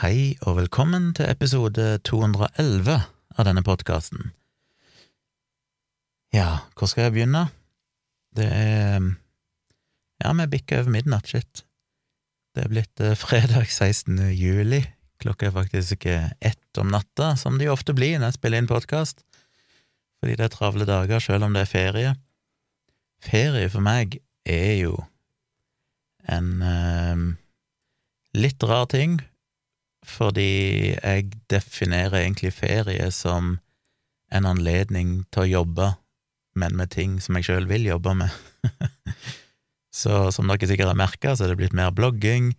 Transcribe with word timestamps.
Hei 0.00 0.38
og 0.48 0.54
velkommen 0.56 1.10
til 1.12 1.26
episode 1.28 1.98
211 2.08 2.94
av 3.36 3.44
denne 3.44 3.60
podkasten. 3.60 4.30
Ja, 6.32 6.62
hvor 6.72 6.88
skal 6.88 7.04
jeg 7.04 7.12
begynne? 7.18 7.42
Det 8.32 8.46
er 8.48 9.10
Ja, 10.24 10.32
vi 10.32 10.46
bikker 10.54 10.80
over 10.80 10.94
midnatt, 10.94 11.28
shit. 11.28 11.66
Det 12.56 12.64
er 12.64 12.72
blitt 12.72 13.02
eh, 13.04 13.12
fredag 13.12 13.68
16. 13.68 14.16
juli. 14.32 14.80
Klokka 15.20 15.50
er 15.50 15.52
faktisk 15.58 16.06
ett 16.08 16.80
om 16.80 16.88
natta, 16.88 17.34
som 17.36 17.60
jo 17.60 17.74
ofte 17.74 17.92
blir 17.92 18.16
når 18.16 18.30
jeg 18.30 18.38
spiller 18.38 18.64
inn 18.64 18.72
podkast, 18.72 19.20
fordi 20.16 20.38
det 20.40 20.46
er 20.46 20.54
travle 20.54 20.88
dager 20.88 21.20
selv 21.20 21.44
om 21.44 21.52
det 21.52 21.66
er 21.66 21.74
ferie. 21.74 22.14
Ferie 23.20 23.68
for 23.68 23.84
meg 23.84 24.16
er 24.48 24.78
jo 24.80 24.96
en 26.24 26.64
eh, 26.64 27.26
litt 28.40 28.64
rar 28.64 28.88
ting, 28.88 29.20
fordi 30.06 30.94
jeg 30.94 31.32
definerer 31.52 32.22
egentlig 32.22 32.54
ferie 32.56 33.10
som 33.12 33.58
en 34.32 34.46
anledning 34.46 35.24
til 35.34 35.44
å 35.44 35.50
jobbe, 35.50 35.90
men 36.58 36.76
med 36.78 36.92
ting 36.94 37.18
som 37.22 37.36
jeg 37.36 37.48
sjøl 37.50 37.68
vil 37.70 37.86
jobbe 37.88 38.14
med. 38.22 38.34
så 40.00 40.28
som 40.34 40.50
dere 40.50 40.70
sikkert 40.70 40.92
har 40.92 40.98
merka, 40.98 41.34
så 41.34 41.44
er 41.44 41.52
det 41.52 41.60
blitt 41.60 41.76
mer 41.76 41.92
blogging, 41.94 42.54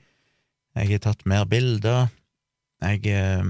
jeg 0.78 0.94
har 0.94 1.04
tatt 1.04 1.26
mer 1.28 1.44
bilder, 1.52 2.08
jeg 2.82 3.04
eh, 3.12 3.44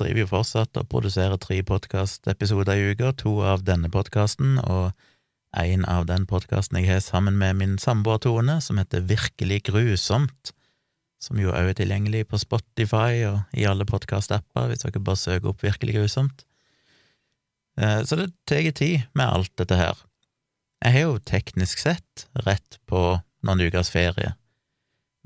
driver 0.00 0.22
jo 0.22 0.30
fortsatt 0.30 0.78
og 0.80 0.88
produserer 0.90 1.40
tre 1.40 1.60
podkastepisoder 1.66 2.78
i 2.78 2.92
uka, 2.94 3.12
to 3.18 3.38
av 3.44 3.64
denne 3.66 3.90
podkasten 3.92 4.56
og 4.62 4.92
en 5.56 5.84
av 5.88 6.06
den 6.08 6.26
podkasten 6.28 6.80
jeg 6.80 6.90
har 6.90 7.02
sammen 7.04 7.38
med 7.40 7.56
min 7.60 7.76
samboer 7.80 8.20
Tone, 8.22 8.58
som 8.60 8.80
heter 8.80 9.06
Virkelig 9.08 9.62
grusomt 9.70 10.52
som 11.22 11.38
jo 11.40 11.50
òg 11.50 11.72
er 11.72 11.78
tilgjengelig 11.78 12.26
på 12.30 12.38
Spotify 12.40 13.24
og 13.28 13.58
i 13.58 13.66
alle 13.68 13.86
podkast-apper, 13.88 14.70
hvis 14.70 14.84
dere 14.84 15.02
bare 15.02 15.18
søker 15.18 15.50
opp 15.50 15.64
Virkelig 15.66 15.96
grusomt. 15.98 16.44
Eh, 17.78 18.02
så 18.06 18.18
det 18.18 18.30
tar 18.46 18.70
tid 18.70 19.08
med 19.18 19.26
alt 19.26 19.52
dette 19.58 19.78
her. 19.78 19.98
Jeg 20.84 20.94
har 20.94 21.06
jo 21.08 21.18
teknisk 21.26 21.82
sett 21.82 22.28
rett 22.46 22.78
på 22.86 23.18
noen 23.46 23.66
ukers 23.66 23.90
ferie, 23.90 24.34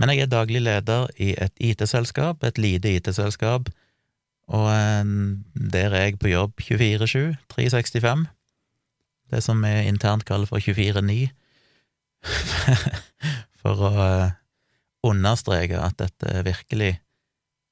men 0.00 0.12
jeg 0.12 0.24
er 0.24 0.32
daglig 0.32 0.62
leder 0.64 1.10
i 1.20 1.32
et 1.36 1.52
IT-selskap, 1.60 2.44
et 2.44 2.60
lite 2.60 2.88
IT-selskap, 2.96 3.68
og 4.52 4.68
eh, 4.72 5.12
der 5.76 5.92
er 5.92 6.08
jeg 6.08 6.20
på 6.20 6.32
jobb 6.32 6.56
24-7, 6.60 7.36
365, 7.52 8.26
det 9.32 9.40
som 9.44 9.60
vi 9.64 9.72
internt 9.88 10.24
kaller 10.28 10.48
for 10.48 10.60
24-9, 10.60 11.28
for 13.62 13.88
å 13.88 13.92
eh, 14.08 14.32
understreke 15.06 15.80
at 15.82 15.98
dette 16.00 16.30
er 16.30 16.46
virkelig 16.46 16.92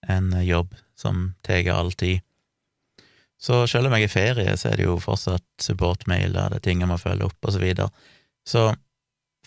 en 0.08 0.32
jobb 0.44 0.74
som 0.98 1.34
tar 1.46 1.68
all 1.72 1.92
tid. 1.92 2.20
Så 3.40 3.64
selv 3.70 3.88
om 3.88 3.96
jeg 3.96 4.04
er 4.04 4.10
i 4.10 4.12
ferie, 4.12 4.56
så 4.60 4.70
er 4.70 4.80
det 4.80 4.84
jo 4.84 4.98
fortsatt 5.00 5.64
supportmailer, 5.64 6.50
det 6.52 6.60
er 6.60 6.64
ting 6.66 6.82
jeg 6.82 6.90
må 6.90 6.98
følge 7.00 7.30
opp, 7.30 7.38
og 7.40 7.54
så 7.54 7.62
videre. 7.62 7.88
Så 8.44 8.66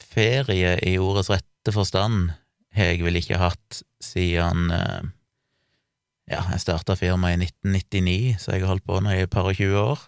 ferie 0.01 0.77
i 0.81 0.95
ordets 0.97 1.29
rette 1.29 1.73
forstand 1.73 2.31
har 2.73 2.89
jeg 2.89 3.03
vel 3.05 3.19
ikke 3.19 3.37
hatt 3.37 3.83
siden 4.01 4.71
eh, 4.73 5.03
ja, 6.31 6.41
jeg 6.55 6.63
starta 6.63 6.95
firmaet 6.97 7.37
i 7.37 7.49
1999, 7.51 8.39
så 8.41 8.55
jeg 8.55 8.63
har 8.63 8.73
holdt 8.73 8.87
på 8.87 8.97
nå 9.03 9.13
i 9.13 9.21
et 9.27 9.33
par 9.33 9.49
og 9.51 9.59
tjue 9.59 9.77
år. 9.77 10.07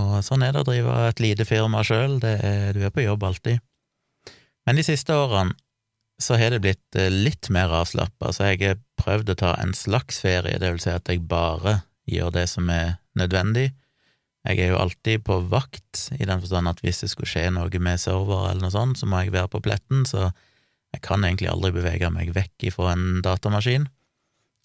Og 0.00 0.14
sånn 0.24 0.44
er 0.46 0.54
det 0.54 0.62
å 0.62 0.68
drive 0.70 0.96
et 1.10 1.20
lite 1.20 1.44
firma 1.44 1.82
sjøl, 1.84 2.16
du 2.22 2.80
er 2.80 2.94
på 2.94 3.04
jobb 3.04 3.26
alltid. 3.28 3.60
Men 4.64 4.78
de 4.78 4.86
siste 4.86 5.12
årene 5.12 5.52
så 6.22 6.38
har 6.40 6.54
det 6.54 6.62
blitt 6.64 6.98
eh, 6.98 7.10
litt 7.12 7.50
mer 7.54 7.72
avslappa, 7.82 8.32
så 8.32 8.52
jeg 8.52 8.62
har 8.62 8.80
prøvd 9.00 9.34
å 9.34 9.38
ta 9.42 9.52
en 9.60 9.74
slags 9.76 10.22
ferie, 10.22 10.58
det 10.62 10.70
vil 10.74 10.82
si 10.82 10.92
at 10.92 11.08
jeg 11.10 11.24
bare 11.28 11.80
gjør 12.10 12.32
det 12.34 12.46
som 12.50 12.70
er 12.72 12.96
nødvendig. 13.18 13.70
Jeg 14.42 14.58
er 14.58 14.72
jo 14.72 14.80
alltid 14.82 15.22
på 15.26 15.38
vakt, 15.52 16.08
i 16.18 16.26
den 16.26 16.40
forstand 16.42 16.70
at 16.70 16.80
hvis 16.82 17.04
det 17.04 17.12
skulle 17.12 17.30
skje 17.30 17.46
noe 17.54 17.82
med 17.82 18.00
server 18.02 18.48
eller 18.50 18.64
noe 18.64 18.74
sånt, 18.74 18.98
så 18.98 19.06
må 19.06 19.22
jeg 19.22 19.34
være 19.34 19.52
på 19.52 19.62
pletten, 19.62 20.06
så 20.08 20.30
jeg 20.92 21.04
kan 21.04 21.22
egentlig 21.24 21.50
aldri 21.52 21.72
bevege 21.76 22.10
meg 22.12 22.32
vekk 22.34 22.66
ifra 22.68 22.92
en 22.96 23.22
datamaskin. 23.24 23.86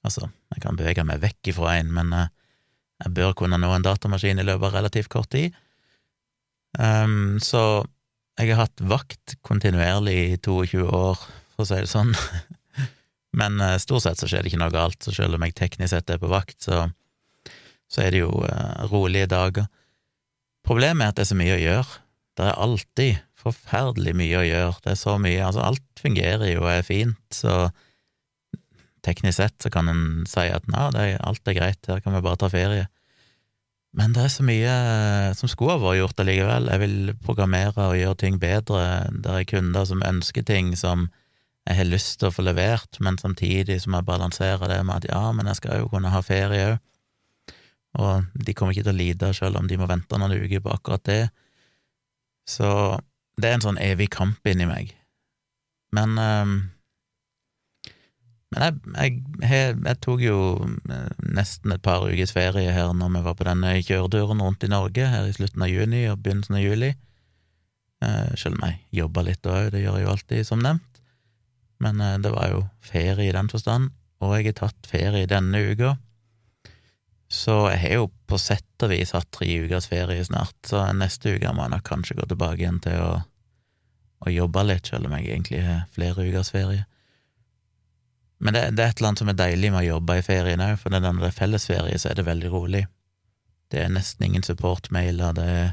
Altså, 0.08 0.30
jeg 0.56 0.64
kan 0.64 0.80
bevege 0.80 1.06
meg 1.08 1.22
vekk 1.24 1.54
ifra 1.54 1.78
en, 1.78 1.94
men 1.94 2.14
eh, 2.16 2.34
jeg 3.04 3.14
bør 3.18 3.36
kunne 3.38 3.60
nå 3.62 3.70
en 3.74 3.86
datamaskin 3.86 4.42
i 4.42 4.46
løpet 4.48 4.72
av 4.72 4.80
relativt 4.80 5.12
kort 5.14 5.30
tid. 5.34 5.56
Um, 6.78 7.38
så 7.42 7.86
jeg 8.38 8.52
har 8.52 8.68
hatt 8.68 8.82
vakt 8.86 9.38
kontinuerlig 9.46 10.18
i 10.18 10.38
22 10.38 10.84
år 10.94 11.22
for 11.58 11.66
å 11.66 11.70
si 11.72 11.82
det 11.82 11.90
sånn. 11.90 12.14
Men 13.40 13.58
uh, 13.62 13.76
stort 13.82 14.06
sett 14.06 14.22
så 14.22 14.30
skjer 14.30 14.46
det 14.46 14.54
ikke 14.54 14.62
noe 14.62 14.74
galt, 14.74 15.02
så 15.04 15.14
selv 15.16 15.38
om 15.38 15.46
jeg 15.46 15.58
teknisk 15.58 15.92
sett 15.96 16.14
er 16.14 16.22
på 16.22 16.30
vakt, 16.32 16.60
så, 16.64 16.86
så 17.90 18.06
er 18.06 18.14
det 18.14 18.22
jo 18.22 18.30
uh, 18.46 18.86
rolige 18.92 19.30
dager. 19.34 19.66
Problemet 20.68 21.04
er 21.04 21.12
at 21.12 21.20
det 21.20 21.26
er 21.26 21.32
så 21.32 21.40
mye 21.40 21.58
å 21.58 21.64
gjøre. 21.64 22.04
Det 22.38 22.46
er 22.46 22.62
alltid 22.68 23.24
forferdelig 23.38 24.14
mye 24.18 24.40
å 24.40 24.46
gjøre. 24.46 24.78
Det 24.84 24.94
er 24.94 25.00
så 25.00 25.18
mye 25.22 25.44
Altså, 25.46 25.64
alt 25.66 26.02
fungerer 26.02 26.52
jo 26.52 26.64
og 26.66 26.72
er 26.74 26.86
fint, 26.86 27.22
så 27.34 27.70
teknisk 29.06 29.40
sett 29.40 29.64
så 29.64 29.72
kan 29.72 29.90
en 29.90 30.06
si 30.28 30.44
at 30.52 30.68
nei, 30.70 30.90
er, 31.00 31.18
alt 31.24 31.48
er 31.48 31.56
greit, 31.56 31.80
her 31.88 32.02
kan 32.04 32.16
vi 32.18 32.24
bare 32.26 32.42
ta 32.42 32.50
ferie. 32.52 32.88
Men 33.98 34.14
det 34.14 34.26
er 34.26 34.34
så 34.34 34.44
mye 34.46 34.74
eh, 34.74 35.36
som 35.38 35.50
skulle 35.50 35.78
ha 35.78 35.82
vært 35.82 36.02
gjort 36.02 36.20
allikevel. 36.22 36.68
Jeg 36.70 36.82
vil 36.84 36.98
programmere 37.24 37.88
og 37.88 37.98
gjøre 37.98 38.20
ting 38.22 38.36
bedre. 38.42 38.82
Det 39.24 39.32
er 39.34 39.48
kunder 39.50 39.88
som 39.90 40.04
ønsker 40.06 40.46
ting 40.46 40.76
som 40.78 41.08
jeg 41.68 41.82
har 41.82 41.90
lyst 41.90 42.20
til 42.22 42.30
å 42.30 42.34
få 42.34 42.46
levert, 42.48 43.00
men 43.04 43.18
samtidig 43.20 43.82
så 43.84 43.92
må 43.92 44.00
jeg 44.00 44.08
balansere 44.08 44.70
det 44.72 44.80
med 44.88 45.02
at 45.02 45.10
ja, 45.10 45.24
men 45.36 45.50
jeg 45.50 45.60
skal 45.60 45.82
jo 45.82 45.90
kunne 45.92 46.14
ha 46.14 46.22
ferie 46.24 46.70
òg. 46.72 46.78
Og 47.98 48.44
de 48.46 48.54
kommer 48.54 48.76
ikke 48.76 48.86
til 48.86 48.94
å 48.94 49.00
lide 49.00 49.34
selv 49.34 49.58
om 49.60 49.68
de 49.68 49.78
må 49.80 49.88
vente 49.90 50.20
noen 50.20 50.36
uker 50.38 50.62
på 50.64 50.72
akkurat 50.76 51.04
det. 51.10 51.22
Så 52.48 52.70
det 53.42 53.50
er 53.50 53.58
en 53.58 53.66
sånn 53.66 53.82
evig 53.82 54.12
kamp 54.14 54.46
inni 54.48 54.68
meg. 54.70 54.94
Men 55.96 56.18
um, 56.22 56.58
Men 58.54 58.64
jeg, 58.64 58.76
jeg, 58.96 59.16
jeg, 59.44 59.72
jeg, 59.84 59.98
tok 60.00 60.22
jo 60.24 60.38
eh, 60.88 61.10
nesten 61.36 61.74
et 61.74 61.82
par 61.84 62.06
ukers 62.08 62.32
ferie 62.32 62.72
her 62.72 62.94
når 62.96 63.10
vi 63.18 63.22
var 63.26 63.36
på 63.36 63.44
denne 63.44 63.74
kjøreturen 63.84 64.40
rundt 64.40 64.64
i 64.64 64.70
Norge 64.72 65.10
her 65.12 65.28
i 65.28 65.34
slutten 65.36 65.66
av 65.66 65.68
juni 65.68 66.06
og 66.08 66.22
begynnelsen 66.24 66.56
av 66.56 66.64
juli. 66.64 66.94
Uh, 68.00 68.32
selv 68.40 68.56
om 68.56 68.64
jeg 68.70 69.02
jobba 69.02 69.26
litt 69.28 69.50
òg, 69.52 69.74
det 69.74 69.82
gjør 69.84 69.98
jeg 70.00 70.06
jo 70.06 70.14
alltid, 70.14 70.48
som 70.48 70.64
nevnt 70.64 70.97
men 71.84 72.02
eh, 72.02 72.18
det 72.24 72.34
var 72.34 72.52
jo 72.52 72.66
ferie 72.82 73.30
i 73.30 73.36
den 73.36 73.50
forstand, 73.52 73.92
og 74.24 74.36
jeg 74.38 74.52
har 74.52 74.60
tatt 74.64 74.90
ferie 74.90 75.30
denne 75.30 75.62
uka. 75.72 75.96
Så 77.30 77.56
jeg 77.74 77.80
har 77.82 77.96
jo 77.98 78.12
på 78.28 78.40
sett 78.40 78.84
og 78.86 78.92
vis 78.94 79.12
hatt 79.16 79.28
tre 79.36 79.50
ukers 79.64 79.90
ferie 79.92 80.24
snart, 80.24 80.56
så 80.66 80.86
neste 80.96 81.36
uke 81.36 81.52
må 81.54 81.66
jeg 81.66 81.76
nok 81.76 81.88
kanskje 81.88 82.16
gå 82.20 82.28
tilbake 82.30 82.64
igjen 82.64 82.80
til 82.84 83.02
å, 83.04 83.16
å 84.24 84.32
jobbe 84.32 84.64
litt, 84.70 84.88
selv 84.88 85.10
om 85.10 85.18
jeg 85.18 85.28
egentlig 85.28 85.66
har 85.66 85.84
flere 85.96 86.28
ukers 86.28 86.54
ferie. 86.56 86.86
Men 88.40 88.54
det, 88.54 88.64
det, 88.78 88.84
er 88.84 88.94
et 88.94 89.00
eller 89.02 89.12
annet 89.12 89.24
som 89.24 89.32
er 89.34 89.40
deilig 89.40 89.74
med 89.74 89.84
å 89.84 89.90
jobbe 89.98 90.20
i 90.20 90.24
ferien 90.26 90.64
òg, 90.64 90.78
for 90.80 90.94
når 90.94 91.04
det 91.04 91.28
er 91.28 91.36
fellesferie, 91.36 92.00
så 92.00 92.12
er 92.12 92.20
det 92.20 92.28
veldig 92.28 92.54
rolig. 92.54 92.86
Det 93.68 93.82
er 93.84 93.92
nesten 93.92 94.30
ingen 94.30 94.46
supportmailer, 94.46 95.36
det 95.36 95.48
er 95.52 95.70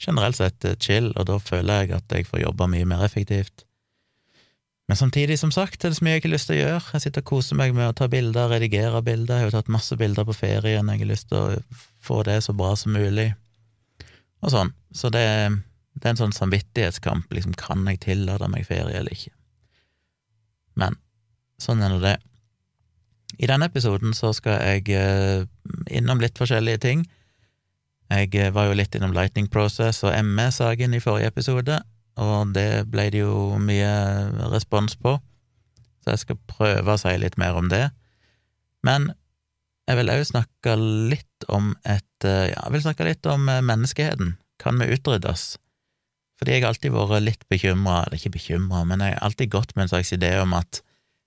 generelt 0.00 0.38
sett 0.38 0.64
chill, 0.80 1.10
og 1.16 1.26
da 1.28 1.38
føler 1.42 1.84
jeg 1.84 1.96
at 1.98 2.14
jeg 2.14 2.28
får 2.28 2.44
jobba 2.46 2.70
mye 2.72 2.88
mer 2.88 3.04
effektivt. 3.04 3.65
Men 4.86 4.96
samtidig, 4.96 5.38
som 5.38 5.50
sagt, 5.50 5.82
er 5.82 5.90
det 5.90 5.98
så 5.98 6.04
mye 6.06 6.14
jeg 6.14 6.22
ikke 6.22 6.28
har 6.28 6.36
lyst 6.36 6.48
til 6.50 6.56
å 6.56 6.60
gjøre. 6.60 6.82
Jeg 6.94 7.02
sitter 7.02 7.24
og 7.24 7.30
koser 7.32 7.58
meg 7.58 7.72
med 7.74 7.88
å 7.88 7.94
ta 7.98 8.06
bilder, 8.10 8.52
redigere 8.52 9.00
bilder. 9.02 9.40
Jeg 9.40 9.46
har 9.46 9.50
jo 9.50 9.56
tatt 9.56 9.72
masse 9.74 9.98
bilder 9.98 10.26
på 10.28 10.36
ferien, 10.36 10.92
jeg 10.92 11.02
har 11.02 11.10
lyst 11.10 11.30
til 11.32 11.40
å 11.40 11.80
få 12.06 12.20
det 12.26 12.38
så 12.46 12.54
bra 12.54 12.70
som 12.78 12.94
mulig, 12.94 13.32
og 14.46 14.52
sånn. 14.54 14.70
Så 14.94 15.10
det, 15.10 15.24
det 15.98 16.06
er 16.06 16.14
en 16.14 16.20
sånn 16.20 16.36
samvittighetskamp, 16.36 17.34
liksom, 17.34 17.56
kan 17.58 17.82
jeg 17.90 18.04
tillate 18.06 18.50
meg 18.52 18.68
ferie 18.68 18.94
eller 19.00 19.16
ikke? 19.16 19.34
Men 20.78 20.94
sånn 21.62 21.82
er 21.82 21.90
nå 21.90 21.98
det. 22.04 22.14
I 23.42 23.50
denne 23.50 23.66
episoden 23.66 24.14
så 24.14 24.30
skal 24.36 24.60
jeg 24.62 24.94
eh, 24.94 25.42
innom 25.98 26.22
litt 26.22 26.38
forskjellige 26.38 26.84
ting. 26.84 27.02
Jeg 28.12 28.30
eh, 28.38 28.52
var 28.54 28.68
jo 28.68 28.78
litt 28.78 28.94
innom 28.94 29.16
Lightning 29.16 29.48
Process 29.50 30.04
og 30.06 30.14
ME-saken 30.22 30.94
i 30.94 31.02
forrige 31.02 31.32
episode, 31.32 31.80
og 32.16 32.54
det 32.56 32.86
ble 32.92 33.10
det 33.12 33.22
jo 33.22 33.58
mye 33.60 33.92
respons 34.52 34.96
på, 35.00 35.18
så 36.02 36.14
jeg 36.14 36.22
skal 36.22 36.42
prøve 36.48 36.94
å 36.94 37.00
si 37.00 37.12
litt 37.20 37.36
mer 37.40 37.58
om 37.58 37.68
det. 37.72 37.88
Men 38.86 39.10
jeg 39.86 40.00
vil 40.00 40.10
òg 40.10 40.24
snakke 40.26 40.74
litt 41.12 41.46
om 41.52 41.74
et 41.84 42.26
eh, 42.26 42.50
Ja, 42.50 42.64
jeg 42.64 42.74
vil 42.74 42.84
snakke 42.86 43.06
litt 43.06 43.26
om 43.30 43.48
eh, 43.50 43.62
menneskeheten. 43.62 44.34
Kan 44.62 44.80
vi 44.80 44.88
utryddes? 44.96 45.56
Fordi 46.38 46.56
jeg 46.56 46.64
har 46.64 46.72
alltid 46.72 46.94
vært 46.94 47.24
litt 47.24 47.44
bekymra, 47.52 48.02
eller 48.04 48.18
ikke 48.18 48.34
bekymra, 48.36 48.82
men 48.88 49.04
jeg 49.04 49.14
har 49.14 49.22
alltid 49.24 49.52
gått 49.52 49.76
med 49.76 49.86
en 49.86 49.92
slags 49.94 50.12
idé 50.16 50.34
om 50.40 50.56
at 50.56 50.82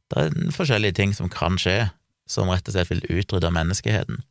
det 0.09 0.25
er 0.25 0.51
forskjellige 0.53 0.97
ting 0.97 1.13
som 1.17 1.29
kan 1.31 1.57
skje, 1.61 1.89
som 2.29 2.49
rett 2.49 2.67
og 2.69 2.75
slett 2.75 2.91
vil 2.91 3.05
utrydde 3.09 3.51
menneskeheten. 3.53 4.21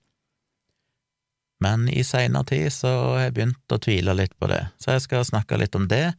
Men 1.62 1.88
i 1.90 2.04
seinere 2.06 2.46
tid 2.46 2.70
så 2.74 2.90
har 3.14 3.24
jeg 3.24 3.34
begynt 3.34 3.74
å 3.74 3.80
tvile 3.82 4.14
litt 4.14 4.34
på 4.38 4.50
det, 4.50 4.64
så 4.78 4.94
jeg 4.94 5.06
skal 5.06 5.26
snakke 5.26 5.58
litt 5.58 5.74
om 5.78 5.88
det, 5.90 6.12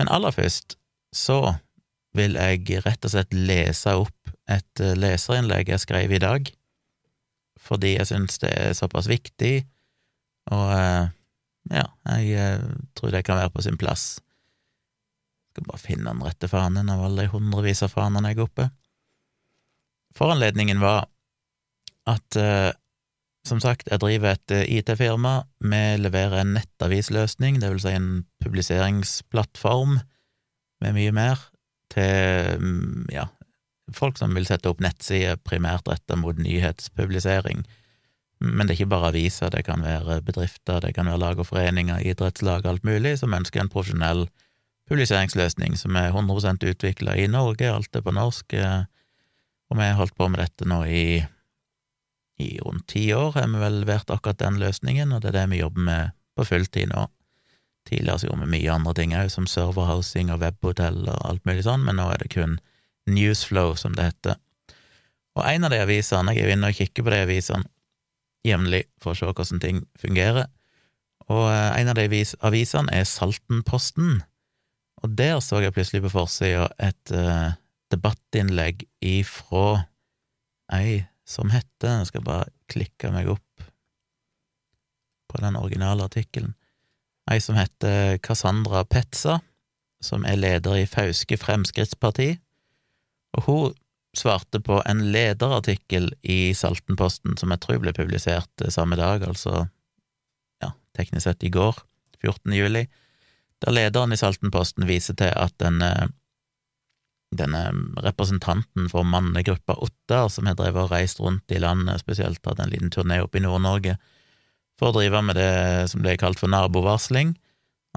men 0.00 0.10
aller 0.12 0.34
først 0.34 0.76
så 1.16 1.40
vil 2.16 2.36
jeg 2.38 2.82
rett 2.84 3.04
og 3.04 3.12
slett 3.12 3.34
lese 3.36 3.94
opp 3.98 4.32
et 4.50 4.82
eh, 4.82 4.96
leserinnlegg 4.98 5.72
jeg 5.72 5.82
skrev 5.82 6.12
i 6.16 6.22
dag, 6.22 6.48
fordi 7.66 7.96
jeg 7.96 8.08
syns 8.10 8.38
det 8.42 8.52
er 8.54 8.76
såpass 8.78 9.08
viktig, 9.10 9.54
og 10.54 10.70
eh, 10.76 11.08
ja, 11.74 11.86
jeg 12.14 12.38
eh, 12.38 12.66
tror 12.96 13.12
det 13.14 13.24
kan 13.26 13.40
være 13.40 13.52
på 13.54 13.64
sin 13.66 13.78
plass. 13.80 14.16
Skal 15.50 15.66
bare 15.66 15.82
finne 15.82 16.12
den 16.12 16.24
rette 16.24 16.48
fanen 16.52 16.92
av 16.92 17.02
alle 17.08 17.26
de 17.26 17.32
hundrevis 17.32 17.82
av 17.86 17.94
fanene 17.94 18.32
jeg 18.32 18.38
er 18.40 18.46
oppe. 18.46 18.68
Foranledningen 20.16 20.80
var 20.80 21.08
at 22.08 22.38
som 23.46 23.60
sagt, 23.62 23.88
jeg 23.90 24.02
driver 24.02 24.34
et 24.34 24.54
IT-firma. 24.66 25.38
Vi 25.62 25.82
leverer 26.00 26.42
en 26.42 26.54
nettavisløsning, 26.56 27.60
det 27.62 27.70
vil 27.72 27.82
si 27.82 27.94
en 27.94 28.10
publiseringsplattform 28.42 30.00
med 30.84 30.96
mye 30.96 31.14
mer, 31.14 31.40
til 31.94 32.60
mm, 32.60 33.06
ja, 33.14 33.28
folk 33.94 34.18
som 34.18 34.34
vil 34.36 34.46
sette 34.48 34.68
opp 34.70 34.82
nettsider 34.82 35.38
primært 35.46 35.88
retta 35.88 36.18
mot 36.18 36.38
nyhetspublisering. 36.38 37.62
Men 38.42 38.66
det 38.66 38.74
er 38.74 38.80
ikke 38.80 38.92
bare 38.92 39.12
aviser, 39.14 39.52
det 39.52 39.64
kan 39.64 39.84
være 39.84 40.20
bedrifter, 40.26 40.82
det 40.84 40.92
kan 40.96 41.08
være 41.08 41.22
lag 41.22 41.38
og 41.40 41.48
foreninger, 41.48 42.02
idrettslag, 42.04 42.66
alt 42.66 42.84
mulig, 42.84 43.16
som 43.22 43.34
ønsker 43.36 43.62
en 43.62 43.72
profesjonell 43.72 44.26
publiseringsløsning 44.90 45.78
som 45.78 45.96
er 45.98 46.12
100% 46.12 46.66
utvikla 46.68 47.16
i 47.18 47.26
Norge, 47.30 47.70
alt 47.70 47.96
er 47.96 48.04
på 48.04 48.14
norsk, 48.14 48.52
eh, 48.54 48.84
og 49.70 49.80
vi 49.80 49.88
har 49.88 49.98
holdt 49.98 50.14
på 50.18 50.28
med 50.30 50.42
dette 50.44 50.68
nå 50.68 50.82
i, 50.86 51.06
i 52.42 52.56
rundt 52.60 52.88
ti 52.92 53.08
år, 53.16 53.32
har 53.36 53.48
vi 53.48 53.60
vel 53.60 53.80
levert 53.82 54.10
akkurat 54.12 54.40
den 54.40 54.58
løsningen, 54.60 55.12
og 55.12 55.22
det 55.22 55.32
er 55.32 55.38
det 55.40 55.50
vi 55.54 55.62
jobber 55.62 55.86
med 55.88 56.16
på 56.36 56.44
fulltid 56.44 56.90
nå. 56.92 57.06
Tidligere 57.88 58.18
så 58.18 58.28
gjorde 58.28 58.44
vi 58.44 58.52
mye 58.56 58.72
andre 58.74 58.94
ting 58.98 59.14
òg, 59.16 59.30
som 59.32 59.46
serverhousing 59.48 60.32
og 60.34 60.42
webhotell 60.42 61.06
og 61.06 61.22
alt 61.28 61.46
mulig 61.48 61.64
sånn, 61.64 61.86
men 61.86 62.00
nå 62.00 62.08
er 62.12 62.20
det 62.22 62.32
kun 62.34 62.58
Newsflow, 63.06 63.76
som 63.78 63.94
det 63.96 64.10
heter. 64.10 64.40
Og 65.38 65.44
en 65.46 65.68
av 65.68 65.72
de 65.72 65.80
avisene, 65.84 66.34
jeg 66.34 66.42
er 66.42 66.50
jo 66.50 66.56
inne 66.56 66.72
og 66.72 66.78
kikker 66.78 67.06
på 67.06 67.12
de 67.12 67.22
avisene 67.26 67.68
jevnlig 68.46 68.84
for 69.02 69.12
å 69.12 69.18
se 69.18 69.28
hvordan 69.28 69.62
ting 69.62 69.82
fungerer, 70.00 70.48
og 71.26 71.48
eh, 71.50 71.80
en 71.80 71.90
av 71.90 71.98
de 71.98 72.22
avisene 72.46 72.92
er 72.94 73.06
Saltenposten, 73.08 74.20
og 75.02 75.16
der 75.18 75.40
så 75.44 75.60
jeg 75.62 75.74
plutselig 75.76 76.04
på 76.06 76.12
forsida 76.14 76.70
et 76.82 77.12
uh, 77.12 77.52
debattinnlegg 77.92 78.86
ifra 79.04 79.84
ei 80.72 81.04
som 81.26 81.50
heter 81.50 82.00
Jeg 82.00 82.12
skal 82.12 82.24
bare 82.26 82.52
klikke 82.70 83.10
meg 83.14 83.28
opp 83.32 83.66
på 85.26 85.42
den 85.42 85.58
originale 85.58 86.06
artikkelen 86.06 86.54
ei 87.30 87.40
som 87.42 87.58
heter 87.58 88.18
Cassandra 88.22 88.84
Petza, 88.86 89.40
som 90.02 90.26
er 90.28 90.38
leder 90.38 90.78
i 90.78 90.86
Fauske 90.86 91.38
Fremskrittsparti, 91.40 92.36
og 93.36 93.48
hun 93.48 93.74
svarte 94.16 94.62
på 94.64 94.78
en 94.88 95.02
lederartikkel 95.12 96.08
i 96.22 96.54
Saltenposten 96.56 97.36
som 97.36 97.52
jeg 97.52 97.62
tror 97.64 97.82
ble 97.82 97.92
publisert 97.96 98.64
samme 98.72 98.96
dag, 98.96 99.26
altså 99.26 99.66
ja, 100.62 100.70
teknisk 100.96 101.26
sett 101.26 101.44
i 101.44 101.52
går, 101.52 101.82
14. 102.22 102.54
juli, 102.56 102.86
der 103.64 103.74
lederen 103.74 104.14
i 104.14 104.20
Saltenposten 104.20 104.86
viser 104.88 105.18
til 105.18 105.34
at 105.34 105.52
denne, 105.60 106.12
denne 107.34 107.62
representanten 108.04 108.90
for 108.90 109.06
mannegruppa 109.06 109.76
Ottar, 109.82 110.28
som 110.30 110.46
har 110.46 110.56
drevet 110.58 110.86
og 110.86 110.92
reist 110.92 111.20
rundt 111.20 111.50
i 111.50 111.60
landet, 111.62 112.00
spesielt 112.00 112.44
hatt 112.46 112.60
en 112.62 112.70
liten 112.70 112.92
turné 112.94 113.18
opp 113.24 113.34
i 113.34 113.42
Nord-Norge, 113.42 113.96
for 114.78 114.90
å 114.90 114.98
drive 114.98 115.22
med 115.24 115.38
det 115.38 115.88
som 115.90 116.04
ble 116.04 116.16
kalt 116.20 116.38
for 116.40 116.52
nabovarsling, 116.52 117.34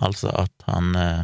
altså 0.01 0.31
at 0.45 0.65
han 0.65 0.95
eh, 0.95 1.23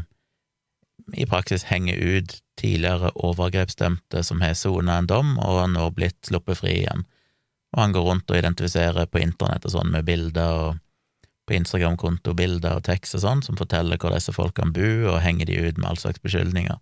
i 1.16 1.26
praksis 1.30 1.68
henger 1.70 1.96
ut 1.96 2.40
tidligere 2.60 3.12
overgrepsdømte 3.16 4.24
som 4.24 4.42
har 4.44 4.56
sona 4.58 5.00
en 5.00 5.10
dom 5.10 5.36
og 5.38 5.62
har 5.62 5.70
nå 5.72 5.90
blitt 5.96 6.20
sluppet 6.28 6.60
fri 6.62 6.80
igjen, 6.82 7.06
og 7.76 7.82
han 7.82 7.96
går 7.96 8.10
rundt 8.10 8.32
og 8.32 8.40
identifiserer 8.40 9.08
på 9.12 9.22
internett 9.24 9.66
og 9.68 9.76
sånn 9.76 9.92
med 9.92 10.08
bilder 10.08 10.60
og 10.66 10.82
på 11.46 11.54
Instagram-konto 11.54 12.34
bilder 12.34 12.80
og 12.80 12.86
tekst 12.88 13.18
og 13.18 13.22
sånn 13.22 13.44
som 13.46 13.58
forteller 13.60 14.00
hvor 14.02 14.16
disse 14.16 14.34
folkene 14.34 14.74
bor, 14.74 15.12
og 15.14 15.22
henger 15.22 15.50
de 15.50 15.60
ut 15.62 15.78
med 15.78 15.90
all 15.92 16.00
slags 16.02 16.24
beskyldninger, 16.24 16.80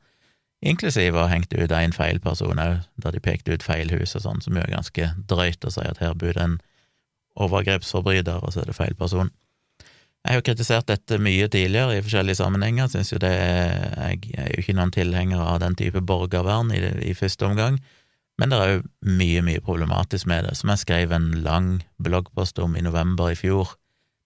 inklusive 0.63 1.19
å 1.19 1.29
hengt 1.31 1.53
ut 1.53 1.71
en 1.75 1.95
feil 1.95 2.19
person 2.23 2.59
òg, 2.59 2.83
da 3.01 3.11
de 3.13 3.21
pekte 3.23 3.55
ut 3.55 3.65
feil 3.65 3.91
hus 3.93 4.15
og 4.17 4.25
sånn, 4.25 4.43
som 4.43 4.57
jo 4.57 4.63
er 4.63 4.73
ganske 4.73 5.09
drøyt 5.29 5.65
å 5.67 5.73
si 5.73 5.85
at 5.87 6.01
her 6.03 6.15
bor 6.17 6.35
det 6.35 6.43
en 6.43 6.59
overgrepsforbryter, 7.43 8.43
og 8.43 8.53
så 8.53 8.61
er 8.61 8.69
det 8.69 8.77
feil 8.77 8.95
person. 8.97 9.31
Jeg 10.23 10.31
har 10.31 10.39
jo 10.39 10.45
kritisert 10.47 10.87
dette 10.87 11.17
mye 11.19 11.49
tidligere 11.51 11.97
i 11.97 12.03
forskjellige 12.03 12.39
sammenhenger, 12.39 12.87
syns 12.87 13.11
jo 13.11 13.19
det 13.19 13.33
er 13.33 14.13
Jeg 14.13 14.37
er 14.39 14.53
jo 14.53 14.61
ikke 14.61 14.75
noen 14.77 14.93
tilhenger 14.95 15.41
av 15.43 15.59
den 15.59 15.75
type 15.75 15.99
borgervern 15.99 16.71
i, 16.71 16.79
i 17.09 17.15
første 17.17 17.49
omgang, 17.49 17.81
men 18.39 18.49
det 18.49 18.59
er 18.59 18.71
jo 18.71 18.83
mye, 19.19 19.43
mye 19.45 19.61
problematisk 19.61 20.29
med 20.31 20.47
det, 20.47 20.55
som 20.57 20.71
jeg 20.71 20.85
skrev 20.85 21.11
en 21.13 21.29
lang 21.45 21.83
bloggpost 22.01 22.59
om 22.63 22.77
i 22.77 22.85
november 22.85 23.33
i 23.33 23.37
fjor, 23.37 23.75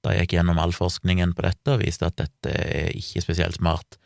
da 0.06 0.13
jeg 0.13 0.28
gikk 0.28 0.38
gjennom 0.38 0.62
all 0.62 0.75
forskningen 0.75 1.34
på 1.36 1.44
dette 1.48 1.74
og 1.74 1.81
viste 1.81 2.07
at 2.07 2.19
dette 2.22 2.54
er 2.54 2.94
ikke 2.95 3.25
spesielt 3.25 3.57
smart. 3.57 3.98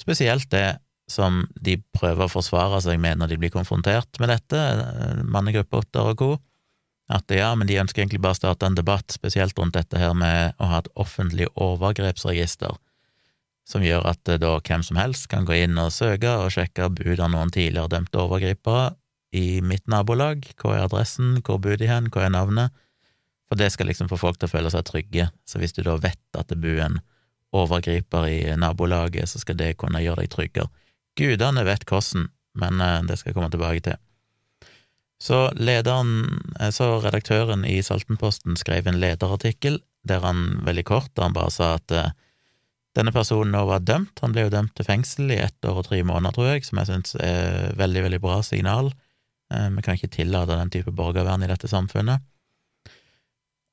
Spesielt 0.00 0.48
det 0.54 0.78
som 1.10 1.44
de 1.62 1.76
prøver 1.94 2.26
å 2.26 2.32
forsvare 2.32 2.80
seg 2.82 2.98
med 3.02 3.20
når 3.20 3.32
de 3.32 3.38
blir 3.40 3.54
konfrontert 3.54 4.18
med 4.22 4.32
dette, 4.32 4.60
mannegruppe 5.24 5.82
Otter 5.82 6.12
og 6.12 6.20
co., 6.20 6.30
at 7.06 7.30
ja, 7.30 7.52
men 7.54 7.68
de 7.68 7.78
ønsker 7.78 8.02
egentlig 8.02 8.18
bare 8.22 8.34
å 8.34 8.40
starte 8.40 8.66
en 8.66 8.74
debatt, 8.74 9.14
spesielt 9.14 9.54
rundt 9.58 9.76
dette 9.76 9.98
her 10.00 10.14
med 10.18 10.56
å 10.58 10.66
ha 10.72 10.80
et 10.82 10.88
offentlig 10.98 11.46
overgrepsregister, 11.54 12.74
som 13.66 13.84
gjør 13.86 14.08
at 14.10 14.30
eh, 14.30 14.40
da 14.42 14.56
hvem 14.58 14.82
som 14.82 14.98
helst 14.98 15.28
kan 15.30 15.46
gå 15.46 15.54
inn 15.54 15.78
og 15.78 15.94
søke 15.94 16.32
og 16.42 16.50
sjekke 16.54 16.88
bud 16.98 17.22
av 17.22 17.30
noen 17.30 17.52
tidligere 17.54 17.92
dømte 17.94 18.22
overgripere 18.24 18.96
i 19.36 19.60
mitt 19.62 19.86
nabolag, 19.90 20.48
hva 20.58 20.74
er 20.74 20.88
adressen, 20.88 21.36
hvor 21.46 21.60
bor 21.62 21.78
de 21.78 21.86
hen, 21.90 22.10
hva 22.10 22.26
er 22.26 22.34
navnet, 22.34 22.74
for 23.46 23.58
det 23.58 23.70
skal 23.74 23.86
liksom 23.90 24.10
få 24.10 24.18
folk 24.18 24.40
til 24.40 24.48
å 24.48 24.54
føle 24.56 24.72
seg 24.74 24.86
trygge, 24.88 25.28
så 25.46 25.62
hvis 25.62 25.76
du 25.76 25.84
da 25.86 25.94
vet 26.02 26.38
at 26.38 26.50
det 26.50 26.58
bor 26.62 26.80
en 26.82 26.98
overgriper 27.54 28.26
i 28.26 28.40
nabolaget, 28.58 29.30
så 29.30 29.38
skal 29.42 29.58
det 29.58 29.76
kunne 29.78 30.02
gjøre 30.02 30.24
deg 30.24 30.34
tryggere. 30.34 30.66
Gudene 31.16 31.64
vet 31.66 31.86
hvordan, 31.88 32.28
men 32.60 32.82
eh, 32.82 33.00
det 33.08 33.18
skal 33.18 33.32
jeg 33.32 33.38
komme 33.38 33.52
tilbake 33.52 33.84
til. 33.88 33.98
Så 35.22 35.46
lederen, 35.56 36.42
eh, 36.60 36.72
så 36.74 36.98
redaktøren 37.04 37.64
i 37.68 37.78
Saltenposten 37.84 38.58
skrev 38.60 38.88
en 38.88 39.00
lederartikkel 39.00 39.80
der 40.06 40.22
han 40.22 40.60
veldig 40.66 40.84
kort, 40.86 41.10
han 41.18 41.34
bare 41.34 41.50
sa 41.50 41.72
at 41.80 41.90
uh, 41.90 42.12
denne 42.94 43.10
personen 43.10 43.50
nå 43.50 43.64
var 43.66 43.80
dømt, 43.82 44.20
han 44.22 44.30
ble 44.30 44.44
jo 44.44 44.52
dømt 44.52 44.70
til 44.78 44.86
fengsel 44.86 45.32
i 45.34 45.40
ett 45.42 45.66
år 45.66 45.80
og 45.80 45.88
tre 45.88 45.98
måneder, 46.06 46.36
tror 46.36 46.52
jeg, 46.52 46.62
som 46.68 46.78
jeg 46.78 46.88
syns 46.92 47.16
er 47.18 47.74
veldig, 47.74 48.04
veldig 48.04 48.20
bra 48.22 48.36
signal. 48.46 48.92
Vi 49.50 49.82
kan 49.82 49.98
ikke 49.98 50.12
tillate 50.14 50.54
den 50.60 50.70
type 50.70 50.94
borgervern 50.94 51.42
i 51.42 51.50
dette 51.50 51.66
samfunnet. 51.66 52.22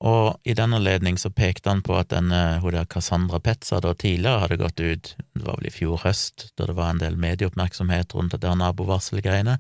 Og 0.04 0.36
i 0.44 0.54
den 0.54 0.74
anledning 0.76 1.16
så 1.18 1.30
pekte 1.32 1.72
han 1.72 1.82
på 1.84 1.96
at 1.96 2.10
denne 2.12 2.60
hun 2.60 2.76
der 2.76 2.88
Cassandra 2.92 3.40
Petza 3.40 3.80
da 3.80 3.94
tidligere 3.96 4.42
hadde 4.42 4.60
gått 4.60 4.82
ut, 4.84 5.14
det 5.16 5.46
var 5.46 5.62
vel 5.62 5.70
i 5.70 5.72
fjor 5.72 6.02
høst, 6.04 6.50
da 6.60 6.68
det 6.68 6.76
var 6.76 6.92
en 6.92 7.00
del 7.00 7.16
medieoppmerksomhet 7.16 8.12
rundt 8.16 8.36
dette 8.36 8.52
nabovarselgreiene, 8.60 9.56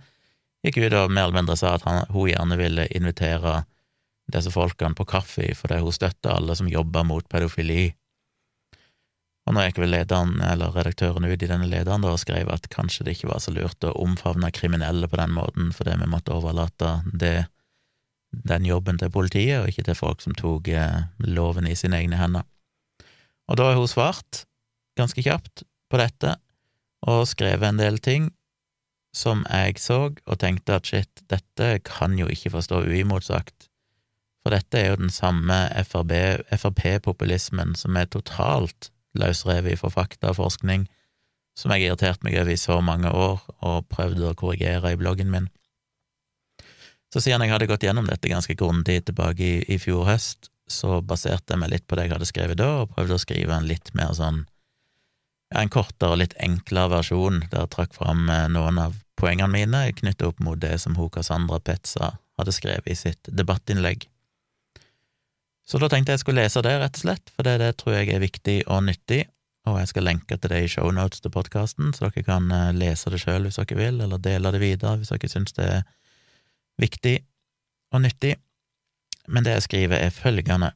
gikk 0.67 0.81
ut 0.83 0.97
og 0.99 1.11
mer 1.11 1.29
eller 1.29 1.39
mindre 1.39 1.55
sa 1.59 1.77
at 1.77 1.87
han, 1.87 2.03
hun 2.11 2.27
gjerne 2.27 2.59
ville 2.59 2.89
invitere 2.91 3.61
disse 4.33 4.51
folkene 4.51 4.95
på 4.95 5.07
kaffe 5.07 5.49
fordi 5.59 5.79
hun 5.83 5.95
støtter 5.95 6.35
alle 6.35 6.55
som 6.59 6.71
jobber 6.71 7.07
mot 7.07 7.27
pedofili. 7.31 7.93
Og 9.47 9.55
nå 9.55 9.63
gikk 9.65 9.79
vel 9.83 9.91
lederen, 9.91 10.37
eller 10.43 10.75
redaktøren 10.75 11.27
ut 11.27 11.41
i 11.43 11.49
denne 11.49 11.67
lederen 11.67 12.03
da, 12.03 12.13
og 12.15 12.19
skrev 12.19 12.51
at 12.51 12.67
kanskje 12.71 13.07
det 13.07 13.17
ikke 13.17 13.31
var 13.31 13.43
så 13.43 13.51
lurt 13.55 13.83
å 13.83 13.95
omfavne 14.03 14.51
kriminelle 14.55 15.07
på 15.11 15.19
den 15.19 15.35
måten, 15.35 15.71
fordi 15.75 15.97
vi 15.99 16.07
måtte 16.11 16.35
overlate 16.35 16.97
det, 17.11 17.35
den 18.33 18.65
jobben 18.65 18.97
til 18.99 19.11
politiet, 19.13 19.61
og 19.61 19.69
ikke 19.69 19.85
til 19.87 19.97
folk 19.97 20.23
som 20.23 20.35
tok 20.37 20.67
eh, 20.73 21.03
loven 21.19 21.67
i 21.69 21.75
sine 21.77 22.01
egne 22.01 22.19
hender. 22.19 22.47
Og 23.47 23.59
da 23.59 23.69
har 23.69 23.77
hun 23.79 23.89
svart, 23.91 24.45
ganske 24.97 25.23
kjapt, 25.23 25.65
på 25.91 25.99
dette, 26.01 26.35
og 27.05 27.27
skrevet 27.29 27.67
en 27.67 27.81
del 27.81 27.99
ting 28.01 28.31
som 29.13 29.43
jeg 29.45 29.77
så, 29.77 30.09
og 30.25 30.39
tenkte 30.41 30.79
at 30.79 30.89
shit, 30.89 31.21
dette 31.29 31.77
kan 31.85 32.17
jo 32.17 32.25
ikke 32.31 32.49
forstå 32.55 32.81
stå 32.81 32.89
uimotsagt, 32.89 33.69
for 34.43 34.51
dette 34.51 34.79
er 34.79 34.89
jo 34.91 34.99
den 34.99 35.13
samme 35.13 35.55
Frp-populismen 35.87 37.75
som 37.79 37.95
er 37.95 38.09
totalt 38.11 38.89
løsrevet 39.15 39.79
for 39.79 39.93
fakta 39.93 40.33
og 40.33 40.39
forskning, 40.41 40.87
som 41.55 41.71
jeg 41.71 41.85
har 41.85 41.93
irritert 41.93 42.23
meg 42.25 42.35
over 42.41 42.51
i 42.51 42.59
så 42.59 42.79
mange 42.81 43.11
år 43.13 43.43
og 43.61 43.85
prøvd 43.93 44.25
å 44.25 44.33
korrigere 44.37 44.93
i 44.93 44.99
bloggen 44.99 45.29
min. 45.31 45.47
Så 47.13 47.21
siden 47.21 47.43
jeg 47.45 47.53
hadde 47.53 47.69
gått 47.69 47.83
gjennom 47.85 48.07
dette 48.09 48.31
ganske 48.31 48.55
grundig 48.57 49.03
tilbake 49.05 49.45
i, 49.45 49.57
i 49.69 49.77
fjor 49.77 50.07
høst, 50.07 50.49
så 50.65 50.97
baserte 51.05 51.53
jeg 51.53 51.61
meg 51.61 51.69
litt 51.75 51.85
på 51.85 51.99
det 51.99 52.07
jeg 52.07 52.15
hadde 52.15 52.29
skrevet 52.29 52.57
da, 52.57 52.69
og 52.81 52.95
prøvde 52.95 53.19
å 53.19 53.21
skrive 53.21 53.53
en 53.53 53.69
litt 53.69 53.91
mer 53.93 54.15
sånn 54.17 54.47
en 55.53 55.69
kortere 55.69 56.15
og 56.15 56.21
litt 56.23 56.33
enklere 56.41 56.89
versjon 56.95 57.43
der 57.51 57.67
jeg 57.67 57.71
trakk 57.75 57.93
fram 57.93 58.25
eh, 58.33 58.47
noen 58.49 58.79
av 58.81 58.95
poengene 59.19 59.51
mine 59.53 59.83
knyttet 59.99 60.25
opp 60.25 60.41
mot 60.41 60.57
det 60.57 60.79
som 60.81 60.97
hun 60.97 61.11
Cassandra 61.13 61.59
Petza 61.61 62.15
hadde 62.39 62.55
skrevet 62.55 62.89
i 62.89 62.97
sitt 62.97 63.29
debattinnlegg. 63.29 64.07
Så 65.69 65.77
da 65.77 65.91
tenkte 65.91 66.11
jeg 66.11 66.17
jeg 66.17 66.23
skulle 66.23 66.43
lese 66.43 66.63
det, 66.65 66.73
rett 66.81 66.97
og 66.97 67.03
slett, 67.05 67.29
for 67.35 67.45
det, 67.45 67.59
det 67.61 67.75
tror 67.77 67.99
jeg 67.99 68.09
er 68.15 68.23
viktig 68.23 68.57
og 68.65 68.81
nyttig, 68.89 69.21
og 69.69 69.77
jeg 69.79 69.93
skal 69.93 70.07
lenke 70.09 70.35
til 70.35 70.51
det 70.51 70.63
i 70.65 70.71
shownotes 70.73 71.21
til 71.21 71.31
podkasten, 71.31 71.93
så 71.93 72.09
dere 72.09 72.25
kan 72.25 72.49
eh, 72.51 72.71
lese 72.75 73.13
det 73.13 73.21
sjøl 73.21 73.45
hvis 73.45 73.61
dere 73.61 73.77
vil, 73.79 74.01
eller 74.03 74.19
dele 74.25 74.51
det 74.55 74.63
videre 74.63 74.97
hvis 74.97 75.13
dere 75.13 75.31
syns 75.31 75.55
det 75.59 75.69
er 75.77 75.85
viktig 76.81 77.19
og 77.93 78.03
nyttig, 78.05 78.37
men 79.27 79.45
det 79.45 79.57
jeg 79.57 79.67
skriver, 79.67 79.97
er 79.97 80.15
følgende. 80.15 80.73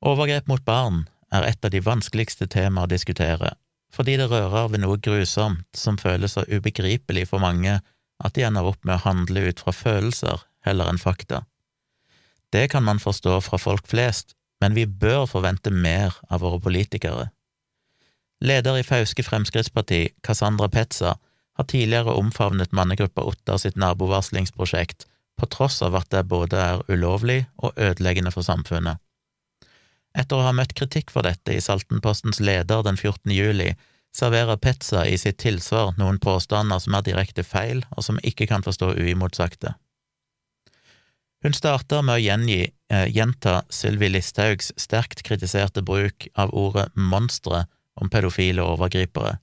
Overgrep 0.00 0.48
mot 0.48 0.64
barn 0.64 1.04
er 1.32 1.44
et 1.46 1.64
av 1.64 1.72
de 1.74 1.82
vanskeligste 1.84 2.48
temaer 2.50 2.88
å 2.88 2.92
diskutere, 2.92 3.52
fordi 3.92 4.16
det 4.16 4.30
rører 4.30 4.70
ved 4.72 4.82
noe 4.84 4.98
grusomt 5.02 5.66
som 5.76 5.98
føles 6.00 6.36
så 6.36 6.46
ubegripelig 6.48 7.26
for 7.28 7.42
mange 7.42 7.80
at 8.20 8.36
de 8.36 8.44
ender 8.46 8.66
opp 8.70 8.80
med 8.84 8.96
å 8.96 9.04
handle 9.04 9.48
ut 9.50 9.60
fra 9.60 9.74
følelser 9.74 10.44
heller 10.66 10.90
enn 10.90 11.00
fakta. 11.00 11.44
Det 12.52 12.68
kan 12.72 12.84
man 12.84 13.02
forstå 13.02 13.38
fra 13.46 13.58
folk 13.60 13.86
flest, 13.88 14.34
men 14.60 14.74
vi 14.76 14.86
bør 14.86 15.26
forvente 15.30 15.70
mer 15.70 16.16
av 16.28 16.42
våre 16.44 16.60
politikere. 16.60 17.30
Leder 18.40 18.78
i 18.80 18.84
Fauske 18.84 19.22
Fremskrittsparti, 19.24 20.08
Cassandra 20.24 20.68
Petza, 20.72 21.18
har 21.60 21.68
tidligere 21.68 22.16
omfavnet 22.16 22.72
mannegruppa 22.72 23.22
Ottar 23.28 23.60
sitt 23.60 23.76
nabovarslingsprosjekt, 23.76 25.06
på 25.36 25.46
tross 25.46 25.82
av 25.82 25.96
at 25.96 26.10
det 26.12 26.24
både 26.28 26.56
er 26.56 26.82
ulovlig 26.88 27.44
og 27.60 27.76
ødeleggende 27.76 28.32
for 28.32 28.44
samfunnet. 28.44 29.00
Etter 30.16 30.40
å 30.40 30.46
ha 30.48 30.54
møtt 30.56 30.74
kritikk 30.74 31.12
for 31.14 31.24
dette 31.24 31.54
i 31.54 31.62
Saltenpostens 31.62 32.40
leder 32.42 32.82
den 32.86 32.96
14. 32.98 33.30
juli, 33.30 33.74
serverer 34.16 34.58
Petza 34.58 35.04
i 35.06 35.18
sitt 35.20 35.38
tilsvar 35.38 35.94
noen 36.00 36.18
påstander 36.18 36.80
som 36.82 36.96
er 36.96 37.06
direkte 37.06 37.44
feil, 37.46 37.84
og 37.94 38.04
som 38.08 38.18
ikke 38.26 38.48
kan 38.50 38.64
forstå 38.66 38.94
uimotsagte. 38.98 39.76
Hun 41.44 41.54
starter 41.56 42.02
med 42.04 42.18
å 42.18 42.24
gjengi, 42.24 42.72
eh, 42.90 43.06
gjenta 43.08 43.62
Sylvi 43.72 44.10
Listhaugs 44.10 44.72
sterkt 44.76 45.22
kritiserte 45.24 45.82
bruk 45.82 46.26
av 46.34 46.52
ordet 46.52 46.90
monstre 46.96 47.66
om 47.96 48.10
pedofile 48.10 48.64
overgripere. 48.64 49.38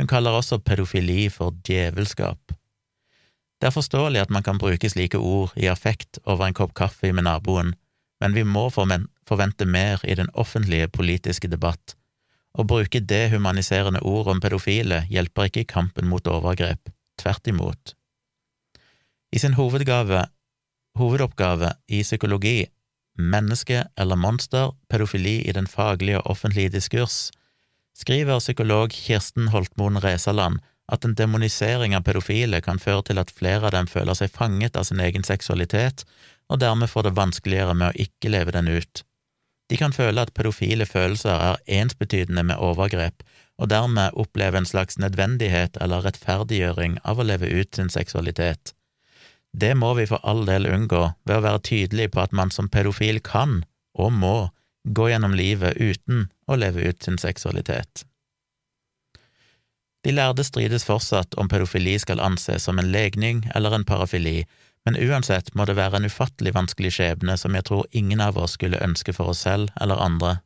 Hun 0.00 0.08
kaller 0.08 0.32
også 0.32 0.56
pedofili 0.64 1.26
for 1.28 1.52
djevelskap. 1.68 2.54
Det 3.60 3.68
er 3.68 3.74
forståelig 3.74 4.22
at 4.22 4.30
man 4.32 4.42
kan 4.42 4.56
bruke 4.58 4.88
slike 4.88 5.18
ord 5.20 5.52
i 5.60 5.66
affekt 5.68 6.16
over 6.24 6.46
en 6.46 6.56
kopp 6.56 6.72
kaffe 6.72 7.10
med 7.12 7.26
naboen, 7.26 7.74
men 8.20 8.32
vi 8.32 8.44
må 8.48 8.70
forvente 8.72 9.66
mer 9.68 10.00
i 10.08 10.16
den 10.16 10.30
offentlige 10.32 10.88
politiske 10.88 11.50
debatt. 11.52 11.98
Å 12.56 12.64
bruke 12.64 13.02
dehumaniserende 13.04 14.00
ord 14.00 14.30
om 14.32 14.40
pedofile 14.40 15.02
hjelper 15.12 15.50
ikke 15.50 15.66
i 15.66 15.68
kampen 15.68 16.08
mot 16.08 16.26
overgrep, 16.26 16.88
tvert 17.20 17.52
imot. 17.52 17.92
I 19.36 19.38
sin 19.38 19.58
hovedgave, 19.60 20.24
hovedoppgave 20.96 21.74
i 21.92 22.00
psykologi, 22.02 22.70
Menneske 23.20 23.84
eller 24.00 24.16
monster, 24.16 24.72
pedofili 24.88 25.42
i 25.44 25.52
den 25.52 25.66
faglige 25.68 26.22
og 26.22 26.30
offentlige 26.32 26.72
diskurs, 26.72 27.28
skriver 28.00 28.40
psykolog 28.40 28.92
Kirsten 28.96 29.52
Holtmoen 29.52 30.00
Resaland 30.00 30.62
at 30.90 31.04
en 31.06 31.14
demonisering 31.14 31.94
av 31.94 32.02
pedofile 32.08 32.58
kan 32.64 32.80
føre 32.82 33.04
til 33.10 33.20
at 33.22 33.30
flere 33.30 33.68
av 33.68 33.76
dem 33.76 33.86
føler 33.86 34.16
seg 34.18 34.32
fanget 34.34 34.78
av 34.80 34.88
sin 34.88 35.02
egen 35.04 35.22
seksualitet 35.26 36.02
og 36.50 36.58
dermed 36.58 36.90
får 36.90 37.06
det 37.06 37.16
vanskeligere 37.18 37.76
med 37.78 37.92
å 37.92 38.04
ikke 38.04 38.32
leve 38.34 38.54
den 38.56 38.68
ut. 38.68 39.04
De 39.70 39.78
kan 39.78 39.94
føle 39.94 40.24
at 40.24 40.34
pedofile 40.34 40.86
følelser 40.86 41.30
er 41.30 41.62
ensbetydende 41.80 42.42
med 42.48 42.58
overgrep, 42.58 43.22
og 43.60 43.70
dermed 43.70 44.16
oppleve 44.18 44.58
en 44.58 44.66
slags 44.66 44.98
nødvendighet 44.98 45.78
eller 45.84 46.02
rettferdiggjøring 46.06 46.98
av 47.06 47.20
å 47.20 47.26
leve 47.28 47.46
ut 47.46 47.76
sin 47.76 47.92
seksualitet. 47.92 48.74
Det 49.52 49.74
må 49.78 49.92
vi 49.98 50.08
for 50.10 50.22
all 50.26 50.42
del 50.48 50.66
unngå 50.66 51.04
ved 51.26 51.36
å 51.36 51.44
være 51.44 51.62
tydelig 51.70 52.10
på 52.14 52.22
at 52.24 52.34
man 52.34 52.50
som 52.54 52.70
pedofil 52.70 53.20
kan, 53.22 53.60
og 53.94 54.12
må, 54.14 54.36
gå 54.84 55.10
gjennom 55.10 55.34
livet 55.36 55.76
uten 55.78 56.30
å 56.50 56.58
leve 56.58 56.90
ut 56.90 57.02
sin 57.06 57.18
seksualitet. 57.18 58.04
De 60.04 60.12
lærde 60.16 60.44
strides 60.44 60.86
fortsatt 60.88 61.36
om 61.40 61.48
pedofili 61.48 61.98
skal 62.00 62.22
anses 62.24 62.64
som 62.64 62.80
en 62.80 62.90
legning 62.92 63.44
eller 63.54 63.76
en 63.76 63.84
parafili, 63.84 64.46
men 64.88 64.96
uansett 64.96 65.52
må 65.54 65.66
det 65.68 65.76
være 65.76 66.00
en 66.00 66.08
ufattelig 66.08 66.54
vanskelig 66.56 66.94
skjebne 66.96 67.36
som 67.36 67.56
jeg 67.56 67.68
tror 67.68 67.88
ingen 67.92 68.22
av 68.24 68.38
oss 68.40 68.56
skulle 68.56 68.80
ønske 68.80 69.12
for 69.12 69.34
oss 69.34 69.44
selv 69.44 69.68
eller 69.80 70.00
andre. 70.00 70.38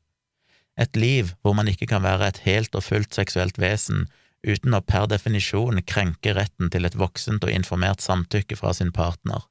Et 0.74 0.98
liv 0.98 1.30
hvor 1.42 1.54
man 1.54 1.70
ikke 1.70 1.86
kan 1.86 2.02
være 2.02 2.28
et 2.28 2.42
helt 2.48 2.74
og 2.74 2.82
fullt 2.82 3.14
seksuelt 3.14 3.60
vesen 3.62 4.08
uten 4.44 4.74
å 4.74 4.82
per 4.82 5.06
definisjon 5.08 5.80
krenke 5.86 6.34
retten 6.36 6.70
til 6.70 6.84
et 6.84 6.98
voksent 6.98 7.46
og 7.46 7.52
informert 7.54 8.02
samtykke 8.02 8.58
fra 8.58 8.74
sin 8.74 8.90
partner. 8.92 9.46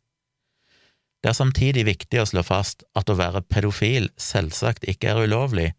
Det 1.23 1.31
er 1.31 1.39
samtidig 1.39 1.85
viktig 1.87 2.19
å 2.19 2.27
slå 2.27 2.43
fast 2.43 2.83
at 2.99 3.09
å 3.09 3.15
være 3.15 3.45
pedofil 3.47 4.09
selvsagt 4.19 4.83
ikke 4.91 5.13
er 5.13 5.23
ulovlig. 5.23 5.69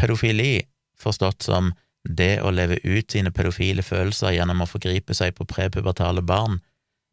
Pedofili, 0.00 0.64
forstått 0.98 1.42
som 1.46 1.72
det 2.04 2.42
å 2.44 2.52
leve 2.52 2.78
ut 2.84 3.10
sine 3.10 3.32
pedofile 3.32 3.82
følelser 3.82 4.34
gjennom 4.36 4.62
å 4.62 4.68
forgripe 4.68 5.14
seg 5.16 5.34
på 5.38 5.46
prepubertale 5.48 6.22
barn, 6.22 6.60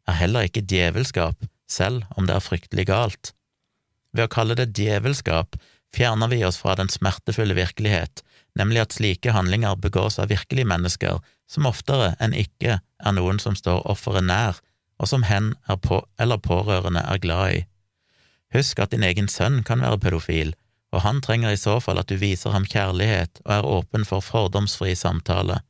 er 0.08 0.18
heller 0.18 0.48
ikke 0.48 0.64
djevelskap, 0.68 1.46
selv 1.70 2.04
om 2.16 2.26
det 2.28 2.36
er 2.36 2.44
fryktelig 2.44 2.88
galt. 2.90 3.32
Ved 4.12 4.26
å 4.26 4.32
kalle 4.32 4.56
det 4.58 4.74
djevelskap 4.76 5.56
fjerner 5.94 6.28
vi 6.28 6.42
oss 6.44 6.58
fra 6.60 6.74
den 6.76 6.90
smertefulle 6.92 7.56
virkelighet, 7.56 8.20
nemlig 8.58 8.82
at 8.84 8.96
slike 8.96 9.32
handlinger 9.32 9.78
begås 9.80 10.18
av 10.20 10.28
virkelige 10.32 10.68
mennesker 10.68 11.22
som 11.48 11.68
oftere 11.68 12.12
enn 12.20 12.36
ikke 12.36 12.80
er 12.80 13.16
noen 13.16 13.40
som 13.40 13.56
står 13.56 13.86
offeret 13.88 14.26
nær, 14.28 14.60
og 15.00 15.08
som 15.08 15.24
hen 15.26 15.54
på 15.82 16.02
eller 16.20 16.40
pårørende 16.42 17.02
er 17.08 17.22
glad 17.22 17.56
i. 17.56 17.62
Husk 18.52 18.82
at 18.84 18.92
din 18.92 19.04
egen 19.06 19.28
sønn 19.32 19.62
kan 19.64 19.80
være 19.80 20.00
pedofil, 20.02 20.52
og 20.92 21.00
han 21.06 21.20
trenger 21.24 21.54
i 21.54 21.60
så 21.60 21.78
fall 21.80 22.00
at 22.02 22.10
du 22.12 22.18
viser 22.20 22.52
ham 22.52 22.66
kjærlighet 22.68 23.40
og 23.44 23.52
er 23.56 23.68
åpen 23.78 24.04
for 24.08 24.24
fordomsfri 24.24 24.94
samtale, 24.98 25.60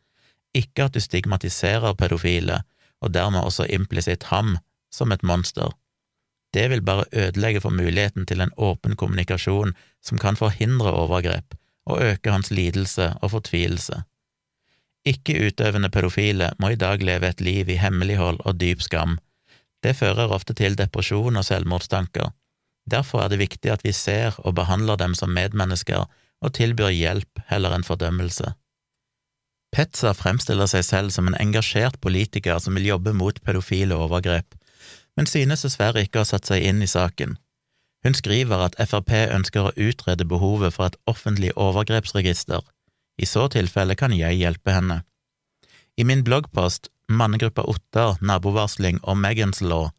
ikke 0.54 0.88
at 0.88 0.96
du 0.96 1.00
stigmatiserer 1.00 1.94
pedofile 1.98 2.62
og 3.02 3.14
dermed 3.14 3.42
også 3.42 3.66
implisitt 3.70 4.28
ham, 4.30 4.56
som 4.92 5.12
et 5.12 5.22
monster. 5.22 5.72
Det 6.52 6.68
vil 6.70 6.82
bare 6.84 7.08
ødelegge 7.12 7.62
for 7.64 7.72
muligheten 7.72 8.26
til 8.26 8.42
en 8.44 8.52
åpen 8.56 8.96
kommunikasjon 8.96 9.72
som 10.04 10.18
kan 10.18 10.36
forhindre 10.36 10.92
overgrep 10.92 11.56
og 11.86 12.02
øke 12.04 12.30
hans 12.30 12.50
lidelse 12.50 13.14
og 13.22 13.30
fortvilelse. 13.30 14.02
Ikke-utøvende 15.08 15.90
pedofile 15.90 16.52
må 16.62 16.68
i 16.68 16.78
dag 16.78 17.02
leve 17.02 17.28
et 17.28 17.40
liv 17.40 17.68
i 17.68 17.80
hemmelighold 17.80 18.38
og 18.44 18.60
dyp 18.60 18.82
skam. 18.82 19.16
Det 19.82 19.96
fører 19.96 20.30
ofte 20.30 20.54
til 20.54 20.78
depresjon 20.78 21.36
og 21.36 21.44
selvmordstanker. 21.44 22.30
Derfor 22.90 23.22
er 23.22 23.30
det 23.30 23.38
viktig 23.42 23.70
at 23.70 23.84
vi 23.86 23.92
ser 23.94 24.34
og 24.42 24.56
behandler 24.58 24.98
dem 24.98 25.14
som 25.14 25.32
medmennesker 25.34 26.08
og 26.42 26.54
tilbyr 26.56 26.90
hjelp 26.90 27.44
heller 27.50 27.74
enn 27.76 27.86
fordømmelse. 27.86 28.54
Petza 29.72 30.12
fremstiller 30.12 30.68
seg 30.68 30.84
selv 30.84 31.14
som 31.14 31.28
en 31.28 31.38
engasjert 31.40 32.00
politiker 32.04 32.58
som 32.60 32.74
vil 32.76 32.90
jobbe 32.90 33.14
mot 33.16 33.38
pedofile 33.46 33.96
overgrep, 33.96 34.58
men 35.16 35.28
synes 35.28 35.64
dessverre 35.64 36.02
ikke 36.04 36.20
å 36.20 36.26
ha 36.26 36.30
satt 36.32 36.50
seg 36.50 36.66
inn 36.66 36.82
i 36.84 36.90
saken. 36.90 37.38
Hun 38.02 38.18
skriver 38.18 38.66
at 38.66 38.76
Frp 38.82 39.12
ønsker 39.30 39.68
å 39.68 39.74
utrede 39.78 40.26
behovet 40.28 40.74
for 40.74 40.90
et 40.90 40.98
offentlig 41.06 41.52
overgrepsregister. 41.54 42.60
I 43.16 43.28
så 43.28 43.46
tilfelle 43.52 43.94
kan 43.94 44.12
jeg 44.16 44.40
hjelpe 44.40 44.74
henne. 44.74 45.02
I 45.96 46.04
min 46.08 46.24
bloggpost 46.26 46.90
Mannegruppa 47.12 47.62
Ottar, 47.68 48.16
nabovarsling 48.20 48.98
og 49.02 49.18
Megans 49.20 49.60
Law 49.60 49.90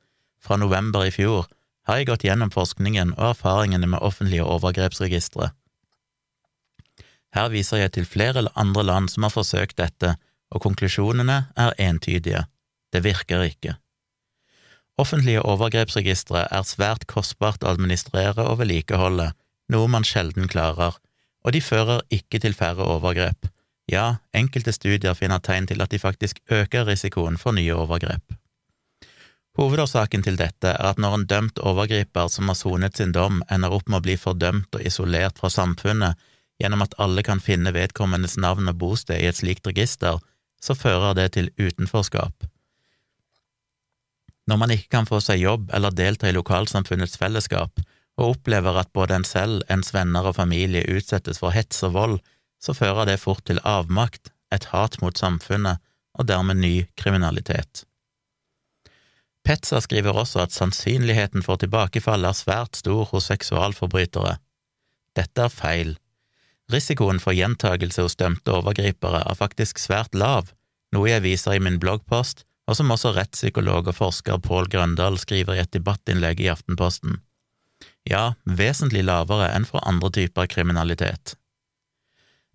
fra 0.44 0.58
november 0.58 1.06
i 1.08 1.13
fjor 1.13 1.48
har 1.88 2.00
jeg 2.00 2.08
gått 2.10 2.25
gjennom 2.28 2.52
forskningen 2.54 3.16
og 3.18 3.34
erfaringene 3.34 3.90
med 3.92 4.04
offentlige 4.04 4.46
overgrepsregistre. 4.48 5.52
Her 7.34 7.50
viser 7.50 7.82
jeg 7.82 7.94
til 7.96 8.06
flere 8.08 8.46
andre 8.56 8.84
land 8.86 9.10
som 9.10 9.25
har 9.25 9.34
forsøkt 9.34 9.80
dette, 9.82 10.16
og 10.54 10.62
konklusjonene 10.62 11.38
er 11.58 11.74
entydige. 11.82 12.46
Det 12.94 13.02
virker 13.04 13.42
ikke. 13.48 13.78
Offentlige 15.02 15.42
overgrepsregistre 15.42 16.46
er 16.54 16.68
svært 16.70 17.08
kostbart 17.10 17.66
å 17.66 17.72
administrere 17.74 18.46
og 18.46 18.60
vedlikeholde, 18.62 19.32
noe 19.74 19.90
man 19.90 20.06
sjelden 20.06 20.46
klarer, 20.48 21.00
og 21.44 21.56
de 21.56 21.62
fører 21.62 22.06
ikke 22.13 22.40
til 22.44 22.54
færre 22.54 22.86
overgrep. 22.86 23.50
Ja, 23.90 24.22
enkelte 24.32 24.72
studier 24.72 25.18
finner 25.18 25.42
tegn 25.44 25.66
til 25.68 25.82
at 25.84 25.92
de 25.92 26.00
faktisk 26.00 26.40
øker 26.52 26.86
risikoen 26.88 27.42
for 27.42 27.58
nye 27.58 27.74
overgrep. 27.75 28.38
Hovedårsaken 29.53 30.24
til 30.25 30.38
dette 30.39 30.72
er 30.72 30.88
at 30.89 31.00
når 31.01 31.15
en 31.15 31.25
dømt 31.29 31.60
overgriper 31.62 32.29
som 32.33 32.50
har 32.50 32.57
sonet 32.57 32.98
sin 32.98 33.12
dom, 33.13 33.43
ender 33.53 33.74
opp 33.75 33.86
med 33.86 34.00
å 34.00 34.05
bli 34.07 34.15
fordømt 34.17 34.74
og 34.74 34.81
isolert 34.81 35.38
fra 35.38 35.51
samfunnet, 35.53 36.17
gjennom 36.62 36.81
at 36.86 36.95
alle 37.01 37.22
kan 37.25 37.41
finne 37.43 37.74
vedkommendes 37.75 38.39
navn 38.41 38.72
og 38.72 38.79
bosted 38.81 39.22
i 39.22 39.29
et 39.29 39.38
slikt 39.38 39.69
register, 39.69 40.17
så 40.63 40.74
fører 40.77 41.13
det 41.19 41.27
til 41.36 41.51
utenforskap. 41.60 42.48
Når 44.50 44.60
man 44.60 44.74
ikke 44.74 44.89
kan 44.98 45.07
få 45.07 45.22
seg 45.24 45.43
jobb 45.43 45.69
eller 45.75 45.93
delta 45.93 46.27
i 46.27 46.36
lokalsamfunnets 46.36 47.19
fellesskap, 47.22 47.79
og 48.17 48.36
opplever 48.36 48.77
at 48.81 48.91
både 48.93 49.17
en 49.17 49.25
selv, 49.27 49.62
ens 49.74 49.93
venner 49.93 50.25
og 50.29 50.38
familie 50.38 50.86
utsettes 50.89 51.39
for 51.41 51.53
hets 51.55 51.81
og 51.86 51.95
vold, 51.95 52.19
så 52.62 52.75
fører 52.77 53.10
det 53.10 53.22
fort 53.22 53.45
til 53.45 53.62
avmakt, 53.67 54.33
et 54.53 54.69
hat 54.74 55.00
mot 55.01 55.17
samfunnet 55.17 55.81
og 56.13 56.27
dermed 56.29 56.60
ny 56.62 56.75
kriminalitet. 57.00 57.86
Petza 59.44 59.82
skriver 59.84 60.16
også 60.16 60.46
at 60.46 60.56
sannsynligheten 60.56 61.44
for 61.44 61.60
tilbakefall 61.60 62.24
er 62.26 62.38
svært 62.38 62.80
stor 62.80 63.04
hos 63.12 63.28
seksualforbrytere. 63.32 64.38
Dette 65.20 65.46
er 65.46 65.52
feil. 65.52 65.98
Risikoen 66.72 67.20
for 67.20 67.36
gjentagelse 67.36 68.06
hos 68.06 68.16
dømte 68.16 68.56
overgripere 68.56 69.26
er 69.28 69.38
faktisk 69.38 69.82
svært 69.84 70.16
lav, 70.16 70.54
noe 70.96 71.12
jeg 71.12 71.26
viser 71.26 71.58
i 71.58 71.64
min 71.64 71.82
bloggpost 71.82 72.46
og 72.68 72.78
som 72.78 72.92
også 72.96 73.12
rettspsykolog 73.18 73.90
og 73.92 73.98
forsker 73.98 74.42
Pål 74.44 74.70
Grøndal 74.72 75.18
skriver 75.20 75.58
i 75.58 75.64
et 75.64 75.74
debattinnlegg 75.76 76.44
i 76.44 76.50
Aftenposten. 76.52 77.20
Ja, 78.08 78.36
vesentlig 78.46 79.04
lavere 79.08 79.50
enn 79.56 79.68
for 79.68 79.84
andre 79.88 80.12
typer 80.16 80.48
kriminalitet. 80.52 81.36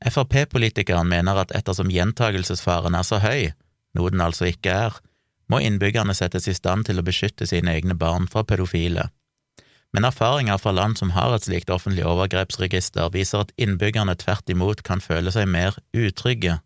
Frp-politikeren 0.04 1.08
mener 1.10 1.40
at 1.42 1.52
ettersom 1.56 1.90
gjentagelsesfaren 1.92 2.96
er 2.96 3.04
så 3.04 3.18
høy, 3.20 3.50
noe 3.98 4.12
den 4.14 4.22
altså 4.24 4.48
ikke 4.48 4.72
er, 4.86 4.98
må 5.48 5.60
innbyggerne 5.64 6.14
settes 6.14 6.48
i 6.48 6.56
stand 6.56 6.86
til 6.88 7.00
å 7.00 7.06
beskytte 7.06 7.48
sine 7.48 7.72
egne 7.74 7.96
barn 7.98 8.28
fra 8.28 8.44
pedofile. 8.44 9.08
Men 9.96 10.04
erfaringer 10.04 10.60
fra 10.60 10.74
land 10.76 10.98
som 11.00 11.14
har 11.16 11.32
et 11.32 11.46
slikt 11.46 11.70
offentlig 11.72 12.04
overgrepsregister, 12.04 13.08
viser 13.14 13.46
at 13.46 13.52
innbyggerne 13.56 14.14
tvert 14.20 14.50
imot 14.52 14.82
kan 14.84 15.00
føle 15.00 15.32
seg 15.32 15.48
mer 15.48 15.78
utrygge. 15.96 16.58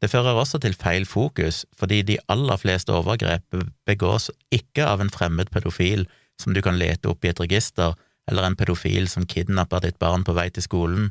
Det 0.00 0.08
fører 0.10 0.38
også 0.40 0.58
til 0.58 0.74
feil 0.74 1.04
fokus, 1.06 1.64
fordi 1.76 2.00
de 2.02 2.18
aller 2.32 2.58
fleste 2.58 2.92
overgrep 2.92 3.60
begås 3.86 4.30
ikke 4.50 4.86
av 4.88 5.04
en 5.04 5.12
fremmed 5.12 5.52
pedofil 5.52 6.06
som 6.40 6.56
du 6.56 6.62
kan 6.64 6.78
lete 6.80 7.10
opp 7.12 7.24
i 7.24 7.30
et 7.30 7.42
register, 7.42 7.94
eller 8.30 8.46
en 8.46 8.56
pedofil 8.56 9.08
som 9.12 9.26
kidnapper 9.28 9.84
ditt 9.84 9.98
barn 10.00 10.24
på 10.24 10.34
vei 10.34 10.48
til 10.50 10.64
skolen. 10.64 11.10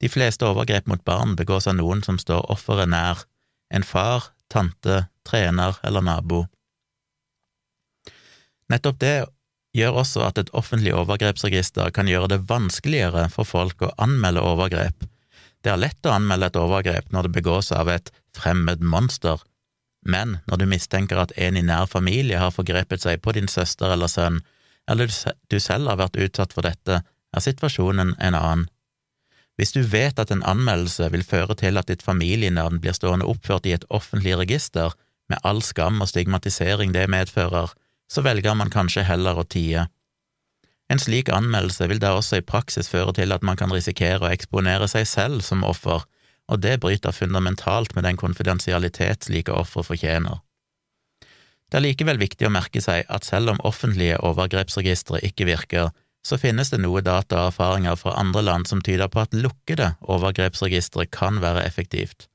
De 0.00 0.08
fleste 0.08 0.46
overgrep 0.46 0.88
mot 0.88 1.02
barn 1.04 1.36
begås 1.36 1.68
av 1.68 1.76
noen 1.78 2.02
som 2.06 2.18
står 2.18 2.48
offeret 2.50 2.88
nær, 2.90 3.26
en 3.74 3.84
far, 3.84 4.30
tante, 4.52 5.06
trener 5.28 5.76
eller 5.82 6.04
nabo. 6.04 6.46
Nettopp 8.68 8.98
det 9.00 9.16
gjør 9.76 10.00
også 10.02 10.24
at 10.26 10.40
et 10.40 10.50
offentlig 10.56 10.94
overgrepsregister 10.96 11.92
kan 11.94 12.08
gjøre 12.08 12.32
det 12.34 12.44
vanskeligere 12.48 13.28
for 13.32 13.48
folk 13.48 13.84
å 13.84 13.92
anmelde 14.00 14.44
overgrep. 14.44 15.06
Det 15.62 15.72
er 15.72 15.80
lett 15.80 16.06
å 16.06 16.14
anmelde 16.14 16.50
et 16.50 16.58
overgrep 16.58 17.12
når 17.12 17.28
det 17.28 17.36
begås 17.40 17.72
av 17.74 17.90
et 17.92 18.10
fremmed 18.36 18.82
monster, 18.84 19.40
men 20.06 20.38
når 20.46 20.62
du 20.62 20.66
mistenker 20.70 21.20
at 21.20 21.34
en 21.36 21.58
i 21.58 21.64
nær 21.64 21.88
familie 21.90 22.38
har 22.40 22.54
forgrepet 22.54 23.02
seg 23.02 23.22
på 23.22 23.34
din 23.36 23.50
søster 23.50 23.92
eller 23.92 24.10
sønn, 24.10 24.40
eller 24.88 25.10
du 25.50 25.58
selv 25.60 25.90
har 25.90 26.00
vært 26.00 26.16
utsatt 26.16 26.54
for 26.56 26.64
dette, 26.64 27.02
er 27.04 27.44
situasjonen 27.44 28.14
en 28.16 28.36
annen. 28.38 28.68
Hvis 29.58 29.74
du 29.74 29.82
vet 29.82 30.20
at 30.22 30.30
en 30.30 30.44
anmeldelse 30.46 31.08
vil 31.10 31.26
føre 31.26 31.56
til 31.58 31.80
at 31.80 31.88
ditt 31.90 32.04
familienavn 32.06 32.78
blir 32.78 32.94
stående 32.94 33.26
oppført 33.26 33.66
i 33.66 33.74
et 33.74 33.86
offentlig 33.90 34.36
register, 34.38 34.94
med 35.28 35.42
all 35.44 35.60
skam 35.66 35.98
og 36.00 36.08
stigmatisering 36.08 36.94
det 36.94 37.08
medfører, 37.10 37.74
så 38.08 38.22
velger 38.24 38.54
man 38.56 38.70
kanskje 38.70 39.04
heller 39.04 39.40
å 39.40 39.44
tie. 39.44 39.88
En 40.88 41.02
slik 41.02 41.28
anmeldelse 41.28 41.88
vil 41.90 42.00
da 42.00 42.14
også 42.16 42.38
i 42.38 42.46
praksis 42.46 42.88
føre 42.88 43.12
til 43.18 43.34
at 43.34 43.42
man 43.44 43.58
kan 43.60 43.74
risikere 43.74 44.24
å 44.24 44.32
eksponere 44.32 44.88
seg 44.88 45.04
selv 45.10 45.42
som 45.44 45.66
offer, 45.66 46.06
og 46.48 46.62
det 46.64 46.78
bryter 46.80 47.12
fundamentalt 47.12 47.92
med 47.96 48.06
den 48.08 48.16
konfidensialitet 48.16 49.28
slike 49.28 49.52
ofre 49.52 49.84
fortjener. 49.84 50.38
Det 51.68 51.76
er 51.76 51.84
likevel 51.84 52.16
viktig 52.16 52.46
å 52.48 52.54
merke 52.54 52.80
seg 52.80 53.04
at 53.12 53.26
selv 53.28 53.52
om 53.52 53.60
offentlige 53.68 54.16
overgrepsregistre 54.24 55.20
ikke 55.26 55.50
virker, 55.50 55.90
så 56.26 56.38
finnes 56.38 56.70
det 56.72 56.80
noe 56.82 57.00
data 57.04 57.44
og 57.44 57.52
erfaringer 57.52 57.96
fra 57.96 58.16
andre 58.20 58.42
land 58.44 58.68
som 58.68 58.82
tyder 58.84 59.08
på 59.12 59.22
at 59.22 59.36
lukkede 59.36 59.94
overgrepsregistre 60.02 61.06
kan 61.14 61.40
være 61.44 61.64
effektivt. 61.66 62.26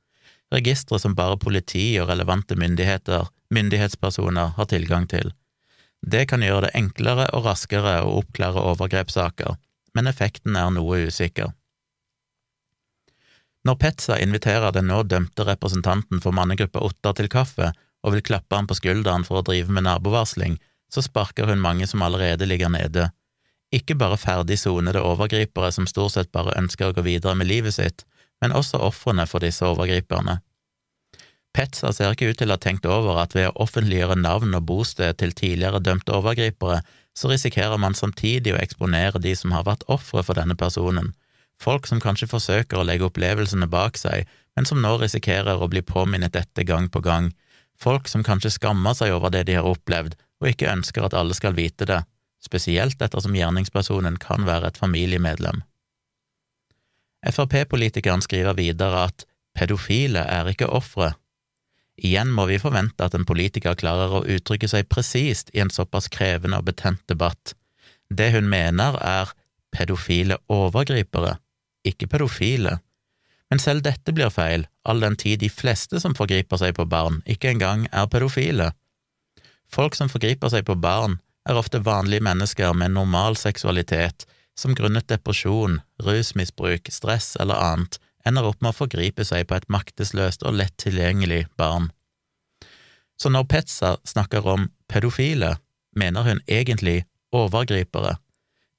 Registre 0.54 1.00
som 1.00 1.16
bare 1.18 1.38
politi 1.42 1.94
og 2.02 2.10
relevante 2.10 2.56
myndigheter, 2.60 3.28
myndighetspersoner, 3.54 4.54
har 4.58 4.70
tilgang 4.70 5.08
til. 5.10 5.34
Det 6.04 6.28
kan 6.30 6.44
gjøre 6.44 6.68
det 6.68 6.76
enklere 6.78 7.30
og 7.34 7.46
raskere 7.48 8.00
å 8.04 8.20
oppklare 8.20 8.62
overgrepssaker, 8.74 9.56
men 9.96 10.10
effekten 10.10 10.58
er 10.60 10.72
noe 10.74 11.06
usikker. 11.08 11.54
Når 13.64 13.80
Petza 13.80 14.18
inviterer 14.20 14.74
den 14.76 14.90
nå 14.92 15.04
dømte 15.08 15.46
representanten 15.48 16.20
for 16.24 16.36
mannegruppa 16.36 16.82
Ottar 16.84 17.16
til 17.16 17.30
kaffe 17.32 17.72
og 18.04 18.16
vil 18.16 18.26
klappe 18.26 18.58
ham 18.58 18.68
på 18.68 18.76
skulderen 18.76 19.24
for 19.24 19.40
å 19.40 19.46
drive 19.48 19.72
med 19.72 19.86
nabovarsling, 19.88 20.58
så 20.92 21.02
sparker 21.02 21.48
hun 21.48 21.64
mange 21.64 21.88
som 21.88 22.04
allerede 22.04 22.46
ligger 22.50 22.74
nede. 22.74 23.08
Ikke 23.74 23.96
bare 23.98 24.20
ferdig 24.22 24.60
sonede 24.62 25.02
overgripere 25.02 25.72
som 25.74 25.88
stort 25.90 26.14
sett 26.14 26.32
bare 26.36 26.54
ønsker 26.60 26.92
å 26.92 26.96
gå 26.96 27.04
videre 27.08 27.34
med 27.36 27.50
livet 27.50 27.74
sitt, 27.80 28.04
men 28.42 28.54
også 28.54 28.82
ofrene 28.86 29.26
for 29.30 29.42
disse 29.42 29.66
overgriperne. 29.66 30.40
Petza 31.54 31.92
ser 31.94 32.14
ikke 32.14 32.32
ut 32.32 32.40
til 32.42 32.50
å 32.50 32.56
ha 32.58 32.62
tenkt 32.62 32.86
over 32.90 33.20
at 33.22 33.36
ved 33.38 33.50
å 33.50 33.58
offentliggjøre 33.66 34.18
navn 34.18 34.56
og 34.58 34.66
bosted 34.70 35.20
til 35.22 35.34
tidligere 35.38 35.82
dømte 35.86 36.14
overgripere, 36.18 36.80
så 37.14 37.30
risikerer 37.30 37.78
man 37.78 37.94
samtidig 37.98 38.56
å 38.56 38.62
eksponere 38.62 39.22
de 39.22 39.36
som 39.38 39.54
har 39.54 39.66
vært 39.68 39.86
ofre 39.96 40.24
for 40.26 40.38
denne 40.38 40.58
personen, 40.58 41.12
folk 41.62 41.86
som 41.90 42.02
kanskje 42.02 42.30
forsøker 42.32 42.82
å 42.82 42.86
legge 42.90 43.06
opplevelsene 43.06 43.70
bak 43.70 44.00
seg, 44.02 44.26
men 44.58 44.66
som 44.70 44.82
nå 44.82 44.96
risikerer 45.02 45.62
å 45.62 45.70
bli 45.70 45.86
påminnet 45.86 46.34
dette 46.34 46.66
gang 46.66 46.90
på 46.90 47.04
gang, 47.06 47.30
folk 47.78 48.10
som 48.10 48.26
kanskje 48.26 48.56
skammer 48.58 48.98
seg 48.98 49.14
over 49.14 49.34
det 49.34 49.46
de 49.50 49.58
har 49.60 49.70
opplevd, 49.70 50.18
og 50.42 50.50
ikke 50.50 50.74
ønsker 50.74 51.06
at 51.06 51.14
alle 51.18 51.38
skal 51.38 51.54
vite 51.58 51.86
det, 51.90 52.02
spesielt 52.44 53.02
ettersom 53.02 53.36
gjerningspersonen 53.38 54.20
kan 54.22 54.46
være 54.48 54.72
et 54.72 54.80
familiemedlem. 54.80 55.64
Frp-politikeren 57.24 58.22
skriver 58.22 58.58
videre 58.60 59.08
at 59.08 59.24
pedofile 59.56 60.26
er 60.28 60.50
ikke 60.52 60.68
ofre, 60.68 61.14
Igjen 62.02 62.32
må 62.34 62.48
vi 62.50 62.58
forvente 62.62 63.06
at 63.06 63.14
en 63.14 63.26
politiker 63.28 63.78
klarer 63.78 64.16
å 64.18 64.24
uttrykke 64.26 64.70
seg 64.70 64.90
presist 64.90 65.52
i 65.54 65.62
en 65.62 65.72
såpass 65.74 66.10
krevende 66.14 66.58
og 66.58 66.66
betent 66.72 67.04
debatt. 67.10 67.54
Det 68.10 68.32
hun 68.34 68.50
mener, 68.50 68.98
er 68.98 69.30
pedofile 69.74 70.40
overgripere, 70.50 71.38
ikke 71.86 72.10
pedofile. 72.10 72.80
Men 73.50 73.62
selv 73.62 73.86
dette 73.86 74.14
blir 74.16 74.34
feil, 74.34 74.66
all 74.84 75.04
den 75.06 75.18
tid 75.20 75.44
de 75.44 75.52
fleste 75.54 76.02
som 76.02 76.18
forgriper 76.18 76.58
seg 76.58 76.74
på 76.78 76.88
barn, 76.90 77.22
ikke 77.30 77.52
engang 77.54 77.86
er 77.92 78.10
pedofile. 78.10 78.72
Folk 79.70 79.94
som 79.98 80.10
forgriper 80.10 80.50
seg 80.50 80.66
på 80.66 80.78
barn, 80.82 81.20
er 81.50 81.60
ofte 81.60 81.82
vanlige 81.84 82.24
mennesker 82.24 82.74
med 82.74 82.96
normal 82.96 83.38
seksualitet, 83.40 84.28
som 84.56 84.76
grunnet 84.78 85.10
depresjon, 85.10 85.80
rusmisbruk, 86.04 86.90
stress 86.94 87.34
eller 87.42 87.60
annet 87.60 88.00
ender 88.26 88.48
opp 88.48 88.62
med 88.62 88.72
å 88.72 88.78
forgripe 88.78 89.26
seg 89.28 89.48
på 89.50 89.58
et 89.58 89.70
maktesløst 89.72 90.46
og 90.48 90.56
lett 90.60 90.76
tilgjengelig 90.80 91.48
barn. 91.60 91.90
Så 93.20 93.30
når 93.30 93.48
Petza 93.50 93.96
snakker 94.08 94.48
om 94.48 94.70
pedofile, 94.92 95.58
mener 95.96 96.26
hun 96.28 96.42
egentlig 96.48 97.04
overgripere. 97.34 98.18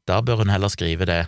Da 0.08 0.20
bør 0.22 0.42
hun 0.42 0.52
heller 0.52 0.72
skrive 0.72 1.06
det, 1.08 1.24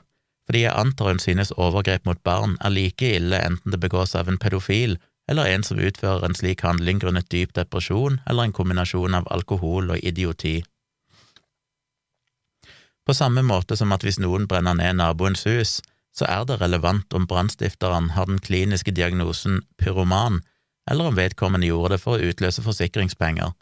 fordi 0.46 0.62
jeg 0.64 0.78
antar 0.78 1.10
hun 1.10 1.22
synes 1.22 1.52
overgrep 1.56 2.06
mot 2.06 2.22
barn 2.24 2.56
er 2.64 2.74
like 2.74 3.12
ille 3.18 3.38
enten 3.42 3.74
det 3.74 3.82
begås 3.82 4.14
av 4.14 4.30
en 4.30 4.38
pedofil 4.38 4.96
eller 5.28 5.50
en 5.50 5.64
som 5.66 5.80
utfører 5.82 6.26
en 6.26 6.36
slik 6.38 6.62
handling 6.62 7.00
grunnet 7.02 7.28
dyp 7.32 7.54
depresjon 7.56 8.20
eller 8.30 8.46
en 8.46 8.54
kombinasjon 8.54 9.16
av 9.18 9.26
alkohol 9.34 9.90
og 9.96 10.04
idioti. 10.06 10.60
På 13.06 13.14
samme 13.14 13.42
måte 13.46 13.76
som 13.78 13.92
at 13.94 14.02
hvis 14.02 14.18
noen 14.18 14.48
brenner 14.50 14.74
ned 14.74 14.98
naboens 14.98 15.46
hus, 15.46 15.78
så 16.16 16.26
er 16.26 16.46
det 16.48 16.58
relevant 16.62 17.12
om 17.14 17.26
brannstifteren 17.28 18.10
har 18.16 18.26
den 18.26 18.40
kliniske 18.42 18.90
diagnosen 18.90 19.60
pyroman, 19.78 20.40
eller 20.90 21.10
om 21.10 21.18
vedkommende 21.18 21.68
gjorde 21.68 21.94
det 21.94 22.02
for 22.02 22.16
å 22.16 22.30
utløse 22.30 22.64
forsikringspenger. 22.64 23.52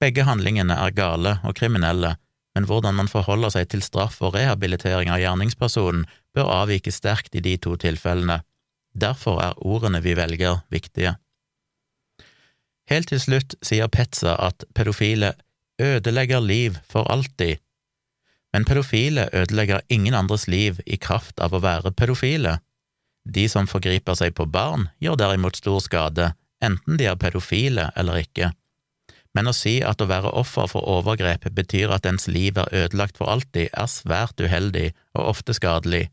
Begge 0.00 0.24
handlingene 0.24 0.76
er 0.80 0.96
gale 0.96 1.36
og 1.44 1.56
kriminelle, 1.58 2.14
men 2.54 2.66
hvordan 2.66 2.96
man 2.96 3.10
forholder 3.10 3.52
seg 3.54 3.68
til 3.70 3.82
straff 3.84 4.20
og 4.24 4.34
rehabilitering 4.38 5.10
av 5.12 5.20
gjerningspersonen, 5.20 6.06
bør 6.34 6.52
avvike 6.62 6.92
sterkt 6.94 7.36
i 7.36 7.42
de 7.44 7.56
to 7.58 7.76
tilfellene. 7.76 8.40
Derfor 8.94 9.42
er 9.42 9.58
ordene 9.58 10.00
vi 10.02 10.16
velger, 10.18 10.62
viktige. 10.70 11.16
Helt 12.90 13.10
til 13.12 13.20
slutt 13.22 13.54
sier 13.62 13.90
Petza 13.92 14.34
at 14.40 14.64
pedofile 14.74 15.34
ødelegger 15.80 16.42
liv 16.42 16.78
for 16.90 17.06
alltid 17.12 17.60
men 18.52 18.66
pedofile 18.66 19.28
ødelegger 19.32 19.84
ingen 19.88 20.14
andres 20.14 20.48
liv 20.48 20.80
i 20.86 20.98
kraft 20.98 21.40
av 21.40 21.54
å 21.54 21.62
være 21.62 21.92
pedofile. 21.94 22.58
De 23.24 23.46
som 23.48 23.68
forgriper 23.70 24.16
seg 24.18 24.34
på 24.34 24.48
barn, 24.50 24.88
gjør 24.98 25.18
derimot 25.20 25.58
stor 25.60 25.78
skade, 25.84 26.32
enten 26.64 26.98
de 26.98 27.06
er 27.06 27.20
pedofile 27.20 27.90
eller 27.96 28.24
ikke. 28.24 28.50
Men 29.36 29.46
å 29.46 29.54
si 29.54 29.76
at 29.86 30.00
å 30.02 30.08
være 30.10 30.32
offer 30.40 30.66
for 30.72 30.88
overgrep 30.90 31.46
betyr 31.54 31.92
at 31.94 32.06
ens 32.10 32.26
liv 32.26 32.58
er 32.58 32.72
ødelagt 32.84 33.20
for 33.20 33.30
alltid, 33.30 33.70
er 33.70 33.90
svært 33.90 34.42
uheldig 34.42 34.90
og 35.14 35.28
ofte 35.36 35.54
skadelig. 35.54 36.08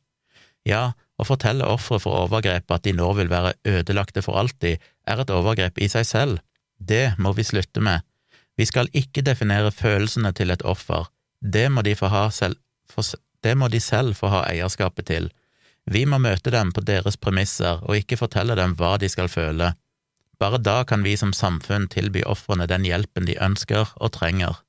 Ja, 0.68 0.94
å 1.18 1.26
fortelle 1.26 1.66
ofre 1.66 1.98
for 2.04 2.28
overgrep 2.28 2.70
at 2.70 2.86
de 2.86 2.94
nå 2.94 3.10
vil 3.18 3.32
være 3.32 3.56
ødelagte 3.66 4.22
for 4.22 4.38
alltid, 4.38 4.78
er 5.08 5.24
et 5.24 5.34
overgrep 5.34 5.82
i 5.82 5.90
seg 5.90 6.06
selv. 6.06 6.44
Det 6.78 7.16
må 7.18 7.34
vi 7.34 7.48
slutte 7.48 7.82
med. 7.82 8.06
Vi 8.58 8.66
skal 8.70 8.90
ikke 8.94 9.24
definere 9.26 9.74
følelsene 9.74 10.34
til 10.38 10.54
et 10.54 10.66
offer, 10.66 11.08
det 11.42 11.70
må 11.70 11.82
de, 11.86 11.96
selv, 11.96 12.58
for, 12.90 13.06
det 13.44 13.56
må 13.58 13.68
de 13.68 13.80
selv 13.80 14.16
få 14.18 14.32
ha 14.34 14.46
eierskapet 14.50 15.08
til. 15.08 15.30
Vi 15.86 16.06
må 16.06 16.20
møte 16.20 16.52
dem 16.52 16.74
på 16.74 16.82
deres 16.82 17.18
premisser 17.18 17.84
og 17.84 17.96
ikke 17.96 18.18
fortelle 18.18 18.56
dem 18.56 18.76
hva 18.76 18.98
de 18.98 19.10
skal 19.10 19.30
føle. 19.30 19.74
Bare 20.40 20.60
da 20.62 20.84
kan 20.84 21.04
vi 21.04 21.16
som 21.18 21.34
samfunn 21.34 21.88
tilby 21.90 22.24
ofrene 22.26 22.68
den 22.70 22.86
hjelpen 22.86 23.26
de 23.26 23.38
ønsker 23.42 23.94
og 23.96 24.14
trenger. 24.18 24.60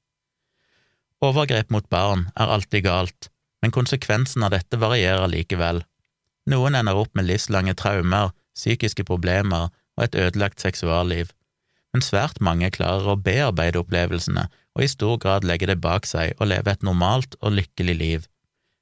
Overgrep 1.21 1.73
mot 1.75 1.89
barn 1.91 2.29
er 2.39 2.53
alltid 2.55 2.85
galt, 2.87 3.31
men 3.63 3.75
konsekvensen 3.75 4.45
av 4.47 4.55
dette 4.55 4.79
varierer 4.79 5.27
likevel. 5.29 5.83
Noen 6.49 6.79
ender 6.79 6.97
opp 6.97 7.11
med 7.19 7.27
livslange 7.27 7.75
traumer, 7.77 8.31
psykiske 8.55 9.05
problemer 9.05 9.69
og 9.99 10.05
et 10.05 10.15
ødelagt 10.15 10.63
seksualliv, 10.63 11.33
men 11.93 12.05
svært 12.05 12.39
mange 12.45 12.71
klarer 12.71 13.11
å 13.11 13.19
bearbeide 13.19 13.81
opplevelsene 13.83 14.47
og 14.77 14.85
i 14.85 14.91
stor 14.91 15.17
grad 15.23 15.47
legge 15.49 15.69
det 15.71 15.81
bak 15.83 16.07
seg 16.07 16.35
og 16.39 16.51
leve 16.53 16.73
et 16.73 16.85
normalt 16.87 17.37
og 17.41 17.57
lykkelig 17.57 17.97
liv. 17.97 18.29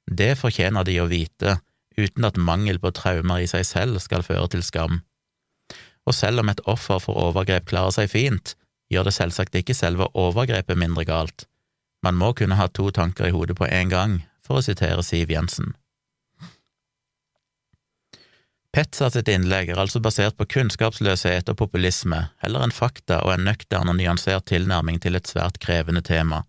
Det 0.07 0.35
fortjener 0.39 0.87
de 0.87 0.99
å 1.01 1.09
vite, 1.11 1.57
uten 1.97 2.27
at 2.27 2.37
mangel 2.37 2.79
på 2.79 2.93
traumer 2.95 3.43
i 3.43 3.49
seg 3.49 3.65
selv 3.65 3.99
skal 4.03 4.25
føre 4.25 4.47
til 4.53 4.63
skam. 4.63 5.01
Og 6.07 6.15
selv 6.15 6.43
om 6.43 6.49
et 6.49 6.63
offer 6.69 7.01
for 7.03 7.19
overgrep 7.19 7.67
klarer 7.67 7.95
seg 7.95 8.11
fint, 8.13 8.55
gjør 8.93 9.09
det 9.09 9.17
selvsagt 9.17 9.57
ikke 9.59 9.75
selve 9.75 10.07
overgrepet 10.15 10.79
mindre 10.79 11.03
galt. 11.07 11.47
Man 12.05 12.15
må 12.15 12.31
kunne 12.37 12.55
ha 12.55 12.69
to 12.69 12.89
tanker 12.93 13.27
i 13.27 13.35
hodet 13.35 13.57
på 13.59 13.67
en 13.67 13.91
gang, 13.91 14.19
for 14.45 14.59
å 14.59 14.63
sitere 14.63 15.03
Siv 15.03 15.33
Jensen. 15.33 15.73
Petza 18.77 19.07
sitt 19.09 19.25
innlegg 19.33 19.71
er 19.73 19.79
altså 19.81 19.97
basert 20.05 20.35
på 20.37 20.45
kunnskapsløshet 20.53 21.47
og 21.49 21.55
populisme, 21.57 22.19
heller 22.43 22.61
enn 22.61 22.73
fakta 22.75 23.23
og 23.25 23.31
en 23.33 23.47
nøktern 23.47 23.89
og 23.89 23.97
nyansert 23.97 24.45
tilnærming 24.51 24.99
til 25.01 25.17
et 25.17 25.25
svært 25.25 25.57
krevende 25.63 26.03
tema. 26.05 26.43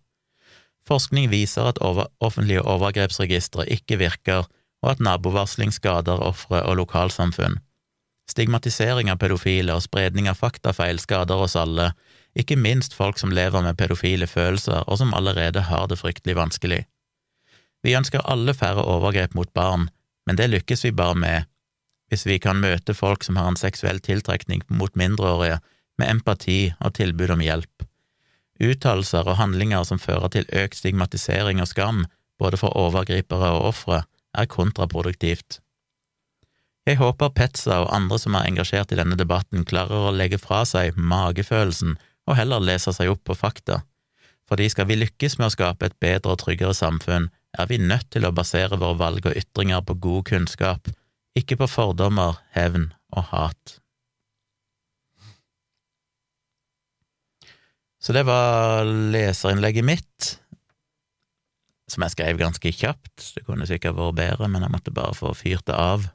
Forskning 0.84 1.30
viser 1.32 1.70
at 1.70 1.80
over 1.80 2.10
offentlige 2.20 2.66
overgrepsregistre 2.68 3.64
ikke 3.72 3.96
virker, 4.04 4.44
og 4.84 4.92
at 4.92 5.00
nabovarsling 5.00 5.72
skader 5.72 6.20
ofre 6.28 6.60
og 6.68 6.76
lokalsamfunn. 6.82 7.62
Stigmatisering 8.28 9.08
av 9.08 9.22
pedofile 9.24 9.80
og 9.80 9.88
spredning 9.88 10.28
av 10.28 10.36
faktafeil 10.36 11.00
skader 11.00 11.48
oss 11.48 11.56
alle, 11.56 11.94
ikke 12.36 12.60
minst 12.60 12.92
folk 12.92 13.16
som 13.16 13.32
lever 13.32 13.64
med 13.64 13.80
pedofile 13.80 14.28
følelser 14.28 14.84
og 14.84 15.00
som 15.00 15.16
allerede 15.16 15.64
har 15.72 15.88
det 15.88 16.02
fryktelig 16.04 16.36
vanskelig. 16.36 16.84
Vi 17.80 17.96
ønsker 17.96 18.28
alle 18.28 18.52
færre 18.52 18.84
overgrep 18.84 19.32
mot 19.32 19.48
barn, 19.56 19.88
men 20.28 20.36
det 20.36 20.52
lykkes 20.52 20.84
vi 20.84 20.92
bare 20.92 21.16
med 21.16 21.54
hvis 22.08 22.26
vi 22.26 22.38
kan 22.42 22.60
møte 22.60 22.96
folk 22.96 23.24
som 23.24 23.36
har 23.36 23.50
en 23.50 23.60
seksuell 23.60 24.00
tiltrekning 24.04 24.64
mot 24.68 24.94
mindreårige, 24.96 25.60
med 25.98 26.10
empati 26.12 26.72
og 26.78 26.94
tilbud 26.94 27.32
om 27.34 27.40
hjelp. 27.42 27.84
Uttalelser 28.62 29.26
og 29.26 29.38
handlinger 29.38 29.82
som 29.86 29.98
fører 29.98 30.30
til 30.34 30.46
økt 30.54 30.78
stigmatisering 30.78 31.62
og 31.62 31.70
skam, 31.70 32.04
både 32.38 32.58
for 32.60 32.74
overgripere 32.78 33.50
og 33.56 33.72
ofre, 33.72 34.02
er 34.34 34.46
kontraproduktivt. 34.46 35.58
Jeg 36.86 37.00
håper 37.02 37.34
Petza 37.34 37.82
og 37.82 37.90
andre 37.92 38.16
som 38.22 38.36
er 38.38 38.46
engasjert 38.48 38.94
i 38.94 38.98
denne 38.98 39.18
debatten, 39.18 39.66
klarer 39.68 40.08
å 40.08 40.14
legge 40.14 40.38
fra 40.40 40.62
seg 40.64 40.96
magefølelsen 40.96 41.98
og 42.28 42.38
heller 42.38 42.64
lese 42.64 42.94
seg 42.94 43.10
opp 43.12 43.24
på 43.28 43.36
fakta, 43.36 43.82
fordi 44.48 44.70
skal 44.72 44.88
vi 44.88 44.96
lykkes 44.96 45.36
med 45.38 45.50
å 45.50 45.52
skape 45.52 45.90
et 45.90 45.98
bedre 46.00 46.32
og 46.32 46.40
tryggere 46.40 46.76
samfunn, 46.76 47.28
er 47.58 47.68
vi 47.68 47.80
nødt 47.80 48.08
til 48.14 48.24
å 48.24 48.32
basere 48.32 48.78
våre 48.80 48.96
valg 49.00 49.28
og 49.28 49.36
ytringer 49.36 49.84
på 49.84 49.98
god 50.00 50.24
kunnskap, 50.30 50.88
ikke 51.38 51.58
på 51.60 51.68
fordommer, 51.70 52.40
hevn 52.56 52.90
og 53.14 53.30
hat. 53.32 53.78
Så 57.98 58.14
det 58.14 58.24
var 58.28 58.86
leserinnlegget 58.86 59.84
mitt, 59.84 60.28
som 61.88 62.04
jeg 62.04 62.14
skrev 62.14 62.38
ganske 62.40 62.72
kjapt. 62.72 63.32
Det 63.34 63.42
kunne 63.46 63.66
sikkert 63.68 63.96
vært 63.98 64.20
bedre, 64.20 64.48
men 64.48 64.64
jeg 64.64 64.72
måtte 64.72 64.94
bare 64.94 65.16
få 65.16 65.34
fyrt 65.36 65.66
det 65.66 65.76
av 65.76 66.06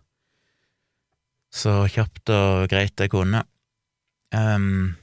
så 1.54 1.84
kjapt 1.92 2.32
og 2.34 2.68
greit 2.72 3.00
jeg 3.00 3.12
kunne. 3.14 3.44
Um, 4.34 4.96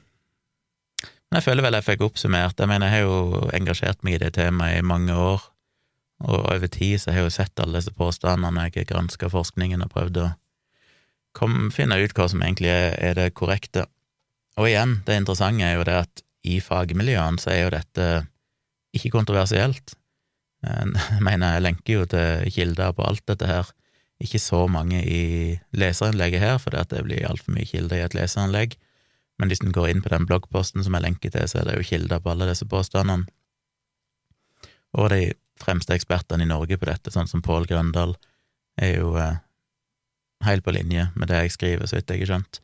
men 1.31 1.39
jeg 1.39 1.47
føler 1.47 1.63
vel 1.63 1.77
jeg 1.79 1.87
fikk 1.87 2.03
oppsummert. 2.09 2.59
Jeg 2.59 2.71
mener, 2.71 2.91
jeg 2.91 3.05
har 3.05 3.07
jo 3.07 3.51
engasjert 3.55 4.03
meg 4.03 4.17
i 4.17 4.23
det 4.25 4.33
temaet 4.35 4.81
i 4.81 4.87
mange 4.87 5.15
år, 5.15 5.45
og 6.21 6.45
over 6.53 6.69
tid 6.69 7.01
så 7.01 7.13
har 7.13 7.23
jeg 7.23 7.31
jo 7.31 7.37
sett 7.39 7.63
alle 7.63 7.81
disse 7.81 7.95
påstandene, 7.97 8.67
jeg 8.69 8.83
har 8.83 8.91
granska 8.93 9.31
forskningen 9.33 9.85
og 9.85 9.93
prøvd 9.95 10.21
å 10.21 10.27
kom, 11.37 11.71
finne 11.73 11.97
ut 12.01 12.13
hva 12.17 12.27
som 12.29 12.43
egentlig 12.45 12.69
er, 12.73 12.93
er, 12.99 13.17
det 13.17 13.33
korrekte. 13.39 13.87
Og 14.61 14.69
igjen, 14.69 14.99
det 15.07 15.17
interessante 15.21 15.65
er 15.65 15.79
jo 15.79 15.87
det 15.89 15.97
at 16.03 16.25
i 16.45 16.59
fagmiljøene 16.65 17.41
så 17.41 17.53
er 17.55 17.63
jo 17.63 17.73
dette 17.77 18.11
ikke 18.97 19.15
kontroversielt. 19.17 19.97
Jeg 20.61 21.23
mener, 21.25 21.55
jeg 21.55 21.63
lenker 21.65 21.95
jo 21.95 22.01
til 22.13 22.51
kilder 22.53 22.91
på 22.93 23.05
alt 23.09 23.23
dette 23.31 23.47
her. 23.49 23.69
Ikke 24.21 24.37
så 24.37 24.67
mange 24.69 24.99
i 25.09 25.55
leserinnlegget 25.73 26.43
her, 26.43 26.59
for 26.61 26.77
det 26.77 27.01
blir 27.07 27.25
altfor 27.25 27.55
mye 27.57 27.65
kilder 27.65 27.97
i 27.97 28.03
et 28.05 28.17
leserinnlegg. 28.19 28.75
Men 29.41 29.49
hvis 29.49 29.63
en 29.65 29.73
går 29.73 29.89
inn 29.89 30.03
på 30.05 30.13
den 30.13 30.27
bloggposten 30.29 30.85
som 30.85 30.99
jeg 30.99 31.07
lenker 31.07 31.33
til, 31.33 31.49
så 31.49 31.63
er 31.63 31.71
det 31.71 31.79
jo 31.79 31.87
kilder 31.89 32.21
på 32.21 32.35
alle 32.35 32.51
disse 32.51 32.69
påstandene. 32.69 33.25
Og 35.01 35.09
de 35.15 35.23
fremste 35.63 35.95
ekspertene 35.97 36.47
i 36.47 36.51
Norge 36.51 36.79
på 36.79 36.89
dette, 36.89 37.13
sånn 37.13 37.31
som 37.31 37.43
Pål 37.45 37.69
Grøndal, 37.71 38.17
er 38.81 38.97
jo 38.97 39.15
eh, 39.21 39.39
helt 40.47 40.65
på 40.65 40.75
linje 40.75 41.09
med 41.15 41.31
det 41.31 41.45
jeg 41.45 41.57
skriver, 41.57 41.87
så 41.89 41.99
vidt 41.99 42.13
jeg 42.15 42.25
har 42.25 42.33
skjønt. 42.33 42.61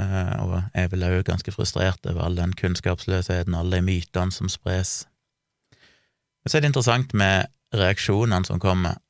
Eh, 0.00 0.32
og 0.44 0.56
er 0.76 0.90
vel 0.92 1.06
òg 1.08 1.24
ganske 1.26 1.54
frustrert 1.54 2.06
over 2.06 2.26
all 2.26 2.38
den 2.38 2.54
kunnskapsløsheten, 2.56 3.56
alle 3.56 3.80
de 3.80 3.86
mytene 3.86 4.34
som 4.34 4.50
spres. 4.52 5.06
Men 6.44 6.52
så 6.52 6.58
er 6.58 6.64
det 6.64 6.72
interessant 6.74 7.14
med 7.16 7.50
reaksjonene 7.74 8.46
som 8.46 8.60
kommer. 8.62 9.00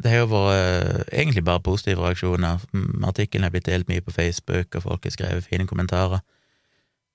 Det 0.00 0.12
har 0.12 0.22
jo 0.22 0.30
vært 0.32 0.56
eh, 0.56 1.00
egentlig 1.20 1.44
bare 1.44 1.64
positive 1.64 2.04
reaksjoner. 2.04 2.62
Artikkelen 3.04 3.48
er 3.48 3.54
blitt 3.54 3.68
delt 3.68 3.88
mye 3.90 4.04
på 4.04 4.14
Facebook, 4.14 4.76
og 4.76 4.86
folk 4.86 5.08
har 5.08 5.16
skrevet 5.16 5.48
fine 5.48 5.66
kommentarer. 5.68 6.22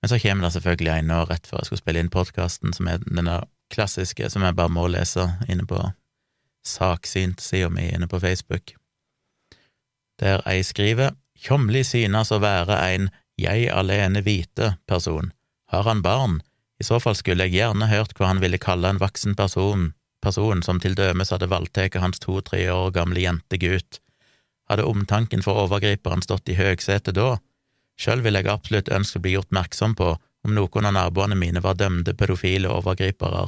Men 0.02 0.12
så 0.12 0.20
kommer 0.22 0.46
det 0.46 0.54
selvfølgelig 0.54 0.92
en 0.94 1.08
nå 1.10 1.24
rett 1.30 1.48
før 1.48 1.64
jeg 1.64 1.70
skulle 1.70 1.82
spille 1.82 2.04
inn 2.04 2.14
podkasten, 2.14 2.74
som 2.78 2.90
er 2.92 3.00
den 3.06 3.26
der 3.26 3.48
klassiske 3.74 4.30
som 4.30 4.46
jeg 4.46 4.56
bare 4.58 4.74
må 4.74 4.88
lese 4.92 5.28
inne 5.50 5.66
på 5.68 5.80
saksynt-sida 6.66 7.70
mi 7.70 7.90
inne 7.94 8.08
på 8.10 8.20
Facebook, 8.20 8.74
der 10.22 10.42
ei 10.50 10.64
skriver 10.64 11.16
Tjomli 11.36 11.84
synes 11.84 12.32
å 12.32 12.40
være 12.40 12.78
en 12.96 13.10
jeg 13.38 13.68
alene 13.70 14.22
hvite 14.24 14.76
person. 14.88 15.34
Har 15.68 15.84
han 15.84 16.02
barn? 16.02 16.40
I 16.80 16.88
så 16.88 17.00
fall 17.04 17.18
skulle 17.20 17.48
jeg 17.48 17.60
gjerne 17.60 17.90
hørt 17.92 18.16
hva 18.16 18.30
han 18.32 18.40
ville 18.44 18.60
kalle 18.62 18.90
en 18.90 19.02
voksen 19.02 19.36
person, 19.36 19.90
person 20.24 20.64
som 20.64 20.80
til 20.80 20.96
dømes 20.96 21.32
hadde 21.36 21.52
voldtatt 21.52 22.00
hans 22.00 22.22
to–tre 22.24 22.64
år 22.72 22.94
gamle 22.96 23.22
jentegutt. 23.24 24.00
Hadde 24.72 24.88
omtanken 24.88 25.44
for 25.46 25.66
overgriperen 25.66 26.24
stått 26.26 26.50
i 26.50 26.58
høgsetet 26.58 27.20
da? 27.20 27.36
Sjøl 28.00 28.24
vil 28.26 28.40
jeg 28.40 28.50
absolutt 28.52 28.92
ønske 28.92 29.20
å 29.20 29.24
bli 29.24 29.36
gjort 29.36 29.54
merksom 29.56 29.94
på 29.96 30.16
om 30.46 30.54
noen 30.54 30.86
av 30.86 30.94
naboene 30.94 31.38
mine 31.38 31.62
var 31.66 31.78
dømte 31.80 32.14
pedofile 32.14 32.70
overgripere, 32.70 33.48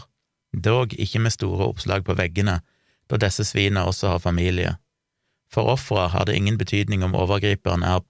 dog 0.54 0.94
ikke 0.98 1.22
med 1.22 1.36
store 1.36 1.70
oppslag 1.70 2.06
på 2.08 2.16
veggene, 2.18 2.60
da 3.08 3.20
disse 3.22 3.46
svina 3.46 3.86
også 3.88 4.16
har 4.16 4.24
familie. 4.24 4.76
For 5.54 5.70
ofra 5.72 6.08
har 6.12 6.26
det 6.28 6.36
ingen 6.36 6.58
betydning 6.58 7.06
om 7.06 7.16
overgriperen 7.16 7.86
er 7.86 8.02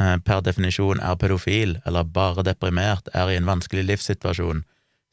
eh, 0.00 0.18
per 0.22 0.44
definisjon 0.44 1.00
er 1.00 1.18
pedofil 1.18 1.78
eller 1.86 2.04
bare 2.04 2.44
deprimert, 2.46 3.08
er 3.14 3.32
i 3.32 3.38
en 3.40 3.48
vanskelig 3.48 3.86
livssituasjon. 3.88 4.62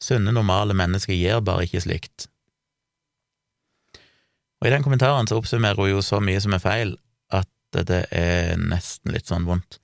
Sunne, 0.00 0.32
normale 0.32 0.76
mennesker 0.76 1.16
gjør 1.16 1.42
bare 1.44 1.66
ikke 1.66 1.82
slikt. 1.84 2.28
Og 4.60 4.68
i 4.68 4.72
den 4.74 4.84
kommentaren 4.84 5.28
så 5.28 5.40
oppsummerer 5.40 5.80
hun 5.80 5.94
jo 5.94 6.02
så 6.04 6.20
mye 6.20 6.40
som 6.40 6.54
er 6.54 6.62
feil, 6.62 6.96
at 7.32 7.48
det 7.88 8.04
er 8.12 8.60
nesten 8.60 9.14
litt 9.14 9.30
sånn 9.30 9.48
vondt. 9.48 9.80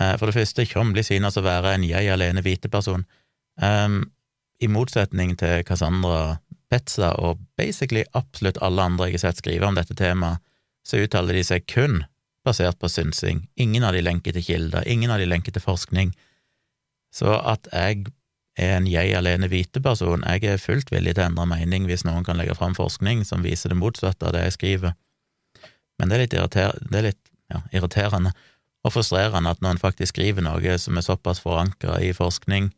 Eh, 0.00 0.14
for 0.18 0.28
det 0.28 0.36
første, 0.36 0.64
Tjomli 0.68 1.04
synes 1.04 1.36
å 1.36 1.44
være 1.44 1.74
en 1.76 1.84
jeg 1.86 2.10
alene 2.12 2.44
hvite 2.44 2.70
person. 2.72 3.04
Um, 3.60 4.02
I 4.62 4.68
motsetning 4.72 5.34
til 5.40 5.64
Cassandra 5.68 6.38
Petza 6.72 7.12
og 7.20 7.42
basically 7.60 8.04
absolutt 8.16 8.60
alle 8.64 8.86
andre 8.88 9.10
jeg 9.10 9.18
har 9.18 9.26
sett 9.26 9.42
skrive 9.42 9.68
om 9.68 9.76
dette 9.76 9.96
temaet, 9.98 10.40
så 10.86 11.02
uttaler 11.04 11.36
de 11.36 11.44
seg 11.46 11.66
kun 11.70 12.00
basert 12.46 12.78
på 12.80 12.88
synsing. 12.90 13.44
Ingen 13.60 13.84
av 13.84 13.94
de 13.94 14.02
lenker 14.02 14.34
til 14.34 14.44
kilder, 14.46 14.86
ingen 14.88 15.12
av 15.12 15.20
de 15.20 15.28
lenker 15.28 15.54
til 15.54 15.62
forskning. 15.62 16.14
Så 17.14 17.36
at 17.36 17.68
jeg 17.70 18.06
er 18.58 18.78
en 18.78 18.88
jeg 18.88 19.12
alene 19.16 19.48
hvite 19.52 19.80
person, 19.84 20.24
jeg 20.26 20.48
er 20.48 20.60
fullt 20.60 20.90
villig 20.92 21.14
til 21.14 21.24
å 21.24 21.28
endre 21.30 21.46
mening 21.52 21.86
hvis 21.88 22.06
noen 22.08 22.24
kan 22.26 22.40
legge 22.40 22.56
fram 22.58 22.74
forskning 22.76 23.22
som 23.28 23.44
viser 23.44 23.72
det 23.72 23.78
motsatte 23.80 24.26
av 24.26 24.34
det 24.34 24.46
jeg 24.48 24.56
skriver. 24.56 24.96
Men 26.00 26.08
det 26.08 26.16
er 26.16 26.24
litt, 26.24 26.36
irriter 26.36 26.80
det 26.88 26.98
er 26.98 27.08
litt 27.10 27.22
ja, 27.52 27.60
irriterende 27.70 28.32
og 28.82 28.94
frustrerende 28.94 29.50
at 29.52 29.60
når 29.62 29.76
en 29.76 29.82
faktisk 29.82 30.16
skriver 30.16 30.44
noe 30.44 30.78
som 30.78 30.98
er 30.98 31.06
såpass 31.06 31.42
forankra 31.42 32.00
i 32.02 32.12
forskning, 32.16 32.70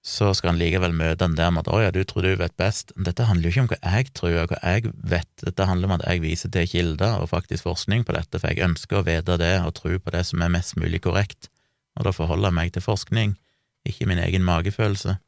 så 0.00 0.30
skal 0.32 0.54
en 0.54 0.60
likevel 0.60 0.94
møte 0.96 1.26
den 1.26 1.36
der 1.36 1.50
med 1.52 1.66
at 1.66 1.72
'å 1.72 1.82
ja, 1.82 1.90
du 1.92 2.04
tror 2.04 2.24
du 2.24 2.36
vet 2.36 2.56
best'. 2.56 2.92
Dette 2.96 3.24
handler 3.28 3.48
jo 3.48 3.52
ikke 3.52 3.60
om 3.60 3.68
hva 3.68 3.80
jeg 3.98 4.12
tror 4.14 4.36
og 4.42 4.48
hva 4.48 4.60
jeg 4.64 4.92
vet, 4.96 5.28
dette 5.44 5.66
handler 5.68 5.88
om 5.88 5.96
at 6.00 6.06
jeg 6.08 6.22
viser 6.22 6.48
til 6.48 6.66
kilder 6.66 7.20
og 7.20 7.28
faktisk 7.28 7.64
forskning 7.68 8.04
på 8.04 8.16
dette, 8.16 8.40
for 8.40 8.48
jeg 8.48 8.64
ønsker 8.64 8.96
å 8.96 9.04
vite 9.04 9.36
det 9.36 9.60
og 9.60 9.74
tro 9.74 9.98
på 9.98 10.10
det 10.10 10.24
som 10.26 10.40
er 10.42 10.48
mest 10.48 10.76
mulig 10.76 11.02
korrekt, 11.04 11.50
og 11.96 12.04
da 12.04 12.12
forholder 12.12 12.48
jeg 12.48 12.54
meg 12.54 12.72
til 12.72 12.82
forskning, 12.82 13.36
ikke 13.84 14.06
min 14.06 14.18
egen 14.18 14.44
magefølelse. 14.44 15.18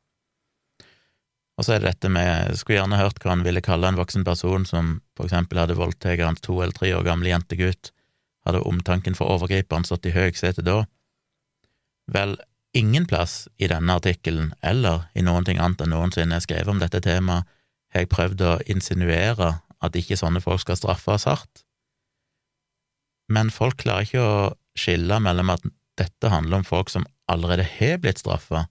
Og 1.59 1.65
så 1.65 1.75
er 1.75 1.79
det 1.81 1.93
dette 1.93 2.09
med 2.09 2.49
Jeg 2.49 2.57
skulle 2.57 2.79
gjerne 2.81 2.97
hørt 2.97 3.21
hva 3.21 3.31
han 3.37 3.45
ville 3.45 3.61
kalle 3.61 3.89
en 3.89 4.01
voksen 4.01 4.25
person 4.25 4.65
som 4.65 5.03
for 5.17 5.29
eksempel 5.29 5.59
hadde 5.59 5.77
voldtatt 5.77 6.19
hans 6.19 6.41
to 6.41 6.63
eller 6.63 6.73
tre 6.73 6.95
år 6.97 7.05
gamle 7.05 7.29
jentegutt 7.29 7.93
hadde 8.47 8.63
omtanken 8.67 9.17
for 9.19 9.31
overgriperen 9.35 9.87
stått 9.87 10.09
i 10.09 10.15
høgsetet 10.15 10.67
da? 10.67 10.83
Vel, 12.13 12.37
ingen 12.77 13.07
plass 13.07 13.47
i 13.57 13.69
denne 13.71 13.99
artikkelen, 14.01 14.53
eller 14.63 15.07
i 15.15 15.25
noen 15.25 15.47
ting 15.47 15.61
annet 15.63 15.85
enn 15.85 15.93
noensinne 15.95 16.41
jeg 16.41 16.49
skrev 16.49 16.73
om 16.73 16.81
dette 16.83 17.03
temaet, 17.05 17.47
har 17.93 18.07
jeg 18.07 18.13
prøvd 18.13 18.43
å 18.49 18.53
insinuere 18.73 19.51
at 19.85 19.97
ikke 19.99 20.17
sånne 20.17 20.41
folk 20.41 20.63
skal 20.63 20.79
straffes 20.81 21.27
hardt. 21.29 21.65
Men 23.33 23.53
folk 23.53 23.83
klarer 23.83 24.07
ikke 24.07 24.25
å 24.25 24.37
skille 24.79 25.19
mellom 25.21 25.53
at 25.53 25.65
dette 26.01 26.31
handler 26.33 26.61
om 26.61 26.67
folk 26.67 26.89
som 26.91 27.05
allerede 27.31 27.67
har 27.69 27.99
blitt 28.01 28.23
straffa, 28.23 28.67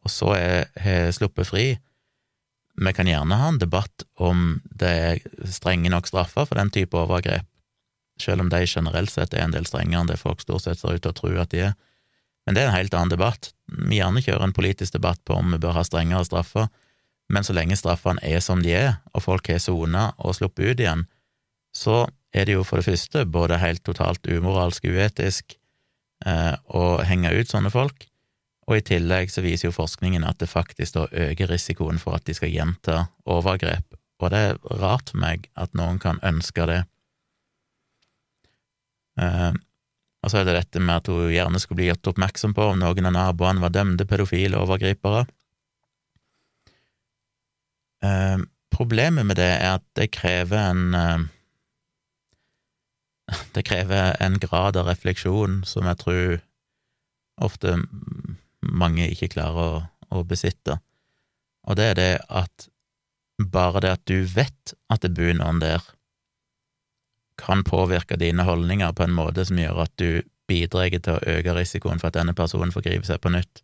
og 0.00 0.12
så 0.12 0.34
har 0.36 1.12
sluppet 1.16 1.48
fri. 1.48 1.64
Vi 2.80 2.92
kan 2.96 3.08
gjerne 3.08 3.36
ha 3.36 3.48
en 3.52 3.60
debatt 3.60 4.04
om 4.20 4.60
det 4.64 4.90
er 4.90 5.48
strenge 5.48 5.90
nok 5.92 6.08
straffer 6.08 6.46
for 6.48 6.60
den 6.60 6.72
type 6.72 6.96
overgrep, 6.96 7.48
selv 8.22 8.44
om 8.44 8.50
de 8.52 8.60
generelt 8.66 9.12
sett 9.12 9.34
er 9.34 9.46
en 9.46 9.54
del 9.54 9.66
strengere 9.68 10.04
enn 10.04 10.10
det 10.10 10.20
folk 10.20 10.42
stort 10.44 10.66
sett 10.66 10.80
ser 10.80 10.96
ut 10.96 11.02
til 11.04 11.12
å 11.12 11.16
tro 11.16 11.32
at 11.40 11.52
de 11.54 11.64
er. 11.70 11.74
Men 12.46 12.56
det 12.56 12.62
er 12.62 12.70
en 12.70 12.78
helt 12.78 12.94
annen 12.96 13.12
debatt. 13.12 13.52
Vi 13.70 14.00
gjerne 14.00 14.22
kjører 14.24 14.46
en 14.46 14.56
politisk 14.56 14.96
debatt 14.96 15.20
på 15.28 15.36
om 15.36 15.52
vi 15.54 15.60
bør 15.62 15.76
ha 15.76 15.84
strengere 15.86 16.26
straffer, 16.26 16.70
men 17.30 17.46
så 17.46 17.54
lenge 17.54 17.78
straffene 17.78 18.22
er 18.26 18.42
som 18.42 18.62
de 18.64 18.72
er, 18.74 18.94
og 19.14 19.22
folk 19.22 19.50
har 19.52 19.60
sona 19.62 20.10
og 20.18 20.34
sluppet 20.38 20.72
ut 20.72 20.82
igjen, 20.82 21.04
så 21.76 22.08
er 22.34 22.46
det 22.46 22.56
jo 22.56 22.64
for 22.66 22.80
det 22.80 22.88
første 22.88 23.24
både 23.26 23.60
helt 23.62 23.84
totalt 23.86 24.26
umoralsk 24.26 24.86
uetisk 24.90 25.54
eh, 26.26 26.54
å 26.66 26.84
henge 27.06 27.30
ut 27.36 27.50
sånne 27.50 27.70
folk, 27.70 28.06
og 28.66 28.78
i 28.78 28.84
tillegg 28.86 29.30
så 29.30 29.42
viser 29.42 29.68
jo 29.68 29.74
forskningen 29.74 30.26
at 30.26 30.38
det 30.42 30.50
faktisk 30.50 30.98
da 30.98 31.06
øker 31.10 31.50
risikoen 31.50 31.98
for 32.02 32.18
at 32.18 32.26
de 32.26 32.34
skal 32.38 32.52
gjenta 32.54 33.04
overgrep, 33.26 33.96
og 34.20 34.34
det 34.34 34.42
er 34.50 34.60
rart 34.82 35.10
for 35.14 35.22
meg 35.22 35.48
at 35.58 35.74
noen 35.78 35.98
kan 36.02 36.18
ønske 36.26 36.66
det. 36.70 36.82
Eh, 39.20 39.52
og 40.20 40.32
så 40.32 40.40
er 40.40 40.48
det 40.48 40.56
dette 40.58 40.82
med 40.84 41.00
at 41.00 41.08
hun 41.08 41.32
gjerne 41.32 41.60
skulle 41.60 41.80
bli 41.80 41.88
gjort 41.88 42.12
oppmerksom 42.12 42.54
på 42.56 42.70
om 42.72 42.80
noen 42.80 43.08
av 43.08 43.16
naboene 43.16 43.62
var 43.62 43.72
dømte 43.72 44.06
pedofile 44.08 44.60
overgripere. 44.60 45.24
Eh, 48.04 48.38
problemet 48.72 49.28
med 49.28 49.40
det 49.40 49.50
er 49.58 49.76
at 49.78 49.86
det 49.96 50.10
krever 50.16 50.70
en 50.72 50.96
eh, 50.96 51.28
det 53.54 53.64
krever 53.68 54.16
en 54.20 54.38
grad 54.42 54.78
av 54.80 54.88
refleksjon 54.90 55.60
som 55.68 55.88
jeg 55.88 56.00
tror 56.00 56.38
ofte 57.40 57.76
mange 58.60 59.06
ikke 59.08 59.30
klarer 59.36 59.60
å, 59.60 59.82
å 60.12 60.24
besitte, 60.28 60.76
og 61.64 61.78
det 61.78 61.86
er 61.92 61.96
det 61.96 62.12
at 62.28 62.66
bare 63.40 63.80
det 63.80 63.92
at 63.94 64.02
du 64.08 64.18
vet 64.28 64.74
at 64.92 65.00
det 65.04 65.14
bor 65.16 65.32
noen 65.36 65.62
der, 65.62 65.84
kan 67.40 67.64
påvirke 67.66 68.18
dine 68.20 68.44
holdninger 68.46 68.92
på 68.96 69.06
en 69.06 69.16
måte 69.16 69.46
som 69.48 69.58
gjør 69.58 69.84
at 69.86 69.94
du 70.00 70.22
bidrar 70.50 70.90
til 70.92 71.16
å 71.16 71.38
øke 71.38 71.54
risikoen 71.56 72.00
for 72.02 72.10
at 72.10 72.18
denne 72.18 72.34
personen 72.36 72.74
forgriper 72.74 73.06
seg 73.06 73.20
på 73.22 73.32
nytt. 73.32 73.62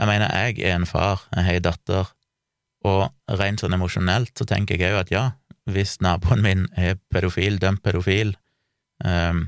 Jeg 0.00 0.08
mener, 0.08 0.32
jeg 0.32 0.58
er 0.64 0.76
en 0.78 0.88
far, 0.88 1.26
jeg 1.34 1.46
har 1.46 1.58
ei 1.58 1.62
datter, 1.62 2.12
og 2.88 3.38
rent 3.38 3.62
sånn 3.62 3.76
emosjonelt 3.76 4.32
så 4.38 4.46
tenker 4.48 4.80
jeg 4.80 4.96
òg 4.96 5.04
at 5.04 5.12
ja, 5.14 5.24
hvis 5.70 6.00
naboen 6.02 6.42
min 6.42 6.64
er 6.74 6.96
pedofil, 7.12 7.60
dømt 7.62 7.84
pedofil 7.84 8.32
um, 9.04 9.44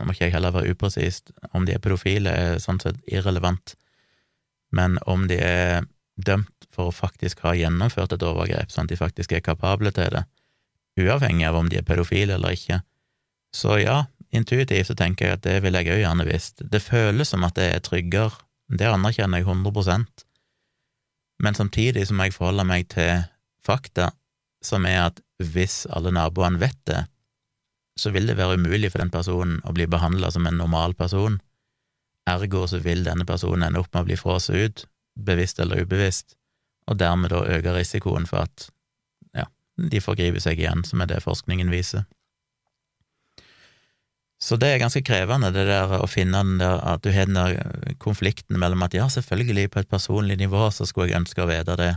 må 0.00 0.14
ikke 0.14 0.28
jeg 0.28 0.34
heller 0.34 0.54
være 0.54 0.72
upresist. 0.74 1.32
Om 1.52 1.66
de 1.68 1.74
er 1.76 1.82
pedofile, 1.82 2.32
er 2.32 2.62
sånn 2.62 2.80
sett 2.82 3.00
irrelevant, 3.10 3.74
men 4.72 4.98
om 5.10 5.26
de 5.28 5.36
er 5.44 5.86
dømt 6.20 6.68
for 6.74 6.88
å 6.88 6.94
faktisk 6.94 7.42
ha 7.44 7.54
gjennomført 7.58 8.14
et 8.14 8.24
overgrep, 8.24 8.70
sånn 8.72 8.88
at 8.88 8.94
de 8.94 9.00
faktisk 9.00 9.34
er 9.34 9.44
kapable 9.44 9.92
til 9.94 10.12
det, 10.14 10.24
uavhengig 10.98 11.46
av 11.46 11.58
om 11.60 11.68
de 11.70 11.78
er 11.80 11.86
pedofile 11.86 12.34
eller 12.38 12.56
ikke, 12.56 12.80
så 13.54 13.78
ja, 13.80 13.98
intuitivt 14.34 14.90
så 14.90 14.96
tenker 14.98 15.26
jeg 15.26 15.38
at 15.38 15.44
det 15.46 15.60
ville 15.64 15.82
jeg 15.82 15.94
òg 15.94 16.02
gjerne 16.04 16.26
visst. 16.28 16.62
Det 16.62 16.82
føles 16.82 17.30
som 17.30 17.44
at 17.46 17.56
det 17.58 17.68
er 17.74 17.84
tryggere, 17.84 18.38
det 18.70 18.86
anerkjenner 18.86 19.42
jeg 19.42 19.48
100% 19.50 20.26
men 21.42 21.54
samtidig 21.54 22.06
så 22.06 22.16
må 22.16 22.28
jeg 22.28 22.36
forholde 22.36 22.66
meg 22.68 22.88
til 22.92 23.22
fakta, 23.64 24.10
som 24.64 24.84
er 24.88 25.06
at 25.06 25.22
hvis 25.40 25.86
alle 25.88 26.12
naboene 26.12 26.60
vet 26.60 26.78
det, 26.88 27.04
så 28.00 28.12
vil 28.12 28.28
det 28.28 28.36
være 28.36 28.58
umulig 28.60 28.90
for 28.92 29.02
den 29.02 29.12
personen 29.12 29.60
å 29.64 29.72
bli 29.76 29.86
behandla 29.90 30.30
som 30.32 30.46
en 30.48 30.60
normal 30.60 30.94
person. 30.96 31.38
Ergo 32.28 32.66
så 32.68 32.80
vil 32.84 33.04
denne 33.06 33.24
personen 33.28 33.66
ende 33.66 33.80
opp 33.80 33.88
med 33.94 34.04
å 34.04 34.08
bli 34.10 34.18
frosset 34.20 34.60
ut, 34.60 34.84
bevisst 35.16 35.60
eller 35.64 35.80
ubevisst, 35.84 36.36
og 36.88 37.00
dermed 37.00 37.32
da 37.32 37.40
øke 37.56 37.74
risikoen 37.76 38.28
for 38.28 38.44
at 38.44 38.68
de 39.88 40.00
forgriper 40.02 40.42
seg 40.42 40.60
igjen, 40.60 40.84
som 40.84 41.00
er 41.00 41.10
det 41.10 41.22
forskningen 41.24 41.70
viser. 41.72 42.04
Så 44.40 44.56
det 44.56 44.70
er 44.72 44.78
ganske 44.80 45.02
krevende, 45.04 45.50
det 45.52 45.66
der 45.68 45.98
å 46.00 46.06
finne 46.08 46.40
den 46.40 46.60
der 46.62 46.78
at 46.94 47.02
du 47.04 47.10
har 47.12 47.28
den 47.28 47.36
der 47.36 47.96
konflikten 48.00 48.56
mellom 48.60 48.86
at 48.86 48.96
ja, 48.96 49.04
selvfølgelig, 49.12 49.68
på 49.70 49.82
et 49.82 49.90
personlig 49.90 50.38
nivå 50.40 50.70
så 50.72 50.86
skulle 50.88 51.10
jeg 51.10 51.20
ønske 51.20 51.44
å 51.44 51.50
vite 51.50 51.76
det, 51.76 51.90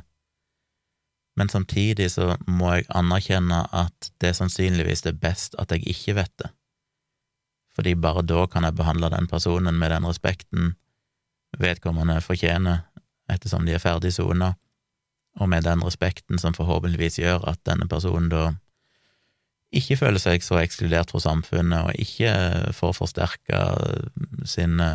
men 1.40 1.50
samtidig 1.50 2.10
så 2.14 2.34
må 2.46 2.76
jeg 2.76 2.90
anerkjenne 2.94 3.64
at 3.74 4.12
det 4.22 4.34
er 4.34 4.38
sannsynligvis 4.38 5.06
er 5.10 5.16
best 5.18 5.56
at 5.62 5.72
jeg 5.72 5.88
ikke 5.96 6.18
vet 6.20 6.34
det, 6.44 6.52
fordi 7.80 7.96
bare 7.96 8.26
da 8.28 8.44
kan 8.52 8.68
jeg 8.68 8.78
behandle 8.78 9.10
den 9.16 9.32
personen 9.32 9.80
med 9.80 9.96
den 9.96 10.06
respekten 10.06 10.74
vedkommende 11.58 12.20
fortjener, 12.22 12.84
ettersom 13.32 13.64
de 13.66 13.78
er 13.78 13.82
ferdig 13.82 14.12
sona, 14.14 14.52
og 15.40 15.50
med 15.50 15.66
den 15.66 15.82
respekten 15.84 16.40
som 16.40 16.54
forhåpentligvis 16.54 17.20
gjør 17.20 17.48
at 17.50 17.62
denne 17.66 17.88
personen 17.90 18.30
da 18.30 18.52
ikke 19.74 19.98
føler 19.98 20.22
seg 20.22 20.44
så 20.46 20.60
ekskludert 20.62 21.12
fra 21.12 21.20
samfunnet, 21.24 21.90
og 21.90 21.98
ikke 21.98 22.74
får 22.78 22.94
forsterka 22.94 23.62
sine, 24.46 24.90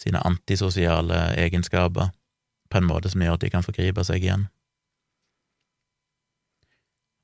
sine 0.00 0.22
antisosiale 0.24 1.26
egenskaper 1.36 2.08
på 2.72 2.80
en 2.80 2.88
måte 2.88 3.12
som 3.12 3.22
gjør 3.22 3.36
at 3.36 3.44
de 3.44 3.52
kan 3.52 3.66
forgripe 3.66 4.04
seg 4.08 4.24
igjen. 4.24 4.46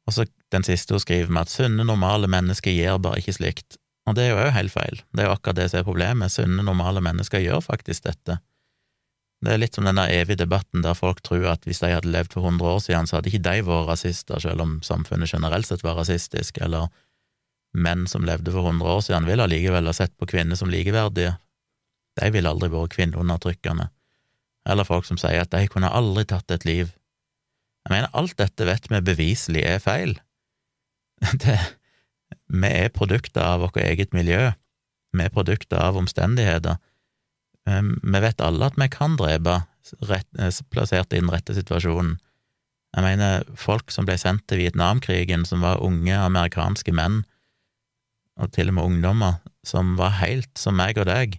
Og 0.09 0.17
så 0.17 0.27
den 0.53 0.67
siste 0.67 0.93
hun 0.93 1.03
skriver 1.03 1.33
med 1.33 1.47
at 1.47 1.55
sunne, 1.55 1.87
normale 1.87 2.29
mennesker 2.29 2.75
gjør 2.75 3.01
bare 3.01 3.23
ikke 3.23 3.37
slikt. 3.39 3.79
Og 4.09 4.17
det 4.19 4.27
er 4.27 4.33
jo 4.33 4.41
òg 4.43 4.53
helt 4.57 4.73
feil. 4.75 5.03
Det 5.15 5.23
er 5.23 5.29
jo 5.29 5.35
akkurat 5.37 5.59
det 5.61 5.69
som 5.71 5.81
er 5.81 5.87
problemet. 5.87 6.33
Sunne, 6.35 6.65
normale 6.67 7.03
mennesker 7.05 7.43
gjør 7.45 7.63
faktisk 7.63 8.09
dette. 8.09 8.41
Det 9.41 9.55
er 9.55 9.61
litt 9.63 9.77
som 9.77 9.87
den 9.89 9.99
evige 10.03 10.43
debatten 10.43 10.83
der 10.85 10.97
folk 10.97 11.23
tror 11.25 11.47
at 11.55 11.65
hvis 11.65 11.81
de 11.81 11.93
hadde 11.95 12.11
levd 12.13 12.35
for 12.37 12.45
100 12.45 12.75
år 12.75 12.83
siden, 12.85 13.09
så 13.09 13.17
hadde 13.17 13.31
ikke 13.31 13.47
de 13.47 13.63
vært 13.65 13.89
rasister, 13.89 14.43
selv 14.43 14.65
om 14.67 14.75
samfunnet 14.85 15.33
generelt 15.33 15.69
sett 15.69 15.85
var 15.87 15.97
rasistisk, 15.97 16.61
eller 16.61 16.91
menn 17.73 18.05
som 18.11 18.27
levde 18.27 18.53
for 18.53 18.69
100 18.69 18.93
år 18.93 19.01
siden, 19.07 19.29
ville 19.31 19.47
allikevel 19.47 19.89
ha 19.89 19.97
sett 19.97 20.13
på 20.21 20.29
kvinner 20.29 20.61
som 20.61 20.69
likeverdige. 20.73 21.39
De 22.21 22.31
ville 22.35 22.53
aldri 22.53 22.69
vært 22.69 22.93
kvinneundertrykkende. 22.99 23.89
Eller 24.69 24.85
folk 24.85 25.09
som 25.09 25.17
sier 25.21 25.41
at 25.41 25.55
de 25.55 25.65
kunne 25.73 25.89
aldri 25.89 26.27
tatt 26.29 26.53
et 26.53 26.67
liv 26.69 26.91
jeg 27.81 27.95
mener, 27.95 28.11
alt 28.13 28.37
dette 28.37 28.67
vet 28.69 28.89
vi 28.93 29.01
beviselig 29.05 29.63
er 29.65 29.79
feil. 29.83 30.19
Det, 31.43 31.57
vi 32.53 32.69
er 32.69 32.93
produkter 32.93 33.45
av 33.45 33.65
vårt 33.65 33.79
eget 33.81 34.13
miljø, 34.17 34.51
vi 35.17 35.25
er 35.25 35.33
produkter 35.33 35.81
av 35.81 35.99
omstendigheter. 36.01 36.77
Ehm, 37.69 37.99
vi 38.03 38.23
vet 38.23 38.41
alle 38.41 38.71
at 38.71 38.79
vi 38.81 38.89
kan 38.93 39.17
drepe, 39.21 39.63
rett, 40.09 40.29
eh, 40.39 40.53
plassert 40.71 41.13
i 41.13 41.21
den 41.21 41.31
rette 41.33 41.55
situasjonen. 41.57 42.19
Jeg 42.97 43.07
mener, 43.07 43.45
folk 43.55 43.93
som 43.95 44.07
ble 44.07 44.17
sendt 44.19 44.49
til 44.51 44.59
Vietnamkrigen, 44.65 45.45
som 45.47 45.63
var 45.63 45.83
unge 45.83 46.17
amerikanske 46.17 46.93
menn, 46.93 47.23
og 48.41 48.51
til 48.53 48.73
og 48.73 48.75
med 48.75 48.85
ungdommer, 48.85 49.39
som 49.67 49.97
var 49.97 50.17
helt 50.19 50.51
som 50.59 50.75
meg 50.77 50.99
og 50.99 51.07
deg, 51.07 51.39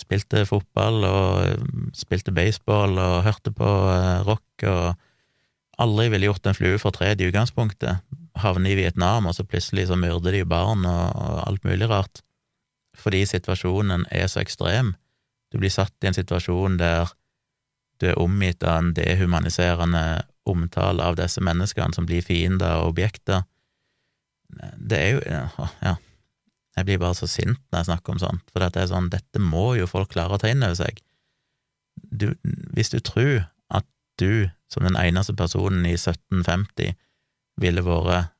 spilte 0.00 0.46
fotball 0.48 1.04
og 1.04 1.44
eh, 1.44 1.68
spilte 1.96 2.34
baseball 2.34 2.98
og 2.98 3.22
hørte 3.26 3.52
på 3.54 3.68
eh, 3.68 4.24
rock 4.26 4.66
og 4.70 4.96
aldri 5.80 6.08
ville 6.12 6.28
gjort 6.28 6.46
en 6.48 6.56
flue 6.56 6.80
fortred 6.80 7.20
i 7.20 7.28
utgangspunktet, 7.30 8.00
havne 8.40 8.70
i 8.70 8.76
Vietnam, 8.78 9.28
og 9.28 9.36
så 9.36 9.44
plutselig 9.48 9.88
så 9.88 9.96
myrder 9.98 10.36
de 10.36 10.42
barn 10.48 10.84
og, 10.88 11.04
og 11.16 11.38
alt 11.46 11.64
mulig 11.68 11.88
rart, 11.90 12.22
fordi 12.96 13.24
situasjonen 13.28 14.06
er 14.10 14.28
så 14.28 14.42
ekstrem. 14.42 14.94
Du 15.50 15.58
blir 15.58 15.72
satt 15.72 15.94
i 16.02 16.10
en 16.10 16.16
situasjon 16.16 16.78
der 16.80 17.10
du 18.00 18.08
er 18.08 18.20
omgitt 18.20 18.64
av 18.64 18.78
en 18.80 18.92
dehumaniserende 18.96 20.22
omtale 20.48 21.04
av 21.04 21.18
disse 21.18 21.42
menneskene 21.44 21.94
som 21.94 22.06
blir 22.08 22.24
fiender 22.24 22.80
og 22.80 22.94
objekter. 22.94 23.44
Det 24.76 24.98
er 24.98 25.10
jo 25.14 25.20
Ja, 25.84 25.96
jeg 26.76 26.86
blir 26.86 27.00
bare 27.02 27.18
så 27.18 27.28
sint 27.28 27.60
når 27.70 27.82
jeg 27.82 27.88
snakker 27.90 28.14
om 28.14 28.22
sånt, 28.22 28.50
for 28.50 28.62
det 28.62 28.80
er 28.80 28.90
sånn, 28.90 29.10
dette 29.12 29.42
må 29.42 29.74
jo 29.76 29.88
folk 29.90 30.12
klare 30.14 30.36
å 30.36 30.40
ta 30.40 30.48
inn 30.50 30.64
over 30.64 30.78
seg. 30.78 31.02
Du, 32.00 32.30
hvis 32.74 32.92
du 32.94 33.00
tror 33.04 33.50
at 33.68 33.86
du 34.20 34.48
som 34.70 34.86
den 34.86 34.96
eneste 34.96 35.34
personen 35.36 35.84
i 35.84 35.96
1750 35.98 36.94
ville 37.60 37.84
vært 37.84 38.30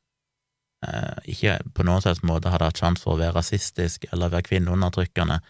eh, 0.87 1.19
ikke 1.35 1.59
på 1.77 1.85
noen 1.85 2.05
slags 2.05 2.23
måte 2.25 2.53
hadde 2.53 2.71
hatt 2.71 2.81
sjanse 2.81 3.05
for 3.05 3.19
å 3.19 3.21
være 3.21 3.37
rasistisk 3.37 4.07
eller 4.13 4.33
være 4.33 4.49
kvinneundertrykkende, 4.49 5.41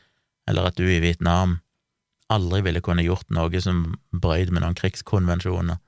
eller 0.51 0.71
at 0.71 0.79
du 0.79 0.85
i 0.87 1.01
Vietnam 1.03 1.59
aldri 2.31 2.61
ville 2.67 2.83
kunne 2.85 3.07
gjort 3.07 3.31
noe 3.35 3.63
som 3.63 3.95
brøyd 4.15 4.53
med 4.55 4.63
noen 4.65 4.77
krigskonvensjoner, 4.79 5.81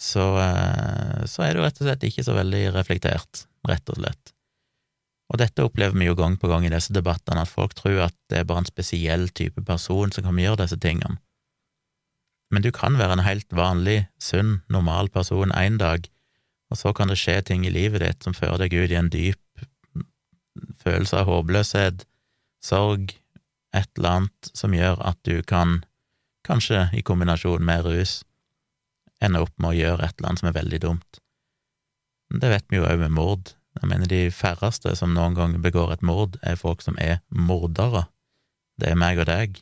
så, 0.00 0.26
eh, 0.40 1.24
så 1.28 1.44
er 1.44 1.52
det 1.52 1.60
jo 1.60 1.64
rett 1.66 1.80
og 1.80 1.88
slett 1.88 2.06
ikke 2.08 2.26
så 2.26 2.36
veldig 2.36 2.62
reflektert, 2.76 3.46
rett 3.68 3.90
og 3.92 3.98
slett. 4.00 4.34
Og 5.30 5.38
dette 5.38 5.62
opplever 5.62 5.98
vi 5.98 6.08
jo 6.08 6.16
gang 6.18 6.38
på 6.40 6.48
gang 6.50 6.64
i 6.66 6.72
disse 6.72 6.94
debattene, 6.94 7.42
at 7.44 7.50
folk 7.50 7.74
tror 7.78 8.06
at 8.08 8.16
det 8.32 8.40
er 8.40 8.46
bare 8.48 8.64
en 8.64 8.70
spesiell 8.70 9.28
type 9.30 9.62
person 9.66 10.10
som 10.14 10.26
kan 10.26 10.38
gjøre 10.40 10.64
disse 10.64 10.78
tingene 10.82 11.20
men 12.50 12.64
du 12.66 12.70
kan 12.74 12.98
være 12.98 13.16
en 13.16 13.24
helt 13.24 13.52
vanlig, 13.54 14.04
sunn, 14.22 14.60
normal 14.68 15.10
person 15.14 15.54
en 15.54 15.78
dag, 15.78 16.08
og 16.70 16.78
så 16.78 16.92
kan 16.94 17.10
det 17.10 17.18
skje 17.18 17.38
ting 17.46 17.66
i 17.66 17.72
livet 17.74 18.02
ditt 18.02 18.26
som 18.26 18.34
fører 18.34 18.64
deg 18.64 18.74
ut 18.74 18.90
i 18.90 18.98
en 18.98 19.10
dyp 19.10 19.64
følelse 20.82 21.22
av 21.22 21.30
håpløshet, 21.30 22.04
sorg, 22.64 23.14
et 23.76 23.88
eller 23.98 24.16
annet 24.16 24.50
som 24.56 24.74
gjør 24.74 25.00
at 25.06 25.18
du 25.28 25.40
kan, 25.46 25.80
kanskje 26.46 26.88
i 26.96 27.02
kombinasjon 27.06 27.64
med 27.64 27.86
rus, 27.86 28.20
ende 29.20 29.42
opp 29.44 29.54
med 29.60 29.72
å 29.72 29.78
gjøre 29.78 30.06
et 30.06 30.16
eller 30.18 30.30
annet 30.30 30.42
som 30.42 30.50
er 30.50 30.58
veldig 30.58 30.80
dumt. 30.82 31.20
Det 32.30 32.50
vet 32.52 32.66
vi 32.70 32.78
jo 32.78 32.86
òg 32.86 33.02
med 33.02 33.14
mord. 33.14 33.52
Jeg 33.80 33.90
mener 33.90 34.10
de 34.10 34.22
færreste 34.34 34.94
som 34.98 35.12
noen 35.14 35.36
gang 35.38 35.56
begår 35.62 35.92
et 35.94 36.06
mord, 36.06 36.38
er 36.42 36.58
folk 36.58 36.82
som 36.82 36.96
er 36.98 37.20
mordere. 37.28 38.06
Det 38.80 38.90
er 38.90 38.98
meg 38.98 39.20
og 39.20 39.28
deg, 39.30 39.60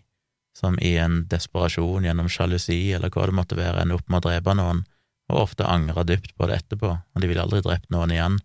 som 0.56 0.78
i 0.82 0.94
en 1.00 1.22
desperasjon 1.30 2.06
gjennom 2.06 2.30
sjalusi 2.32 2.78
eller 2.96 3.12
hva 3.14 3.28
det 3.28 3.36
måtte 3.36 3.58
være, 3.58 3.82
ender 3.82 4.00
opp 4.00 4.08
med 4.08 4.20
å 4.20 4.28
drepe 4.28 4.54
noen, 4.58 4.84
og 5.28 5.42
ofte 5.44 5.66
angrer 5.68 6.06
dypt 6.08 6.34
på 6.36 6.48
det 6.48 6.62
etterpå, 6.62 6.94
og 6.96 7.20
de 7.22 7.28
ville 7.28 7.42
aldri 7.42 7.60
drept 7.64 7.90
noen 7.92 8.14
igjen, 8.14 8.38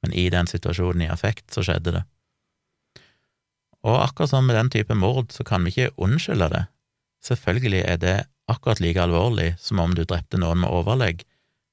men 0.00 0.14
i 0.16 0.28
den 0.32 0.48
situasjonen 0.48 1.04
i 1.04 1.10
affekt 1.12 1.52
så 1.52 1.64
skjedde 1.66 1.98
det. 1.98 2.04
Og 3.86 3.96
akkurat 4.02 4.32
som 4.32 4.46
med 4.46 4.56
den 4.56 4.70
type 4.72 4.94
mord, 4.94 5.32
så 5.32 5.44
kan 5.46 5.64
vi 5.64 5.72
ikke 5.72 5.94
unnskylde 5.96 6.50
det. 6.52 6.64
Selvfølgelig 7.24 7.82
er 7.86 8.00
det 8.00 8.16
akkurat 8.50 8.80
like 8.80 9.02
alvorlig 9.02 9.54
som 9.60 9.80
om 9.80 9.94
du 9.94 10.04
drepte 10.04 10.40
noen 10.40 10.62
med 10.64 10.72
overlegg. 10.72 11.24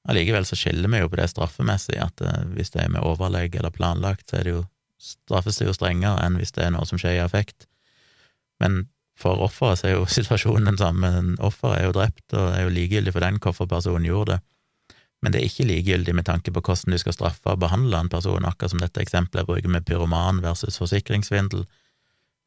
Allikevel 0.08 0.46
så 0.48 0.56
skiller 0.56 0.88
vi 0.88 1.02
jo 1.02 1.08
på 1.10 1.18
det 1.20 1.28
straffemessig, 1.32 1.98
at 2.00 2.20
eh, 2.24 2.44
hvis 2.56 2.72
det 2.72 2.84
er 2.84 2.92
med 2.92 3.04
overlegg 3.04 3.56
eller 3.58 3.74
planlagt, 3.74 4.30
så 4.30 4.44
det 4.44 4.54
jo, 4.54 4.62
straffes 4.98 5.60
det 5.60 5.68
jo 5.68 5.74
strengere 5.76 6.22
enn 6.24 6.38
hvis 6.40 6.54
det 6.56 6.64
er 6.64 6.72
noe 6.76 6.88
som 6.88 7.00
skjer 7.00 7.18
i 7.18 7.24
affekt. 7.24 7.66
Men 8.62 8.86
for 9.18 9.42
offeret 9.44 9.84
er 9.84 9.98
jo 9.98 10.06
situasjonen 10.18 10.70
den 10.72 10.80
samme. 10.80 11.10
Offeret 11.44 11.82
er 11.82 11.88
jo 11.88 11.96
drept, 11.98 12.24
og 12.32 12.38
det 12.52 12.60
er 12.60 12.64
jo 12.68 12.76
likegyldig 12.76 13.16
for 13.16 13.26
den 13.26 13.42
hvorfor 13.42 13.68
personen 13.68 14.08
gjorde 14.08 14.36
det. 14.36 14.40
Men 15.18 15.34
det 15.34 15.40
er 15.40 15.48
ikke 15.50 15.66
likegyldig 15.66 16.14
med 16.14 16.28
tanke 16.28 16.52
på 16.54 16.62
hvordan 16.62 16.94
du 16.94 17.00
skal 17.02 17.16
straffe 17.16 17.50
og 17.50 17.58
behandle 17.58 17.98
en 17.98 18.10
person, 18.12 18.46
akkurat 18.46 18.70
som 18.70 18.82
dette 18.82 19.02
eksempelet 19.02 19.42
jeg 19.42 19.48
bruker 19.50 19.72
med 19.74 19.86
pyroman 19.86 20.38
versus 20.44 20.78
forsikringssvindel. 20.78 21.64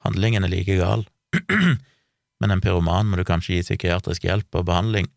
Handlingen 0.06 0.46
er 0.46 0.52
like 0.52 0.78
gal, 0.80 1.06
men 2.42 2.54
en 2.54 2.62
pyroman 2.64 3.10
må 3.10 3.20
du 3.20 3.26
kanskje 3.28 3.58
gi 3.58 3.66
psykiatrisk 3.68 4.26
hjelp 4.26 4.58
og 4.58 4.68
behandling, 4.70 5.10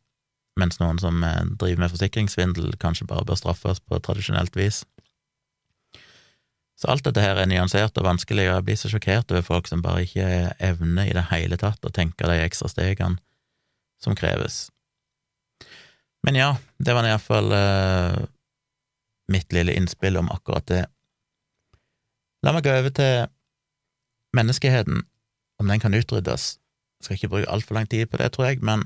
mens 0.60 0.78
noen 0.80 1.00
som 1.02 1.22
eh, 1.24 1.40
driver 1.58 1.84
med 1.84 1.94
forsikringssvindel, 1.94 2.74
kanskje 2.82 3.08
bare 3.10 3.26
bør 3.26 3.40
straffes 3.40 3.80
på 3.80 3.98
tradisjonelt 4.04 4.56
vis. 4.58 4.84
Så 6.74 6.90
alt 6.90 7.06
dette 7.06 7.22
her 7.22 7.38
er 7.38 7.48
nyansert 7.48 7.96
og 8.00 8.06
vanskelig, 8.06 8.48
og 8.48 8.56
jeg 8.58 8.66
blir 8.66 8.78
så 8.78 8.90
sjokkert 8.90 9.30
over 9.32 9.46
folk 9.46 9.70
som 9.70 9.82
bare 9.82 10.04
ikke 10.04 10.26
evner 10.58 11.08
i 11.08 11.14
det 11.16 11.28
hele 11.30 11.58
tatt 11.60 11.86
å 11.86 11.92
tenke 11.94 12.26
de 12.28 12.40
ekstra 12.42 12.68
stegene 12.70 13.20
som 14.02 14.16
kreves. 14.18 14.66
Men 16.26 16.38
ja, 16.38 16.50
det 16.82 16.96
var 16.96 17.06
iallfall 17.06 17.52
uh, 17.52 18.18
mitt 19.32 19.52
lille 19.54 19.74
innspill 19.76 20.18
om 20.18 20.30
akkurat 20.34 20.66
det. 20.66 20.82
La 22.44 22.52
meg 22.52 22.66
gå 22.66 22.74
over 22.74 22.92
til 22.96 23.28
menneskeheten, 24.34 25.02
om 25.62 25.70
den 25.70 25.80
kan 25.80 25.94
utryddes. 25.94 26.58
Jeg 27.00 27.06
skal 27.06 27.18
ikke 27.18 27.32
bruke 27.32 27.50
altfor 27.50 27.78
lang 27.78 27.88
tid 27.90 28.06
på 28.10 28.20
det, 28.20 28.32
tror 28.34 28.50
jeg, 28.50 28.62
men 28.62 28.84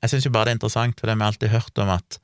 jeg 0.00 0.12
syns 0.12 0.26
jo 0.26 0.32
bare 0.32 0.48
det 0.48 0.54
er 0.54 0.58
interessant, 0.60 1.00
for 1.00 1.06
det 1.06 1.16
har 1.16 1.20
vi 1.20 1.28
alltid 1.28 1.54
hørt 1.54 1.80
om 1.82 1.92
at 1.92 2.20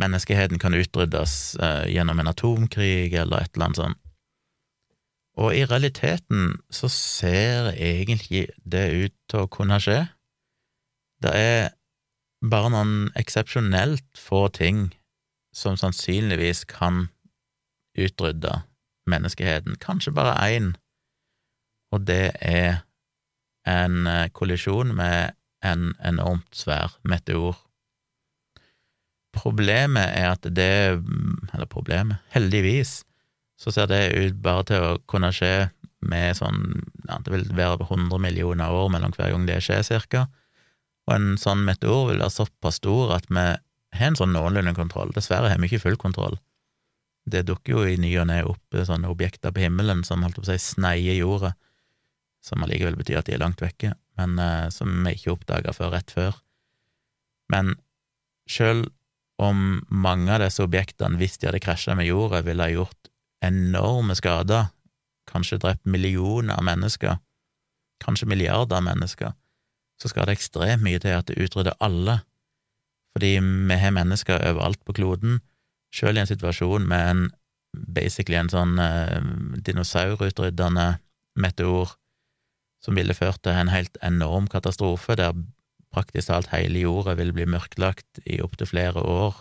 menneskeheten 0.00 0.58
kan 0.58 0.74
utryddes 0.74 1.56
eh, 1.60 1.90
gjennom 1.92 2.20
en 2.20 2.30
atomkrig 2.30 3.12
eller 3.12 3.44
et 3.44 3.52
eller 3.54 3.68
annet 3.68 3.82
sånt. 3.82 4.00
Og 5.40 5.54
i 5.56 5.64
realiteten 5.64 6.56
så 6.74 6.88
ser 6.90 7.70
egentlig 7.76 8.48
det 8.64 8.86
ut 8.90 9.14
til 9.30 9.44
å 9.44 9.50
kunne 9.52 9.78
skje. 9.80 10.02
Det 11.22 11.32
er 11.36 11.70
bare 12.44 12.72
noen 12.72 12.94
eksepsjonelt 13.20 14.06
få 14.18 14.48
ting 14.56 14.88
som 15.54 15.78
sannsynligvis 15.78 16.64
kan 16.70 17.08
utrydde 17.98 18.62
menneskeheten. 19.10 19.78
Kanskje 19.82 20.14
bare 20.16 20.36
én, 20.50 20.72
og 21.90 22.06
det 22.06 22.32
er 22.40 22.82
en 23.68 24.06
eh, 24.06 24.28
kollisjon 24.32 24.94
med 24.96 25.34
en 25.66 25.90
enormt 26.06 26.54
svær 26.56 26.96
meteor. 27.04 27.58
Problemet 29.36 30.10
er 30.16 30.32
at 30.32 30.42
det 30.42 30.98
Eller 31.54 31.68
problemet 31.70 32.18
Heldigvis 32.34 33.04
så 33.60 33.70
ser 33.70 33.86
det 33.86 34.16
ut 34.16 34.38
bare 34.42 34.64
til 34.66 34.82
å 34.82 34.98
kunne 35.06 35.28
skje 35.36 35.68
med 36.00 36.38
sånn 36.38 36.80
ja, 37.04 37.18
Det 37.20 37.30
vil 37.30 37.44
være 37.54 37.84
100 37.84 38.16
millioner 38.24 38.72
år 38.72 38.88
mellom 38.90 39.12
hver 39.12 39.34
gang 39.34 39.44
det 39.46 39.58
skjer, 39.62 39.84
cirka. 39.84 40.24
Og 41.06 41.12
en 41.14 41.34
sånn 41.38 41.66
meteor 41.66 42.08
vil 42.08 42.22
være 42.22 42.32
såpass 42.32 42.80
stor 42.80 43.12
at 43.18 43.28
vi 43.28 43.44
har 43.44 44.06
en 44.08 44.16
sånn 44.16 44.32
noenlunde 44.32 44.72
kontroll. 44.78 45.12
Dessverre 45.12 45.52
har 45.52 45.60
vi 45.60 45.68
ikke 45.68 45.82
full 45.84 46.00
kontroll. 46.00 46.38
Det 47.28 47.44
dukker 47.50 47.74
jo 47.74 47.84
i 47.84 48.00
ny 48.00 48.14
og 48.22 48.30
ne 48.30 48.40
opp 48.48 48.80
sånne 48.88 49.12
objekter 49.12 49.52
på 49.52 49.66
himmelen 49.66 50.00
som 50.08 50.24
holdt 50.24 50.40
på 50.40 50.46
å 50.46 50.48
si 50.48 50.56
sneier 50.70 51.20
jorda 51.20 51.52
som 52.44 52.62
allikevel 52.64 52.96
betyr 52.98 53.20
at 53.20 53.28
de 53.28 53.36
er 53.36 53.42
langt 53.42 53.60
vekke, 53.62 53.92
men 54.20 54.38
eh, 54.40 54.68
som 54.74 54.92
vi 55.04 55.14
ikke 55.16 55.34
oppdaga 55.34 55.74
før 55.76 55.94
rett 55.96 56.12
før. 56.14 56.38
Men 57.52 57.74
sjøl 58.50 58.86
om 59.40 59.80
mange 59.88 60.32
av 60.34 60.42
disse 60.44 60.62
objektene, 60.64 61.18
hvis 61.20 61.38
de 61.40 61.48
hadde 61.48 61.62
krasja 61.64 61.96
med 61.96 62.10
jorda, 62.10 62.42
ville 62.44 62.66
ha 62.66 62.72
gjort 62.72 63.10
enorme 63.44 64.16
skader, 64.18 64.68
kanskje 65.30 65.60
drept 65.62 65.86
millioner 65.88 66.58
av 66.58 66.66
mennesker, 66.66 67.20
kanskje 68.04 68.28
milliarder 68.28 68.80
av 68.80 68.84
mennesker, 68.88 69.36
så 70.00 70.10
skal 70.10 70.28
det 70.28 70.38
ekstremt 70.38 70.84
mye 70.84 71.00
til 71.00 71.16
at 71.16 71.28
det 71.28 71.38
utrydder 71.40 71.76
alle, 71.84 72.20
fordi 73.14 73.34
vi 73.40 73.78
har 73.80 73.94
mennesker 73.96 74.44
overalt 74.52 74.82
på 74.86 74.96
kloden, 74.96 75.40
sjøl 75.94 76.18
i 76.18 76.22
en 76.22 76.30
situasjon 76.30 76.86
med 76.88 77.06
en 77.10 77.22
basically 77.74 78.38
en 78.38 78.50
sånn 78.50 78.78
eh, 78.82 79.20
dinosaurutryddende 79.66 80.86
meteor 81.40 81.94
som 82.80 82.96
ville 82.96 83.16
ført 83.16 83.42
til 83.44 83.56
en 83.56 83.72
helt 83.72 83.96
enorm 84.06 84.48
katastrofe, 84.50 85.16
der 85.18 85.36
praktisk 85.92 86.30
talt 86.30 86.50
hele 86.54 86.84
jorda 86.84 87.16
ville 87.18 87.34
bli 87.36 87.46
mørklagt 87.50 88.22
i 88.24 88.40
opptil 88.44 88.70
flere 88.70 89.02
år, 89.02 89.40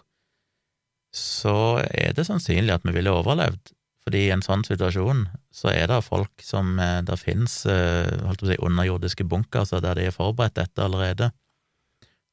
så 1.15 1.81
er 1.89 2.13
det 2.17 2.27
sannsynlig 2.27 2.73
at 2.75 2.85
vi 2.85 2.93
ville 2.93 3.13
overlevd. 3.13 3.73
Fordi 4.05 4.21
i 4.25 4.31
en 4.33 4.43
sånn 4.45 4.63
situasjon 4.65 5.25
så 5.53 5.71
er 5.73 5.89
det 5.91 5.99
folk 6.05 6.41
som 6.41 6.79
eh, 6.81 7.01
Det 7.05 7.17
finnes 7.19 7.53
eh, 7.69 8.07
si, 8.41 8.55
underjordiske 8.57 9.25
bunkerser 9.27 9.83
der 9.83 9.99
de 9.99 10.07
har 10.07 10.15
forberedt 10.15 10.55
dette 10.57 10.85
allerede, 10.85 11.31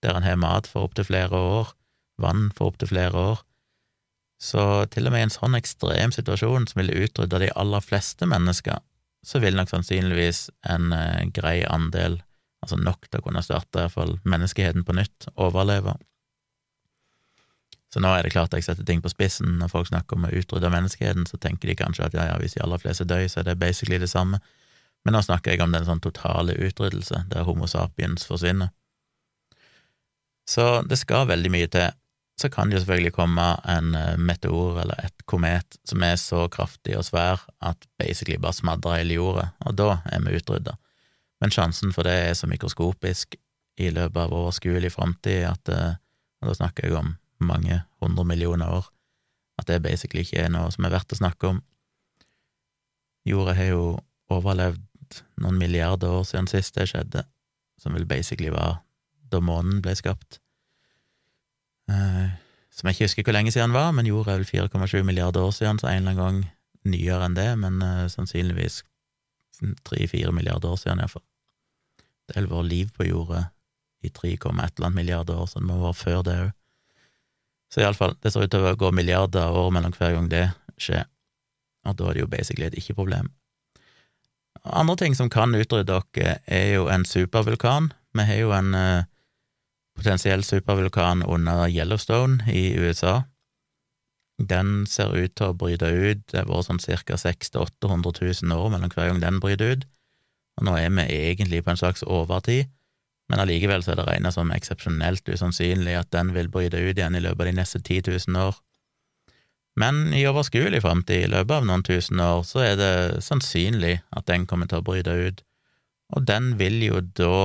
der 0.04 0.16
en 0.16 0.24
har 0.24 0.38
mat 0.40 0.68
for 0.70 0.86
opptil 0.86 1.08
flere 1.08 1.36
år, 1.36 1.74
vann 2.22 2.50
for 2.56 2.72
opptil 2.72 2.92
flere 2.92 3.24
år. 3.32 3.42
Så 4.40 4.86
til 4.92 5.08
og 5.08 5.14
med 5.14 5.24
i 5.24 5.26
en 5.26 5.32
sånn 5.32 5.56
ekstrem 5.58 6.12
situasjon 6.12 6.68
som 6.68 6.80
ville 6.80 7.06
utrydda 7.06 7.40
de 7.40 7.52
aller 7.56 7.84
fleste 7.84 8.28
mennesker, 8.28 8.80
så 9.26 9.40
vil 9.42 9.56
nok 9.58 9.70
sannsynligvis 9.72 10.46
en 10.70 10.92
eh, 10.94 11.24
grei 11.34 11.58
andel, 11.66 12.20
altså 12.62 12.78
nok 12.78 13.08
til 13.08 13.20
å 13.20 13.24
kunne 13.26 13.42
starte 13.42 13.82
iallfall 13.82 14.16
menneskeheten 14.28 14.86
på 14.86 14.94
nytt, 14.94 15.26
overleve. 15.34 15.96
Så 17.92 18.02
nå 18.02 18.12
er 18.12 18.26
det 18.26 18.34
klart 18.34 18.54
jeg 18.54 18.66
setter 18.66 18.86
ting 18.86 19.02
på 19.02 19.10
spissen. 19.10 19.56
Når 19.60 19.72
folk 19.72 19.90
snakker 19.90 20.18
om 20.18 20.26
å 20.28 20.32
utrydde 20.36 20.70
menneskeheten, 20.70 21.26
så 21.26 21.38
tenker 21.42 21.70
de 21.70 21.78
kanskje 21.78 22.06
at 22.06 22.14
ja, 22.14 22.26
ja, 22.30 22.38
hvis 22.42 22.54
de 22.54 22.62
aller 22.62 22.82
fleste 22.82 23.06
dør, 23.08 23.24
så 23.30 23.40
er 23.40 23.48
det 23.50 23.58
basically 23.62 23.98
det 24.02 24.10
samme. 24.12 24.40
Men 25.06 25.16
nå 25.16 25.22
snakker 25.22 25.54
jeg 25.54 25.62
om 25.64 25.74
den 25.74 25.86
sånn 25.86 26.02
totale 26.04 26.54
utryddelse, 26.66 27.24
der 27.30 27.46
Homo 27.46 27.68
sapiens 27.70 28.26
forsvinner. 28.28 28.72
Så 30.46 30.82
det 30.86 30.98
skal 31.00 31.26
veldig 31.30 31.50
mye 31.50 31.70
til 31.70 31.88
så 32.36 32.50
kan 32.52 32.68
det 32.68 32.76
jo 32.76 32.82
selvfølgelig 32.84 33.14
komme 33.16 33.44
en 33.72 33.94
eh, 33.96 34.16
meteor 34.20 34.80
eller 34.82 34.98
et 35.06 35.24
komet 35.28 35.78
som 35.88 36.02
er 36.04 36.18
så 36.20 36.44
kraftig 36.52 36.96
og 36.98 37.06
svær 37.08 37.46
at 37.64 37.86
basically 37.98 38.36
bare 38.40 38.56
smadrer 38.56 39.00
hele 39.00 39.16
jorda, 39.16 39.48
og 39.64 39.78
da 39.78 40.00
er 40.12 40.20
vi 40.24 40.36
utrydda. 40.36 40.76
Men 41.40 41.52
sjansen 41.52 41.92
for 41.96 42.04
det 42.04 42.12
er 42.12 42.34
så 42.36 42.48
mikroskopisk 42.48 43.38
i 43.80 43.88
løpet 43.92 44.20
av 44.20 44.34
overskuelig 44.36 44.92
framtid 44.92 45.46
at 45.48 45.72
eh, 45.72 45.94
Og 46.44 46.50
da 46.50 46.52
snakker 46.52 46.84
jeg 46.84 46.92
om 46.98 47.14
mange 47.40 47.78
hundre 48.04 48.24
millioner 48.28 48.68
år, 48.68 48.90
at 49.58 49.66
det 49.66 49.82
basically 49.82 50.20
ikke 50.20 50.42
er 50.44 50.50
noe 50.52 50.68
som 50.70 50.84
er 50.84 50.92
verdt 50.92 51.14
å 51.14 51.16
snakke 51.16 51.48
om. 51.48 51.62
Jorda 53.24 53.54
har 53.56 53.70
jo 53.70 53.86
overlevd 54.28 55.22
noen 55.40 55.56
milliarder 55.56 56.12
år 56.18 56.26
siden 56.28 56.50
sist 56.52 56.76
det 56.76 56.90
skjedde, 56.90 57.24
som 57.80 57.96
vil 57.96 58.04
basically 58.04 58.52
være 58.52 58.76
da 59.32 59.40
månen 59.40 59.80
ble 59.80 59.96
skapt. 59.96 60.42
Som 62.76 62.88
jeg 62.88 62.96
ikke 62.96 63.08
husker 63.08 63.26
hvor 63.26 63.36
lenge 63.38 63.52
siden 63.54 63.72
var, 63.72 63.94
men 63.96 64.08
jorda 64.08 64.34
er 64.34 64.42
vel 64.42 64.68
4,7 64.68 65.00
milliarder 65.06 65.46
år 65.46 65.54
siden, 65.56 65.80
så 65.80 65.88
en 65.88 66.02
eller 66.02 66.12
annen 66.12 66.20
gang 66.20 66.92
nyere 66.92 67.24
enn 67.24 67.38
det, 67.38 67.48
men 67.62 67.80
uh, 67.80 68.04
sannsynligvis 68.12 68.82
3-4 69.88 70.34
milliarder 70.36 70.74
år 70.74 70.82
siden, 70.82 71.00
iallfall. 71.00 71.24
Det 72.26 72.36
har 72.36 72.50
vårt 72.50 72.68
liv 72.68 72.92
på 72.92 73.06
jorda 73.08 73.46
i 74.04 74.12
3, 74.12 74.34
et 74.34 74.44
eller 74.44 74.90
annet 74.90 75.00
milliarder 75.00 75.40
år, 75.40 75.48
så 75.48 75.62
det 75.62 75.70
må 75.70 75.80
være 75.80 76.00
før 76.02 76.22
det 76.26 76.36
òg. 76.44 76.52
Så 77.72 77.82
iallfall, 77.82 78.14
det 78.22 78.32
ser 78.32 78.44
ut 78.44 78.52
til 78.52 78.68
å 78.68 78.76
gå 78.78 78.92
milliarder 78.94 79.56
år 79.56 79.72
mellom 79.74 79.96
hver 79.96 80.12
gang 80.14 80.28
det 80.30 80.44
skjer, 80.76 81.08
og 81.88 81.96
da 81.96 82.10
er 82.10 82.18
det 82.18 82.26
jo 82.26 82.30
basically 82.30 82.68
et 82.68 82.78
ikke-problem. 82.78 83.32
Andre 84.66 84.96
ting 85.00 85.16
som 85.16 85.30
kan 85.32 85.54
utrydde 85.54 85.88
dere, 85.88 86.38
er 86.46 86.72
jo 86.76 86.88
en 86.92 87.04
supervulkan. 87.06 87.92
Vi 88.16 88.24
har 88.26 88.40
jo 88.42 88.52
en 88.54 88.74
uh, 88.74 89.06
potensiell 89.96 90.44
supervulkan 90.44 91.24
under 91.24 91.66
Yellowstone 91.72 92.44
i 92.52 92.76
USA. 92.78 93.22
Den 94.36 94.84
ser 94.86 95.14
ut 95.16 95.32
til 95.38 95.50
å 95.50 95.56
bryte 95.56 95.88
ut, 95.88 96.24
det 96.28 96.42
har 96.42 96.48
vært 96.50 96.68
sånn 96.68 96.80
ca. 96.82 97.16
600 97.16 97.70
000-800 97.80 98.42
000 98.44 98.56
år 98.56 98.72
mellom 98.74 98.92
hver 98.92 99.08
gang 99.08 99.22
den 99.22 99.40
bryter 99.40 99.72
ut, 99.72 99.86
og 100.60 100.68
nå 100.68 100.76
er 100.76 100.92
vi 100.92 101.06
egentlig 101.16 101.62
på 101.64 101.72
en 101.72 101.80
slags 101.80 102.04
overtid, 102.04 102.68
men 103.32 103.42
allikevel 103.42 103.82
så 103.82 103.94
er 103.94 104.00
det 104.00 104.06
regna 104.06 104.30
som 104.30 104.52
eksepsjonelt 104.54 105.26
usannsynlig 105.26 105.96
at 105.98 106.12
den 106.14 106.30
vil 106.36 106.52
bryte 106.52 106.78
ut 106.78 106.94
igjen 106.94 107.16
i 107.16 107.24
løpet 107.24 107.42
av 107.42 107.50
de 107.50 107.56
neste 107.58 107.80
10 107.80 108.12
000 108.28 108.38
år. 108.44 108.60
Men 109.76 110.14
i 110.16 110.22
overskuelig 110.28 110.80
framtid, 110.84 111.26
i 111.26 111.32
løpet 111.32 111.58
av 111.58 111.66
noen 111.68 111.84
tusen 111.84 112.20
år, 112.22 112.44
så 112.48 112.62
er 112.64 112.76
det 112.80 113.24
sannsynlig 113.26 113.98
at 114.16 114.28
den 114.30 114.46
kommer 114.48 114.70
til 114.70 114.80
å 114.80 114.86
bryte 114.86 115.12
ut, 115.16 115.42
og 116.14 116.28
den 116.28 116.54
vil 116.60 116.78
jo 116.84 117.02
da 117.18 117.36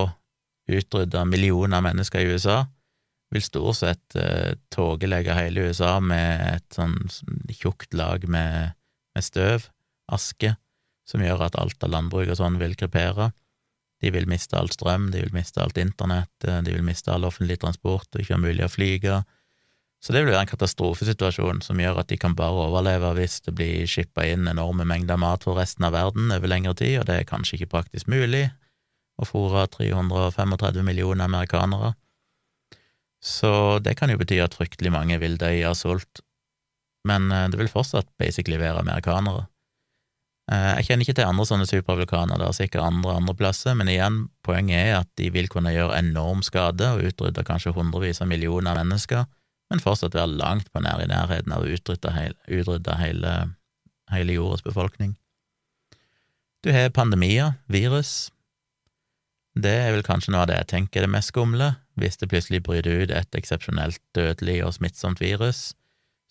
utrydde 0.79 1.25
millioner 1.27 1.79
av 1.79 1.85
mennesker 1.89 2.23
i 2.23 2.31
USA, 2.35 2.61
vil 3.31 3.43
stort 3.43 3.79
sett 3.79 4.15
eh, 4.19 4.57
tåkelegge 4.73 5.35
hele 5.37 5.69
USA 5.69 5.95
med 6.03 6.41
et 6.57 6.75
sånn 6.75 6.97
tjukt 7.55 7.95
lag 7.95 8.25
med, 8.27 8.75
med 9.15 9.25
støv, 9.25 9.69
aske, 10.11 10.55
som 11.07 11.23
gjør 11.23 11.47
at 11.47 11.57
alt 11.59 11.83
av 11.83 11.93
landbruk 11.93 12.31
og 12.31 12.39
sånn 12.39 12.59
vil 12.59 12.75
krepere. 12.79 13.31
De 14.01 14.11
vil 14.11 14.27
miste 14.27 14.57
all 14.57 14.71
strøm, 14.73 15.11
de 15.13 15.21
vil 15.23 15.35
miste 15.35 15.61
alt 15.63 15.79
internett, 15.79 16.33
eh, 16.43 16.59
de 16.65 16.75
vil 16.75 16.85
miste 16.85 17.13
all 17.13 17.27
offentlig 17.27 17.61
transport 17.61 18.09
og 18.11 18.23
ikke 18.23 18.41
mulig 18.41 18.67
å 18.67 18.71
flyge. 18.71 19.21
Så 20.01 20.15
det 20.15 20.23
vil 20.23 20.33
være 20.33 20.47
en 20.47 20.49
katastrofesituasjon 20.49 21.61
som 21.61 21.79
gjør 21.79 22.01
at 22.01 22.09
de 22.09 22.17
kan 22.19 22.33
bare 22.35 22.65
overleve 22.65 23.13
hvis 23.19 23.37
det 23.45 23.53
blir 23.53 23.85
shippa 23.87 24.25
inn 24.25 24.49
enorme 24.49 24.87
mengder 24.89 25.19
mat 25.21 25.45
for 25.45 25.59
resten 25.61 25.85
av 25.85 25.93
verden 25.93 26.33
over 26.33 26.49
lengre 26.49 26.73
tid, 26.79 26.97
og 26.99 27.05
det 27.07 27.19
er 27.19 27.29
kanskje 27.29 27.59
ikke 27.59 27.75
praktisk 27.77 28.09
mulig 28.11 28.47
å 29.21 29.29
fôre 29.29 29.67
335 29.73 30.81
millioner 30.85 31.27
amerikanere. 31.27 31.93
Så 33.21 33.79
det 33.85 33.95
kan 33.99 34.09
jo 34.09 34.17
bety 34.17 34.39
at 34.41 34.57
fryktelig 34.57 34.91
mange 34.93 35.19
vil 35.21 35.37
dø 35.37 35.51
av 35.69 35.77
sult, 35.77 36.23
men 37.07 37.29
eh, 37.31 37.47
det 37.53 37.59
vil 37.61 37.69
fortsatt 37.71 38.09
basically 38.21 38.57
være 38.61 38.81
amerikanere. 38.81 39.45
Eh, 40.51 40.71
jeg 40.79 40.87
kjenner 40.87 41.05
ikke 41.05 41.17
til 41.19 41.29
andre 41.29 41.45
sånne 41.47 41.67
supervulkaner, 41.69 42.41
det 42.41 42.47
er 42.47 42.57
sikkert 42.57 42.87
andre 42.87 43.13
andre 43.19 43.35
plasser, 43.37 43.77
men 43.77 43.91
igjen, 43.91 44.23
poenget 44.45 44.81
er 44.81 44.97
at 45.03 45.11
de 45.21 45.29
vil 45.33 45.49
kunne 45.53 45.73
gjøre 45.73 45.99
enorm 46.01 46.41
skade 46.45 46.89
og 46.95 47.05
utrydde 47.11 47.45
kanskje 47.47 47.75
hundrevis 47.77 48.23
av 48.23 48.31
millioner 48.31 48.77
mennesker, 48.81 49.27
men 49.71 49.83
fortsatt 49.83 50.17
være 50.17 50.33
langt 50.41 50.71
på 50.73 50.81
nær 50.83 51.03
i 51.03 51.07
nærheten 51.07 51.53
av 51.55 51.63
å 51.63 51.71
utrydde, 51.71 52.11
hele, 52.17 52.37
utrydde 52.49 52.97
hele, 52.99 53.35
hele 54.11 54.35
jordas 54.35 54.65
befolkning. 54.65 55.15
Du 56.61 56.73
har 56.73 56.91
pandemier, 56.93 57.55
virus. 57.71 58.29
Det 59.59 59.71
er 59.83 59.91
vel 59.91 60.05
kanskje 60.07 60.31
noe 60.31 60.45
av 60.45 60.51
det 60.51 60.59
jeg 60.61 60.69
tenker 60.71 61.01
er 61.01 61.09
det 61.09 61.15
mest 61.17 61.33
skumle 61.33 61.73
hvis 61.99 62.17
det 62.21 62.29
plutselig 62.31 62.61
bryter 62.63 63.03
ut 63.03 63.11
et 63.11 63.35
eksepsjonelt 63.35 63.99
dødelig 64.15 64.61
og 64.63 64.75
smittsomt 64.77 65.19
virus, 65.19 65.73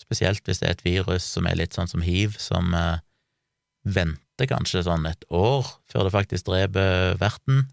spesielt 0.01 0.47
hvis 0.49 0.63
det 0.63 0.69
er 0.69 0.77
et 0.79 0.87
virus 0.87 1.27
som 1.37 1.47
er 1.47 1.59
litt 1.61 1.77
sånn 1.77 1.91
som 1.91 2.01
hiv, 2.03 2.39
som 2.41 2.73
eh, 2.75 3.03
venter 3.85 4.49
kanskje 4.49 4.87
sånn 4.87 5.05
et 5.11 5.27
år 5.29 5.69
før 5.93 6.09
det 6.09 6.15
faktisk 6.17 6.49
dreper 6.49 7.21
verten, 7.21 7.67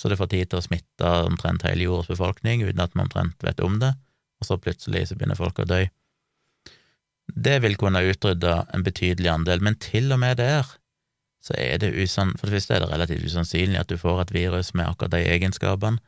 så 0.00 0.08
det 0.08 0.16
får 0.18 0.32
tid 0.32 0.50
til 0.50 0.62
å 0.62 0.64
smitte 0.64 1.10
omtrent 1.28 1.66
hele 1.68 1.84
jordas 1.84 2.08
befolkning 2.08 2.64
uten 2.64 2.80
at 2.80 2.96
man 2.96 3.10
omtrent 3.10 3.44
vet 3.44 3.60
om 3.60 3.76
det, 3.82 3.92
og 4.40 4.48
så 4.48 4.58
plutselig 4.58 5.10
så 5.10 5.18
begynner 5.18 5.38
folk 5.38 5.60
å 5.60 5.68
dø. 5.68 5.84
Det 7.32 7.58
vil 7.62 7.76
kunne 7.80 8.02
utrydde 8.08 8.56
en 8.74 8.84
betydelig 8.84 9.30
andel, 9.30 9.60
men 9.62 9.76
til 9.80 10.10
og 10.16 10.20
med 10.24 10.40
der 10.40 10.66
så 11.42 11.56
er 11.58 11.82
det 11.82 11.92
usann... 11.98 12.36
For 12.38 12.46
det 12.46 12.60
første 12.60 12.76
er 12.76 12.84
det 12.84 12.90
relativt 12.92 13.26
usannsynlig 13.26 13.80
at 13.80 13.90
du 13.90 13.98
får 13.98 14.22
et 14.22 14.34
virus 14.36 14.72
med 14.78 14.86
akkurat 14.86 15.16
de 15.16 15.24
egenskapene, 15.34 15.98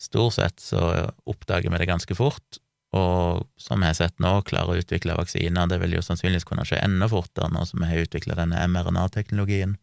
Stort 0.00 0.34
sett 0.34 0.60
så 0.60 1.10
oppdager 1.28 1.70
vi 1.70 1.78
det 1.78 1.88
ganske 1.90 2.14
fort, 2.16 2.58
og 2.96 3.44
som 3.60 3.82
vi 3.82 3.90
har 3.90 3.96
sett 3.98 4.16
nå, 4.22 4.32
klarer 4.48 4.72
å 4.72 4.80
utvikle 4.80 5.16
vaksiner. 5.18 5.68
Det 5.68 5.76
vil 5.82 5.98
jo 5.98 6.02
sannsynligvis 6.02 6.48
kunne 6.48 6.64
skje 6.66 6.80
enda 6.80 7.08
fortere 7.10 7.50
nå 7.52 7.66
som 7.68 7.82
vi 7.82 7.90
har 7.90 8.06
utvikla 8.06 8.38
denne 8.38 8.64
mRNA-teknologien. 8.72 9.76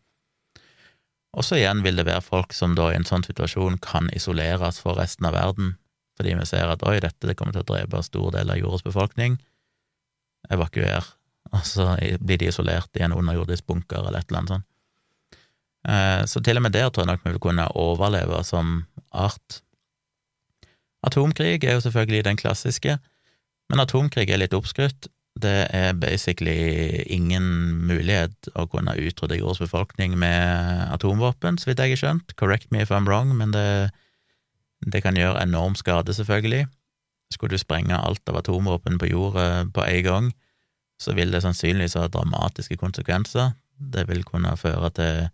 Og 1.37 1.45
så 1.45 1.59
igjen 1.59 1.83
vil 1.85 2.01
det 2.01 2.07
være 2.07 2.25
folk 2.25 2.55
som 2.57 2.73
da 2.75 2.89
i 2.89 2.97
en 2.97 3.05
sånn 3.05 3.27
situasjon 3.27 3.77
kan 3.85 4.09
isoleres 4.17 4.81
for 4.81 4.97
resten 4.97 5.29
av 5.29 5.37
verden, 5.37 5.75
fordi 6.17 6.33
vi 6.39 6.47
ser 6.49 6.73
at 6.73 6.81
oi, 6.87 6.97
dette 7.03 7.29
det 7.29 7.37
kommer 7.37 7.53
til 7.53 7.61
å 7.61 7.69
drepe 7.75 8.01
stor 8.01 8.33
del 8.33 8.49
av 8.49 8.57
jordas 8.57 8.85
befolkning. 8.87 9.37
Evakuer. 10.49 11.05
Og 11.53 11.61
så 11.67 11.91
blir 12.17 12.41
de 12.41 12.49
isolert 12.49 12.97
i 12.97 13.05
en 13.05 13.13
underjordisk 13.13 13.69
bunker 13.69 14.01
eller 14.01 14.23
et 14.23 14.31
eller 14.31 14.41
annet 14.41 14.55
sånt. 14.55 14.69
Eh, 15.87 16.23
så 16.27 16.41
til 16.43 16.59
og 16.59 16.65
med 16.65 16.75
der 16.75 16.89
tror 16.89 17.05
jeg 17.05 17.13
nok 17.13 17.23
vi 17.23 17.33
vil 17.33 17.43
kunne 17.43 17.67
overleve 17.79 18.43
som 18.43 18.81
art. 19.11 19.61
Atomkrig 21.07 21.63
er 21.63 21.77
jo 21.77 21.83
selvfølgelig 21.85 22.25
den 22.25 22.39
klassiske, 22.39 22.97
men 23.69 23.83
atomkrig 23.83 24.29
er 24.29 24.41
litt 24.41 24.55
oppskrytt. 24.57 25.07
Det 25.37 25.67
er 25.69 25.93
basically 25.93 27.03
ingen 27.13 27.45
mulighet 27.85 28.49
å 28.57 28.65
kunne 28.71 28.95
utrydde 28.97 29.37
jordas 29.37 29.61
befolkning 29.61 30.17
med 30.17 30.89
atomvåpen, 30.95 31.59
så 31.61 31.69
vidt 31.69 31.83
jeg 31.83 31.93
har 31.93 32.01
skjønt. 32.01 32.33
Correct 32.41 32.71
me 32.71 32.81
if 32.81 32.91
I'm 32.91 33.05
wrong, 33.05 33.35
men 33.37 33.53
det, 33.53 33.91
det 34.81 35.03
kan 35.05 35.15
gjøre 35.15 35.43
enorm 35.43 35.77
skade, 35.77 36.15
selvfølgelig. 36.17 36.65
Skulle 37.31 37.53
du 37.53 37.61
sprenge 37.61 37.95
alt 37.95 38.25
av 38.31 38.41
atomvåpen 38.41 38.97
på 38.97 39.11
jorda 39.11 39.67
på 39.75 39.85
en 39.85 40.03
gang, 40.03 40.33
så 40.97 41.13
vil 41.13 41.31
det 41.31 41.43
sannsynligvis 41.45 41.97
ha 41.99 42.07
dramatiske 42.09 42.79
konsekvenser. 42.81 43.53
Det 43.77 44.07
vil 44.09 44.25
kunne 44.25 44.55
føre 44.57 44.89
til 44.97 45.27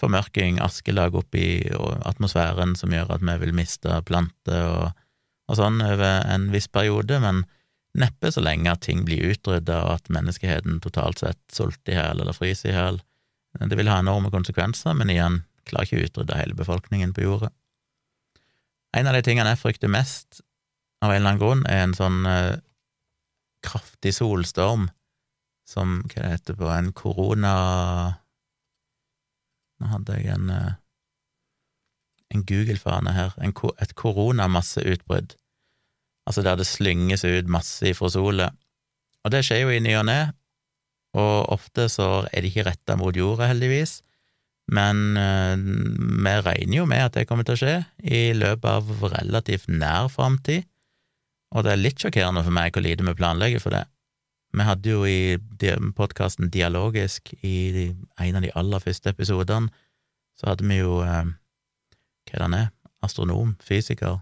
formørking, 0.00 0.60
askelag 0.60 1.16
oppi 1.16 1.64
atmosfæren 2.04 2.74
som 2.76 2.92
gjør 2.92 3.14
at 3.16 3.24
vi 3.24 3.36
vil 3.44 3.54
miste 3.56 4.00
planter 4.08 4.66
og, 4.68 5.04
og 5.48 5.58
sånn 5.58 5.80
over 5.84 6.26
en 6.28 6.50
viss 6.52 6.68
periode, 6.68 7.20
men 7.22 7.44
neppe 7.96 8.30
så 8.32 8.42
lenge 8.44 8.72
at 8.72 8.84
ting 8.84 9.04
blir 9.06 9.32
utrydda 9.32 9.78
og 9.86 9.92
at 9.94 10.10
menneskeheten 10.12 10.80
totalt 10.84 11.22
sett 11.22 11.40
sulter 11.52 11.94
i 11.94 11.96
hjel 11.96 12.20
eller 12.20 12.36
fryser 12.36 12.72
i 12.72 12.74
hjel. 12.76 13.00
Det 13.56 13.78
vil 13.78 13.88
ha 13.88 14.02
enorme 14.02 14.28
konsekvenser, 14.32 14.92
men 14.98 15.12
igjen, 15.12 15.40
klarer 15.66 15.88
ikke 15.88 16.02
å 16.02 16.08
utrydde 16.10 16.40
hele 16.40 16.58
befolkningen 16.58 17.14
på 17.16 17.24
jorda. 17.24 17.48
En 18.96 19.08
av 19.08 19.16
de 19.16 19.22
tingene 19.24 19.54
jeg 19.54 19.62
frykter 19.62 19.92
mest, 19.92 20.42
av 21.04 21.12
en 21.12 21.18
eller 21.18 21.32
annen 21.32 21.40
grunn, 21.40 21.64
er 21.68 21.82
en 21.84 21.96
sånn 21.96 22.20
eh, 22.28 22.60
kraftig 23.64 24.14
solstorm 24.16 24.90
som, 25.66 26.02
hva 26.06 26.22
det 26.22 26.32
heter 26.36 26.58
på, 26.58 26.68
en 26.70 26.92
korona 26.96 27.54
nå 29.80 29.90
hadde 29.92 30.16
jeg 30.16 30.32
en, 30.34 30.50
eh, 30.50 30.76
en 32.34 32.44
Google-fane 32.48 33.12
her, 33.16 33.34
en, 33.42 33.54
et 33.82 33.94
koronamasseutbrudd, 33.98 35.36
altså 36.26 36.42
der 36.42 36.58
det 36.58 36.68
slynges 36.68 37.24
ut 37.24 37.50
masse 37.50 37.86
ifra 37.86 38.10
sola. 38.10 38.50
Og 39.24 39.32
det 39.34 39.44
skjer 39.46 39.64
jo 39.64 39.74
i 39.74 39.82
ny 39.82 39.94
og 39.98 40.06
ne, 40.08 40.20
og 41.16 41.52
ofte 41.54 41.88
så 41.92 42.26
er 42.30 42.42
det 42.42 42.52
ikke 42.52 42.66
retta 42.68 42.96
mot 42.98 43.16
jorda, 43.16 43.48
heldigvis, 43.50 44.00
men 44.74 45.14
uh, 45.14 45.54
vi 45.54 46.32
regner 46.42 46.80
jo 46.80 46.86
med 46.90 47.04
at 47.04 47.14
det 47.14 47.28
kommer 47.28 47.46
til 47.46 47.54
å 47.54 47.60
skje 47.60 47.74
i 48.02 48.32
løpet 48.34 48.66
av 48.66 49.04
relativt 49.14 49.70
nær 49.70 50.10
framtid, 50.10 50.66
og 51.54 51.62
det 51.62 51.72
er 51.72 51.80
litt 51.80 52.02
sjokkerende 52.02 52.42
for 52.42 52.54
meg 52.54 52.74
hvor 52.74 52.82
lite 52.84 53.06
vi 53.06 53.14
planlegger 53.16 53.62
for 53.62 53.76
det. 53.76 53.84
Vi 54.54 54.64
hadde 54.64 54.92
jo 54.92 55.02
i 55.08 55.36
podkasten 55.96 56.50
Dialogisk, 56.52 57.32
i 57.42 57.90
en 58.20 58.38
av 58.38 58.44
de 58.44 58.52
aller 58.56 58.82
første 58.82 59.10
episodene, 59.12 59.72
så 60.36 60.52
hadde 60.52 60.66
vi 60.68 60.78
jo 60.78 61.00
eh, 61.04 61.32
Hva 62.26 62.34
er 62.34 62.38
det 62.38 62.44
han 62.44 62.58
er? 62.58 62.70
Astronom? 63.04 63.54
Fysiker? 63.64 64.20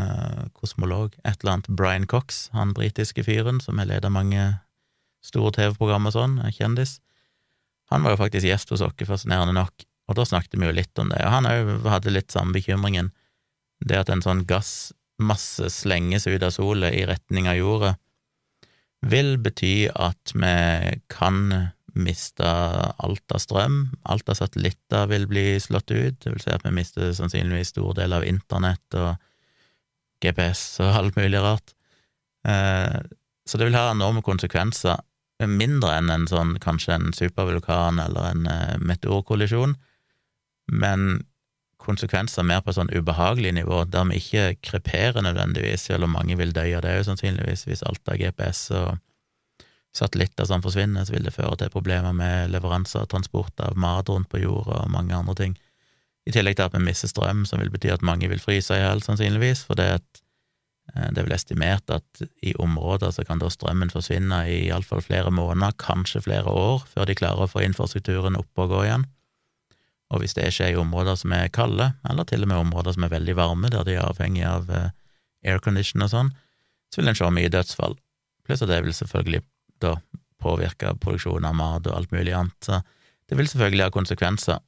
Eh, 0.00 0.44
kosmolog? 0.54 1.16
Et 1.24 1.36
eller 1.40 1.56
annet. 1.56 1.68
Brian 1.68 2.06
Cox, 2.06 2.48
han 2.54 2.74
britiske 2.76 3.24
fyren 3.26 3.60
som 3.64 3.78
har 3.80 3.88
ledet 3.90 4.12
mange 4.12 4.44
store 5.24 5.52
TV-program 5.56 6.06
og 6.08 6.14
sånn, 6.14 6.38
kjendis. 6.54 7.00
Han 7.90 8.04
var 8.04 8.14
jo 8.14 8.22
faktisk 8.24 8.46
gjest 8.46 8.72
hos 8.74 8.82
oss, 8.84 9.06
fascinerende 9.06 9.54
nok, 9.56 9.86
og 10.10 10.18
da 10.18 10.26
snakket 10.26 10.58
vi 10.58 10.68
jo 10.68 10.74
litt 10.74 11.02
om 11.02 11.10
det, 11.10 11.22
og 11.22 11.34
han 11.34 11.48
òg 11.50 11.86
hadde 11.90 12.14
litt 12.14 12.34
samme 12.34 12.54
bekymringen, 12.54 13.12
det 13.86 13.98
at 14.00 14.10
en 14.10 14.22
sånn 14.24 14.44
gassmasse 14.48 15.70
slenges 15.72 16.26
ut 16.26 16.42
av 16.42 16.54
sola 16.54 16.90
i 16.94 17.04
retning 17.08 17.48
av 17.50 17.58
jorda 17.58 17.94
vil 19.04 19.36
bety 19.42 19.88
at 19.92 20.32
vi 20.34 20.54
kan 21.12 21.72
miste 21.96 22.46
alt 22.46 23.32
av 23.32 23.40
strøm, 23.40 23.78
alt 24.04 24.28
av 24.28 24.36
satellitter 24.38 25.08
vil 25.10 25.26
bli 25.30 25.46
slått 25.62 25.90
ut, 25.90 26.18
det 26.20 26.32
vil 26.32 26.42
si 26.42 26.52
at 26.52 26.64
vi 26.66 26.74
mister 26.76 27.12
sannsynligvis 27.16 27.72
stor 27.72 27.96
del 27.96 28.16
av 28.16 28.26
internett 28.28 28.98
og 29.00 29.16
GPS 30.24 30.80
og 30.84 31.00
alt 31.00 31.16
mulig 31.16 31.40
rart. 31.44 31.72
Eh, 32.48 32.98
så 33.46 33.58
det 33.58 33.68
vil 33.68 33.78
ha 33.78 33.90
enorme 33.92 34.24
konsekvenser, 34.26 35.00
mindre 35.46 35.92
enn 35.98 36.12
en 36.12 36.28
sånn 36.28 36.54
kanskje 36.62 36.96
en 36.96 37.10
supervulkan 37.16 38.00
eller 38.02 38.30
en 38.32 38.46
eh, 38.50 38.76
meteorkollisjon, 38.80 39.76
men 40.72 41.26
konsekvenser 41.86 42.46
mer 42.46 42.62
på 42.62 42.72
et 42.72 42.78
sånn 42.78 42.92
ubehagelig 42.92 43.54
nivå, 43.56 43.84
der 43.90 44.06
vi 44.10 44.20
ikke 44.20 44.46
kreperer 44.64 45.24
nødvendigvis, 45.24 45.86
selv 45.88 46.06
om 46.06 46.14
mange 46.16 46.36
vil 46.38 46.54
dø 46.56 46.66
av 46.76 46.84
det, 46.84 46.96
jo 46.98 47.06
sannsynligvis, 47.10 47.66
hvis 47.68 47.84
alt 47.86 48.12
av 48.12 48.18
GPS 48.20 48.66
og 48.76 48.96
satellitter 49.96 50.48
som 50.48 50.64
forsvinner, 50.64 51.06
så 51.06 51.14
vil 51.14 51.24
det 51.26 51.34
føre 51.34 51.56
til 51.60 51.72
problemer 51.72 52.12
med 52.16 52.52
leveranser 52.52 53.06
og 53.06 53.10
transport 53.12 53.64
av 53.64 53.78
mat 53.80 54.10
rundt 54.12 54.28
på 54.32 54.42
jorda 54.42 54.82
og 54.82 54.92
mange 54.92 55.16
andre 55.16 55.36
ting. 55.38 55.56
I 56.26 56.34
tillegg 56.34 56.58
til 56.58 56.66
at 56.66 56.74
vi 56.74 56.82
mister 56.82 57.10
strøm, 57.10 57.44
som 57.46 57.62
vil 57.62 57.72
bety 57.72 57.92
at 57.94 58.04
mange 58.04 58.28
vil 58.30 58.42
fryse 58.42 58.74
i 58.74 58.82
hjel, 58.82 59.02
sannsynligvis, 59.04 59.62
for 59.68 59.78
det, 59.78 59.88
at, 60.00 60.22
eh, 60.92 61.08
det 61.14 61.22
er 61.22 61.28
vel 61.28 61.36
estimert 61.38 61.90
at 61.94 62.24
i 62.42 62.54
områder 62.58 63.14
så 63.14 63.24
kan 63.24 63.38
da 63.38 63.50
strømmen 63.52 63.92
forsvinne 63.94 64.42
i 64.50 64.66
iallfall 64.66 65.04
flere 65.06 65.30
måneder, 65.30 65.78
kanskje 65.78 66.24
flere 66.26 66.50
år, 66.50 66.84
før 66.90 67.06
de 67.06 67.18
klarer 67.18 67.46
å 67.46 67.50
få 67.50 67.62
infrastrukturen 67.64 68.38
opp 68.40 68.64
og 68.64 68.74
gå 68.74 68.84
igjen. 68.88 69.06
Og 70.12 70.22
hvis 70.22 70.36
det 70.38 70.48
skjer 70.54 70.74
i 70.74 70.78
områder 70.78 71.18
som 71.18 71.32
er 71.34 71.50
kalde, 71.54 71.90
eller 72.08 72.26
til 72.28 72.44
og 72.44 72.50
med 72.50 72.62
områder 72.62 72.94
som 72.94 73.06
er 73.06 73.14
veldig 73.14 73.36
varme, 73.38 73.70
der 73.72 73.86
de 73.86 73.96
er 73.96 74.06
avhengig 74.06 74.44
av 74.46 74.70
eh, 74.70 74.92
aircondition 75.46 76.04
og 76.06 76.12
sånn, 76.12 76.30
så 76.92 77.00
vil 77.00 77.10
en 77.10 77.18
se 77.18 77.30
mye 77.34 77.50
dødsfall. 77.50 77.96
Pluss 78.46 78.62
at 78.62 78.70
det 78.70 78.82
vil 78.84 78.94
selvfølgelig 78.94 79.42
da 79.82 79.96
påvirke 80.42 80.94
produksjonen 81.02 81.48
av 81.50 81.58
mat 81.58 81.88
og 81.90 81.96
alt 81.96 82.14
mulig 82.14 82.36
annet, 82.36 82.56
så 82.62 82.80
det 83.26 83.38
vil 83.38 83.50
selvfølgelig 83.50 83.88
ha 83.88 83.94
konsekvenser. 83.94 84.62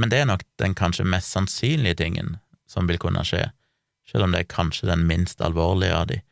Men 0.00 0.12
det 0.12 0.22
er 0.22 0.30
nok 0.30 0.46
den 0.62 0.74
kanskje 0.78 1.04
mest 1.04 1.34
sannsynlige 1.34 2.00
tingen 2.00 2.38
som 2.70 2.88
vil 2.88 3.00
kunne 3.02 3.24
skje, 3.26 3.50
selv 4.08 4.24
om 4.24 4.32
det 4.32 4.44
er 4.44 4.52
kanskje 4.52 4.88
den 4.88 5.04
minst 5.10 5.42
alvorlige 5.44 5.96
av 5.96 6.08
de, 6.08 6.22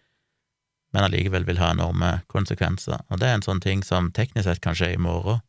men 0.95 1.05
allikevel 1.05 1.45
vil 1.45 1.61
ha 1.61 1.75
enorme 1.75 2.23
konsekvenser. 2.33 3.03
Og 3.13 3.21
det 3.21 3.29
er 3.29 3.37
en 3.37 3.45
sånn 3.45 3.61
ting 3.61 3.83
som 3.85 4.09
teknisk 4.17 4.49
sett 4.49 4.63
kan 4.65 4.77
skje 4.79 4.95
i 4.95 5.03
morgen, 5.03 5.43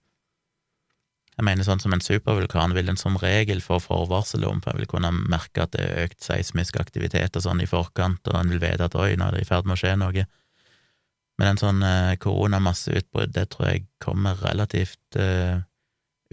jeg 1.39 1.45
mener 1.47 1.63
sånn 1.63 1.79
som 1.79 1.93
en 1.95 2.01
supervulkan 2.03 2.73
vil 2.75 2.89
en 2.91 2.97
som 2.99 3.15
regel 3.21 3.61
få 3.63 3.77
forvarsel 3.79 4.43
om, 4.43 4.57
for 4.59 4.73
jeg 4.73 4.81
vil 4.81 4.89
kunne 4.91 5.11
merke 5.15 5.63
at 5.63 5.71
det 5.71 5.85
er 5.85 6.09
økt 6.09 6.25
seismisk 6.25 6.75
aktivitet 6.81 7.37
og 7.39 7.45
sånn 7.45 7.61
i 7.63 7.67
forkant, 7.69 8.27
og 8.27 8.35
en 8.35 8.51
vil 8.51 8.59
vite 8.59 8.89
at 8.89 8.97
oi, 8.99 9.13
nå 9.15 9.29
er 9.29 9.37
det 9.37 9.45
i 9.45 9.47
ferd 9.47 9.69
med 9.69 9.77
å 9.77 9.79
skje 9.79 9.93
noe. 10.01 10.25
Men 11.39 11.53
en 11.53 11.61
sånn 11.61 11.79
eh, 11.87 12.17
koronamasseutbrudd, 12.19 13.31
det 13.37 13.45
tror 13.53 13.69
jeg 13.69 13.85
kommer 14.03 14.35
relativt 14.43 15.15
eh, 15.15 15.61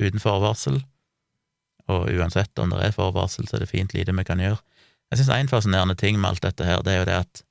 uten 0.02 0.24
forvarsel, 0.24 0.80
og 1.86 2.10
uansett 2.10 2.58
om 2.58 2.74
det 2.74 2.82
er 2.88 2.98
forvarsel, 2.98 3.46
så 3.46 3.60
er 3.60 3.62
det 3.62 3.70
fint 3.70 3.94
lite 3.94 4.10
vi 4.10 4.26
kan 4.26 4.42
gjøre. 4.42 4.58
Jeg 5.12 5.20
synes 5.20 5.32
en 5.36 5.52
fascinerende 5.54 5.94
ting 5.94 6.18
med 6.18 6.32
alt 6.32 6.42
dette 6.48 6.66
her, 6.66 6.82
det 6.82 6.96
er 6.96 7.00
jo 7.04 7.06
det 7.12 7.20
at 7.20 7.44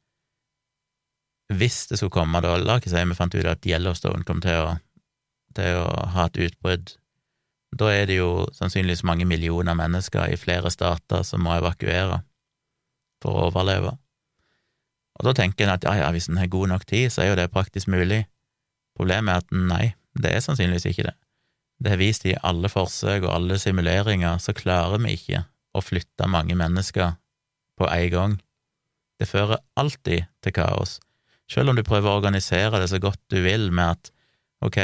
hvis 1.56 1.86
det 1.88 2.02
skulle 2.02 2.18
komme, 2.18 2.44
da, 2.44 2.58
la 2.60 2.82
oss 2.82 2.92
si 2.92 3.08
vi 3.08 3.16
fant 3.16 3.40
ut 3.40 3.48
at 3.48 3.64
Yellowstone 3.70 4.28
kom 4.28 4.44
til 4.44 4.60
å, 4.60 4.70
til 5.56 5.80
å 5.80 5.88
ha 6.18 6.28
et 6.28 6.44
utbrudd 6.50 6.98
da 7.76 7.92
er 7.92 8.08
det 8.08 8.20
jo 8.22 8.46
sannsynligvis 8.56 9.04
mange 9.08 9.28
millioner 9.28 9.76
mennesker 9.76 10.32
i 10.32 10.40
flere 10.40 10.72
stater 10.72 11.26
som 11.28 11.44
må 11.44 11.58
evakuere 11.58 12.22
for 13.24 13.36
å 13.36 13.50
overleve. 13.50 13.92
Og 15.16 15.28
da 15.28 15.36
tenker 15.36 15.66
en 15.66 15.76
at 15.76 15.86
ja, 15.88 15.96
ja, 16.00 16.08
hvis 16.12 16.30
en 16.32 16.40
har 16.40 16.52
god 16.52 16.72
nok 16.72 16.88
tid, 16.88 17.10
så 17.12 17.24
er 17.24 17.32
jo 17.32 17.38
det 17.40 17.52
praktisk 17.52 17.92
mulig. 17.92 18.26
Problemet 18.96 19.32
er 19.32 19.44
at 19.44 19.54
nei, 19.56 19.86
det 20.16 20.32
er 20.32 20.44
sannsynligvis 20.44 20.88
ikke 20.92 21.08
det. 21.10 21.16
Det 21.84 21.92
har 21.92 22.00
vist 22.00 22.26
i 22.28 22.36
alle 22.48 22.72
forsøk 22.72 23.26
og 23.26 23.34
alle 23.34 23.60
simuleringer, 23.60 24.40
så 24.40 24.56
klarer 24.56 25.02
vi 25.04 25.16
ikke 25.18 25.44
å 25.76 25.84
flytte 25.84 26.28
mange 26.32 26.56
mennesker 26.56 27.18
på 27.76 27.90
en 27.92 28.12
gang. 28.12 28.38
Det 29.20 29.28
fører 29.28 29.64
alltid 29.80 30.28
til 30.44 30.56
kaos. 30.56 31.00
Selv 31.52 31.72
om 31.72 31.78
du 31.78 31.84
prøver 31.86 32.10
å 32.10 32.20
organisere 32.20 32.80
det 32.80 32.90
så 32.92 33.00
godt 33.04 33.20
du 33.32 33.42
vil 33.44 33.68
med 33.76 33.98
at 33.98 34.12
ok, 34.66 34.80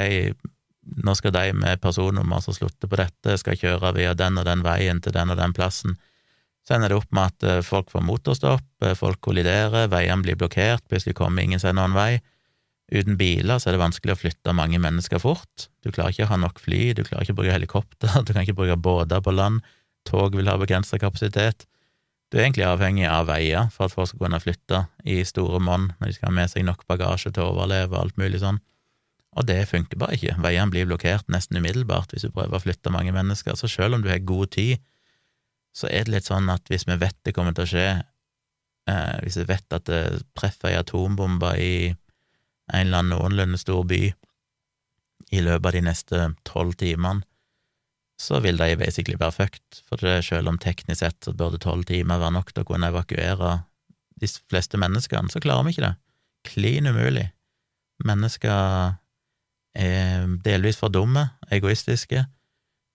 nå 0.82 1.14
skal 1.16 1.34
de 1.36 1.52
med 1.54 1.82
personnummer 1.82 2.42
som 2.44 2.56
slutter 2.56 2.90
på 2.90 3.00
dette, 3.00 3.38
skal 3.38 3.58
kjøre 3.60 3.94
via 3.98 4.16
den 4.18 4.40
og 4.42 4.48
den 4.48 4.64
veien 4.66 5.02
til 5.04 5.14
den 5.16 5.34
og 5.34 5.40
den 5.40 5.54
plassen. 5.54 5.98
Så 6.68 6.76
ender 6.76 6.94
det 6.94 7.00
opp 7.02 7.10
med 7.14 7.32
at 7.32 7.48
eh, 7.48 7.64
folk 7.66 7.90
får 7.94 8.06
motorstopp, 8.06 8.68
eh, 8.86 8.98
folk 8.98 9.22
kolliderer, 9.26 9.90
veiene 9.92 10.26
blir 10.26 10.38
blokkert, 10.38 10.86
plutselig 10.90 11.18
kommer 11.18 11.46
ingen 11.46 11.62
seg 11.62 11.76
noen 11.78 11.96
vei. 11.98 12.22
Uten 12.92 13.16
biler 13.18 13.62
så 13.62 13.70
er 13.70 13.78
det 13.78 13.86
vanskelig 13.86 14.14
å 14.16 14.20
flytte 14.20 14.56
mange 14.58 14.82
mennesker 14.82 15.22
fort. 15.22 15.70
Du 15.82 15.94
klarer 15.94 16.14
ikke 16.14 16.28
å 16.28 16.34
ha 16.34 16.40
nok 16.42 16.60
fly, 16.62 16.92
du 16.98 17.06
klarer 17.08 17.26
ikke 17.26 17.38
å 17.38 17.42
bruke 17.42 17.56
helikopter, 17.56 18.18
du 18.26 18.34
kan 18.34 18.46
ikke 18.46 18.58
bruke 18.58 18.78
båter 18.78 19.24
på 19.24 19.34
land, 19.34 19.62
tog 20.08 20.36
vil 20.38 20.50
ha 20.50 20.58
begrenset 20.60 21.02
kapasitet. 21.02 21.68
Du 22.32 22.40
er 22.40 22.46
egentlig 22.46 22.66
avhengig 22.68 23.08
av 23.12 23.28
veier 23.28 23.68
for 23.74 23.88
at 23.88 23.94
folk 23.94 24.08
skal 24.10 24.26
kunne 24.26 24.40
flytte 24.40 24.86
i 25.04 25.20
store 25.28 25.60
monn 25.60 25.90
når 26.00 26.12
de 26.12 26.16
skal 26.16 26.30
ha 26.30 26.36
med 26.38 26.52
seg 26.52 26.64
nok 26.64 26.86
bagasje 26.88 27.34
til 27.36 27.44
å 27.44 27.52
overleve 27.52 27.92
og 27.92 28.06
alt 28.06 28.22
mulig 28.22 28.40
sånn. 28.44 28.62
Og 29.40 29.48
det 29.48 29.62
funker 29.70 30.00
bare 30.00 30.18
ikke. 30.18 30.36
Veiene 30.44 30.74
blir 30.74 30.88
blokkert 30.90 31.30
nesten 31.32 31.62
umiddelbart 31.62 32.12
hvis 32.12 32.26
du 32.28 32.34
prøver 32.36 32.58
å 32.58 32.64
flytte 32.64 32.92
mange 32.92 33.14
mennesker. 33.16 33.56
Så 33.56 33.70
selv 33.72 33.96
om 33.96 34.04
du 34.04 34.10
har 34.12 34.20
god 34.28 34.52
tid, 34.58 34.82
så 35.72 35.88
er 35.88 36.04
det 36.04 36.18
litt 36.18 36.28
sånn 36.28 36.52
at 36.52 36.68
hvis 36.68 36.84
vi 36.90 37.00
vet 37.00 37.16
det 37.24 37.34
kommer 37.36 37.56
til 37.56 37.64
å 37.64 37.72
skje, 37.72 37.88
eh, 38.92 39.18
hvis 39.24 39.40
vi 39.40 39.48
vet 39.48 39.78
at 39.78 39.88
det 39.88 40.04
treffer 40.36 40.74
ei 40.74 40.80
atombombe 40.82 41.54
i 41.56 41.74
en 41.92 42.88
eller 42.88 43.04
annen 43.04 43.16
noenlunde 43.16 43.60
stor 43.60 43.86
by 43.88 44.04
i 45.32 45.44
løpet 45.44 45.70
av 45.70 45.76
de 45.78 45.84
neste 45.86 46.24
tolv 46.48 46.76
timene, 46.82 47.24
så 48.22 48.38
vil 48.44 48.60
de 48.60 48.76
basically 48.78 49.18
være 49.18 49.34
fucked, 49.34 49.82
for 49.88 50.04
det, 50.04 50.20
selv 50.28 50.52
om 50.52 50.60
teknisk 50.62 51.00
sett 51.02 51.26
så 51.26 51.34
burde 51.34 51.58
tolv 51.62 51.88
timer 51.90 52.20
være 52.22 52.36
nok 52.36 52.52
til 52.52 52.62
å 52.62 52.68
kunne 52.68 52.92
evakuere 52.92 53.56
de 54.22 54.30
fleste 54.52 54.78
menneskene, 54.78 55.32
så 55.32 55.42
klarer 55.42 55.66
vi 55.66 55.74
ikke 55.74 55.88
det. 55.88 55.96
Klin 56.52 56.90
umulig. 56.92 57.32
Mennesker 58.06 58.52
er 58.52 59.01
delvis 59.72 60.78
for 60.78 60.92
dumme, 60.92 61.30
egoistiske. 61.52 62.26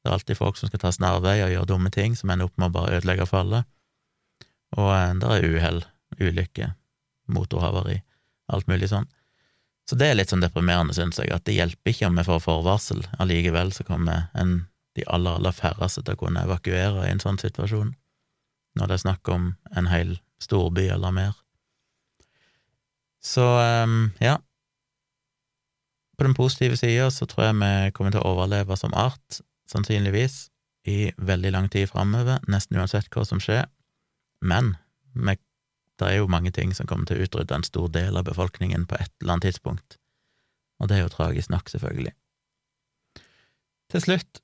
Det 0.06 0.10
er 0.10 0.14
alltid 0.14 0.38
folk 0.38 0.58
som 0.60 0.68
skal 0.70 0.82
ta 0.82 0.92
snarveier 0.92 1.48
og 1.48 1.54
gjøre 1.54 1.68
dumme 1.72 1.90
ting, 1.90 2.12
som 2.14 2.30
ender 2.30 2.46
opp 2.46 2.54
med 2.60 2.68
å 2.68 2.74
bare 2.76 2.98
ødelegge 2.98 3.26
for 3.26 3.42
alle. 3.42 3.62
Og 4.76 4.90
eh, 4.94 5.14
det 5.18 5.30
er 5.32 5.46
uhell, 5.50 5.80
ulykke, 6.20 6.68
motorhavari, 7.32 8.00
alt 8.54 8.68
mulig 8.70 8.90
sånn. 8.92 9.08
Så 9.86 9.98
det 9.98 10.10
er 10.10 10.18
litt 10.18 10.30
sånn 10.30 10.42
deprimerende, 10.42 10.94
syns 10.96 11.20
jeg, 11.20 11.30
at 11.34 11.46
det 11.46 11.56
hjelper 11.56 11.92
ikke 11.92 12.08
om 12.10 12.18
vi 12.18 12.26
får 12.26 12.42
forvarsel. 12.42 13.04
Allikevel 13.22 13.70
så 13.74 13.86
kommer 13.86 14.28
en, 14.38 14.56
de 14.98 15.04
aller, 15.06 15.38
aller 15.38 15.54
færreste 15.54 16.02
til 16.02 16.16
å 16.16 16.22
kunne 16.24 16.42
evakuere 16.46 17.06
i 17.06 17.12
en 17.12 17.22
sånn 17.22 17.38
situasjon, 17.42 17.92
når 18.78 18.90
det 18.90 18.96
er 18.96 19.04
snakk 19.04 19.30
om 19.30 19.52
en 19.78 19.90
hel 19.90 20.16
storby 20.42 20.88
eller 20.90 21.14
mer. 21.14 21.36
Så 23.22 23.42
um, 23.42 24.12
ja, 24.22 24.36
på 26.16 26.24
den 26.24 26.34
positive 26.36 26.78
sida 26.80 27.10
så 27.12 27.26
tror 27.28 27.48
jeg 27.48 27.58
vi 27.60 27.92
kommer 27.96 28.14
til 28.14 28.22
å 28.22 28.32
overleve 28.34 28.76
som 28.78 28.94
art, 28.96 29.40
sannsynligvis, 29.70 30.46
i 30.86 31.10
veldig 31.18 31.50
lang 31.52 31.68
tid 31.68 31.90
framover, 31.90 32.38
nesten 32.48 32.78
uansett 32.78 33.10
hva 33.10 33.24
som 33.26 33.40
skjer. 33.42 33.66
Men 34.40 34.76
det 35.98 36.08
er 36.08 36.18
jo 36.20 36.30
mange 36.30 36.52
ting 36.52 36.74
som 36.76 36.88
kommer 36.88 37.08
til 37.08 37.20
å 37.20 37.26
utrydde 37.26 37.56
en 37.56 37.66
stor 37.66 37.88
del 37.92 38.18
av 38.18 38.26
befolkningen 38.28 38.84
på 38.88 38.98
et 39.00 39.12
eller 39.20 39.36
annet 39.36 39.48
tidspunkt, 39.48 39.98
og 40.80 40.90
det 40.90 40.98
er 40.98 41.06
jo 41.06 41.12
tragisk 41.12 41.52
nok, 41.52 41.70
selvfølgelig. 41.72 42.12
Til 43.92 44.02
slutt 44.02 44.42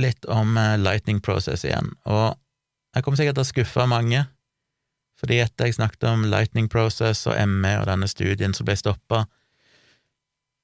litt 0.00 0.26
om 0.30 0.58
eh, 0.60 0.76
Lightning 0.80 1.22
Process 1.24 1.64
igjen, 1.64 1.94
og 2.04 2.36
jeg 2.94 3.06
kommer 3.06 3.20
sikkert 3.20 3.38
til 3.38 3.46
å 3.46 3.52
skuffe 3.52 3.86
mange, 3.88 4.24
fordi 5.20 5.40
etter 5.44 5.68
jeg 5.68 5.76
snakket 5.78 6.08
om 6.10 6.24
Lightning 6.28 6.68
Process 6.72 7.26
og 7.28 7.36
ME 7.48 7.74
og 7.80 7.88
denne 7.88 8.08
studien 8.10 8.56
som 8.56 8.68
ble 8.68 8.76
stoppa, 8.80 9.24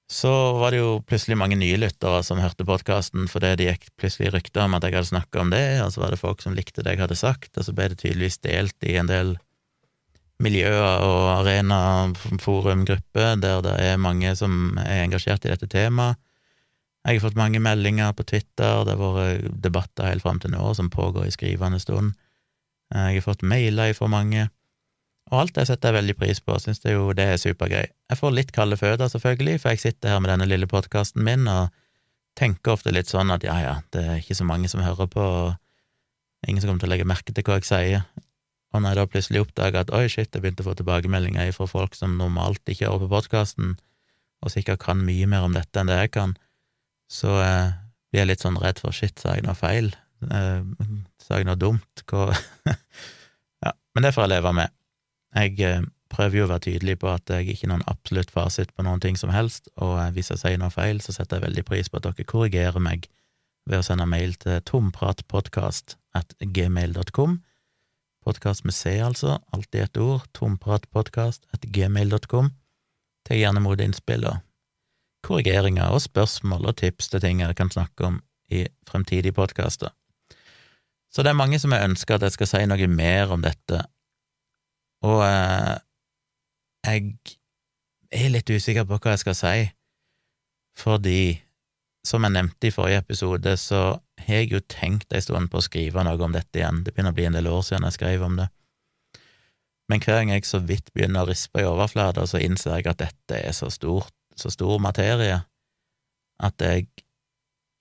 så 0.07 0.30
var 0.61 0.70
det 0.70 0.78
jo 0.78 1.00
plutselig 1.02 1.38
mange 1.38 1.57
nye 1.59 1.78
lyttere 1.80 2.20
som 2.22 2.38
hørte 2.38 2.66
podkasten 2.66 3.26
fordi 3.30 3.57
det 3.59 3.66
gikk 3.66 3.88
plutselig 3.98 4.30
rykter 4.36 4.62
om 4.66 4.76
at 4.78 4.86
jeg 4.86 4.94
hadde 4.94 5.11
snakka 5.11 5.42
om 5.42 5.50
det, 5.50 5.64
og 5.82 5.90
så 5.92 6.04
var 6.04 6.14
det 6.14 6.20
folk 6.20 6.44
som 6.44 6.54
likte 6.54 6.84
det 6.86 6.94
jeg 6.94 7.02
hadde 7.02 7.18
sagt, 7.18 7.50
og 7.57 7.66
så 7.66 7.74
ble 7.74 7.88
det 7.90 7.98
tydeligvis 8.04 8.38
delt 8.46 8.86
i 8.86 8.94
en 9.00 9.11
del 9.11 9.34
miljøer 10.42 11.02
og 11.02 11.30
arena, 11.38 11.80
forumgrupper, 12.42 13.34
der 13.40 13.64
det 13.64 13.74
er 13.82 13.98
mange 14.00 14.34
som 14.38 14.76
er 14.82 15.02
engasjert 15.07 15.46
i 15.46 15.52
dette 15.54 15.68
temaet. 15.72 16.20
Jeg 17.07 17.20
har 17.20 17.28
fått 17.28 17.38
mange 17.38 17.61
meldinger 17.62 18.14
på 18.18 18.24
Twitter, 18.26 18.82
det 18.84 18.96
har 18.98 19.14
vært 19.14 19.59
debatter 19.62 20.09
helt 20.09 20.24
fram 20.24 20.40
til 20.42 20.50
nå 20.50 20.72
som 20.74 20.90
pågår 20.90 21.28
i 21.28 21.34
skrivende 21.34 21.78
stund. 21.78 22.16
Jeg 22.90 23.20
har 23.20 23.24
fått 23.24 23.44
mailer 23.46 23.94
fra 23.94 24.09
mange. 24.11 24.48
Og 25.33 25.41
alt 25.41 25.57
det 25.57 25.64
setter 25.66 25.91
jeg 25.91 25.99
veldig 25.99 26.14
pris 26.20 26.41
på, 26.45 26.55
syns 26.62 26.83
det 26.85 26.93
jo 26.95 27.11
det 27.16 27.24
er 27.33 27.41
supergøy. 27.43 27.87
Jeg 27.87 28.18
får 28.20 28.35
litt 28.35 28.53
kalde 28.55 28.79
føtter, 28.79 29.11
selvfølgelig, 29.11 29.59
for 29.62 29.74
jeg 29.74 29.83
sitter 29.83 30.14
her 30.14 30.20
med 30.22 30.31
denne 30.31 30.47
lille 30.47 30.68
podkasten 30.70 31.24
min 31.27 31.49
og 31.51 31.72
tenker 32.39 32.77
ofte 32.77 32.93
litt 32.95 33.11
sånn 33.11 33.33
at 33.35 33.47
ja, 33.47 33.57
ja, 33.64 33.74
det 33.97 34.05
er 34.05 34.20
ikke 34.20 34.37
så 34.39 34.47
mange 34.47 34.70
som 34.70 34.85
hører 34.85 35.09
på, 35.11 35.24
og 35.24 36.47
ingen 36.47 36.62
som 36.62 36.70
kommer 36.70 36.85
til 36.85 36.91
å 36.91 36.95
legge 36.95 37.09
merke 37.09 37.35
til 37.35 37.47
hva 37.47 37.59
jeg 37.59 37.68
sier. 37.70 38.07
Og 38.74 38.83
når 38.83 38.93
jeg 38.93 38.99
da 39.01 39.09
plutselig 39.11 39.43
oppdager 39.43 39.83
at 39.83 39.93
oi, 39.97 40.05
shit, 40.12 40.31
jeg 40.31 40.45
begynte 40.45 40.62
å 40.62 40.68
få 40.68 40.77
tilbakemeldinger 40.79 41.51
fra 41.57 41.66
folk 41.70 41.97
som 41.99 42.18
normalt 42.20 42.62
ikke 42.70 42.87
hører 42.87 43.07
på 43.07 43.12
podkasten, 43.16 43.74
og 44.45 44.53
sikkert 44.53 44.85
kan 44.85 45.01
mye 45.03 45.27
mer 45.31 45.49
om 45.49 45.57
dette 45.57 45.81
enn 45.81 45.91
det 45.91 45.97
jeg 46.05 46.12
kan, 46.18 46.37
så 47.11 47.39
eh, 47.41 47.74
blir 48.12 48.22
jeg 48.22 48.31
litt 48.31 48.45
sånn 48.45 48.61
redd 48.61 48.83
for 48.83 48.95
shit, 48.95 49.16
sa 49.18 49.35
jeg 49.35 49.47
noe 49.47 49.57
feil? 49.59 49.91
Eh, 50.29 50.61
sa 51.22 51.41
jeg 51.41 51.49
noe 51.49 51.59
dumt? 51.59 52.05
Hva 52.07 52.31
Ja, 53.64 53.72
men 53.97 54.05
det 54.05 54.12
får 54.14 54.27
jeg 54.27 54.37
leve 54.37 54.53
med. 54.55 54.76
Jeg 55.37 55.61
eh, 55.61 55.82
prøver 56.12 56.37
jo 56.39 56.45
å 56.47 56.51
være 56.51 56.66
tydelig 56.70 56.97
på 57.03 57.09
at 57.12 57.24
jeg 57.32 57.45
ikke 57.53 57.64
er 57.68 57.72
noen 57.74 57.91
absolutt 57.91 58.30
fasit 58.32 58.70
på 58.74 58.80
noen 58.87 59.03
ting 59.05 59.16
som 59.20 59.30
helst, 59.34 59.64
og 59.76 59.93
eh, 60.01 60.12
hvis 60.16 60.30
jeg 60.32 60.41
sier 60.43 60.59
noe 60.62 60.72
feil, 60.72 60.99
så 61.05 61.11
setter 61.12 61.34
jeg 61.37 61.47
veldig 61.51 61.64
pris 61.68 61.89
på 61.91 61.97
at 62.01 62.07
dere 62.09 62.28
korrigerer 62.28 62.80
meg 62.82 63.01
ved 63.66 63.78
å 63.80 63.87
sende 63.87 64.07
mail 64.09 64.32
til 64.41 64.57
tompratpodkast.gmail.com. 64.70 67.32
at 67.37 67.41
Podkast 68.26 68.62
med 68.66 68.74
C, 68.74 68.82
altså, 69.03 69.30
alltid 69.55 69.80
ett 69.84 69.97
ord, 70.03 70.22
tompratpodkast.gmail.com. 70.34 71.55
at 71.55 71.62
gmail.com. 71.70 72.49
Gjerne 73.26 73.59
imot 73.59 73.80
innspill 73.82 74.22
og 74.30 74.37
korrigeringer 75.26 75.91
og 75.91 76.05
spørsmål 76.05 76.62
og 76.70 76.76
tips 76.78 77.09
til 77.11 77.20
ting 77.24 77.37
jeg 77.43 77.57
kan 77.59 77.70
snakke 77.70 78.01
om 78.07 78.20
i 78.55 78.66
fremtidige 78.87 79.34
podkaster. 79.34 79.91
Så 81.11 81.22
det 81.22 81.30
er 81.32 81.39
mange 81.39 81.59
som 81.59 81.72
har 81.74 81.87
ønska 81.87 82.14
at 82.14 82.22
jeg 82.26 82.32
skal 82.37 82.51
si 82.51 82.62
noe 82.70 82.87
mer 82.91 83.32
om 83.34 83.43
dette 83.43 83.76
og 85.07 85.22
eh, 85.26 85.74
jeg 86.86 87.11
er 88.14 88.32
litt 88.32 88.50
usikker 88.50 88.86
på 88.86 88.98
hva 88.98 89.14
jeg 89.14 89.22
skal 89.24 89.38
si, 89.38 89.57
fordi, 90.76 91.20
som 92.07 92.26
jeg 92.26 92.34
nevnte 92.36 92.68
i 92.68 92.74
forrige 92.74 93.02
episode, 93.04 93.57
så 93.61 93.82
har 94.26 94.42
jeg 94.42 94.52
jo 94.52 94.61
tenkt 94.72 95.12
en 95.12 95.24
stund 95.24 95.50
på 95.52 95.61
å 95.61 95.64
skrive 95.64 96.04
noe 96.07 96.20
om 96.22 96.34
dette 96.34 96.61
igjen, 96.61 96.82
det 96.84 96.94
begynner 96.94 97.14
å 97.14 97.18
bli 97.18 97.26
en 97.28 97.38
del 97.38 97.50
år 97.50 97.64
siden 97.66 97.88
jeg 97.88 97.98
skrev 97.98 98.26
om 98.26 98.38
det. 98.40 98.48
Men 99.90 100.02
hver 100.02 100.20
gang 100.20 100.32
jeg 100.34 100.46
så 100.48 100.61
vidt 100.66 100.90
begynner 100.94 101.24
å 101.24 101.30
rispe 101.30 101.62
i 101.62 101.68
overflata, 101.68 102.26
så 102.26 102.40
innser 102.42 102.78
jeg 102.78 102.88
at 102.90 103.02
dette 103.04 103.38
er 103.38 103.54
så 103.54 103.70
stort, 103.70 104.12
så 104.36 104.50
stor 104.52 104.80
materie, 104.82 105.38
at 106.42 106.62
jeg 106.62 106.88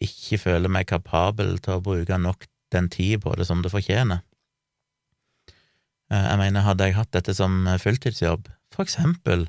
ikke 0.05 0.39
føler 0.39 0.71
meg 0.71 0.87
kapabel 0.91 1.57
til 1.63 1.77
å 1.77 1.83
bruke 1.83 2.19
nok 2.21 2.45
den 2.75 2.89
tid 2.93 3.23
på 3.23 3.33
det 3.39 3.47
som 3.49 3.63
det 3.63 3.71
fortjener. 3.73 4.21
Eh, 6.13 6.25
jeg 6.29 6.39
mener, 6.41 6.65
hadde 6.65 6.89
jeg 6.89 6.97
hatt 6.99 7.13
dette 7.15 7.33
som 7.37 7.65
fulltidsjobb, 7.81 8.49
for 8.73 8.85
eksempel 8.85 9.47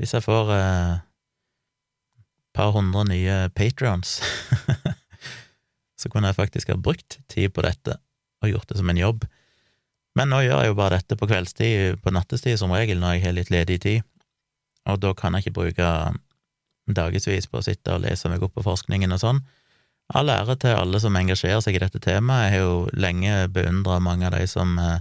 hvis 0.00 0.14
jeg 0.16 0.24
får 0.24 0.50
eh, 0.50 0.94
par 2.54 2.72
hundre 2.74 3.04
nye 3.06 3.36
patrions, 3.54 4.18
så 6.00 6.10
kunne 6.10 6.30
jeg 6.30 6.38
faktisk 6.38 6.72
ha 6.72 6.78
brukt 6.78 7.20
tid 7.30 7.54
på 7.54 7.64
dette 7.66 7.98
og 8.42 8.50
gjort 8.50 8.70
det 8.70 8.80
som 8.80 8.90
en 8.90 9.00
jobb. 9.00 9.24
Men 10.18 10.30
nå 10.30 10.42
gjør 10.44 10.62
jeg 10.62 10.70
jo 10.70 10.78
bare 10.78 10.98
dette 10.98 11.18
på 11.18 11.28
kveldstid, 11.30 12.00
på 12.02 12.12
nattestid 12.14 12.58
som 12.60 12.74
regel, 12.74 13.00
når 13.02 13.16
jeg 13.16 13.24
har 13.24 13.36
litt 13.38 13.54
ledig 13.54 13.80
tid, 13.82 14.02
og 14.90 15.00
da 15.02 15.14
kan 15.16 15.34
jeg 15.34 15.46
ikke 15.46 15.58
bruke 15.62 15.90
dagevis 16.84 17.48
på 17.48 17.62
å 17.62 17.64
sitte 17.64 17.94
og 17.94 18.04
lese 18.04 18.28
meg 18.28 18.42
opp 18.44 18.54
på 18.58 18.66
forskningen 18.66 19.14
og 19.16 19.22
sånn. 19.22 19.40
All 20.14 20.28
ære 20.28 20.58
til 20.60 20.76
alle 20.76 21.00
som 21.00 21.16
engasjerer 21.16 21.62
seg 21.64 21.78
i 21.78 21.80
dette 21.80 22.02
temaet. 22.04 22.50
Jeg 22.50 22.58
har 22.58 22.66
jo 22.66 22.74
lenge 22.92 23.38
beundra 23.54 23.96
mange 24.04 24.28
av 24.28 24.36
de 24.36 24.44
som 24.50 24.76
eh, 24.78 25.00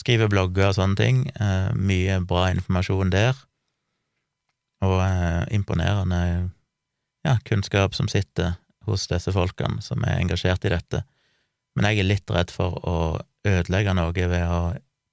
skriver 0.00 0.30
blogger 0.32 0.70
og 0.70 0.78
sånne 0.78 0.98
ting. 0.98 1.22
Eh, 1.36 1.70
mye 1.76 2.20
bra 2.26 2.48
informasjon 2.54 3.12
der, 3.12 3.38
og 4.84 4.98
eh, 5.04 5.44
imponerende 5.56 6.20
ja, 7.26 7.36
kunnskap 7.44 7.96
som 7.96 8.08
sitter 8.08 8.56
hos 8.88 9.06
disse 9.10 9.32
folkene 9.34 9.82
som 9.84 10.04
er 10.08 10.20
engasjert 10.20 10.64
i 10.64 10.72
dette. 10.72 11.02
Men 11.76 11.90
jeg 11.90 12.02
er 12.02 12.08
litt 12.08 12.32
redd 12.32 12.52
for 12.52 12.80
å 12.80 12.96
ødelegge 13.46 13.94
noe 13.96 14.14
ved 14.14 14.44
å 14.44 14.62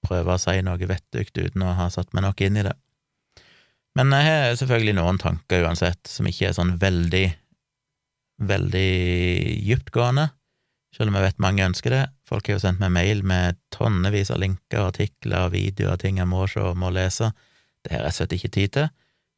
prøve 0.08 0.36
å 0.36 0.42
si 0.42 0.62
noe 0.64 0.90
vettugt 0.90 1.38
uten 1.38 1.66
å 1.66 1.76
ha 1.78 1.90
satt 1.92 2.14
meg 2.16 2.26
nok 2.26 2.42
inn 2.46 2.60
i 2.60 2.66
det. 2.68 2.76
Men 3.98 4.14
jeg 4.14 4.30
har 4.30 4.56
selvfølgelig 4.60 4.96
noen 5.00 5.20
tanker 5.20 5.66
uansett, 5.66 6.04
som 6.10 6.28
ikke 6.30 6.50
er 6.50 6.56
sånn 6.56 6.76
veldig, 6.82 7.26
veldig 8.46 8.90
dyptgående, 9.66 10.28
selv 10.96 11.12
om 11.12 11.18
jeg 11.18 11.28
vet 11.28 11.44
mange 11.44 11.66
ønsker 11.66 11.94
det. 11.94 12.04
Folk 12.28 12.48
har 12.48 12.58
jo 12.58 12.64
sendt 12.64 12.82
meg 12.82 12.94
mail 12.96 13.24
med 13.28 13.60
tonnevis 13.74 14.32
av 14.34 14.42
linker, 14.42 14.88
artikler, 14.88 15.52
videoer, 15.54 16.00
ting 16.02 16.22
jeg 16.22 16.30
må 16.30 16.46
se 16.50 16.64
og 16.64 16.80
må 16.80 16.92
lese. 16.96 17.32
Det 17.86 17.94
har 17.94 18.08
jeg 18.08 18.18
slett 18.18 18.36
ikke 18.38 18.54
tid 18.56 18.76
til. 18.78 18.90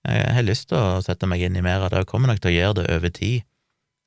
Jeg 0.07 0.33
har 0.37 0.45
lyst 0.45 0.69
til 0.69 0.79
å 0.79 1.01
sette 1.03 1.27
meg 1.27 1.43
inn 1.43 1.57
i 1.59 1.63
mer 1.65 1.83
av 1.83 1.91
det, 1.91 2.03
og 2.03 2.11
kommer 2.11 2.31
nok 2.31 2.39
til 2.43 2.53
å 2.53 2.55
gjøre 2.55 2.77
det 2.79 2.85
over 2.95 3.11
tid, 3.13 3.45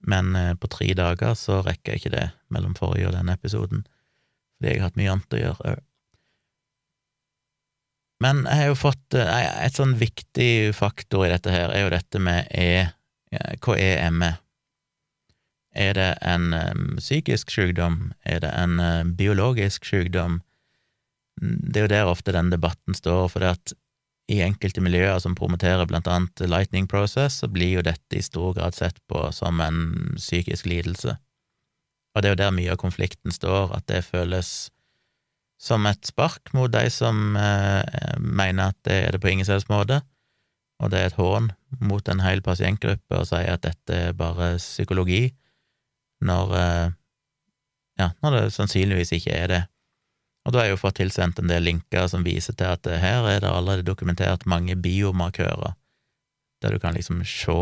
men 0.08 0.34
eh, 0.38 0.54
på 0.58 0.70
tre 0.72 0.88
dager 0.98 1.34
så 1.38 1.60
rekker 1.62 1.92
jeg 1.92 2.00
ikke 2.00 2.14
det 2.16 2.26
mellom 2.54 2.74
forrige 2.78 3.10
og 3.10 3.16
denne 3.16 3.36
episoden, 3.36 3.84
fordi 4.56 4.72
jeg 4.72 4.80
har 4.80 4.88
hatt 4.88 4.98
mye 4.98 5.12
annet 5.12 5.36
å 5.36 5.42
gjøre 5.42 5.74
òg. 5.74 5.82
Men 8.22 8.44
jeg 8.46 8.60
har 8.60 8.68
jo 8.70 8.78
fått 8.78 9.16
eh, 9.18 9.46
Et 9.66 9.78
sånn 9.78 9.96
viktig 9.98 10.50
faktor 10.78 11.26
i 11.26 11.32
dette 11.32 11.52
her 11.52 11.74
er 11.74 11.84
jo 11.84 11.92
dette 11.94 12.22
med 12.22 12.48
E. 12.54 12.88
Hva 13.64 13.76
er 13.80 14.10
ME? 14.12 14.34
Er 15.72 15.94
det 15.96 16.08
en 16.20 16.52
psykisk 16.98 17.50
sykdom? 17.50 18.12
Er 18.24 18.42
det 18.44 18.50
en 18.52 19.14
biologisk 19.16 19.86
sykdom? 19.88 20.40
Det 21.40 21.80
er 21.80 21.86
jo 21.86 21.92
der 21.94 22.10
ofte 22.10 22.34
den 22.36 22.50
debatten 22.52 22.94
står, 22.94 23.28
for 23.32 23.40
det 23.40 23.54
at 23.56 23.72
i 24.30 24.40
enkelte 24.44 24.82
miljøer 24.84 25.18
som 25.22 25.34
promoterer 25.36 25.86
blant 25.88 26.08
annet 26.08 26.44
Lightning 26.46 26.86
Process, 26.88 27.40
så 27.42 27.48
blir 27.50 27.78
jo 27.78 27.86
dette 27.86 28.18
i 28.18 28.24
stor 28.24 28.54
grad 28.56 28.76
sett 28.76 29.00
på 29.10 29.24
som 29.34 29.60
en 29.60 30.14
psykisk 30.16 30.68
lidelse. 30.70 31.16
Og 32.12 32.22
det 32.22 32.28
er 32.28 32.34
jo 32.34 32.42
der 32.42 32.54
mye 32.54 32.72
av 32.74 32.80
konflikten 32.80 33.34
står, 33.34 33.74
at 33.76 33.88
det 33.88 34.04
føles 34.06 34.70
som 35.62 35.86
et 35.86 36.06
spark 36.06 36.52
mot 36.56 36.72
de 36.72 36.88
som 36.90 37.36
eh, 37.38 38.16
mener 38.18 38.72
at 38.72 38.78
det 38.86 38.98
er 38.98 39.14
det 39.14 39.22
på 39.22 39.30
ingen 39.30 39.46
selvs 39.46 39.68
måte, 39.70 40.00
og 40.82 40.90
det 40.90 40.98
er 40.98 41.10
et 41.12 41.18
hån 41.18 41.52
mot 41.80 42.08
en 42.10 42.22
hel 42.24 42.42
pasientgruppe 42.42 43.20
å 43.20 43.26
si 43.28 43.42
at 43.46 43.62
dette 43.62 43.98
er 44.08 44.16
bare 44.18 44.56
psykologi, 44.58 45.30
når, 46.24 46.56
eh, 46.56 46.88
ja, 48.00 48.10
når 48.22 48.36
det 48.36 48.42
sannsynligvis 48.56 49.12
ikke 49.18 49.36
er 49.36 49.52
det. 49.52 49.62
Og 50.46 50.52
da 50.52 50.58
har 50.58 50.66
jeg 50.66 50.76
jo 50.76 50.82
fått 50.82 50.98
tilsendt 50.98 51.38
en 51.38 51.50
del 51.50 51.62
linker 51.68 52.08
som 52.10 52.24
viser 52.26 52.56
til 52.58 52.74
at 52.74 52.86
her 52.86 53.28
er 53.30 53.44
det 53.44 53.50
allerede 53.50 53.86
dokumentert 53.86 54.46
mange 54.46 54.74
biomarkører, 54.74 55.76
der 56.62 56.74
du 56.74 56.82
kan 56.82 56.94
liksom 56.94 57.22
se 57.26 57.58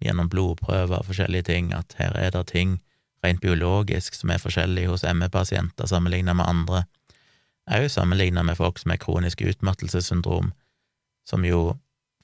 gjennom 0.00 0.28
blodprøver 0.32 1.00
og 1.00 1.08
forskjellige 1.08 1.48
ting 1.48 1.72
at 1.76 1.96
her 1.98 2.16
er 2.16 2.32
det 2.32 2.46
ting 2.52 2.78
rent 3.24 3.40
biologisk 3.40 4.16
som 4.16 4.32
er 4.32 4.40
forskjellig 4.40 4.86
hos 4.88 5.04
ME-pasienter 5.04 5.88
sammenlignet 5.88 6.36
med 6.36 6.48
andre, 6.48 6.84
òg 7.70 7.88
sammenlignet 7.92 8.46
med 8.46 8.56
folk 8.56 8.80
som 8.80 8.92
har 8.92 9.00
kronisk 9.00 9.42
utmattelsessyndrom, 9.44 10.52
som 11.28 11.44
jo 11.44 11.76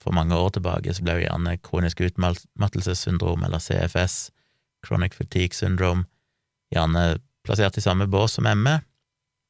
for 0.03 0.17
mange 0.17 0.37
år 0.37 0.55
tilbake 0.57 0.95
så 0.95 1.05
ble 1.05 1.19
jo 1.19 1.27
gjerne 1.27 1.57
kronisk 1.65 2.01
utmattelsessyndrom, 2.05 3.45
eller 3.45 3.63
CFS, 3.63 4.31
chronic 4.87 5.17
fatigue 5.19 5.55
syndrome, 5.57 6.07
gjerne 6.75 7.19
plassert 7.47 7.79
i 7.79 7.85
samme 7.85 8.09
bås 8.11 8.39
som 8.39 8.47
ME, 8.47 8.81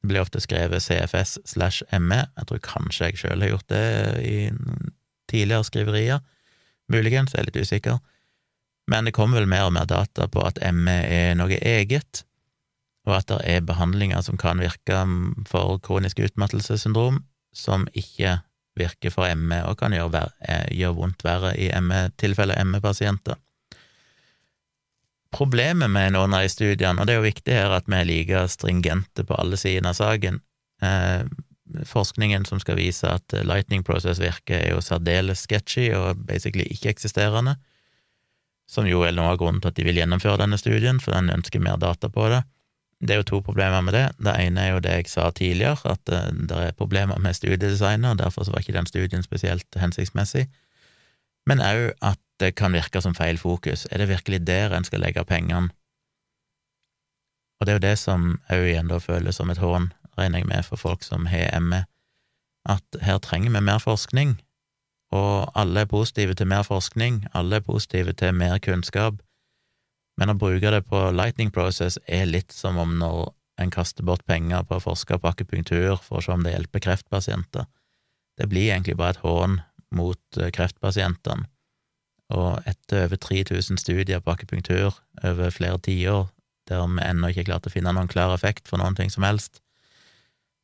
det 0.02 0.12
blir 0.12 0.22
ofte 0.22 0.40
skrevet 0.40 0.82
CFS 0.82 1.38
slash 1.44 1.82
ME. 1.98 2.20
Jeg 2.36 2.46
tror 2.48 2.60
kanskje 2.62 3.08
jeg 3.08 3.20
sjøl 3.22 3.42
har 3.42 3.48
gjort 3.54 3.72
det 3.72 3.86
i 4.22 4.36
tidligere 5.30 5.66
skriverier. 5.66 6.20
Muligens, 6.92 7.34
jeg 7.34 7.42
er 7.42 7.48
litt 7.48 7.58
usikker. 7.58 7.96
Men 8.86 9.08
det 9.08 9.16
kommer 9.16 9.40
vel 9.40 9.50
mer 9.50 9.66
og 9.66 9.74
mer 9.74 9.88
data 9.90 10.28
på 10.30 10.44
at 10.46 10.60
ME 10.74 10.94
er 11.10 11.34
noe 11.34 11.58
eget, 11.58 12.22
og 13.06 13.16
at 13.16 13.26
det 13.32 13.40
er 13.50 13.66
behandlinger 13.66 14.22
som 14.22 14.38
kan 14.38 14.62
virke 14.62 15.00
for 15.50 15.80
kronisk 15.82 16.22
utmattelsessyndrom, 16.22 17.24
som 17.50 17.88
ikke 17.90 18.38
virker 18.78 19.10
for 19.10 19.26
ME, 19.34 19.62
og 19.66 19.80
kan 19.80 19.94
gjøre, 19.96 20.28
eh, 20.46 20.68
gjøre 20.76 20.98
vondt 21.00 21.24
verre 21.26 21.56
i 21.58 21.70
ME, 21.82 22.10
tilfeller 22.20 22.62
ME-pasienter 22.62 23.40
problemet 25.34 25.90
med 25.90 26.14
noen 26.14 26.34
av 26.34 26.44
de 26.44 26.52
studiene, 26.52 27.00
og 27.00 27.08
det 27.08 27.14
er 27.14 27.20
jo 27.20 27.26
viktig 27.26 27.56
her 27.56 27.74
at 27.76 27.88
vi 27.90 27.98
er 27.98 28.08
like 28.08 28.46
stringente 28.52 29.26
på 29.26 29.36
alle 29.40 29.58
sidene 29.60 29.92
av 29.92 29.98
saken 29.98 30.40
eh, 30.82 31.26
Forskningen 31.66 32.44
som 32.46 32.60
skal 32.62 32.78
vise 32.78 33.08
at 33.10 33.34
lightning 33.42 33.82
process 33.82 34.20
virker, 34.22 34.54
er 34.60 34.76
jo 34.76 34.82
særdeles 34.84 35.42
sketchy 35.42 35.88
og 35.98 36.20
basically 36.28 36.62
ikke-eksisterende, 36.70 37.56
som 38.70 38.86
jo 38.86 39.02
er 39.02 39.16
noe 39.16 39.32
av 39.32 39.40
grunnen 39.40 39.58
til 39.62 39.72
at 39.72 39.78
de 39.78 39.86
vil 39.88 39.98
gjennomføre 39.98 40.38
denne 40.44 40.58
studien, 40.62 41.00
for 41.02 41.16
den 41.16 41.32
ønsker 41.34 41.62
mer 41.62 41.80
data 41.82 42.06
på 42.06 42.28
det. 42.30 42.44
Det 43.02 43.12
er 43.12 43.20
jo 43.20 43.28
to 43.28 43.40
problemer 43.44 43.82
med 43.84 43.96
det. 43.98 44.04
Det 44.22 44.36
ene 44.40 44.62
er 44.62 44.70
jo 44.72 44.84
det 44.84 44.94
jeg 44.94 45.10
sa 45.10 45.26
tidligere, 45.34 45.90
at 45.90 46.12
uh, 46.14 46.30
det 46.30 46.60
er 46.68 46.78
problemer 46.78 47.18
med 47.18 47.36
studiedesignet, 47.36 48.22
derfor 48.22 48.46
var 48.50 48.62
ikke 48.62 48.78
den 48.78 48.86
studien 48.86 49.26
spesielt 49.26 49.66
hensiktsmessig, 49.76 50.46
men 51.46 51.62
òg 51.62 51.92
at 51.98 52.22
det 52.40 52.54
kan 52.54 52.74
virke 52.76 53.00
som 53.00 53.14
feil 53.16 53.38
fokus. 53.38 53.86
Er 53.90 53.98
det 53.98 54.08
virkelig 54.08 54.46
der 54.46 54.74
en 54.76 54.84
skal 54.84 55.00
legge 55.00 55.24
pengene? 55.24 55.70
Og 57.60 57.66
det 57.66 57.72
er 57.72 57.78
jo 57.78 57.86
det 57.88 57.98
som 57.98 58.24
òg 58.52 58.66
igjen 58.68 58.90
da 58.90 58.98
føles 59.00 59.38
som 59.40 59.50
et 59.50 59.60
hån, 59.60 59.92
regner 60.18 60.42
jeg 60.42 60.48
med, 60.48 60.64
for 60.64 60.76
folk 60.76 61.04
som 61.04 61.28
har 61.30 61.56
ME, 61.60 61.84
at 62.68 62.98
her 63.00 63.18
trenger 63.18 63.54
vi 63.54 63.62
mer 63.64 63.80
forskning, 63.80 64.36
og 65.14 65.52
alle 65.56 65.84
er 65.84 65.88
positive 65.88 66.34
til 66.34 66.50
mer 66.50 66.66
forskning, 66.66 67.22
alle 67.32 67.56
er 67.56 67.64
positive 67.64 68.12
til 68.12 68.34
mer 68.34 68.58
kunnskap, 68.60 69.22
men 70.20 70.32
å 70.32 70.36
bruke 70.36 70.72
det 70.72 70.82
på 70.88 71.00
lightning 71.12 71.52
process 71.52 71.98
er 72.08 72.28
litt 72.28 72.52
som 72.52 72.76
om 72.80 72.96
når 73.00 73.32
en 73.60 73.72
kaster 73.72 74.04
bort 74.04 74.24
penger 74.28 74.64
på 74.68 74.76
å 74.76 74.84
forske 74.84 75.16
på 75.16 75.32
akupunktur 75.32 75.96
for 76.04 76.18
å 76.18 76.24
se 76.24 76.32
om 76.32 76.44
det 76.44 76.52
hjelper 76.52 76.84
kreftpasienter. 76.88 77.64
Det 78.36 78.48
blir 78.52 78.68
egentlig 78.68 78.98
bare 79.00 79.16
et 79.16 79.22
hån 79.24 79.60
mot 79.96 80.40
eh, 80.40 80.52
kreftpasientene 80.52 81.48
og 82.34 82.62
etter 82.66 83.04
over 83.06 83.20
3000 83.22 83.78
studier 83.78 84.20
på 84.20 84.34
akupunktur 84.34 84.96
over 85.22 85.50
flere 85.54 85.78
tiår, 85.78 86.26
der 86.66 86.82
vi 86.90 87.04
ennå 87.04 87.30
ikke 87.30 87.44
har 87.44 87.50
klart 87.50 87.68
å 87.68 87.72
finne 87.72 87.92
noen 87.94 88.10
klar 88.10 88.34
effekt 88.34 88.66
for 88.68 88.82
noen 88.82 88.96
ting 88.98 89.12
som 89.12 89.26
helst, 89.26 89.60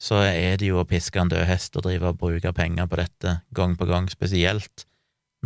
så 0.02 0.18
er 0.26 0.56
det 0.58 0.66
jo 0.66 0.80
å 0.80 0.88
piske 0.88 1.20
en 1.20 1.30
død 1.30 1.44
hest 1.46 1.76
og 1.78 1.84
drive 1.86 2.10
og 2.10 2.18
bruke 2.18 2.50
penger 2.56 2.88
på 2.90 2.98
dette 2.98 3.36
gang 3.54 3.76
på 3.78 3.86
gang, 3.86 4.08
spesielt 4.10 4.86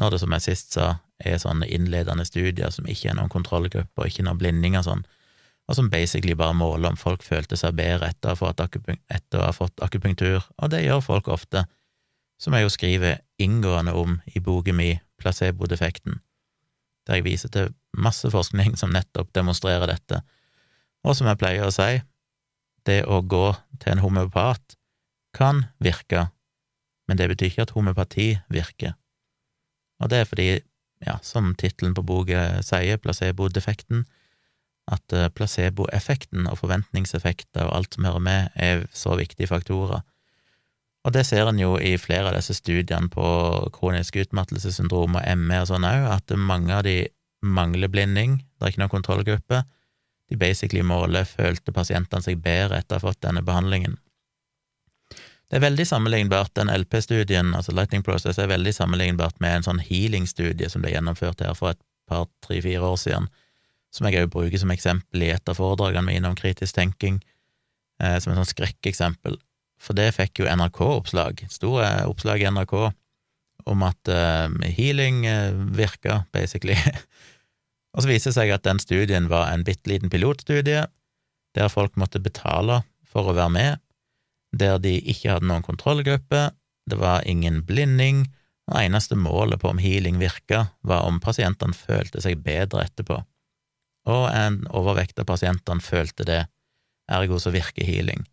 når 0.01 0.15
det, 0.15 0.21
som 0.23 0.33
jeg 0.33 0.45
sist 0.45 0.77
sa, 0.77 0.87
er 1.21 1.39
sånne 1.41 1.69
innledende 1.73 2.25
studier 2.29 2.73
som 2.73 2.89
ikke 2.89 3.11
er 3.11 3.19
noen 3.19 3.33
kontrollgruppe 3.33 4.01
og 4.01 4.09
ikke 4.09 4.25
noen 4.25 4.41
blinding 4.41 4.77
og 4.81 4.85
sånn, 4.89 5.05
og 5.67 5.77
som 5.77 5.89
basically 5.93 6.37
bare 6.39 6.57
måler 6.57 6.93
om 6.93 7.01
folk 7.01 7.25
følte 7.25 7.57
seg 7.59 7.77
bedre 7.77 8.13
etter 8.13 8.33
å 8.33 8.35
ha 8.35 8.41
fått, 8.41 8.61
etter 9.13 9.41
å 9.41 9.49
ha 9.49 9.55
fått 9.57 9.83
akupunktur, 9.85 10.45
og 10.57 10.73
det 10.73 10.85
gjør 10.85 11.05
folk 11.05 11.29
ofte, 11.33 11.67
som 12.41 12.57
jeg 12.57 12.67
jo 12.67 12.73
skriver 12.73 13.21
inngående 13.41 13.97
om 13.97 14.19
i 14.37 14.41
boken 14.45 14.77
mi 14.77 14.91
placebo-defekten, 15.21 16.21
der 17.07 17.21
jeg 17.21 17.27
viser 17.27 17.53
til 17.53 17.75
masse 17.97 18.29
forskning 18.31 18.77
som 18.79 18.93
nettopp 18.95 19.33
demonstrerer 19.35 19.89
dette. 19.91 20.21
Og 21.07 21.17
som 21.17 21.29
jeg 21.31 21.39
pleier 21.41 21.67
å 21.67 21.75
si, 21.75 22.03
det 22.87 23.03
å 23.07 23.23
gå 23.23 23.55
til 23.81 23.95
en 23.95 24.03
homeopat 24.05 24.77
kan 25.37 25.67
virke, 25.83 26.29
men 27.07 27.19
det 27.19 27.29
betyr 27.31 27.53
ikke 27.53 27.67
at 27.67 27.75
homeopati 27.77 28.29
virker. 28.53 28.97
Og 30.03 30.11
det 30.11 30.21
er 30.21 30.29
fordi, 30.29 30.49
ja, 31.07 31.19
som 31.23 31.55
tittelen 31.59 31.95
på 31.97 32.05
boka 32.07 32.63
sier, 32.67 33.01
placebo-defekten, 33.01 34.07
At 34.87 35.13
eh, 35.13 35.27
placeboeffekten 35.35 36.47
og 36.47 36.61
forventningseffekter 36.61 37.65
og 37.67 37.73
alt 37.75 37.97
som 37.97 38.05
hører 38.07 38.23
med, 38.23 38.53
er 38.55 38.85
så 38.95 39.17
viktige 39.19 39.49
faktorer. 39.51 40.05
Og 41.07 41.15
det 41.15 41.23
ser 41.29 41.47
en 41.47 41.61
jo 41.61 41.77
i 41.79 41.95
flere 42.03 42.33
av 42.33 42.35
disse 42.35 42.57
studiene 42.59 43.07
på 43.13 43.27
kronisk 43.77 44.19
utmattelsessyndrom 44.25 45.21
og 45.21 45.29
ME 45.39 45.61
og 45.63 45.69
sånn 45.71 45.87
òg, 45.87 46.09
at 46.17 46.35
mange 46.35 46.75
av 46.75 46.83
de 46.87 46.97
mangler 47.47 47.91
blinding, 47.93 48.41
det 48.59 48.67
er 48.67 48.73
ikke 48.73 48.83
noen 48.83 48.95
kontrollgruppe. 48.97 49.61
De 50.27 50.39
basically 50.41 50.83
måler 50.83 51.29
følte 51.31 51.75
pasientene 51.75 52.25
seg 52.25 52.43
bedre 52.43 52.81
etter 52.81 52.97
å 52.97 52.99
ha 52.99 53.07
fått 53.07 53.23
denne 53.23 53.45
behandlingen. 53.47 53.95
Det 55.47 55.61
er 55.61 55.63
veldig 55.63 55.87
sammenlignbart, 55.87 56.57
den 56.59 56.73
LP-studien, 56.75 57.53
altså 57.55 57.71
Lightning 57.77 58.03
Process, 58.03 58.41
er 58.43 58.51
veldig 58.51 58.73
sammenlignbart 58.75 59.39
med 59.39 59.61
en 59.61 59.67
sånn 59.69 59.83
healing-studie 59.87 60.67
som 60.73 60.83
ble 60.83 60.91
gjennomført 60.97 61.45
her 61.47 61.55
for 61.55 61.71
et 61.71 61.83
par, 62.11 62.27
tre-fire 62.43 62.83
år 62.83 62.99
siden, 62.99 63.29
som 63.95 64.09
jeg 64.09 64.25
også 64.25 64.33
bruker 64.35 64.59
som 64.59 64.75
eksempel 64.75 65.23
i 65.23 65.31
et 65.37 65.53
av 65.53 65.59
foredragene 65.61 66.09
mine 66.09 66.33
om 66.33 66.35
kritisk 66.39 66.75
tenking, 66.75 67.21
eh, 68.03 68.19
som 68.19 68.33
et 68.33 68.41
sånn 68.41 68.51
skrekkeksempel. 68.57 69.39
For 69.81 69.97
det 69.97 70.15
fikk 70.17 70.41
jo 70.41 70.49
NRK-oppslag, 70.49 71.45
store 71.53 71.89
oppslag 72.09 72.43
i 72.43 72.49
NRK, 72.51 72.75
om 73.67 73.83
at 73.87 74.11
eh, 74.11 74.73
healing 74.77 75.25
eh, 75.29 75.57
virka, 75.77 76.23
basically. 76.33 76.77
og 77.95 78.05
så 78.05 78.11
viser 78.11 78.31
det 78.31 78.39
seg 78.39 78.55
at 78.55 78.67
den 78.67 78.81
studien 78.83 79.29
var 79.33 79.51
en 79.51 79.67
bitte 79.67 79.91
liten 79.91 80.13
pilotstudie, 80.13 80.87
der 81.57 81.73
folk 81.73 81.97
måtte 82.01 82.23
betale 82.23 82.83
for 83.07 83.31
å 83.31 83.37
være 83.37 83.53
med, 83.53 83.83
der 84.57 84.79
de 84.81 84.97
ikke 85.01 85.35
hadde 85.35 85.49
noen 85.49 85.65
kontrollgruppe, 85.67 86.49
det 86.87 86.99
var 87.01 87.27
ingen 87.29 87.63
blinding, 87.67 88.27
og 88.71 88.81
eneste 88.81 89.17
målet 89.19 89.61
på 89.63 89.71
om 89.71 89.81
healing 89.83 90.19
virka, 90.19 90.67
var 90.87 91.07
om 91.07 91.21
pasientene 91.23 91.77
følte 91.77 92.23
seg 92.23 92.43
bedre 92.43 92.85
etterpå. 92.87 93.21
Og 94.11 94.25
en 94.31 94.61
overvekt 94.75 95.19
av 95.23 95.29
pasientene 95.29 95.83
følte 95.83 96.27
det, 96.27 96.41
ergo 97.11 97.39
så 97.43 97.53
virker 97.55 97.87
healing. 97.87 98.25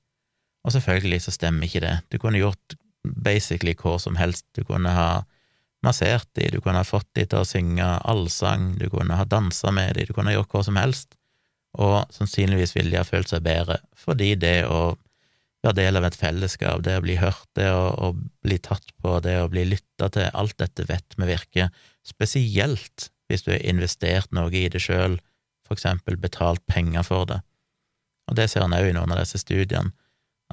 Og 0.63 0.75
selvfølgelig 0.75 1.21
så 1.25 1.33
stemmer 1.35 1.67
ikke 1.67 1.83
det. 1.83 1.97
Du 2.11 2.19
kunne 2.21 2.39
gjort 2.39 2.77
basically 3.03 3.75
hva 3.75 3.97
som 3.99 4.15
helst. 4.19 4.45
Du 4.55 4.63
kunne 4.67 4.91
ha 4.95 5.23
massert 5.83 6.29
de, 6.37 6.47
du 6.51 6.61
kunne 6.63 6.79
ha 6.79 6.87
fått 6.87 7.09
de 7.17 7.25
til 7.27 7.41
å 7.43 7.47
synge 7.47 7.85
allsang, 8.07 8.73
du 8.79 8.87
kunne 8.91 9.17
ha 9.19 9.27
dansa 9.27 9.73
med 9.75 9.97
de, 9.97 10.07
du 10.07 10.15
kunne 10.15 10.31
ha 10.31 10.37
gjort 10.37 10.55
hva 10.55 10.63
som 10.69 10.79
helst, 10.79 11.17
og 11.75 12.05
sannsynligvis 12.13 12.75
ville 12.77 12.93
de 12.93 13.01
ha 13.01 13.07
følt 13.07 13.33
seg 13.33 13.43
bedre, 13.43 13.81
fordi 13.97 14.33
det 14.39 14.61
å 14.69 14.93
være 15.63 15.79
del 15.79 15.99
av 15.99 16.07
et 16.07 16.17
fellesskap, 16.19 16.83
det 16.85 16.97
å 16.99 17.03
bli 17.03 17.17
hørt, 17.19 17.47
det 17.59 17.69
å, 17.71 17.83
å 17.91 18.13
bli 18.45 18.59
tatt 18.63 18.93
på, 19.03 19.17
det 19.23 19.37
å 19.41 19.49
bli 19.51 19.65
lytta 19.73 20.09
til, 20.15 20.29
alt 20.31 20.55
dette 20.59 20.87
vet 20.87 21.17
vi 21.17 21.27
virker, 21.27 21.71
spesielt 22.07 23.09
hvis 23.31 23.45
du 23.45 23.53
har 23.53 23.63
investert 23.67 24.31
noe 24.35 24.51
i 24.55 24.67
det 24.71 24.83
sjøl, 24.83 25.17
for 25.63 25.75
eksempel 25.75 26.19
betalt 26.19 26.63
penger 26.67 27.07
for 27.07 27.27
det. 27.27 27.39
Og 28.31 28.39
det 28.39 28.49
ser 28.51 28.65
en 28.65 28.75
òg 28.75 28.89
i 28.89 28.95
noen 28.95 29.11
av 29.15 29.23
disse 29.23 29.39
studiene, 29.39 29.95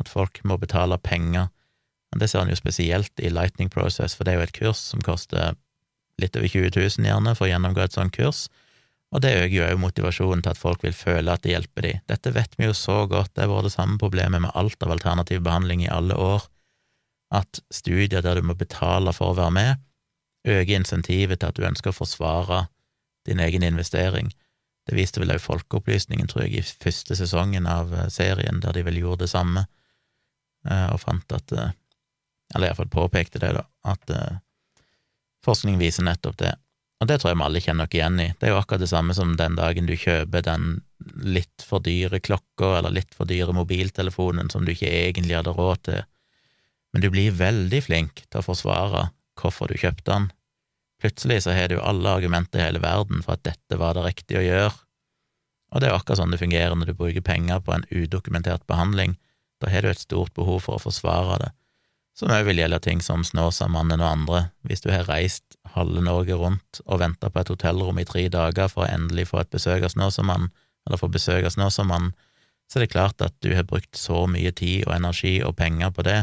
at 0.00 0.10
folk 0.10 0.40
må 0.44 0.56
betale 0.60 0.98
penger. 0.98 1.50
Og 2.10 2.22
det 2.22 2.30
ser 2.30 2.42
en 2.42 2.50
jo 2.50 2.58
spesielt 2.58 3.22
i 3.22 3.30
Lightning 3.30 3.70
Process, 3.70 4.16
for 4.16 4.26
det 4.26 4.34
er 4.34 4.40
jo 4.40 4.48
et 4.48 4.56
kurs 4.56 4.82
som 4.92 5.02
koster 5.04 5.54
litt 6.20 6.36
over 6.36 6.50
20 6.50 6.74
000 6.76 7.06
gjerne 7.08 7.36
for 7.36 7.46
å 7.46 7.52
gjennomgå 7.52 7.84
et 7.84 7.96
sånt 7.96 8.12
kurs, 8.16 8.48
og 9.10 9.24
det 9.24 9.32
øker 9.40 9.56
jo 9.56 9.66
òg 9.66 9.80
motivasjonen 9.82 10.42
til 10.44 10.52
at 10.52 10.60
folk 10.60 10.84
vil 10.86 10.94
føle 10.94 11.32
at 11.32 11.42
det 11.42 11.54
hjelper 11.54 11.86
de. 11.86 11.92
Dette 12.06 12.30
vet 12.34 12.52
vi 12.58 12.68
jo 12.68 12.74
så 12.76 13.02
godt, 13.10 13.32
det 13.34 13.42
har 13.42 13.50
vært 13.50 13.66
det 13.66 13.74
samme 13.74 13.98
problemet 13.98 14.44
med 14.44 14.54
alt 14.54 14.86
av 14.86 14.92
alternativ 14.94 15.42
behandling 15.46 15.82
i 15.82 15.90
alle 15.90 16.14
år, 16.14 16.44
at 17.34 17.62
studier 17.74 18.22
der 18.22 18.38
du 18.38 18.46
må 18.46 18.54
betale 18.58 19.14
for 19.14 19.32
å 19.32 19.38
være 19.38 19.56
med, 19.56 19.82
øker 20.46 20.78
insentivet 20.78 21.40
til 21.40 21.50
at 21.50 21.58
du 21.58 21.66
ønsker 21.66 21.90
å 21.90 21.98
forsvare 21.98 22.64
din 23.26 23.42
egen 23.42 23.66
investering. 23.66 24.30
Det 24.88 24.96
viste 24.96 25.20
vel 25.22 25.34
òg 25.34 25.42
Folkeopplysningen, 25.42 26.30
tror 26.30 26.46
jeg, 26.46 26.62
i 26.62 26.84
første 26.84 27.18
sesongen 27.18 27.66
av 27.68 27.92
eh, 27.94 28.08
serien, 28.10 28.62
der 28.62 28.74
de 28.74 28.86
vel 28.86 28.98
gjorde 29.02 29.26
det 29.26 29.34
samme, 29.34 29.66
og 30.92 31.00
fant 31.00 31.32
at 31.36 31.52
eh, 31.56 31.76
Eller 32.54 32.68
iallfall 32.68 32.90
påpekte 32.90 33.38
det, 33.38 33.52
da, 33.54 33.62
at 33.86 34.10
forskning 35.46 35.78
viser 35.78 36.02
nettopp 36.02 36.36
det. 36.40 36.50
Og 37.00 37.08
det 37.08 37.20
tror 37.20 37.30
jeg 37.30 37.38
vi 37.38 37.44
alle 37.46 37.60
kjenner 37.64 37.86
oss 37.86 37.94
igjen 37.96 38.18
i. 38.20 38.26
Det 38.36 38.48
er 38.48 38.50
jo 38.52 38.58
akkurat 38.58 38.82
det 38.82 38.90
samme 38.90 39.14
som 39.16 39.36
den 39.38 39.54
dagen 39.56 39.86
du 39.86 39.94
kjøper 39.96 40.42
den 40.44 40.80
litt 41.24 41.64
for 41.64 41.80
dyre 41.84 42.20
klokka 42.20 42.74
eller 42.80 42.92
litt 42.92 43.14
for 43.16 43.30
dyre 43.30 43.54
mobiltelefonen 43.56 44.50
som 44.52 44.66
du 44.66 44.74
ikke 44.74 44.90
egentlig 44.90 45.38
hadde 45.38 45.54
råd 45.56 45.84
til, 45.88 46.02
men 46.92 47.04
du 47.04 47.08
blir 47.14 47.38
veldig 47.38 47.80
flink 47.86 48.24
til 48.26 48.42
å 48.42 48.44
forsvare 48.44 49.06
hvorfor 49.40 49.70
du 49.70 49.78
kjøpte 49.80 50.10
den. 50.10 50.28
Plutselig 51.00 51.44
så 51.46 51.54
har 51.56 51.70
du 51.72 51.78
alle 51.80 52.12
argumenter 52.18 52.60
i 52.60 52.66
hele 52.66 52.82
verden 52.82 53.24
for 53.24 53.38
at 53.38 53.46
dette 53.46 53.78
var 53.80 53.96
det 53.96 54.04
riktige 54.04 54.42
å 54.42 54.44
gjøre, 54.44 54.76
og 55.70 55.80
det 55.80 55.86
er 55.86 55.94
jo 55.94 56.00
akkurat 56.00 56.20
sånn 56.20 56.34
det 56.34 56.42
fungerer 56.42 56.76
når 56.76 56.90
du 56.90 56.98
bruker 56.98 57.24
penger 57.24 57.62
på 57.64 57.72
en 57.76 57.86
udokumentert 57.94 58.66
behandling. 58.68 59.14
Da 59.60 59.70
har 59.70 59.84
du 59.84 59.90
et 59.90 60.02
stort 60.02 60.32
behov 60.34 60.64
for 60.66 60.78
å 60.78 60.84
forsvare 60.88 61.38
det 61.44 61.50
som 62.20 62.32
òg 62.34 62.44
vil 62.50 62.60
gjelde 62.60 62.80
ting 62.84 63.00
som 63.04 63.22
Snåsamannen 63.24 64.02
og 64.02 64.10
andre. 64.10 64.40
Hvis 64.68 64.82
du 64.84 64.90
har 64.92 65.08
reist 65.08 65.56
halve 65.74 66.02
Norge 66.04 66.36
rundt 66.36 66.82
og 66.84 67.00
venta 67.00 67.30
på 67.32 67.40
et 67.40 67.52
hotellrom 67.52 68.00
i 68.02 68.06
tre 68.08 68.26
dager 68.32 68.68
for 68.68 68.84
å 68.84 68.90
endelig 68.90 69.30
få 69.30 69.40
et 69.40 69.52
besøk 69.52 69.86
av 69.86 69.94
Snåsamannen, 69.94 70.50
eller 70.84 71.00
få 71.00 71.08
besøk 71.12 71.46
av 71.46 71.54
Snåsamannen, 71.54 72.12
så 72.70 72.78
er 72.78 72.84
det 72.84 72.92
klart 72.92 73.24
at 73.24 73.34
du 73.42 73.54
har 73.56 73.66
brukt 73.66 73.96
så 73.98 74.26
mye 74.30 74.52
tid 74.54 74.84
og 74.86 74.94
energi 74.94 75.38
og 75.42 75.56
penger 75.58 75.94
på 75.94 76.04
det 76.06 76.20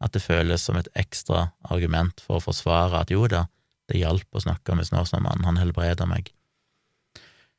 at 0.00 0.14
det 0.14 0.22
føles 0.24 0.62
som 0.64 0.78
et 0.80 0.88
ekstra 0.96 1.50
argument 1.68 2.22
for 2.24 2.38
å 2.38 2.44
forsvare 2.44 3.02
at 3.02 3.10
jo 3.12 3.26
da, 3.28 3.44
det 3.90 4.00
hjalp 4.00 4.38
å 4.38 4.44
snakke 4.44 4.76
med 4.78 4.88
Snåsamannen, 4.88 5.44
han 5.44 5.58
helbreder 5.60 6.08
meg. 6.08 6.30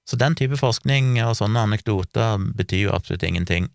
Så 0.07 0.17
den 0.17 0.33
type 0.39 0.57
forskning 0.57 1.19
og 1.21 1.35
sånne 1.37 1.67
anekdoter 1.67 2.39
betyr 2.57 2.87
jo 2.87 2.95
absolutt 2.95 3.27
ingenting. 3.27 3.69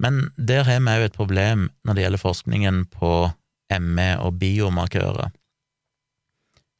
Men 0.00 0.30
der 0.36 0.64
har 0.64 0.80
vi 0.80 0.96
òg 0.96 1.04
et 1.10 1.18
problem 1.18 1.68
når 1.84 1.96
det 1.96 2.06
gjelder 2.06 2.22
forskningen 2.22 2.82
på 2.94 3.12
ME 3.80 4.10
og 4.24 4.38
biomarkører. 4.40 5.30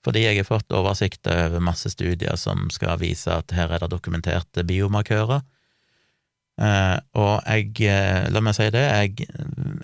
Fordi 0.04 0.22
jeg 0.24 0.38
har 0.38 0.48
fått 0.48 0.72
oversikt 0.72 1.28
over 1.28 1.60
masse 1.60 1.92
studier 1.92 2.38
som 2.40 2.70
skal 2.72 3.00
vise 3.02 3.28
at 3.34 3.52
her 3.52 3.68
er 3.68 3.84
det 3.84 3.90
dokumenterte 3.92 4.64
biomarkører. 4.64 5.42
Eh, 6.60 6.96
og 7.16 7.44
jeg, 7.44 7.68
eh, 7.88 8.26
la 8.32 8.40
meg 8.44 8.56
si 8.56 8.68
det, 8.72 8.80
jeg 8.80 9.28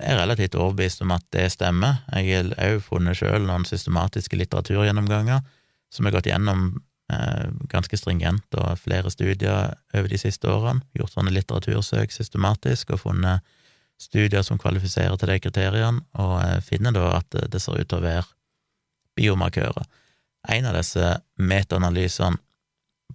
er 0.01 0.18
relativt 0.20 0.57
overbevist 0.57 1.05
om 1.05 1.12
at 1.16 1.24
det 1.32 1.51
stemmer. 1.53 2.03
Jeg 2.16 2.32
har 2.32 2.51
òg 2.70 2.82
funnet 2.84 3.16
sjøl 3.20 3.45
noen 3.45 3.68
systematiske 3.68 4.41
litteraturgjennomganger 4.41 5.45
som 5.93 6.09
har 6.09 6.16
gått 6.16 6.28
gjennom 6.32 6.68
ganske 7.70 7.94
stringent 7.94 8.57
og 8.59 8.80
flere 8.82 9.11
studier 9.14 9.76
over 9.94 10.09
de 10.11 10.18
siste 10.18 10.48
årene. 10.50 10.82
Gjort 10.98 11.14
sånne 11.14 11.30
litteratursøk 11.30 12.11
systematisk 12.11 12.90
og 12.96 13.04
funnet 13.04 13.44
studier 14.00 14.42
som 14.44 14.59
kvalifiserer 14.61 15.16
til 15.16 15.30
de 15.30 15.38
kriteriene, 15.40 16.02
og 16.20 16.34
eh, 16.42 16.61
finner 16.64 16.94
da 16.94 17.09
at 17.18 17.38
det 17.52 17.62
ser 17.62 17.80
ut 17.80 17.88
til 17.88 18.00
å 18.00 18.04
være 18.04 18.26
biomarkører. 19.16 19.86
En 20.52 20.68
av 20.68 20.76
disse 20.76 21.14
metaanalysene 21.40 22.38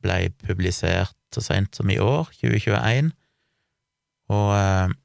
ble 0.02 0.32
publisert 0.42 1.16
så 1.32 1.44
seint 1.46 1.78
som 1.78 1.92
i 1.92 2.00
år, 2.02 2.32
2021, 2.42 3.14
og 4.32 4.50
eh, 4.58 4.98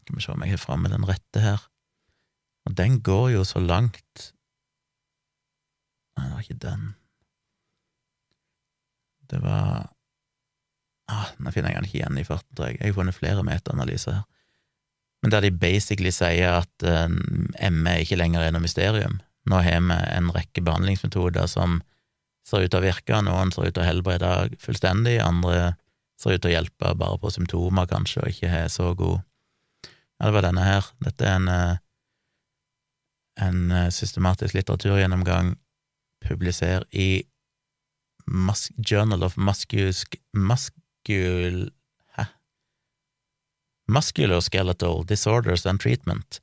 Skal 0.00 0.16
vi 0.16 0.22
se 0.24 0.32
om 0.32 0.42
jeg 0.42 0.50
har 0.56 0.58
framme 0.58 0.88
den 0.90 1.04
rette 1.06 1.38
her. 1.38 1.60
Og 2.66 2.72
den 2.74 2.96
går 2.98 3.28
jo 3.36 3.44
så 3.46 3.60
langt 3.62 4.32
Nei, 6.18 6.24
det 6.26 6.32
var 6.34 6.42
ikke 6.42 6.62
den. 6.64 6.88
Det 9.30 9.40
var 9.42 9.88
ah, 11.10 11.30
Nå 11.38 11.52
finner 11.54 11.72
jeg 11.72 11.80
den 11.80 11.88
ikke 11.88 11.98
igjen 12.00 12.20
i 12.20 12.26
farten, 12.26 12.52
tror 12.56 12.70
jeg. 12.70 12.80
Jeg 12.80 12.92
har 12.92 12.98
funnet 12.98 13.16
flere 13.16 13.46
metaanalyser 13.46 14.20
her. 14.20 14.26
Men 15.22 15.34
der 15.34 15.44
de 15.44 15.50
basically 15.52 16.12
sier 16.14 16.62
at 16.62 16.86
eh, 16.86 17.70
ME 17.70 17.98
ikke 18.00 18.16
lenger 18.16 18.44
er 18.44 18.54
noe 18.54 18.64
mysterium. 18.64 19.18
Nå 19.50 19.60
har 19.64 19.82
vi 19.84 19.96
en 20.16 20.30
rekke 20.32 20.62
behandlingsmetoder 20.64 21.48
som 21.50 21.80
ser 22.46 22.64
ut 22.64 22.72
til 22.72 22.80
å 22.80 22.84
virke, 22.84 23.20
noen 23.24 23.52
ser 23.52 23.68
ut 23.68 23.76
til 23.76 23.84
å 23.84 23.88
helbrede 23.88 24.30
fullstendig, 24.62 25.18
andre 25.22 25.74
ser 26.20 26.36
ut 26.36 26.44
til 26.44 26.52
å 26.52 26.54
hjelpe 26.54 26.94
bare 26.98 27.18
på 27.20 27.32
symptomer, 27.32 27.88
kanskje, 27.90 28.24
og 28.24 28.32
ikke 28.32 28.52
har 28.52 28.72
så 28.72 28.94
god 28.94 29.20
Ja, 30.20 30.28
det 30.28 30.34
var 30.34 30.44
denne 30.44 30.64
her. 30.66 30.88
Dette 31.00 31.24
er 31.24 31.38
en, 31.38 31.46
eh, 31.48 31.76
en 33.40 33.70
eh, 33.72 33.86
systematisk 33.88 34.52
litteraturgjennomgang 34.58 35.54
publisert 36.20 36.84
i 36.92 37.24
Mus 38.30 38.70
Journal 38.78 39.22
of 39.24 39.36
Muscusk... 39.36 40.16
Muscul... 40.32 41.70
Hæ? 42.16 42.24
Musculoskeletal 43.88 45.06
Disorders 45.06 45.66
and 45.66 45.80
Treatment, 45.80 46.40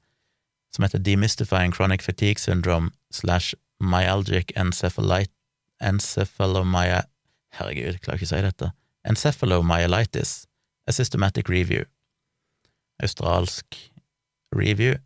som 0.76 0.84
heter 0.84 1.00
Demystifying 1.00 1.72
Chronic 1.74 2.02
Fatigue 2.02 2.40
Syndrome 2.40 2.92
slash 3.12 3.56
Myalgic 3.80 4.52
Encephalomya... 5.82 7.02
Herregud, 7.58 8.02
klarer 8.04 8.20
ikke 8.20 8.28
å 8.28 8.34
si 8.34 8.42
dette. 8.44 8.72
Encephalomyelitis, 9.08 10.46
A 10.88 10.92
Systematic 10.92 11.50
Review. 11.50 11.86
Australsk 13.00 13.76
review 14.52 14.98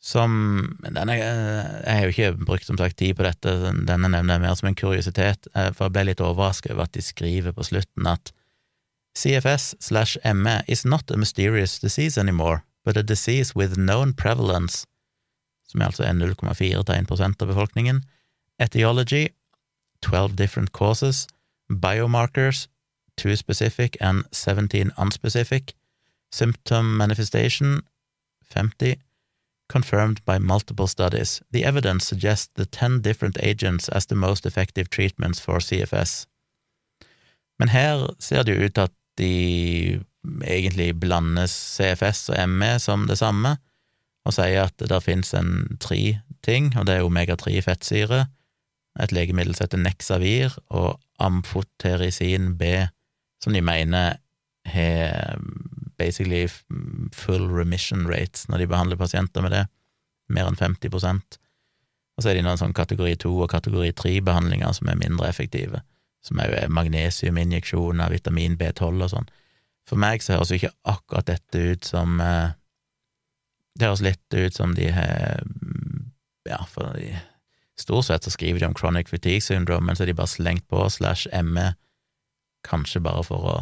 som 0.00 0.32
denne, 0.80 1.12
Jeg 1.12 1.92
har 1.92 2.02
jo 2.06 2.08
ikke 2.08 2.44
brukt 2.44 2.64
som 2.64 2.78
sagt 2.80 2.96
tid 2.96 3.14
på 3.18 3.24
dette, 3.26 3.52
denne 3.84 4.08
nevner 4.08 4.38
jeg 4.38 4.42
mer 4.42 4.54
som 4.56 4.68
en 4.70 4.74
kuriositet, 4.74 5.48
for 5.52 5.86
jeg 5.86 5.92
ble 5.92 6.04
litt 6.08 6.22
overrasket 6.24 6.72
over 6.72 6.88
at 6.88 6.94
de 6.96 7.04
skriver 7.04 7.52
på 7.52 7.66
slutten 7.68 8.08
at 8.08 8.32
CFS 9.18 9.74
slash 9.80 10.16
ME 10.24 10.62
is 10.68 10.84
not 10.84 11.10
a 11.10 11.16
mysterious 11.16 11.78
disease 11.78 12.16
anymore, 12.16 12.62
but 12.84 12.96
a 12.96 13.02
disease 13.02 13.54
with 13.54 13.76
known 13.76 14.14
prevalence, 14.14 14.86
som 15.68 15.82
altså 15.82 16.04
er 16.04 16.12
0,4 16.12 16.54
til 16.56 16.94
1 16.94 17.42
av 17.42 17.46
befolkningen, 17.46 18.02
etiology, 18.58 19.28
12 20.02 20.36
different 20.38 20.72
causes, 20.72 21.26
biomarkers, 21.68 22.68
2 23.18 23.36
specific 23.36 23.96
and 24.00 24.24
17 24.32 24.90
unspecific, 24.96 25.74
symptom 26.32 26.84
manifestation, 26.84 27.82
50, 28.54 28.96
confirmed 29.70 30.20
by 30.26 30.38
multiple 30.38 30.86
studies. 30.86 31.40
The 31.52 31.64
evidence 31.64 32.06
suggests 32.06 32.50
the 32.54 32.66
10 32.66 33.00
different 33.02 33.38
agents 33.42 33.88
as 33.88 34.06
the 34.06 34.16
most 34.16 34.46
effective 34.46 34.90
treatments 34.90 35.40
for 35.40 35.58
CFS. 35.58 36.26
Men 37.58 37.68
her 37.68 38.08
ser 38.18 38.42
det 38.42 38.56
jo 38.56 38.64
ut 38.66 38.78
at 38.78 38.92
de 39.18 40.00
egentlig 40.44 41.00
blandes 41.00 41.52
CFS 41.76 42.28
og 42.28 42.48
ME 42.48 42.78
som 42.78 43.06
det 43.08 43.18
samme, 43.18 43.56
og 44.24 44.36
sier 44.36 44.66
at 44.66 44.76
det 44.80 45.02
finnes 45.04 45.32
en 45.34 45.78
tre 45.80 46.18
ting, 46.44 46.72
og 46.76 46.86
det 46.86 46.98
er 46.98 47.06
omega-3 47.06 47.60
fettsyre, 47.64 48.24
et 49.00 49.12
legemiddel 49.14 49.54
som 49.54 49.64
heter 49.68 49.84
Nexavir, 49.84 50.56
og 50.68 50.98
amfoterisin 51.20 52.56
B, 52.58 52.86
som 53.42 53.54
de 53.56 53.62
mener 53.64 54.18
har 54.68 55.38
basically 56.00 56.46
full 57.12 57.46
remission 57.52 58.06
rates 58.08 58.48
når 58.48 58.64
de 58.64 58.70
behandler 58.72 59.00
pasienter 59.00 59.44
med 59.44 59.54
det, 59.54 59.66
mer 60.32 60.48
enn 60.48 60.58
50% 60.58 61.38
Og 62.16 62.22
så 62.22 62.30
er 62.30 62.38
det 62.38 62.44
noen 62.46 62.60
sånn 62.60 62.76
kategori 62.76 63.16
2 63.22 63.30
og 63.44 63.50
kategori 63.52 63.92
3-behandlinger 63.96 64.74
som 64.76 64.90
er 64.92 64.98
mindre 65.00 65.28
effektive, 65.30 65.80
som 66.24 66.40
òg 66.42 66.52
er 66.52 66.72
magnesiuminjeksjoner, 66.72 68.12
vitamin 68.12 68.58
B12 68.60 69.06
og 69.06 69.12
sånn. 69.14 69.30
For 69.88 70.00
meg 70.00 70.22
så 70.22 70.36
høres 70.36 70.52
jo 70.52 70.60
ikke 70.60 70.74
akkurat 70.92 71.30
dette 71.30 71.62
ut 71.72 71.88
som 71.88 72.20
eh, 72.20 72.52
Det 73.78 73.88
høres 73.88 74.04
litt 74.04 74.36
ut 74.36 74.54
som 74.54 74.74
de 74.76 74.90
har 74.92 75.42
Ja, 76.48 76.60
for 76.68 76.92
de, 76.98 77.14
stort 77.80 78.06
sett 78.06 78.26
så 78.26 78.32
skriver 78.34 78.60
de 78.60 78.68
om 78.68 78.76
chronic 78.76 79.08
fatigue 79.08 79.40
syndrome, 79.44 79.86
men 79.86 79.96
så 79.96 80.04
er 80.04 80.10
de 80.10 80.18
bare 80.18 80.30
slengt 80.30 80.66
på 80.68 80.82
slash 80.92 81.28
ME, 81.44 81.72
kanskje 82.66 83.00
bare 83.00 83.24
for 83.24 83.48
å 83.48 83.56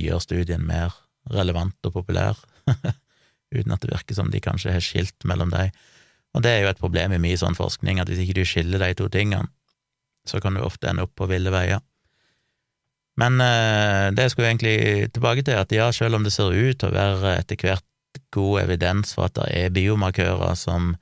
gjøre 0.00 0.24
studien 0.24 0.64
mer 0.64 0.94
relevant 1.34 1.88
og 1.88 1.94
populær, 1.94 2.38
uten 3.56 3.74
at 3.74 3.84
det 3.84 3.92
virker 3.92 4.18
som 4.18 4.32
de 4.32 4.42
kanskje 4.44 4.74
har 4.74 4.84
skilt 4.84 5.28
mellom 5.28 5.52
dem. 5.54 5.72
Og 6.36 6.44
det 6.44 6.52
er 6.52 6.64
jo 6.64 6.72
et 6.72 6.80
problem 6.80 7.14
i 7.16 7.20
mye 7.22 7.38
sånn 7.40 7.56
forskning, 7.56 8.00
at 8.00 8.10
hvis 8.10 8.20
ikke 8.24 8.40
du 8.40 8.44
skiller 8.46 8.82
de 8.82 8.92
to 8.98 9.08
tingene, 9.12 9.48
så 10.28 10.42
kan 10.44 10.54
du 10.54 10.60
ofte 10.60 10.90
ende 10.90 11.06
opp 11.06 11.14
på 11.16 11.28
ville 11.30 11.52
veier. 11.52 11.80
Men 13.18 13.40
eh, 13.42 14.08
det 14.14 14.28
jeg 14.28 14.34
skulle 14.34 14.50
egentlig 14.52 15.08
tilbake 15.14 15.42
til, 15.42 15.58
at 15.58 15.72
ja, 15.74 15.88
selv 15.94 16.18
om 16.18 16.26
det 16.26 16.34
ser 16.34 16.54
ut 16.54 16.78
til 16.78 16.90
å 16.90 16.94
være 16.94 17.34
etter 17.40 17.58
hvert 17.58 17.84
god 18.34 18.62
evidens 18.62 19.14
for 19.16 19.26
at 19.26 19.36
det 19.38 19.48
er 19.56 19.74
biomarkører 19.74 20.54
som 20.58 20.94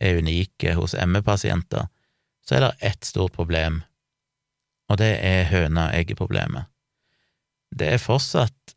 er 0.00 0.20
unike 0.20 0.76
hos 0.76 0.94
ME-pasienter, 0.94 1.88
så 2.46 2.56
er 2.56 2.66
det 2.66 2.90
ett 2.92 3.08
stort 3.08 3.34
problem, 3.34 3.80
og 4.86 5.00
det 5.00 5.16
er 5.18 5.48
høna-egg-problemet. 5.50 6.68
Det 7.74 7.88
er 7.96 8.02
fortsatt 8.02 8.75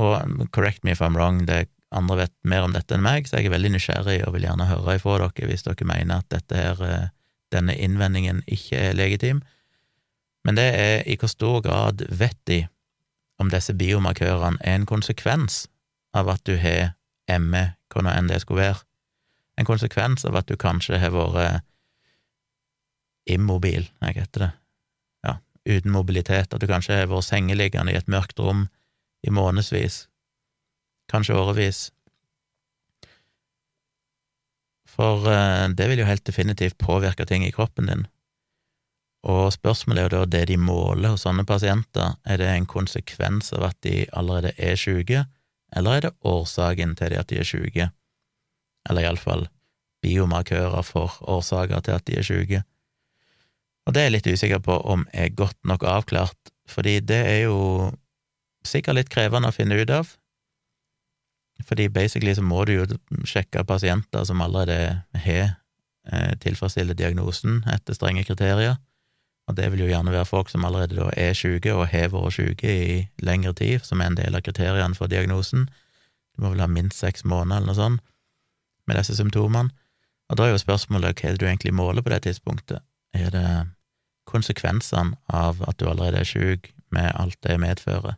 og 0.00 0.48
correct 0.52 0.84
me 0.84 0.94
if 0.94 1.02
I'm 1.02 1.16
wrong, 1.16 1.44
det 1.46 1.68
andre 1.92 2.16
vet 2.22 2.32
mer 2.48 2.64
om 2.64 2.72
dette 2.72 2.96
enn 2.96 3.04
meg, 3.04 3.28
så 3.28 3.38
jeg 3.38 3.50
er 3.50 3.56
veldig 3.56 3.74
nysgjerrig 3.74 4.20
og 4.26 4.36
vil 4.36 4.46
gjerne 4.46 4.68
høre 4.70 4.96
ifra 4.96 5.18
dere 5.20 5.48
hvis 5.50 5.66
dere 5.66 5.88
mener 5.88 6.22
at 6.22 6.30
dette 6.32 6.56
her, 6.56 6.80
eh, 6.86 7.10
denne 7.52 7.76
innvendingen 7.76 8.40
ikke 8.46 8.78
er 8.88 8.96
legitim. 8.96 9.42
Men 10.46 10.56
det 10.58 10.68
er 10.74 11.04
i 11.06 11.18
hvor 11.20 11.30
stor 11.30 11.60
grad 11.64 12.02
vet 12.08 12.38
de 12.48 12.64
om 13.42 13.50
disse 13.52 13.74
biomarkørene 13.76 14.62
er 14.64 14.78
en 14.78 14.88
konsekvens 14.88 15.66
av 16.16 16.30
at 16.32 16.42
du 16.48 16.56
har 16.60 16.94
ME, 17.40 17.64
hva 17.92 18.02
nå 18.02 18.12
enn 18.12 18.30
det 18.30 18.40
skulle 18.42 18.64
være, 18.64 18.82
en 19.60 19.68
konsekvens 19.68 20.24
av 20.28 20.36
at 20.40 20.48
du 20.48 20.56
kanskje 20.56 20.98
har 20.98 21.12
vært 21.14 21.62
immobil, 23.30 23.86
hva 24.00 24.12
heter 24.16 24.46
det, 24.46 24.50
ja, 25.28 25.36
uten 25.68 25.94
mobilitet, 25.94 26.52
at 26.52 26.60
du 26.60 26.66
kanskje 26.66 27.02
har 27.02 27.10
vært 27.12 27.28
sengeliggende 27.28 27.92
i 27.92 27.98
et 28.00 28.10
mørkt 28.10 28.40
rom 28.42 28.66
i 29.22 29.30
månedsvis, 29.30 30.06
kanskje 31.10 31.36
årevis. 31.38 31.90
For 34.92 35.28
eh, 35.30 35.68
det 35.72 35.88
vil 35.88 36.02
jo 36.02 36.08
helt 36.08 36.26
definitivt 36.26 36.78
påvirke 36.78 37.26
ting 37.28 37.46
i 37.46 37.52
kroppen 37.54 37.88
din. 37.88 38.04
Og 39.22 39.52
spørsmålet 39.54 40.02
er 40.02 40.08
jo 40.08 40.16
da 40.16 40.30
det 40.34 40.46
de 40.50 40.58
måler 40.58 41.14
hos 41.14 41.22
sånne 41.24 41.46
pasienter, 41.46 42.16
er 42.26 42.40
det 42.42 42.50
en 42.50 42.66
konsekvens 42.66 43.52
av 43.54 43.68
at 43.70 43.78
de 43.86 44.02
allerede 44.10 44.50
er 44.58 44.76
syke, 44.76 45.24
eller 45.72 45.96
er 45.96 46.06
det 46.06 46.16
årsaken 46.26 46.96
til 46.98 47.14
at 47.16 47.30
de 47.30 47.38
er 47.40 47.48
syke? 47.48 47.88
Eller 48.90 49.06
iallfall 49.06 49.46
biomarkører 50.02 50.82
for 50.82 51.14
årsaker 51.22 51.84
til 51.86 51.94
at 51.96 52.06
de 52.08 52.18
er 52.18 52.26
syke. 52.26 52.62
Og 53.86 53.94
det 53.94 54.02
er 54.02 54.10
jeg 54.10 54.16
litt 54.16 54.30
usikker 54.34 54.62
på 54.62 54.74
om 54.90 55.06
er 55.14 55.34
godt 55.34 55.58
nok 55.66 55.86
avklart, 55.86 56.52
fordi 56.68 56.98
det 57.06 57.22
er 57.22 57.40
jo 57.46 57.92
sikkert 58.66 58.98
litt 58.98 59.12
krevende 59.12 59.50
å 59.50 59.54
finne 59.54 59.78
ut 59.80 59.90
av, 59.90 60.14
fordi 61.66 61.88
basically 61.92 62.34
så 62.34 62.42
må 62.42 62.64
du 62.66 62.72
jo 62.74 62.86
sjekke 63.28 63.64
pasienter 63.68 64.24
som 64.26 64.40
allerede 64.42 65.02
har 65.24 65.44
eh, 66.10 66.32
tilfredsstiller 66.42 66.96
diagnosen 66.98 67.60
etter 67.70 67.94
strenge 67.94 68.24
kriterier, 68.26 68.78
og 69.50 69.56
det 69.58 69.68
vil 69.72 69.84
jo 69.84 69.90
gjerne 69.90 70.14
være 70.14 70.28
folk 70.28 70.50
som 70.50 70.64
allerede 70.64 70.96
da 70.96 71.10
er 71.18 71.34
syke 71.34 71.74
og 71.74 71.88
har 71.90 72.12
vært 72.12 72.36
syke 72.38 72.70
i 72.70 72.98
lengre 73.26 73.52
tid, 73.58 73.82
som 73.84 74.00
er 74.00 74.12
en 74.12 74.18
del 74.18 74.38
av 74.38 74.44
kriteriene 74.46 74.94
for 74.94 75.10
diagnosen. 75.10 75.66
Du 76.32 76.44
må 76.44 76.52
vel 76.52 76.62
ha 76.62 76.70
minst 76.70 77.02
seks 77.02 77.26
måneder 77.26 77.58
eller 77.58 77.72
noe 77.72 77.78
sånt 77.78 78.04
med 78.86 78.98
disse 78.98 79.16
symptomene. 79.18 79.72
Og 80.30 80.38
da 80.38 80.46
er 80.46 80.54
jo 80.54 80.62
spørsmålet 80.62 81.18
hva 81.18 81.28
er 81.28 81.34
det 81.34 81.42
du 81.42 81.48
egentlig 81.48 81.74
måler 81.76 82.04
på 82.04 82.12
det 82.14 82.22
tidspunktet? 82.24 82.80
Er 83.12 83.34
det 83.34 83.48
konsekvensene 84.30 85.18
av 85.28 85.60
at 85.68 85.78
du 85.78 85.88
allerede 85.90 86.22
er 86.22 86.28
syk, 86.28 86.70
med 86.92 87.10
alt 87.16 87.38
det 87.44 87.58
medfører? 87.60 88.16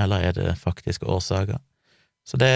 Eller 0.00 0.28
er 0.28 0.36
det 0.36 0.58
faktiske 0.60 1.06
årsaker? 1.08 1.60
Så 2.24 2.38
det 2.40 2.54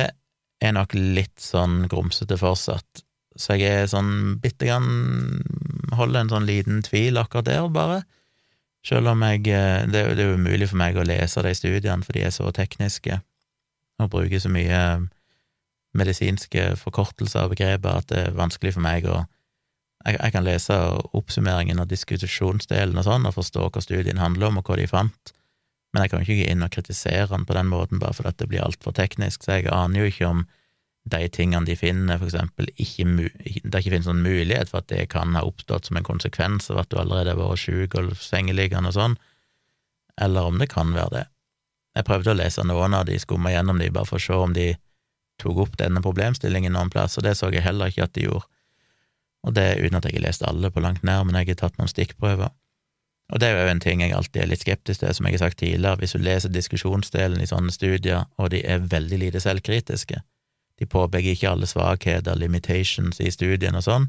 er 0.62 0.72
nok 0.76 0.94
litt 0.96 1.40
sånn 1.42 1.84
grumsete 1.90 2.38
fortsatt. 2.40 3.02
Så 3.36 3.58
jeg 3.58 3.82
er 3.82 3.90
sånn 3.90 4.38
bitte 4.40 4.68
grann 4.68 5.42
Holder 5.96 6.24
en 6.24 6.30
sånn 6.32 6.46
liten 6.48 6.80
tvil 6.82 7.18
akkurat 7.20 7.46
der, 7.46 7.66
bare. 7.72 8.00
Selv 8.84 9.12
om 9.12 9.22
jeg 9.22 9.44
eh, 9.52 9.84
Det 9.86 10.00
er 10.00 10.18
jo 10.18 10.34
umulig 10.34 10.70
for 10.70 10.80
meg 10.80 10.96
å 10.96 11.04
lese 11.06 11.44
de 11.44 11.52
studiene, 11.54 12.02
for 12.04 12.16
de 12.16 12.24
er 12.26 12.34
så 12.34 12.50
tekniske 12.54 13.20
og 13.96 14.10
bruker 14.12 14.40
så 14.42 14.50
mye 14.52 14.80
medisinske 15.96 16.74
forkortelser 16.76 17.46
og 17.46 17.54
begreper 17.54 18.02
at 18.02 18.10
det 18.10 18.18
er 18.26 18.36
vanskelig 18.36 18.74
for 18.74 18.84
meg 18.84 19.06
å 19.08 19.22
jeg, 20.06 20.18
jeg 20.20 20.34
kan 20.34 20.44
lese 20.44 20.76
oppsummeringen 21.16 21.80
og 21.82 21.88
diskusjonsdelen 21.90 23.00
og 23.00 23.06
sånn, 23.06 23.26
og 23.26 23.34
forstå 23.38 23.70
hva 23.72 23.82
studien 23.82 24.20
handler 24.20 24.50
om, 24.50 24.60
og 24.60 24.68
hva 24.68 24.76
de 24.78 24.86
fant, 24.90 25.32
men 25.94 26.02
jeg 26.02 26.12
kan 26.12 26.20
jo 26.20 26.26
ikke 26.26 26.42
gå 26.42 26.52
inn 26.52 26.66
og 26.66 26.72
kritisere 26.74 27.28
han 27.30 27.46
på 27.48 27.56
den 27.56 27.70
måten 27.70 28.00
bare 28.02 28.16
fordi 28.16 28.34
det 28.42 28.48
blir 28.50 28.64
altfor 28.66 28.94
teknisk, 28.96 29.44
så 29.44 29.58
jeg 29.58 29.70
aner 29.72 30.02
jo 30.02 30.10
ikke 30.10 30.28
om 30.28 30.46
de 31.06 31.28
tingene 31.30 31.66
de 31.68 31.76
finner, 31.78 32.18
for 32.18 32.26
eksempel, 32.26 32.66
ikke 32.82 33.06
det 33.06 33.78
ikke 33.78 33.92
finnes 33.92 34.08
noen 34.08 34.24
mulighet 34.24 34.72
for 34.72 34.82
at 34.82 34.90
det 34.90 35.04
kan 35.12 35.36
ha 35.38 35.44
oppstått 35.46 35.86
som 35.86 36.00
en 36.00 36.06
konsekvens 36.06 36.66
av 36.74 36.82
at 36.82 36.90
du 36.90 36.98
allerede 36.98 37.36
har 37.36 37.38
vært 37.38 37.62
sjuk 37.62 37.94
og 38.00 38.10
sengeliggende 38.18 38.90
og 38.90 38.96
sånn, 38.96 39.16
eller 40.18 40.50
om 40.50 40.58
det 40.58 40.68
kan 40.72 40.90
være 40.96 41.14
det. 41.14 41.24
Jeg 41.96 42.08
prøvde 42.08 42.34
å 42.34 42.40
lese 42.40 42.64
noen 42.66 42.96
av 42.98 43.06
de, 43.08 43.20
skumma 43.22 43.54
gjennom 43.54 43.78
de, 43.80 43.92
bare 43.94 44.08
for 44.08 44.18
å 44.18 44.26
se 44.26 44.36
om 44.36 44.52
de 44.56 44.72
tok 45.40 45.62
opp 45.62 45.78
denne 45.78 46.02
problemstillingen 46.04 46.74
noen 46.74 46.90
plass, 46.92 47.16
og 47.16 47.24
det 47.24 47.36
så 47.38 47.52
jeg 47.54 47.64
heller 47.64 47.92
ikke 47.92 48.08
at 48.08 48.16
de 48.16 48.26
gjorde. 48.26 48.48
Og 49.46 49.54
det 49.54 49.76
uten 49.78 50.00
at 50.00 50.08
jeg 50.08 50.18
har 50.18 50.26
lest 50.26 50.42
alle 50.42 50.72
på 50.74 50.82
langt 50.82 51.04
nær, 51.06 51.22
men 51.24 51.38
jeg 51.38 51.52
har 51.54 51.60
tatt 51.62 51.78
noen 51.78 51.92
stikkprøver. 51.92 52.50
Og 53.32 53.40
det 53.42 53.48
er 53.48 53.56
jo 53.58 53.70
en 53.72 53.82
ting 53.82 54.02
jeg 54.04 54.14
alltid 54.14 54.42
er 54.42 54.50
litt 54.52 54.62
skeptisk 54.62 55.02
til, 55.02 55.14
som 55.16 55.26
jeg 55.26 55.34
har 55.34 55.48
sagt 55.48 55.58
tidligere, 55.58 55.98
hvis 55.98 56.14
du 56.14 56.22
leser 56.22 56.52
diskusjonsdelen 56.54 57.42
i 57.42 57.48
sånne 57.50 57.74
studier, 57.74 58.28
og 58.38 58.52
de 58.54 58.60
er 58.62 58.84
veldig 58.86 59.18
lite 59.24 59.42
selvkritiske, 59.42 60.20
de 60.76 60.86
påpeker 60.86 61.32
ikke 61.32 61.50
alle 61.50 61.66
svakheter, 61.66 62.38
limitations 62.38 63.18
i 63.24 63.32
studien 63.32 63.78
og 63.78 63.84
sånn, 63.86 64.06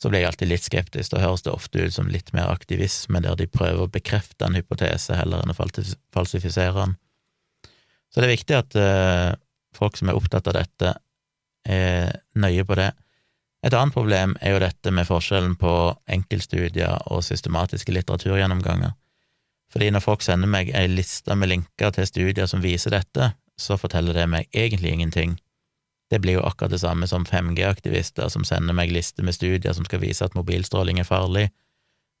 så 0.00 0.08
blir 0.08 0.22
jeg 0.22 0.30
alltid 0.30 0.48
litt 0.48 0.64
skeptisk. 0.64 1.12
Da 1.12 1.20
høres 1.20 1.44
det 1.44 1.52
ofte 1.52 1.82
ut 1.84 1.92
som 1.92 2.08
litt 2.08 2.32
mer 2.32 2.48
aktivisme, 2.48 3.20
der 3.20 3.36
de 3.36 3.50
prøver 3.50 3.84
å 3.84 3.92
bekrefte 3.92 4.46
en 4.46 4.56
hypotese 4.56 5.18
heller 5.18 5.42
enn 5.42 5.52
å 5.52 5.58
falsifisere 5.58 6.72
den. 6.78 6.96
Så 8.10 8.22
det 8.22 8.30
er 8.30 8.32
viktig 8.32 8.56
at 8.56 8.78
uh, 8.80 9.36
folk 9.76 9.98
som 10.00 10.08
er 10.08 10.16
opptatt 10.16 10.48
av 10.50 10.56
dette, 10.56 10.94
er 11.68 12.14
nøye 12.40 12.64
på 12.64 12.78
det. 12.80 12.88
Et 13.60 13.74
annet 13.76 13.92
problem 13.92 14.36
er 14.40 14.54
jo 14.54 14.62
dette 14.62 14.92
med 14.94 15.08
forskjellen 15.08 15.56
på 15.60 15.72
enkeltstudier 16.08 16.96
og 17.12 17.24
systematiske 17.24 17.92
litteraturgjennomganger. 17.92 18.94
Fordi 19.70 19.90
når 19.92 20.02
folk 20.02 20.24
sender 20.24 20.50
meg 20.50 20.72
ei 20.74 20.86
liste 20.90 21.36
med 21.36 21.52
linker 21.52 21.92
til 21.94 22.08
studier 22.08 22.48
som 22.50 22.64
viser 22.64 22.96
dette, 22.96 23.32
så 23.60 23.76
forteller 23.76 24.16
det 24.16 24.26
meg 24.32 24.48
egentlig 24.56 24.94
ingenting. 24.94 25.36
Det 26.10 26.18
blir 26.24 26.40
jo 26.40 26.46
akkurat 26.46 26.72
det 26.72 26.80
samme 26.82 27.06
som 27.06 27.26
5G-aktivister 27.28 28.32
som 28.32 28.46
sender 28.48 28.74
meg 28.74 28.90
lister 28.90 29.22
med 29.22 29.36
studier 29.36 29.76
som 29.76 29.86
skal 29.86 30.02
vise 30.02 30.24
at 30.24 30.34
mobilstråling 30.34 30.98
er 30.98 31.06
farlig, 31.06 31.50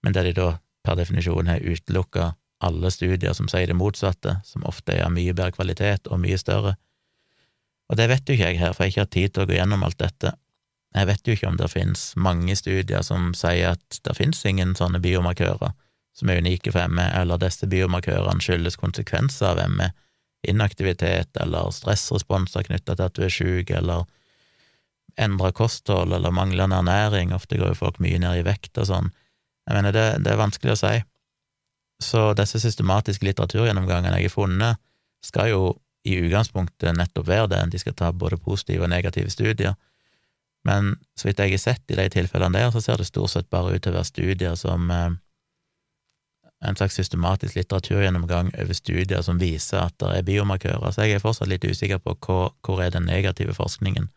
men 0.04 0.14
der 0.14 0.28
de 0.28 0.36
da 0.36 0.50
per 0.86 1.00
definisjon 1.00 1.50
har 1.50 1.64
utelukka 1.64 2.34
alle 2.60 2.92
studier 2.92 3.34
som 3.34 3.48
sier 3.48 3.66
det 3.66 3.76
motsatte, 3.76 4.36
som 4.44 4.64
ofte 4.68 4.94
er 4.94 5.06
av 5.06 5.14
mye 5.16 5.32
bedre 5.32 5.56
kvalitet 5.56 6.06
og 6.12 6.20
mye 6.22 6.38
større. 6.38 6.76
Og 7.90 7.98
det 7.98 8.06
vet 8.12 8.28
jo 8.28 8.36
ikke 8.36 8.52
jeg 8.52 8.60
her, 8.60 8.76
for 8.76 8.84
jeg 8.84 8.92
har 8.92 8.92
ikke 8.92 9.06
hatt 9.06 9.16
tid 9.16 9.34
til 9.34 9.42
å 9.42 9.50
gå 9.50 9.56
gjennom 9.56 9.84
alt 9.86 9.98
dette. 9.98 10.34
Jeg 10.94 11.06
vet 11.06 11.26
jo 11.26 11.36
ikke 11.36 11.48
om 11.52 11.58
det 11.60 11.70
finnes 11.70 12.00
mange 12.18 12.56
studier 12.58 13.04
som 13.06 13.30
sier 13.38 13.76
at 13.76 14.00
det 14.06 14.16
finnes 14.18 14.42
ingen 14.48 14.74
sånne 14.78 14.98
biomarkører 15.02 15.70
som 16.18 16.30
er 16.30 16.40
unike 16.42 16.72
for 16.74 16.90
ME, 16.90 17.06
eller 17.16 17.38
disse 17.40 17.68
biomarkørene 17.70 18.42
skyldes 18.42 18.78
konsekvenser 18.80 19.54
av 19.54 19.70
ME, 19.70 19.90
inaktivitet 20.50 21.36
eller 21.40 21.70
stressresponser 21.74 22.66
knytta 22.66 22.96
til 22.96 23.06
at 23.06 23.16
du 23.16 23.22
er 23.26 23.32
sjuk, 23.32 23.70
eller 23.70 24.08
endra 25.20 25.52
kosthold 25.52 26.14
eller 26.16 26.34
manglende 26.34 26.80
ernæring, 26.80 27.34
ofte 27.36 27.58
går 27.60 27.74
jo 27.74 27.78
folk 27.78 28.00
mye 28.02 28.18
ned 28.22 28.40
i 28.40 28.46
vekt 28.46 28.78
og 28.80 28.88
sånn. 28.90 29.12
Jeg 29.68 29.76
mener, 29.76 29.94
det, 29.94 30.06
det 30.24 30.32
er 30.32 30.40
vanskelig 30.40 30.74
å 30.74 30.80
si. 30.80 30.94
Så 32.00 32.30
disse 32.38 32.60
systematiske 32.62 33.26
litteraturgjennomgangene 33.28 34.18
jeg 34.18 34.30
har 34.30 34.34
funnet, 34.34 34.80
skal 35.24 35.50
jo 35.52 35.62
i 36.08 36.16
utgangspunktet 36.16 36.96
nettopp 36.96 37.28
være 37.28 37.50
det, 37.52 37.64
de 37.74 37.80
skal 37.82 37.96
ta 37.96 38.08
både 38.16 38.38
positive 38.40 38.86
og 38.86 38.92
negative 38.92 39.30
studier. 39.32 39.76
Men 40.68 40.94
så 41.16 41.28
vidt 41.28 41.40
jeg 41.40 41.54
har 41.54 41.62
sett 41.62 41.92
i 41.92 41.96
de 41.96 42.06
tilfellene 42.12 42.58
der, 42.58 42.70
så 42.74 42.82
ser 42.84 43.00
det 43.00 43.08
stort 43.08 43.32
sett 43.32 43.50
bare 43.52 43.74
ut 43.74 43.82
til 43.84 43.94
å 43.94 43.98
være 43.98 44.08
studier 44.10 44.56
som 44.60 44.90
eh, 44.92 45.14
en 46.60 46.76
slags 46.76 46.98
systematisk 47.00 47.56
litteraturgjennomgang 47.56 48.52
over 48.60 48.76
studier 48.76 49.22
som 49.24 49.40
viser 49.40 49.86
at 49.86 49.96
det 50.02 50.10
er 50.18 50.26
biomarkører, 50.26 50.92
så 50.92 51.06
jeg 51.06 51.16
er 51.16 51.24
fortsatt 51.24 51.48
litt 51.48 51.64
usikker 51.64 52.02
på 52.04 52.16
hvor, 52.26 52.52
hvor 52.66 52.82
er 52.84 52.92
den 52.92 53.08
negative 53.08 53.56
forskningen, 53.56 54.10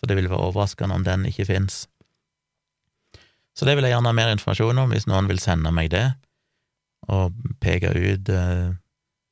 for 0.00 0.10
det 0.10 0.18
vil 0.18 0.28
være 0.28 0.50
overraskende 0.50 1.00
om 1.00 1.06
den 1.08 1.24
ikke 1.30 1.48
finnes. 1.48 1.86
Så 3.56 3.68
det 3.68 3.76
vil 3.76 3.84
jeg 3.86 3.94
gjerne 3.94 4.12
ha 4.12 4.16
mer 4.16 4.32
informasjon 4.32 4.84
om, 4.84 4.92
hvis 4.92 5.08
noen 5.08 5.28
vil 5.28 5.40
sende 5.40 5.72
meg 5.72 5.90
det, 5.92 6.06
og 7.12 7.32
peke 7.64 7.90
ut 7.96 8.28
eh, 8.32 8.76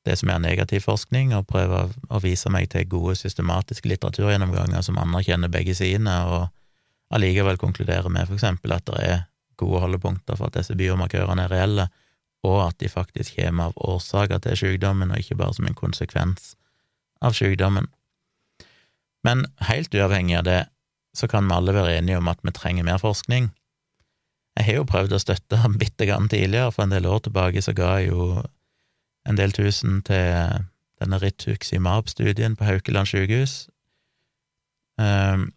det 0.09 0.17
som 0.17 0.31
er 0.33 0.41
negativ 0.41 0.87
forskning, 0.87 1.35
og 1.37 1.49
prøve 1.51 1.85
å 2.09 2.21
vise 2.25 2.51
meg 2.53 2.71
til 2.73 2.87
gode, 2.89 3.17
systematiske 3.21 3.89
litteraturgjennomganger 3.91 4.85
som 4.85 4.99
anerkjenner 5.01 5.53
begge 5.53 5.75
sidene, 5.77 6.15
og 6.25 7.15
allikevel 7.15 7.59
konkluderer 7.61 8.09
med 8.13 8.29
for 8.29 8.39
eksempel 8.39 8.73
at 8.77 8.87
det 8.89 9.03
er 9.05 9.19
gode 9.61 9.83
holdepunkter 9.83 10.39
for 10.39 10.49
at 10.49 10.57
disse 10.57 10.77
biomarkørene 10.79 11.45
er 11.45 11.53
reelle, 11.53 11.89
og 12.47 12.63
at 12.71 12.79
de 12.81 12.89
faktisk 12.89 13.37
kommer 13.37 13.69
av 13.69 13.81
årsaker 13.93 14.41
til 14.45 14.57
sykdommen, 14.57 15.13
og 15.13 15.21
ikke 15.21 15.37
bare 15.37 15.57
som 15.57 15.69
en 15.69 15.77
konsekvens 15.77 16.55
av 17.21 17.37
sykdommen. 17.37 17.91
Men 19.27 19.45
helt 19.69 19.93
uavhengig 19.93 20.39
av 20.39 20.47
det, 20.49 20.61
så 21.13 21.29
kan 21.29 21.45
vi 21.45 21.57
alle 21.57 21.75
være 21.77 21.99
enige 21.99 22.21
om 22.21 22.31
at 22.31 22.41
vi 22.47 22.55
trenger 22.57 22.87
mer 22.87 23.01
forskning. 23.03 23.51
Jeg 24.57 24.67
har 24.67 24.81
jo 24.81 24.87
prøvd 24.89 25.13
å 25.15 25.21
støtte 25.21 25.59
bitte 25.77 26.09
grann 26.09 26.31
tidligere, 26.33 26.73
for 26.73 26.87
en 26.87 26.95
del 26.95 27.09
år 27.11 27.27
tilbake 27.27 27.61
så 27.65 27.75
ga 27.77 27.99
jeg 27.99 28.15
jo 28.15 28.41
en 29.31 29.39
del 29.39 29.55
tusen 29.55 30.01
til 30.07 30.67
denne 31.01 31.21
Rituximab-studien 31.23 32.57
på 32.59 32.67
Haukeland 32.69 33.09
sykehus. 33.09 33.69
Ehm, 35.01 35.53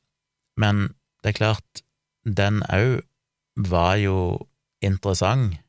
men 0.58 0.88
det 1.24 1.34
er 1.34 1.40
klart, 1.40 1.84
den 2.24 2.62
òg 2.70 3.02
var 3.58 3.98
jo 4.00 4.48
interessant 4.82 5.60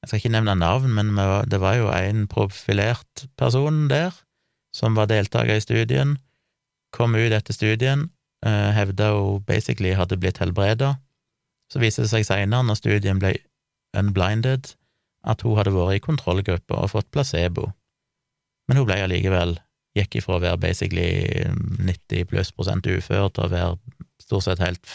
jeg 0.00 0.08
skal 0.08 0.18
ikke 0.18 0.32
nevne 0.32 0.54
navn, 0.56 0.92
men 0.96 1.12
det 1.50 1.60
var 1.60 1.74
jo 1.76 1.90
en 1.92 2.24
profilert 2.28 3.26
person 3.36 3.88
der 3.90 4.14
som 4.72 4.96
var 4.96 5.10
deltaker 5.10 5.58
i 5.58 5.60
studien, 5.60 6.16
kom 6.92 7.14
ut 7.14 7.34
etter 7.36 7.52
studien, 7.52 8.08
eh, 8.46 8.70
hevda 8.72 9.10
hun 9.12 9.42
basically 9.44 9.92
hadde 9.92 10.16
blitt 10.16 10.38
helbreda. 10.38 10.94
Så 11.70 11.78
viste 11.78 12.02
det 12.02 12.10
seg 12.10 12.24
seinere, 12.24 12.64
når 12.64 12.78
studien 12.80 13.20
ble 13.20 13.34
unblinded, 13.94 14.72
at 15.20 15.44
hun 15.44 15.58
hadde 15.58 15.74
vært 15.74 15.98
i 15.98 16.04
kontrollgruppa 16.04 16.80
og 16.80 16.92
fått 16.94 17.10
placebo, 17.12 17.68
men 18.68 18.80
hun 18.80 18.88
ble 18.88 19.00
allikevel 19.04 19.58
gikk 19.98 20.20
ifra 20.20 20.38
å 20.38 20.42
være 20.44 20.60
basically 20.62 21.46
90 21.82 22.28
pluss 22.30 22.52
prosent 22.54 22.86
ufør 22.86 23.28
til 23.34 23.46
å 23.46 23.50
være 23.50 24.02
stort 24.22 24.46
sett 24.46 24.62
helt 24.62 24.86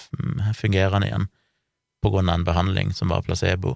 fungerende 0.55 1.09
igjen 1.09 1.25
på 2.03 2.13
grunn 2.13 2.29
av 2.31 2.39
en 2.39 2.47
behandling 2.47 2.93
som 2.95 3.11
var 3.11 3.25
placebo. 3.25 3.75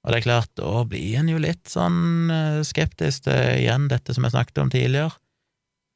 Og 0.00 0.12
det 0.12 0.20
er 0.20 0.24
klart, 0.24 0.50
da 0.56 0.84
blir 0.88 1.18
en 1.20 1.28
jo 1.28 1.40
litt 1.42 1.68
sånn 1.68 2.30
eh, 2.32 2.60
skeptisk 2.64 3.26
til 3.26 3.58
igjen 3.58 3.90
dette 3.90 4.14
som 4.16 4.24
jeg 4.24 4.32
snakket 4.32 4.62
om 4.62 4.70
tidligere. 4.72 5.12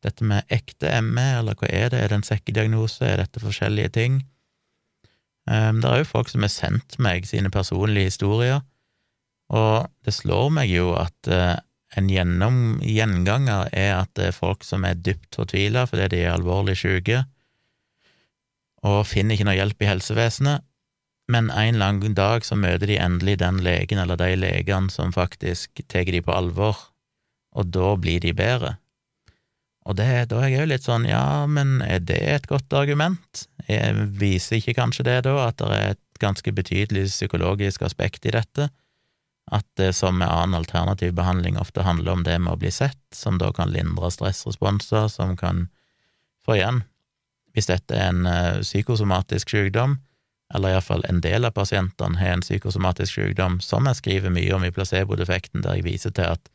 Dette 0.05 0.27
med 0.29 0.45
ekte 0.53 0.91
ME, 1.01 1.25
eller 1.39 1.57
hva 1.57 1.71
er 1.71 1.89
det, 1.95 2.03
er 2.03 2.13
det 2.13 2.19
en 2.19 2.27
sekkediagnose, 2.27 3.07
er 3.09 3.23
dette 3.23 3.41
forskjellige 3.41 3.95
ting? 3.97 4.19
Um, 5.49 5.81
det 5.81 5.89
er 5.89 6.03
jo 6.03 6.11
folk 6.11 6.29
som 6.29 6.45
har 6.45 6.53
sendt 6.53 6.99
meg 7.01 7.25
sine 7.29 7.49
personlige 7.53 8.11
historier, 8.11 8.61
og 9.55 9.87
det 10.05 10.15
slår 10.17 10.51
meg 10.57 10.73
jo 10.73 10.93
at 10.99 11.31
uh, 11.31 11.55
en 11.95 12.11
gjennom, 12.11 12.61
gjenganger 12.83 13.71
er 13.71 13.93
at 14.01 14.11
det 14.19 14.31
er 14.31 14.37
folk 14.37 14.67
som 14.67 14.87
er 14.87 14.99
dypt 14.99 15.39
fortvila 15.39 15.87
fordi 15.87 16.11
de 16.17 16.23
er 16.25 16.35
alvorlig 16.35 16.77
syke, 16.81 17.23
og 18.85 19.07
finner 19.09 19.37
ikke 19.37 19.49
noe 19.49 19.57
hjelp 19.57 19.85
i 19.85 19.89
helsevesenet, 19.89 20.65
men 21.33 21.49
en 21.49 21.79
lang 21.81 22.03
dag 22.17 22.45
så 22.45 22.57
møter 22.59 22.91
de 22.91 22.99
endelig 23.01 23.39
den 23.41 23.63
legen 23.65 24.01
eller 24.03 24.19
de 24.21 24.35
legene 24.37 24.93
som 24.93 25.15
faktisk 25.15 25.81
tar 25.89 26.11
de 26.11 26.21
på 26.21 26.35
alvor, 26.35 26.77
og 27.57 27.71
da 27.73 27.95
blir 27.97 28.21
de 28.21 28.35
bedre. 28.37 28.75
Og 29.89 29.97
det, 29.97 30.09
da 30.29 30.41
er 30.41 30.51
jeg 30.51 30.63
jo 30.63 30.69
litt 30.69 30.87
sånn, 30.87 31.07
ja, 31.09 31.45
men 31.49 31.79
er 31.85 32.01
det 32.01 32.21
et 32.35 32.47
godt 32.49 32.73
argument? 32.77 33.47
Jeg 33.69 34.09
viser 34.21 34.59
ikke 34.59 34.77
kanskje 34.81 35.05
det, 35.09 35.19
da, 35.27 35.35
at 35.49 35.61
det 35.61 35.77
er 35.77 35.93
et 35.95 36.21
ganske 36.21 36.53
betydelig 36.57 37.07
psykologisk 37.11 37.85
aspekt 37.85 38.29
i 38.29 38.33
dette? 38.37 38.71
At 39.53 39.67
det 39.77 39.93
som 39.93 40.17
med 40.19 40.31
annen 40.31 40.57
alternativ 40.57 41.13
behandling 41.13 41.59
ofte 41.61 41.85
handler 41.85 42.13
om 42.13 42.25
det 42.25 42.39
med 42.41 42.55
å 42.55 42.61
bli 42.61 42.71
sett, 42.73 43.03
som 43.13 43.39
da 43.39 43.53
kan 43.53 43.73
lindre 43.75 44.11
stressresponser, 44.11 45.09
som 45.13 45.37
kan 45.37 45.67
få 46.47 46.57
igjen, 46.57 46.83
hvis 47.55 47.69
dette 47.71 47.95
er 47.95 48.11
en 48.11 48.27
uh, 48.27 48.63
psykosomatisk 48.65 49.53
sykdom, 49.53 49.99
eller 50.55 50.75
iallfall 50.75 51.05
en 51.09 51.21
del 51.25 51.47
av 51.47 51.55
pasientene 51.57 52.19
har 52.19 52.37
en 52.37 52.45
psykosomatisk 52.45 53.17
sykdom, 53.19 53.61
som 53.65 53.87
jeg 53.89 54.01
skriver 54.01 54.33
mye 54.35 54.53
om 54.57 54.65
i 54.67 54.73
placebo-defekten, 54.75 55.63
der 55.65 55.79
jeg 55.79 55.87
viser 55.87 56.15
til 56.15 56.35
at 56.37 56.51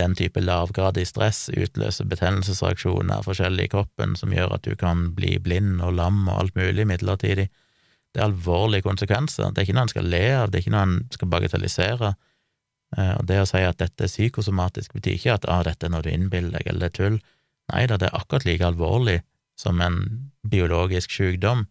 den 0.00 0.14
type 0.16 0.40
lavgradig 0.40 1.04
stress 1.08 1.48
utløser 1.52 2.08
betennelsesreaksjoner 2.08 3.24
forskjellig 3.26 3.68
i 3.68 3.72
kroppen 3.74 4.14
som 4.16 4.32
gjør 4.32 4.56
at 4.56 4.64
du 4.64 4.76
kan 4.78 5.10
bli 5.16 5.34
blind 5.42 5.82
og 5.84 5.96
lam 5.98 6.22
og 6.28 6.38
alt 6.38 6.56
mulig 6.56 6.86
midlertidig. 6.88 7.50
Det 8.10 8.20
er 8.20 8.26
alvorlige 8.26 8.86
konsekvenser. 8.86 9.52
Det 9.52 9.62
er 9.62 9.68
ikke 9.68 9.76
noe 9.78 9.86
en 9.86 9.92
skal 9.92 10.10
le 10.10 10.24
av, 10.34 10.50
det 10.50 10.58
er 10.58 10.64
ikke 10.64 10.74
noe 10.74 10.86
en 10.88 10.96
skal 11.14 11.30
bagatellisere. 11.30 12.14
Eh, 12.96 13.12
og 13.16 13.26
det 13.30 13.40
å 13.42 13.48
si 13.48 13.62
at 13.62 13.78
dette 13.82 14.06
er 14.06 14.10
psykosomatisk, 14.10 14.94
betyr 14.96 15.16
ikke 15.16 15.36
at 15.38 15.46
ah, 15.50 15.62
dette 15.66 15.86
er 15.86 15.94
noe 15.94 16.04
du 16.04 16.10
innbiller 16.12 16.58
deg, 16.58 16.66
eller 16.66 16.88
det 16.88 16.90
er 16.90 16.96
tull. 16.98 17.20
Nei 17.70 17.84
da, 17.86 18.00
det 18.00 18.10
er 18.10 18.18
akkurat 18.18 18.46
like 18.48 18.66
alvorlig 18.66 19.20
som 19.60 19.80
en 19.84 20.00
biologisk 20.42 21.12
sykdom. 21.14 21.66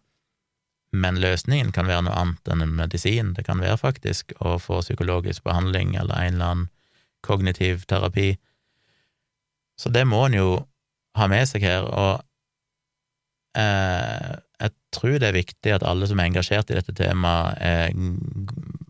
Men 0.96 1.20
løsningen 1.22 1.70
kan 1.74 1.86
være 1.86 2.08
noe 2.08 2.16
annet 2.18 2.50
enn 2.50 2.64
en 2.64 2.74
medisin. 2.74 3.34
Det 3.36 3.44
kan 3.46 3.60
være 3.62 3.78
faktisk 3.78 4.32
å 4.42 4.56
få 4.58 4.80
psykologisk 4.82 5.44
behandling 5.46 5.94
eller 5.94 6.16
en 6.16 6.34
eller 6.34 6.54
annen 6.54 6.70
kognitiv 7.26 7.84
terapi. 7.90 8.32
Så 9.78 9.92
det 9.92 10.06
må 10.08 10.24
en 10.26 10.38
jo 10.38 10.48
ha 11.18 11.26
med 11.30 11.46
seg 11.50 11.64
her, 11.66 11.86
og 11.86 12.22
eh, 13.58 14.38
tror 14.94 15.18
det 15.20 15.28
er 15.28 15.36
viktig 15.36 15.72
at 15.74 15.86
alle 15.86 16.08
som 16.10 16.20
er 16.20 16.30
engasjert 16.30 16.70
i 16.72 16.76
dette 16.78 16.94
temaet, 16.96 17.58
eh, 17.62 17.90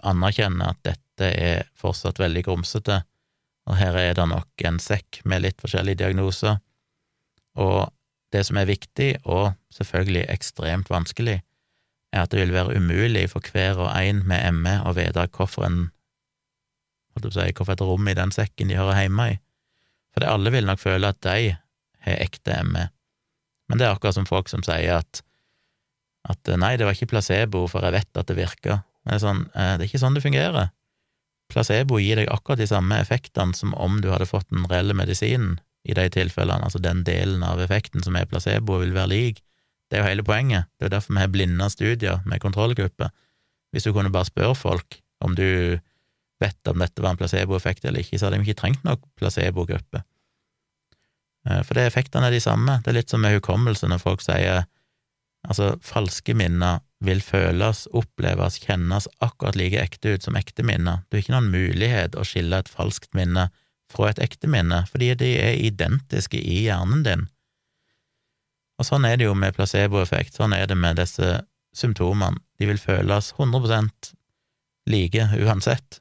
anerkjenner 0.09 0.73
at 0.73 0.83
dette 0.87 1.31
er 1.31 1.65
fortsatt 1.79 2.21
veldig 2.21 2.45
grumsete, 2.47 3.03
og 3.69 3.77
her 3.77 3.97
er 4.01 4.17
det 4.17 4.27
nok 4.31 4.65
en 4.67 4.81
sekk 4.83 5.21
med 5.29 5.45
litt 5.45 5.61
forskjellige 5.61 6.01
diagnoser. 6.03 6.59
Og 7.61 7.91
det 8.33 8.45
som 8.47 8.59
er 8.61 8.71
viktig, 8.71 9.11
og 9.29 9.53
selvfølgelig 9.75 10.25
ekstremt 10.33 10.91
vanskelig, 10.91 11.41
er 12.11 12.25
at 12.25 12.33
det 12.33 12.41
vil 12.43 12.55
være 12.55 12.77
umulig 12.79 13.29
for 13.31 13.45
hver 13.53 13.79
og 13.79 13.93
en 13.95 14.25
med 14.27 14.57
ME 14.57 14.77
å 14.87 14.95
vite 14.97 15.29
hvorfor 15.37 15.69
si, 17.31 17.47
hvorfor 17.53 17.75
et 17.75 17.85
rom 17.85 18.09
i 18.09 18.17
den 18.17 18.33
sekken 18.35 18.71
de 18.71 18.79
hører 18.79 19.05
hjemme 19.05 19.29
i, 19.35 19.39
for 20.15 20.27
alle 20.27 20.51
vil 20.55 20.67
nok 20.67 20.81
føle 20.83 21.11
at 21.11 21.21
de 21.27 21.53
har 22.07 22.23
ekte 22.25 22.63
ME. 22.67 22.89
Men 23.69 23.79
det 23.79 23.87
er 23.87 23.95
akkurat 23.95 24.17
som 24.17 24.27
folk 24.27 24.51
som 24.51 24.65
sier 24.67 24.99
at, 24.99 25.23
at 26.29 26.53
nei, 26.61 26.75
det 26.77 26.87
var 26.87 26.97
ikke 26.97 27.13
placebo, 27.15 27.65
for 27.71 27.85
jeg 27.87 27.97
vet 27.97 28.21
at 28.21 28.29
det 28.29 28.37
virker. 28.37 28.83
Men 29.05 29.15
det 29.15 29.17
er 29.17 29.25
sånn, 29.25 29.43
eh, 29.55 29.73
det 29.79 29.85
er 29.85 29.89
ikke 29.89 30.03
sånn 30.03 30.19
det 30.19 30.25
fungerer. 30.25 30.71
Placebo 31.51 31.99
gir 31.99 32.21
deg 32.21 32.31
akkurat 32.31 32.61
de 32.61 32.69
samme 32.71 33.01
effektene 33.03 33.57
som 33.57 33.73
om 33.75 33.99
du 34.03 34.11
hadde 34.13 34.29
fått 34.29 34.49
den 34.53 34.69
reelle 34.71 34.95
medisinen 34.95 35.59
i 35.89 35.97
de 35.97 36.05
tilfellene, 36.13 36.63
altså 36.67 36.79
den 36.83 37.03
delen 37.07 37.43
av 37.47 37.61
effekten 37.63 38.05
som 38.05 38.19
er 38.19 38.29
placebo, 38.31 38.79
vil 38.83 38.93
være 38.95 39.11
lik. 39.11 39.41
Det 39.91 39.99
er 39.99 40.05
jo 40.05 40.11
hele 40.11 40.27
poenget. 40.27 40.69
Det 40.79 40.87
er 40.87 40.95
derfor 40.95 41.17
vi 41.17 41.25
har 41.25 41.33
blinda 41.33 41.71
studier 41.73 42.21
med 42.29 42.43
kontrollgrupper. 42.45 43.11
Hvis 43.73 43.87
du 43.87 43.95
kunne 43.95 44.13
bare 44.13 44.29
spørre 44.29 44.55
folk 44.59 45.01
om 45.25 45.35
du 45.39 45.81
vet 46.41 46.71
om 46.71 46.81
dette 46.81 47.03
var 47.03 47.15
en 47.15 47.21
placeboeffekt 47.21 47.85
eller 47.85 48.05
ikke, 48.05 48.19
så 48.19 48.29
hadde 48.29 48.39
de 48.39 48.47
ikke 48.47 48.61
trengt 48.61 48.85
nok 48.87 49.03
placebogruppe. 49.19 50.05
Eh, 51.49 51.63
for 51.67 51.77
det 51.77 51.89
effektene 51.89 52.29
er 52.29 52.37
de 52.37 52.43
samme. 52.45 52.79
Det 52.85 52.93
er 52.93 53.01
litt 53.01 53.13
som 53.13 53.23
med 53.25 53.37
hukommelse 53.39 53.89
når 53.91 54.03
folk 54.03 54.25
sier 54.25 54.67
altså 55.49 55.75
falske 55.85 56.35
minner 56.37 56.81
vil 57.05 57.23
føles, 57.25 57.87
oppleves, 57.97 58.59
kjennes 58.61 59.09
akkurat 59.25 59.57
like 59.57 59.81
ekte 59.81 60.17
ut 60.17 60.27
som 60.27 60.37
ekte 60.37 60.65
minner. 60.67 61.05
Du 61.09 61.17
har 61.17 61.25
ikke 61.25 61.37
noen 61.37 61.53
mulighet 61.53 62.17
å 62.19 62.27
skille 62.29 62.61
et 62.61 62.69
falskt 62.69 63.15
minne 63.17 63.49
fra 63.91 64.11
et 64.11 64.21
ekte 64.23 64.51
minne, 64.51 64.85
fordi 64.91 65.15
de 65.19 65.31
er 65.41 65.63
identiske 65.65 66.39
i 66.39 66.65
hjernen 66.67 67.05
din. 67.07 67.27
Og 68.81 68.87
sånn 68.89 69.05
er 69.09 69.19
det 69.21 69.27
jo 69.27 69.37
med 69.37 69.57
placeboeffekt, 69.57 70.37
sånn 70.37 70.55
er 70.57 70.69
det 70.69 70.77
med 70.79 71.01
disse 71.01 71.41
symptomene. 71.77 72.41
De 72.61 72.69
vil 72.69 72.81
føles 72.81 73.33
100 73.37 74.15
like 74.89 75.27
uansett. 75.41 76.01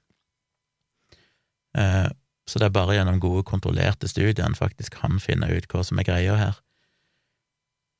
Eh, 1.77 2.07
så 2.49 2.59
det 2.59 2.69
er 2.69 2.73
bare 2.73 2.95
gjennom 2.97 3.19
gode, 3.21 3.43
kontrollerte 3.45 4.09
studier 4.09 4.45
en 4.45 4.57
faktisk 4.57 4.97
kan 5.01 5.19
finne 5.21 5.51
ut 5.51 5.67
hva 5.69 5.83
som 5.85 5.99
er 6.01 6.07
greia 6.07 6.37
her. 6.39 6.61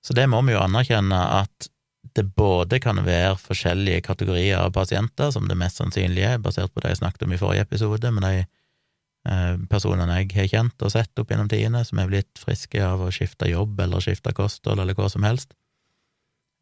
Så 0.06 0.16
det 0.16 0.28
må 0.32 0.40
vi 0.48 0.56
jo 0.56 0.62
anerkjenne 0.64 1.20
at 1.42 1.70
det 2.16 2.24
både 2.36 2.80
kan 2.82 3.00
være 3.06 3.36
forskjellige 3.40 4.04
kategorier 4.08 4.60
av 4.60 4.72
pasienter, 4.76 5.32
som 5.32 5.48
det 5.50 5.58
mest 5.60 5.82
sannsynlig 5.82 6.24
er, 6.26 6.42
basert 6.42 6.74
på 6.74 6.84
det 6.84 6.94
jeg 6.94 7.02
snakket 7.04 7.28
om 7.28 7.36
i 7.36 7.40
forrige 7.40 7.68
episode, 7.68 8.12
med 8.16 8.26
de 8.26 8.34
eh, 8.40 9.56
personene 9.72 10.22
jeg 10.22 10.32
har 10.36 10.50
kjent 10.54 10.86
og 10.86 10.94
sett 10.96 11.22
opp 11.22 11.32
gjennom 11.32 11.52
tidene, 11.52 11.84
som 11.86 12.02
er 12.02 12.10
blitt 12.10 12.42
friske 12.42 12.82
av 12.84 13.04
å 13.04 13.12
skifte 13.14 13.52
jobb 13.52 13.80
eller 13.86 14.04
skifte 14.04 14.34
kosthold 14.36 14.82
eller 14.82 14.98
hva 14.98 15.10
som 15.12 15.28
helst, 15.28 15.54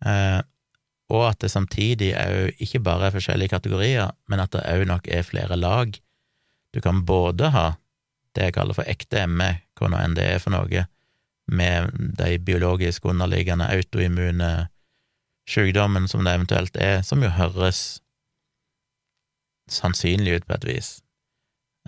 eh, 0.05 0.41
og 1.07 1.23
at 1.29 1.39
det 1.39 1.53
samtidig 1.53 2.11
òg 2.19 2.63
ikke 2.63 2.83
bare 2.83 3.07
er 3.07 3.15
forskjellige 3.15 3.53
kategorier, 3.53 4.11
men 4.27 4.43
at 4.43 4.51
det 4.57 4.65
òg 4.67 4.83
nok 4.89 5.07
er 5.07 5.23
flere 5.23 5.55
lag. 5.55 5.93
Du 6.75 6.81
kan 6.83 7.05
både 7.07 7.53
ha 7.53 7.67
det 8.35 8.49
jeg 8.49 8.57
kaller 8.57 8.75
for 8.75 8.89
ekte 8.89 9.23
ME, 9.31 9.53
hva 9.79 9.89
nå 9.89 10.01
enn 10.01 10.17
det 10.17 10.25
er 10.33 10.41
for 10.43 10.51
noe, 10.53 10.83
med 11.48 11.91
de 12.20 12.38
biologisk 12.39 13.06
underliggende 13.06 13.70
autoimmune 13.72 14.68
sykdommen 15.48 16.08
som 16.08 16.24
det 16.24 16.36
eventuelt 16.36 16.78
er, 16.78 17.02
som 17.02 17.24
jo 17.24 17.30
høres 17.30 18.02
sannsynlig 19.72 20.36
ut 20.36 20.48
på 20.48 20.58
et 20.58 20.68
vis. 20.68 20.89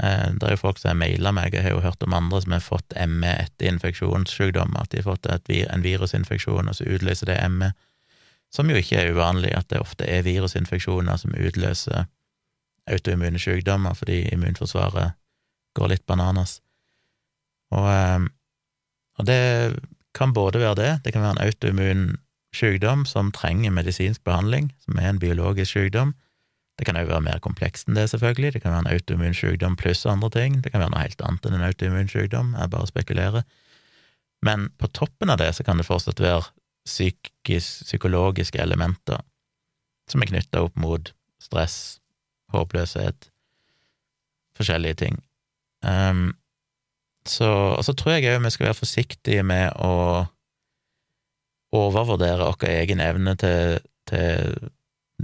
Eh, 0.03 0.32
det 0.32 0.47
er 0.47 0.55
jo 0.55 0.62
folk 0.62 0.80
som 0.80 0.93
har 0.93 0.99
maila 0.99 1.32
meg, 1.36 1.53
jeg 1.53 1.66
har 1.66 1.76
jo 1.76 1.84
hørt 1.84 2.03
om 2.03 2.16
andre 2.16 2.41
som 2.41 2.55
har 2.55 2.64
fått 2.64 2.95
ME 3.07 3.34
etter 3.36 3.72
infeksjonssykdom, 3.74 4.78
at 4.80 4.91
de 4.91 5.01
har 5.01 5.10
fått 5.10 5.28
en 5.28 5.84
virusinfeksjon, 5.84 6.72
og 6.72 6.76
så 6.76 6.88
utløser 6.88 7.32
det 7.32 7.39
ME, 7.51 7.74
som 8.51 8.70
jo 8.72 8.80
ikke 8.80 8.97
er 8.97 9.14
uvanlig, 9.14 9.51
at 9.55 9.70
det 9.70 9.82
ofte 9.84 10.07
er 10.07 10.26
virusinfeksjoner 10.26 11.20
som 11.22 11.36
utløser 11.36 12.07
autoimmune 12.89 13.39
sykdommer 13.39 13.93
fordi 13.93 14.24
immunforsvaret 14.34 15.14
går 15.78 15.91
litt 15.91 16.05
bananas. 16.10 16.60
Og, 17.72 17.86
eh, 17.91 18.20
og 19.20 19.28
det 19.28 19.80
kan 20.15 20.34
både 20.34 20.61
være 20.63 20.76
det, 20.80 20.91
det 21.05 21.13
kan 21.13 21.24
være 21.24 21.38
en 21.38 21.45
autoimmun 21.45 22.03
sykdom 22.55 23.05
som 23.05 23.32
trenger 23.36 23.72
medisinsk 23.72 24.24
behandling, 24.26 24.72
som 24.82 24.97
er 24.97 25.11
en 25.11 25.22
biologisk 25.22 25.72
sykdom. 25.76 26.15
Det 26.80 26.88
kan 26.88 26.97
òg 26.97 27.09
være 27.11 27.26
mer 27.26 27.41
komplekst 27.43 27.89
enn 27.89 27.97
det, 27.99 28.07
selvfølgelig. 28.09 28.53
Det 28.55 28.61
kan 28.63 28.72
være 28.72 28.86
en 28.88 28.93
autoimmun 28.93 29.36
sykdom 29.36 29.76
pluss 29.78 30.05
andre 30.07 30.32
ting. 30.34 30.61
Det 30.63 30.72
kan 30.72 30.82
være 30.82 30.93
noe 30.95 31.03
helt 31.03 31.22
annet 31.28 31.45
enn 31.45 31.59
en 31.59 31.67
autoimmun 31.67 32.09
sykdom, 32.09 32.55
jeg 32.55 32.72
bare 32.72 32.89
spekulerer. 32.89 33.43
Men 34.41 34.70
på 34.80 34.88
toppen 34.95 35.30
av 35.30 35.41
det 35.41 35.51
så 35.57 35.65
kan 35.67 35.78
det 35.78 35.88
fortsatt 35.88 36.24
være 36.24 36.47
psykisk, 36.88 37.84
psykologiske 37.86 38.61
elementer 38.63 39.20
som 40.09 40.24
er 40.24 40.32
knytta 40.32 40.63
opp 40.65 40.78
mot 40.80 41.11
stress, 41.43 41.99
håpløshet, 42.53 43.30
forskjellige 44.57 45.01
ting. 45.03 45.20
Um, 45.86 46.32
så, 47.30 47.49
og 47.77 47.86
så 47.86 47.95
tror 47.97 48.17
jeg 48.17 48.34
òg 48.34 48.43
vi 48.43 48.51
skal 48.53 48.69
være 48.69 48.80
forsiktige 48.82 49.45
med 49.45 49.71
å 49.77 50.25
overvurdere 51.75 52.49
vår 52.49 52.69
egen 52.71 53.01
evne 53.03 53.36
til, 53.38 53.80
til 54.09 54.69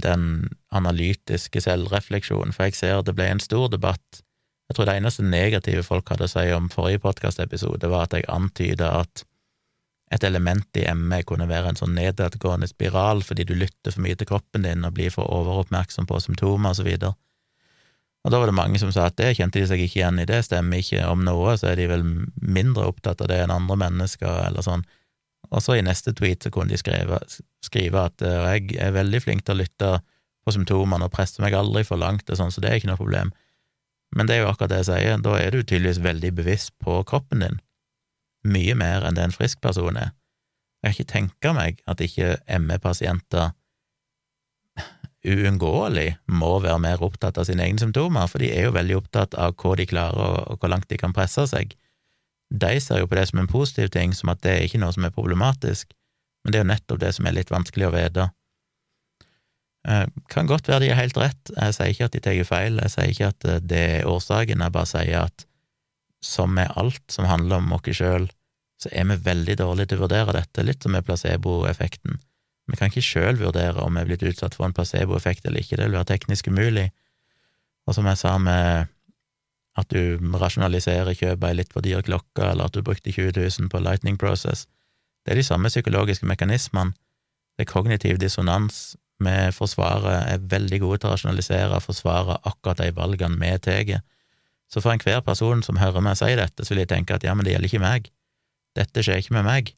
den 0.02 0.48
analytiske 0.70 1.60
selvrefleksjonen, 1.64 2.54
for 2.54 2.68
jeg 2.68 2.78
ser 2.78 3.02
det 3.02 3.16
ble 3.16 3.28
en 3.32 3.42
stor 3.42 3.70
debatt. 3.72 4.22
Jeg 4.68 4.76
tror 4.76 4.88
det 4.88 4.96
eneste 4.98 5.24
negative 5.26 5.84
folk 5.86 6.10
hadde 6.10 6.26
å 6.26 6.30
si 6.30 6.44
om 6.54 6.68
forrige 6.70 7.02
podkastepisode, 7.04 7.90
var 7.90 8.06
at 8.06 8.16
jeg 8.18 8.28
antyda 8.30 8.92
at 9.02 9.24
et 10.14 10.22
element 10.22 10.78
i 10.78 10.84
ME 10.94 11.22
kunne 11.26 11.48
være 11.50 11.72
en 11.72 11.78
sånn 11.80 11.96
nedadgående 11.98 12.68
spiral 12.70 13.24
fordi 13.26 13.46
du 13.48 13.56
lytter 13.58 13.90
for 13.90 14.04
mye 14.04 14.14
til 14.18 14.28
kroppen 14.30 14.62
din 14.62 14.86
og 14.86 14.94
blir 14.94 15.10
for 15.10 15.26
overoppmerksom 15.34 16.06
på 16.06 16.20
symptomer 16.22 16.70
og 16.70 16.78
så 16.78 16.86
videre. 16.86 17.16
Og 18.26 18.32
da 18.34 18.40
var 18.42 18.50
det 18.50 18.58
mange 18.58 18.78
som 18.82 18.90
sa 18.90 19.04
at 19.06 19.14
det 19.20 19.36
kjente 19.38 19.60
de 19.60 19.68
seg 19.70 19.80
ikke 19.84 20.00
igjen 20.00 20.18
i, 20.18 20.26
det 20.26 20.40
stemmer 20.42 20.82
ikke. 20.82 21.04
Om 21.06 21.22
noe 21.28 21.54
så 21.60 21.70
er 21.70 21.78
de 21.78 21.86
vel 21.92 22.02
mindre 22.42 22.88
opptatt 22.90 23.22
av 23.22 23.30
det 23.30 23.38
enn 23.44 23.54
andre 23.54 23.76
mennesker, 23.78 24.40
eller 24.48 24.66
sånn. 24.66 24.82
Og 25.52 25.62
så 25.62 25.76
i 25.78 25.84
neste 25.86 26.10
tweet 26.16 26.42
så 26.42 26.50
kunne 26.50 26.74
de 26.74 26.80
skrive, 26.80 27.20
skrive 27.62 28.02
at 28.08 28.24
uh, 28.26 28.48
jeg 28.50 28.74
er 28.82 28.96
veldig 28.96 29.20
flink 29.22 29.46
til 29.46 29.54
å 29.54 29.60
lytte 29.60 29.92
på 30.42 30.54
symptomene 30.56 31.06
og 31.06 31.14
presser 31.14 31.44
meg 31.44 31.54
aldri 31.54 31.84
for 31.86 32.02
langt, 32.02 32.26
og 32.26 32.40
sånn, 32.40 32.50
så 32.50 32.62
det 32.62 32.72
er 32.72 32.80
ikke 32.80 32.90
noe 32.90 32.98
problem. 32.98 33.30
Men 34.18 34.26
det 34.26 34.36
er 34.36 34.42
jo 34.42 34.50
akkurat 34.50 34.74
det 34.74 34.82
jeg 34.82 34.90
sier, 34.90 35.22
da 35.22 35.38
er 35.38 35.54
du 35.54 35.62
tydeligvis 35.62 36.02
veldig 36.02 36.32
bevisst 36.34 36.74
på 36.82 36.98
kroppen 37.06 37.46
din, 37.46 37.60
mye 38.46 38.74
mer 38.78 39.06
enn 39.06 39.14
det 39.18 39.22
en 39.26 39.34
frisk 39.34 39.62
person 39.62 39.98
er. 39.98 40.10
Jeg 40.82 40.90
kan 40.90 40.96
ikke 40.96 41.12
tenke 41.12 41.54
meg 41.54 41.80
at 41.90 42.02
ikke 42.02 42.36
ME-pasienter 42.62 43.54
uunngåelig 45.26 46.08
må 46.30 46.52
være 46.62 46.78
mer 46.82 47.02
opptatt 47.04 47.38
av 47.40 47.48
sine 47.48 47.64
egne 47.66 47.82
symptomer, 47.82 48.28
for 48.30 48.42
de 48.42 48.52
er 48.54 48.68
jo 48.68 48.76
veldig 48.76 48.96
opptatt 49.00 49.36
av 49.40 49.56
hva 49.60 49.74
de 49.78 49.88
klarer 49.90 50.48
og 50.52 50.60
hvor 50.60 50.72
langt 50.72 50.88
de 50.92 50.98
kan 51.00 51.14
presse 51.16 51.46
seg. 51.50 51.74
De 52.50 52.72
ser 52.80 53.02
jo 53.02 53.10
på 53.10 53.18
det 53.18 53.26
som 53.30 53.42
en 53.42 53.50
positiv 53.50 53.90
ting, 53.94 54.14
som 54.14 54.30
at 54.30 54.42
det 54.46 54.54
er 54.54 54.66
ikke 54.66 54.80
noe 54.82 54.94
som 54.94 55.06
er 55.06 55.14
problematisk, 55.14 55.90
men 56.44 56.54
det 56.54 56.60
er 56.60 56.64
jo 56.64 56.72
nettopp 56.72 57.02
det 57.02 57.12
som 57.16 57.26
er 57.26 57.34
litt 57.34 57.50
vanskelig 57.50 57.88
å 57.88 57.94
vite. 57.94 58.28
Eh, 59.88 60.06
kan 60.30 60.48
godt 60.50 60.70
være 60.70 60.84
de 60.84 60.92
er 60.94 61.00
helt 61.00 61.18
rett, 61.18 61.52
jeg 61.54 61.74
sier 61.74 61.92
ikke 61.92 62.08
at 62.08 62.14
de 62.14 62.22
tar 62.22 62.40
feil, 62.46 62.80
jeg 62.82 62.94
sier 62.94 63.12
ikke 63.12 63.30
at 63.34 63.46
eh, 63.50 63.60
det 63.62 63.82
er 63.98 64.08
årsaken, 64.10 64.62
jeg 64.62 64.74
bare 64.74 64.90
sier 64.90 65.26
at 65.26 65.46
som 66.24 66.54
med 66.54 66.72
alt 66.78 67.02
som 67.12 67.28
handler 67.30 67.60
om 67.60 67.74
oss 67.76 67.90
sjøl, 67.94 68.26
så 68.82 68.90
er 68.92 69.06
vi 69.10 69.18
veldig 69.28 69.56
dårlige 69.60 69.92
til 69.92 70.00
å 70.00 70.06
vurdere 70.06 70.34
dette, 70.36 70.64
litt 70.66 70.82
som 70.82 70.94
med 70.96 71.06
placeboeffekten. 71.06 72.18
Vi 72.66 72.78
kan 72.78 72.90
ikke 72.90 73.04
sjøl 73.04 73.38
vurdere 73.38 73.82
om 73.84 73.94
vi 73.94 74.02
er 74.02 74.08
blitt 74.08 74.24
utsatt 74.26 74.56
for 74.58 74.66
en 74.66 74.74
placeboeffekt 74.74 75.46
eller 75.46 75.62
ikke, 75.62 75.78
det 75.78 75.86
vil 75.86 75.98
være 75.98 76.10
teknisk 76.10 76.48
umulig. 76.50 76.88
Og 77.86 77.94
som 77.94 78.08
jeg 78.10 78.18
sa 78.18 78.34
med 78.42 78.90
at 79.76 79.92
du 79.92 80.18
rasjonaliserer 80.40 81.14
kjøpet 81.14 81.46
ei 81.50 81.56
litt 81.58 81.72
for 81.74 81.84
dyr 81.84 82.02
klokke, 82.02 82.42
eller 82.42 82.66
at 82.66 82.74
du 82.74 82.82
brukte 82.82 83.12
20 83.12 83.36
000 83.36 83.70
på 83.70 83.82
Lightning 83.84 84.16
Process. 84.18 84.64
Det 85.24 85.34
er 85.34 85.40
de 85.40 85.46
samme 85.46 85.70
psykologiske 85.70 86.26
mekanismene. 86.26 86.96
Det 87.56 87.66
er 87.66 87.72
kognitiv 87.72 88.18
dissonans. 88.20 88.96
Vi 89.22 89.36
forsvarer 89.56 90.26
er 90.34 90.42
veldig 90.50 90.80
gode 90.82 91.00
til 91.00 91.10
å 91.10 91.14
rasjonalisere 91.14 91.78
og 91.78 91.86
forsvare 91.86 92.38
akkurat 92.44 92.82
de 92.82 92.90
valgene 92.96 93.38
vi 93.40 93.52
tar. 93.64 94.02
Så 94.68 94.82
for 94.82 94.92
enhver 94.92 95.22
person 95.24 95.62
som 95.62 95.78
hører 95.80 96.04
meg 96.04 96.18
si 96.18 96.32
dette, 96.36 96.64
så 96.64 96.74
vil 96.74 96.82
jeg 96.84 96.92
tenke 96.92 97.16
at 97.16 97.24
ja, 97.24 97.34
men 97.34 97.46
det 97.46 97.54
gjelder 97.54 97.70
ikke 97.70 97.84
meg. 97.84 98.10
Dette 98.76 99.04
skjer 99.04 99.22
ikke 99.22 99.36
med 99.38 99.46
meg. 99.46 99.72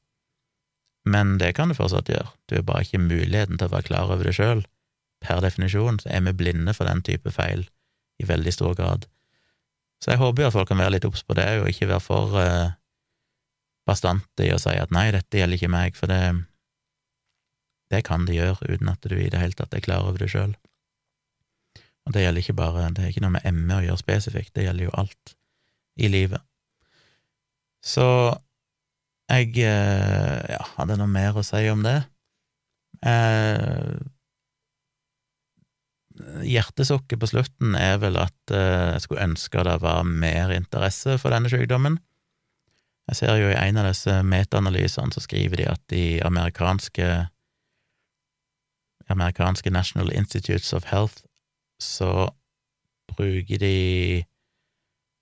Men 1.09 1.39
det 1.41 1.55
kan 1.57 1.71
du 1.71 1.77
fortsatt 1.79 2.11
gjøre. 2.13 2.33
Du 2.49 2.59
har 2.59 2.67
bare 2.69 2.85
ikke 2.85 3.01
muligheten 3.01 3.57
til 3.57 3.69
å 3.69 3.73
være 3.73 3.89
klar 3.89 4.11
over 4.13 4.29
det 4.29 4.35
sjøl. 4.37 4.65
Per 5.25 5.41
definisjon 5.43 6.01
så 6.03 6.11
er 6.13 6.27
vi 6.27 6.37
blinde 6.37 6.75
for 6.77 6.89
den 6.89 7.01
type 7.07 7.33
feil 7.35 7.65
i 8.21 8.27
veldig 8.29 8.53
stor 8.55 8.77
grad. 8.79 9.07
Så 10.03 10.13
jeg 10.13 10.21
håper 10.21 10.45
jo 10.45 10.51
at 10.51 10.55
folk 10.55 10.69
kan 10.71 10.79
være 10.79 10.97
litt 10.97 11.07
obs 11.09 11.25
på 11.27 11.35
det, 11.39 11.49
og 11.63 11.71
ikke 11.71 11.89
være 11.91 12.05
for 12.05 12.37
eh, 12.39 12.77
bastante 13.89 14.47
i 14.47 14.53
å 14.55 14.61
si 14.63 14.75
at 14.79 14.93
nei, 14.95 15.09
dette 15.15 15.41
gjelder 15.41 15.59
ikke 15.59 15.73
meg, 15.73 15.99
for 15.99 16.11
det, 16.11 16.21
det 17.91 18.05
kan 18.07 18.27
de 18.29 18.37
gjøre 18.37 18.69
uten 18.69 18.93
at 18.93 19.09
du 19.09 19.17
i 19.17 19.31
det 19.33 19.41
hele 19.43 19.59
tatt 19.59 19.75
er 19.75 19.83
klar 19.85 20.07
over 20.07 20.23
det 20.23 20.31
sjøl. 20.35 20.55
Og 22.07 22.15
det 22.15 22.23
gjelder 22.25 22.45
ikke 22.45 22.59
bare, 22.61 22.87
det 22.95 23.05
er 23.05 23.15
ikke 23.15 23.25
noe 23.25 23.35
med 23.35 23.49
ME 23.55 23.81
å 23.81 23.87
gjøre 23.89 24.03
spesifikt, 24.05 24.55
det 24.57 24.69
gjelder 24.69 24.89
jo 24.89 24.95
alt 25.03 25.35
i 25.99 26.11
livet. 26.13 26.45
Så 27.85 28.07
jeg 29.29 29.51
uh, 29.61 30.39
ja, 30.49 30.63
hadde 30.79 30.97
noe 31.01 31.11
mer 31.11 31.37
å 31.37 31.45
si 31.45 31.67
om 31.69 31.83
det. 31.85 31.99
Eh, 33.07 33.99
hjertesukket 36.49 37.21
på 37.21 37.31
slutten 37.31 37.77
er 37.79 38.01
vel 38.03 38.19
at 38.19 38.55
eh, 38.55 38.95
jeg 38.97 39.05
skulle 39.05 39.27
ønske 39.31 39.65
det 39.69 39.77
var 39.85 40.07
mer 40.09 40.53
interesse 40.55 41.19
for 41.23 41.35
denne 41.35 41.51
sykdommen. 41.53 42.01
Jeg 43.09 43.21
ser 43.21 43.39
jo 43.41 43.53
i 43.53 43.57
en 43.57 43.79
av 43.81 43.89
disse 43.89 44.19
metaanalysene 44.27 45.15
så 45.15 45.23
skriver 45.25 45.63
de 45.63 45.69
at 45.71 45.83
de 45.93 46.05
amerikanske 46.27 47.07
amerikanske 49.09 49.71
National 49.73 50.11
Institutes 50.13 50.75
of 50.77 50.91
Health 50.91 51.23
så 51.81 52.29
bruker 53.15 53.63
de 53.63 54.25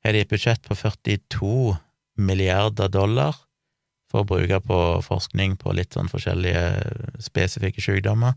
har 0.02 0.14
de 0.14 0.22
et 0.24 0.30
budsjett 0.30 0.64
på 0.66 0.74
42 0.74 1.76
milliarder 2.18 2.90
dollar 2.90 3.45
for 4.10 4.22
å 4.22 4.28
bruke 4.28 4.60
på 4.62 4.78
forskning 5.06 5.56
på 5.60 5.74
litt 5.74 5.96
sånn 5.96 6.10
forskjellige 6.12 6.62
spesifikke 7.22 7.82
sykdommer 7.82 8.36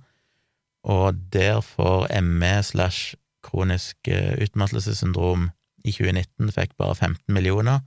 og 0.89 1.19
der 1.33 1.59
får 1.65 2.07
ME 2.23 2.55
slash 2.63 3.15
kronisk 3.43 4.07
eh, 4.07 4.35
utmattelsessyndrom 4.43 5.49
i 5.87 5.91
2019 5.91 6.51
fikk 6.55 6.75
bare 6.79 6.95
15 6.95 7.33
millioner, 7.35 7.81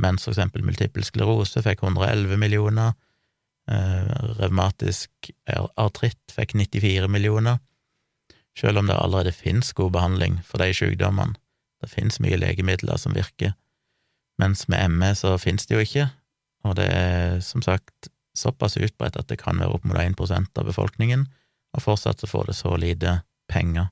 mens 0.00 0.24
for 0.26 0.34
eksempel 0.34 0.64
multippel 0.64 1.04
sklerose 1.06 1.62
fikk 1.64 1.84
111 1.84 2.36
millioner, 2.40 2.92
Eh, 3.64 4.16
revmatisk 4.36 5.30
artritt 5.80 6.32
fikk 6.36 6.52
94 6.52 7.08
millioner, 7.08 7.62
selv 8.52 8.82
om 8.82 8.90
det 8.90 8.96
allerede 9.00 9.32
finnes 9.32 9.72
god 9.72 9.94
behandling 9.94 10.42
for 10.44 10.60
de 10.60 10.74
sykdommene. 10.76 11.38
Det 11.80 11.88
finnes 11.88 12.20
mye 12.20 12.36
legemidler 12.36 13.00
som 13.00 13.16
virker, 13.16 13.54
mens 14.40 14.66
med 14.68 14.92
ME 14.92 15.14
så 15.16 15.38
finnes 15.40 15.64
det 15.64 15.78
jo 15.78 15.84
ikke, 15.84 16.10
og 16.64 16.76
det 16.78 16.86
er 16.90 17.40
som 17.44 17.62
sagt 17.64 18.10
såpass 18.34 18.76
utbredt 18.80 19.18
at 19.20 19.28
det 19.30 19.38
kan 19.42 19.60
være 19.60 19.76
opp 19.76 19.84
mot 19.86 19.98
1% 20.00 20.60
av 20.60 20.66
befolkningen, 20.66 21.26
og 21.74 21.82
fortsatt 21.84 22.22
så 22.22 22.30
får 22.30 22.50
det 22.50 22.56
så 22.58 22.74
lite 22.80 23.18
penger. 23.50 23.90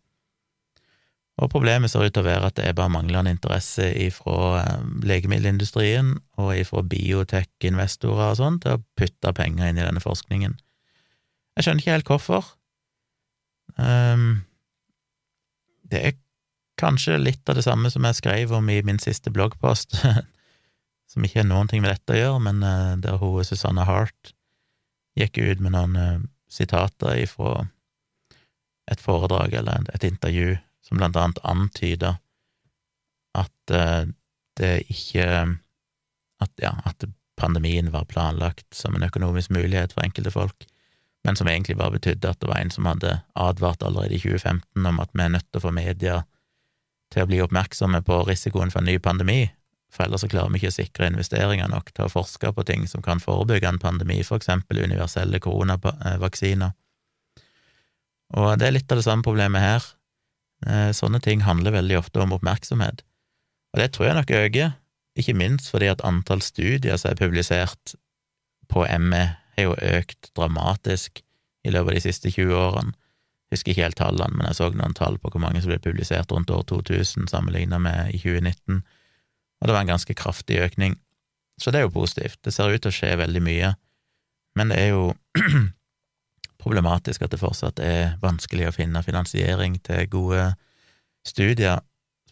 Og 1.40 1.48
problemet 1.50 1.90
ser 1.90 2.04
ut 2.04 2.12
til 2.12 2.22
å 2.22 2.28
være 2.28 2.50
at 2.50 2.58
det 2.58 2.66
er 2.68 2.76
bare 2.76 2.92
manglende 2.92 3.32
interesse 3.32 3.86
ifra 3.98 4.60
eh, 4.60 4.82
legemiddelindustrien 5.08 6.12
og 6.42 6.52
ifra 6.58 6.82
biotek-investorer 6.84 8.34
og 8.34 8.38
sånn 8.38 8.58
til 8.62 8.76
å 8.76 8.82
putte 8.98 9.32
penger 9.36 9.70
inn 9.70 9.80
i 9.80 9.86
denne 9.86 10.02
forskningen. 10.02 10.58
Jeg 11.56 11.64
skjønner 11.64 11.82
ikke 11.82 11.96
helt 11.96 12.10
hvorfor. 12.12 12.52
Um, 13.76 14.42
det 15.88 16.02
er 16.04 16.20
kanskje 16.80 17.18
litt 17.20 17.48
av 17.48 17.56
det 17.56 17.64
samme 17.64 17.90
som 17.92 18.04
jeg 18.08 18.18
skrev 18.20 18.52
om 18.56 18.68
i 18.72 18.80
min 18.84 19.00
siste 19.02 19.32
bloggpost, 19.32 19.96
som 21.12 21.24
ikke 21.26 21.42
har 21.42 21.48
noen 21.48 21.68
ting 21.68 21.82
med 21.84 21.92
dette 21.92 22.14
å 22.14 22.20
gjøre, 22.20 22.40
men 22.48 22.64
uh, 22.64 22.96
der 23.00 23.20
hun 23.20 23.44
Susanne 23.44 23.84
Hart 23.88 24.32
gikk 25.18 25.38
ut 25.42 25.60
med 25.60 25.74
noen 25.74 25.98
uh, 25.98 26.24
sitater 26.52 27.20
ifra 27.20 27.66
et 28.90 29.00
foredrag 29.00 29.54
eller 29.60 29.84
et 29.92 30.04
intervju 30.08 30.56
som 30.82 30.98
blant 30.98 31.16
annet 31.20 31.40
antyder 31.46 32.16
at 33.38 33.74
uh, 33.76 34.08
det 34.60 34.74
ikke 34.92 35.26
at, 36.42 36.52
ja, 36.60 36.74
at 36.88 37.04
pandemien 37.40 37.92
var 37.92 38.08
planlagt 38.10 38.66
som 38.76 38.96
en 38.96 39.06
økonomisk 39.06 39.52
mulighet 39.54 39.94
for 39.94 40.04
enkelte 40.04 40.32
folk, 40.34 40.66
men 41.24 41.38
som 41.38 41.48
egentlig 41.48 41.78
bare 41.78 41.96
betydde 41.96 42.32
at 42.32 42.40
det 42.42 42.50
var 42.50 42.60
en 42.60 42.72
som 42.72 42.88
hadde 42.88 43.20
advart 43.38 43.84
allerede 43.86 44.16
i 44.16 44.20
2015 44.22 44.88
om 44.88 45.00
at 45.00 45.12
vi 45.14 45.24
er 45.24 45.34
nødt 45.36 45.48
til 45.48 45.60
å 45.60 45.66
få 45.68 45.72
media 45.76 46.22
til 47.12 47.24
å 47.24 47.28
bli 47.28 47.40
oppmerksomme 47.44 48.00
på 48.04 48.22
risikoen 48.28 48.72
for 48.72 48.82
en 48.82 48.90
ny 48.90 48.96
pandemi, 49.02 49.44
for 49.92 50.06
ellers 50.06 50.24
så 50.24 50.30
klarer 50.32 50.52
vi 50.52 50.60
ikke 50.60 50.72
å 50.72 50.78
sikre 50.78 51.08
investeringer 51.10 51.68
nok 51.68 51.90
til 51.92 52.06
å 52.06 52.12
forske 52.12 52.52
på 52.56 52.64
ting 52.68 52.86
som 52.88 53.04
kan 53.04 53.20
forebygge 53.20 53.68
en 53.68 53.80
pandemi, 53.82 54.22
for 54.24 54.40
eksempel 54.40 54.80
universelle 54.80 55.40
koronavaksiner. 55.42 56.72
Og 58.32 58.54
det 58.56 58.68
er 58.68 58.76
litt 58.78 58.92
av 58.92 59.02
det 59.02 59.04
samme 59.04 59.26
problemet 59.26 59.60
her. 59.60 59.88
Eh, 60.64 60.90
sånne 60.96 61.20
ting 61.20 61.44
handler 61.44 61.76
veldig 61.76 61.98
ofte 62.00 62.22
om 62.24 62.32
oppmerksomhet, 62.38 63.02
og 63.72 63.80
det 63.80 63.90
tror 63.92 64.08
jeg 64.08 64.16
nok 64.18 64.32
øker, 64.38 64.72
ikke 65.18 65.36
minst 65.36 65.68
fordi 65.68 65.90
at 65.92 66.04
antall 66.08 66.40
studier 66.44 66.96
som 66.96 67.12
er 67.12 67.20
publisert 67.20 67.94
på 68.72 68.86
ME, 69.00 69.24
har 69.52 69.66
jo 69.66 69.76
økt 69.76 70.30
dramatisk 70.36 71.20
i 71.66 71.72
løpet 71.72 71.90
av 71.90 71.96
de 71.98 72.04
siste 72.06 72.30
20 72.32 72.56
årene. 72.56 72.94
Jeg 73.50 73.58
husker 73.58 73.74
ikke 73.74 73.84
helt 73.84 73.98
tallene, 74.00 74.32
men 74.38 74.48
jeg 74.48 74.56
så 74.56 74.70
noen 74.72 74.96
tall 74.96 75.18
på 75.20 75.28
hvor 75.28 75.42
mange 75.42 75.60
som 75.60 75.68
ble 75.68 75.76
publisert 75.84 76.32
rundt 76.32 76.50
år 76.50 76.64
2000 76.70 77.28
sammenlignet 77.28 77.82
med 77.84 78.14
i 78.16 78.20
2019, 78.22 78.80
og 79.62 79.68
det 79.68 79.76
var 79.76 79.84
en 79.84 79.92
ganske 79.94 80.14
kraftig 80.18 80.58
økning. 80.58 80.96
Så 81.60 81.70
det 81.70 81.78
er 81.78 81.86
jo 81.86 81.94
positivt. 81.94 82.40
Det 82.42 82.50
ser 82.50 82.72
ut 82.72 82.82
til 82.82 82.90
å 82.90 82.96
skje 82.96 83.12
veldig 83.20 83.42
mye, 83.46 83.68
men 84.58 84.72
det 84.72 84.80
er 84.82 84.88
jo 84.90 85.04
problematisk 86.62 87.22
at 87.22 87.30
det 87.30 87.38
fortsatt 87.38 87.78
er 87.82 88.16
vanskelig 88.22 88.66
å 88.68 88.74
finne 88.74 89.04
finansiering 89.06 89.78
til 89.86 90.08
gode 90.10 90.48
studier, 91.26 91.78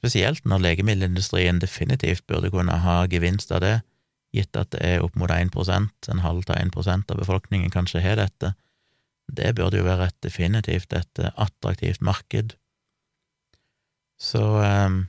spesielt 0.00 0.42
når 0.48 0.64
legemiddelindustrien 0.64 1.60
definitivt 1.62 2.26
burde 2.26 2.50
kunne 2.50 2.80
ha 2.82 3.04
gevinst 3.12 3.52
av 3.54 3.62
det, 3.62 3.76
gitt 4.34 4.56
at 4.58 4.72
det 4.74 4.82
er 4.86 5.04
opp 5.04 5.14
mot 5.18 5.30
1% 5.30 6.10
en 6.10 6.24
halv 6.24 6.42
til 6.48 6.58
1% 6.58 7.14
av 7.14 7.22
befolkningen 7.22 7.70
kanskje 7.70 8.02
har 8.02 8.18
dette. 8.18 8.54
Det 9.30 9.54
burde 9.54 9.78
jo 9.78 9.86
være 9.86 10.10
et 10.10 10.18
definitivt 10.26 10.94
et 10.96 11.22
attraktivt 11.30 12.02
marked. 12.02 12.56
Så 14.20 14.42
um, 14.42 15.04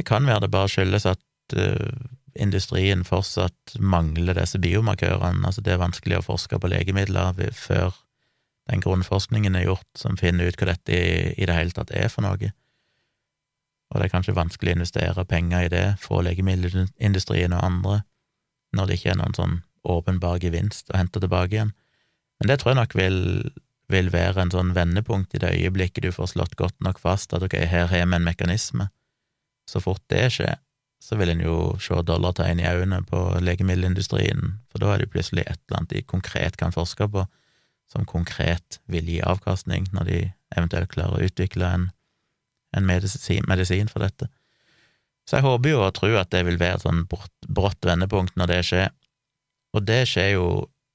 det 0.00 0.08
kan 0.08 0.26
være 0.26 0.46
det 0.46 0.52
bare 0.54 0.70
skyldes 0.72 1.06
at 1.08 1.56
uh, 1.56 1.90
industrien 2.40 3.02
fortsatt 3.04 3.76
mangler 3.78 4.38
disse 4.38 4.60
biomarkørene, 4.62 5.44
altså 5.46 5.60
det 5.64 5.74
er 5.74 5.82
vanskelig 5.82 6.20
å 6.20 6.24
forske 6.24 6.60
på 6.60 6.70
legemidler 6.72 7.36
før 7.56 7.92
den 8.70 8.82
grunnforskningen 8.84 9.58
er 9.58 9.66
gjort 9.66 9.98
som 9.98 10.18
finner 10.20 10.48
ut 10.48 10.58
hva 10.60 10.70
dette 10.70 10.94
i, 10.94 11.32
i 11.34 11.48
det 11.48 11.56
hele 11.56 11.74
tatt 11.74 11.90
er 11.96 12.08
for 12.12 12.24
noe. 12.24 12.52
Og 13.90 13.98
det 13.98 14.06
er 14.06 14.12
kanskje 14.12 14.36
vanskelig 14.36 14.72
å 14.72 14.78
investere 14.78 15.26
penger 15.26 15.66
i 15.66 15.72
det 15.72 15.86
fra 15.98 16.20
legemiddelindustrien 16.22 17.56
og 17.56 17.64
andre, 17.66 17.96
når 18.76 18.86
det 18.86 19.00
ikke 19.00 19.12
er 19.14 19.18
noen 19.18 19.34
sånn 19.34 19.56
åpenbar 19.90 20.38
gevinst 20.42 20.92
å 20.92 21.00
hente 21.00 21.22
tilbake 21.22 21.56
igjen. 21.56 21.74
Men 22.38 22.52
det 22.52 22.60
tror 22.60 22.72
jeg 22.72 22.80
nok 22.80 22.94
vil, 22.96 23.18
vil 23.90 24.12
være 24.14 24.44
en 24.44 24.54
sånn 24.54 24.70
vendepunkt 24.76 25.34
i 25.34 25.42
det 25.42 25.50
øyeblikket 25.58 26.06
du 26.06 26.14
får 26.14 26.36
slått 26.36 26.54
godt 26.60 26.78
nok 26.84 27.02
fast 27.02 27.34
at 27.34 27.42
ok, 27.42 27.58
her 27.66 27.90
har 27.90 28.06
vi 28.06 28.20
en 28.20 28.28
mekanisme. 28.28 28.86
Så 29.70 29.82
fort 29.84 30.02
det 30.10 30.24
skjer, 30.34 30.58
så 31.00 31.16
vil 31.16 31.32
en 31.32 31.44
jo 31.44 31.56
se 31.80 31.96
dollartegn 32.06 32.60
i 32.60 32.68
øynene 32.68 33.04
på 33.06 33.20
legemiddelindustrien, 33.40 34.56
for 34.70 34.82
da 34.82 34.94
er 34.94 35.04
det 35.04 35.12
plutselig 35.14 35.46
et 35.46 35.60
eller 35.68 35.78
annet 35.78 35.94
de 35.94 36.02
konkret 36.10 36.58
kan 36.60 36.74
forske 36.74 37.06
på, 37.12 37.24
som 37.90 38.06
konkret 38.06 38.80
vil 38.90 39.08
gi 39.08 39.20
avkastning, 39.26 39.88
når 39.94 40.10
de 40.10 40.18
eventuelt 40.56 40.92
klarer 40.92 41.18
å 41.18 41.30
utvikle 41.30 41.70
en, 41.76 41.86
en 42.76 42.86
medisin, 42.86 43.46
medisin, 43.50 43.88
for 43.90 44.04
dette. 44.04 44.28
Så 45.26 45.38
jeg 45.38 45.46
håper 45.46 45.72
jo 45.72 45.80
og 45.86 45.94
tror 45.94 46.18
at 46.20 46.32
det 46.34 46.44
vil 46.46 46.58
være 46.60 46.80
et 46.80 46.84
sånn 46.84 47.06
brått 47.06 47.86
vendepunkt 47.86 48.36
når 48.38 48.52
det 48.52 48.60
skjer, 48.66 48.92
og 49.74 49.86
det 49.86 50.02
skjer 50.10 50.34
jo 50.34 50.46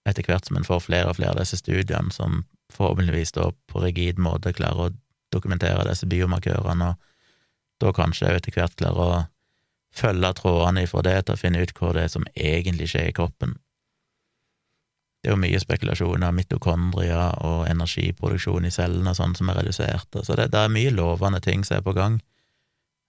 etter 0.06 0.28
hvert 0.28 0.48
som 0.48 0.60
en 0.60 0.68
får 0.68 0.84
flere 0.86 1.10
og 1.10 1.18
flere 1.18 1.34
av 1.34 1.40
disse 1.40 1.58
studiene 1.58 2.14
som 2.14 2.44
forhåpentligvis 2.76 3.34
da 3.38 3.50
på 3.72 3.82
rigid 3.82 4.20
måte 4.22 4.54
klarer 4.54 4.90
å 4.90 4.96
dokumentere 5.34 5.88
disse 5.88 6.08
biomarkørene, 6.10 6.92
og 6.92 7.15
da 7.82 7.92
kanskje 7.96 8.30
jeg 8.30 8.42
etter 8.42 8.56
hvert 8.56 8.78
klarer 8.80 9.02
å 9.04 9.24
følge 9.96 10.32
trådene 10.40 10.84
ifra 10.86 11.04
det 11.06 11.20
til 11.26 11.36
å 11.36 11.40
finne 11.40 11.62
ut 11.64 11.76
hva 11.78 11.94
det 11.96 12.06
er 12.06 12.12
som 12.12 12.26
egentlig 12.36 12.90
skjer 12.92 13.12
i 13.12 13.16
kroppen, 13.16 13.56
det 15.26 15.32
er 15.32 15.34
jo 15.34 15.42
mye 15.42 15.58
spekulasjon 15.58 16.22
av 16.22 16.36
mitokondria 16.38 17.22
og 17.48 17.64
energiproduksjon 17.66 18.68
i 18.68 18.70
cellene 18.70 19.10
og 19.10 19.18
sånn 19.18 19.32
som 19.34 19.48
er 19.50 19.58
redusert, 19.58 20.20
så 20.22 20.36
det, 20.38 20.52
det, 20.54 20.60
er 20.62 20.70
mye 20.70 20.92
lovende 20.94 21.40
ting 21.42 21.64
som 21.66 21.80
er 21.80 21.82
på 21.82 21.96
gang, 21.98 22.20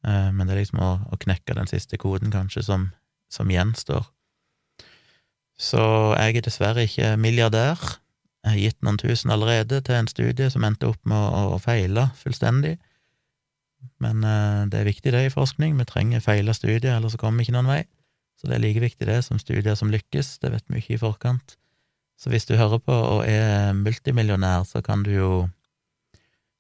eh, 0.00 0.30
men 0.32 0.46
det 0.48 0.54
er 0.54 0.62
liksom 0.62 0.80
å, 0.80 0.88
å 1.12 1.18
knekke 1.20 1.58
den 1.58 1.68
siste 1.68 2.00
koden, 2.00 2.32
kanskje, 2.32 2.64
som, 2.64 2.86
som, 3.28 3.52
gjenstår. 3.52 4.08
Så 5.60 5.82
jeg 6.16 6.38
er 6.40 6.46
dessverre 6.48 6.86
ikke 6.88 7.12
milliardær. 7.20 7.84
Jeg 8.46 8.48
har 8.48 8.62
gitt 8.62 8.80
noen 8.88 8.96
tusen 9.02 9.36
allerede 9.36 9.82
til 9.84 9.98
en 9.98 10.08
studie 10.08 10.48
som 10.48 10.64
endte 10.64 10.88
opp 10.88 11.04
med 11.04 11.20
å, 11.20 11.58
å 11.58 11.60
feile 11.60 12.08
fullstendig. 12.16 12.78
Men 14.02 14.24
eh, 14.24 14.64
det 14.70 14.80
er 14.80 14.88
viktig, 14.88 15.12
det, 15.12 15.26
i 15.26 15.32
forskning. 15.32 15.76
Vi 15.78 15.88
trenger 15.88 16.24
feila 16.24 16.54
studier, 16.56 16.96
ellers 16.96 17.16
kommer 17.20 17.40
vi 17.40 17.48
ikke 17.48 17.56
noen 17.58 17.70
vei. 17.70 17.82
Så 18.36 18.50
det 18.50 18.58
er 18.58 18.64
like 18.64 18.82
viktig, 18.82 19.06
det, 19.08 19.22
som 19.24 19.40
studier 19.40 19.76
som 19.78 19.92
lykkes. 19.92 20.36
Det 20.42 20.52
vet 20.52 20.66
vi 20.68 20.82
ikke 20.82 20.96
i 20.98 21.00
forkant. 21.00 21.56
Så 22.16 22.32
hvis 22.32 22.48
du 22.48 22.56
hører 22.56 22.80
på 22.80 22.92
og 22.92 23.24
er 23.28 23.72
multimillionær, 23.76 24.64
så 24.64 24.80
kan 24.84 25.02
du 25.04 25.12
jo 25.12 25.30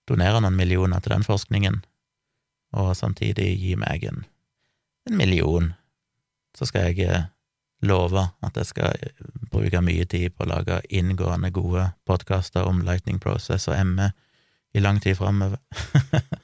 donere 0.08 0.40
noen 0.40 0.56
millioner 0.56 1.00
til 1.00 1.16
den 1.16 1.24
forskningen, 1.26 1.80
og 2.76 2.92
samtidig 2.96 3.48
gi 3.58 3.74
meg 3.80 4.04
en, 4.06 4.22
en 5.08 5.16
million. 5.18 5.72
Så 6.56 6.68
skal 6.68 6.90
jeg 6.90 7.08
eh, 7.08 7.26
love 7.82 8.28
at 8.44 8.56
jeg 8.56 8.70
skal 8.70 9.08
bruke 9.52 9.82
mye 9.84 10.04
tid 10.04 10.36
på 10.36 10.44
å 10.44 10.50
lage 10.50 10.80
inngående, 10.88 11.50
gode 11.50 11.90
podkaster 12.06 12.68
om 12.68 12.84
Lightning 12.86 13.20
Process 13.20 13.68
og 13.68 13.80
ME 13.86 14.12
i 14.76 14.82
lang 14.84 15.00
tid 15.02 15.16
framover. 15.18 15.58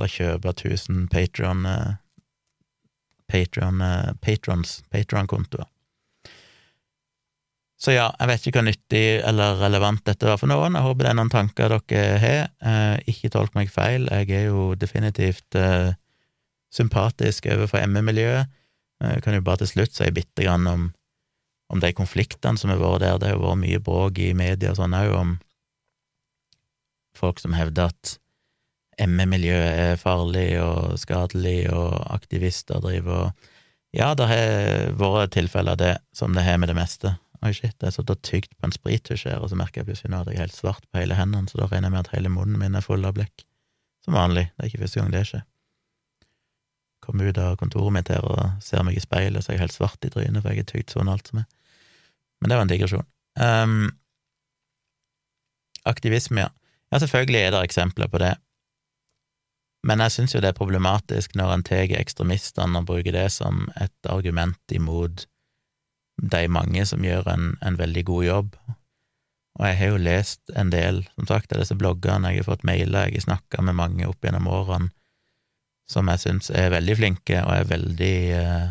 Eller 0.00 0.08
kjøpe 0.08 0.54
1000 0.54 1.10
Patron, 1.12 1.66
eh, 1.68 1.96
Patron, 3.28 3.82
eh, 3.84 4.14
Patrons, 4.24 4.82
Patron-kontoer. 4.88 5.68
Så 7.80 7.92
ja, 7.92 8.06
jeg 8.16 8.28
vet 8.28 8.46
ikke 8.46 8.60
hva 8.60 8.64
nyttig 8.66 9.04
eller 9.28 9.58
relevant 9.60 10.00
dette 10.04 10.28
var 10.28 10.40
for 10.40 10.48
noen. 10.48 10.72
Jeg 10.76 10.84
håper 10.84 11.04
det 11.04 11.10
er 11.10 11.16
noen 11.16 11.32
tanker 11.32 11.74
dere 11.88 12.16
har. 12.20 12.48
Eh, 12.64 12.96
ikke 13.12 13.30
tolk 13.32 13.52
meg 13.56 13.72
feil, 13.72 14.08
jeg 14.08 14.32
er 14.36 14.48
jo 14.48 14.70
definitivt 14.76 15.56
eh, 15.56 15.92
sympatisk 16.72 17.48
overfor 17.52 17.84
ME-miljøet. 17.88 18.48
Eh, 19.04 19.20
kan 19.20 19.36
jo 19.36 19.44
bare 19.44 19.62
til 19.62 19.72
slutt 19.74 19.96
si 19.96 20.08
bitte 20.16 20.44
grann 20.44 20.68
om, 20.68 20.88
om 21.68 21.84
de 21.84 21.92
konfliktene 21.92 22.56
som 22.60 22.72
har 22.72 22.80
vært 22.80 23.04
der. 23.04 23.20
Det 23.20 23.30
har 23.30 23.36
jo 23.36 23.46
vært 23.46 23.62
mye 23.66 23.84
bråk 23.84 24.24
i 24.24 24.32
media 24.32 24.72
og 24.72 24.80
sånn 24.80 24.96
òg 24.96 25.12
om 25.20 25.36
folk 27.20 27.40
som 27.40 27.52
hevder 27.56 27.92
at 27.92 28.16
ME-miljøet 29.00 29.70
er 29.70 30.00
farlig 30.00 30.50
og 30.60 30.98
skadelig, 31.00 31.70
og 31.72 31.96
aktivister 32.12 32.82
driver 32.84 33.26
og 33.26 33.48
Ja, 33.96 34.12
det 34.14 34.28
har 34.30 34.92
vært 34.94 35.32
tilfeller 35.34 35.74
av 35.74 35.80
det, 35.80 35.94
som 36.14 36.36
det 36.36 36.44
har 36.46 36.60
med 36.62 36.70
det 36.70 36.76
meste. 36.78 37.16
Oi, 37.42 37.50
shit, 37.56 37.74
jeg 37.80 37.94
satt 37.96 38.10
og 38.12 38.20
tygd 38.22 38.52
på 38.54 38.68
en 38.68 38.74
sprittusj 38.74 39.24
her, 39.26 39.40
og 39.40 39.50
så 39.50 39.56
merker 39.58 39.80
jeg 39.80 39.88
plutselig 39.88 40.12
nå 40.12 40.20
at 40.20 40.28
jeg 40.28 40.36
er 40.36 40.44
helt 40.44 40.54
svart 40.54 40.84
på 40.86 41.00
hele 41.00 41.16
hendene, 41.18 41.48
så 41.50 41.58
da 41.58 41.66
regner 41.66 41.88
jeg 41.88 41.94
med 41.96 42.02
at 42.04 42.10
hele 42.12 42.30
munnen 42.30 42.60
min 42.60 42.76
er 42.78 42.84
full 42.84 43.02
av 43.08 43.16
blekk. 43.16 43.42
Som 44.04 44.14
vanlig, 44.14 44.46
det 44.52 44.62
er 44.62 44.70
ikke 44.70 44.82
første 44.84 45.00
gang 45.00 45.10
det 45.14 45.24
skjer. 45.26 45.42
Kommer 47.02 47.32
ut 47.32 47.40
av 47.40 47.56
kontoret 47.58 47.96
mitt 47.96 48.12
her 48.12 48.28
og 48.28 48.60
ser 48.62 48.84
meg 48.86 49.00
i 49.00 49.02
speilet, 49.02 49.42
så 49.42 49.50
er 49.50 49.58
jeg 49.58 49.64
helt 49.64 49.76
svart 49.78 50.06
i 50.06 50.12
trynet, 50.12 50.42
for 50.44 50.52
jeg 50.52 50.62
er 50.62 50.70
tygd 50.70 50.94
sånn 50.94 51.10
alt 51.10 51.32
som 51.32 51.40
er. 51.42 51.48
Men 52.40 52.52
det 52.52 52.60
var 52.60 52.66
en 52.68 52.72
digresjon. 52.74 53.08
Um, 53.40 53.90
aktivisme, 55.88 56.44
ja. 56.44 56.52
Ja, 56.90 57.00
selvfølgelig 57.00 57.40
er 57.40 57.52
det 57.54 57.64
eksempler 57.64 58.10
på 58.12 58.20
det, 58.20 58.34
men 59.86 60.02
jeg 60.04 60.14
syns 60.14 60.34
jo 60.34 60.42
det 60.44 60.52
er 60.52 60.58
problematisk 60.58 61.36
når 61.38 61.54
en 61.54 61.64
tar 61.66 61.94
ekstremistene 61.96 62.82
og 62.82 62.88
bruker 62.90 63.14
det 63.16 63.28
som 63.32 63.68
et 63.80 64.10
argument 64.12 64.74
imot 64.76 65.24
de 66.20 66.42
mange 66.52 66.84
som 66.88 67.04
gjør 67.04 67.30
en, 67.32 67.54
en 67.64 67.78
veldig 67.80 68.04
god 68.10 68.24
jobb. 68.26 68.56
Og 69.60 69.66
jeg 69.66 69.78
har 69.78 69.92
jo 69.92 70.02
lest 70.04 70.52
en 70.56 70.72
del, 70.72 71.02
som 71.16 71.30
sagt, 71.30 71.52
av 71.52 71.62
disse 71.62 71.76
bloggene, 71.80 72.32
jeg 72.32 72.42
har 72.42 72.50
fått 72.50 72.66
mailer, 72.68 73.08
jeg 73.08 73.22
har 73.22 73.26
snakka 73.30 73.64
med 73.64 73.78
mange 73.80 74.08
opp 74.08 74.24
gjennom 74.24 74.50
årene 74.52 74.92
som 75.90 76.10
jeg 76.12 76.22
syns 76.22 76.52
er 76.54 76.70
veldig 76.70 76.96
flinke 77.00 77.40
og 77.42 77.50
er 77.50 77.66
veldig 77.70 78.16
eh, 78.36 78.68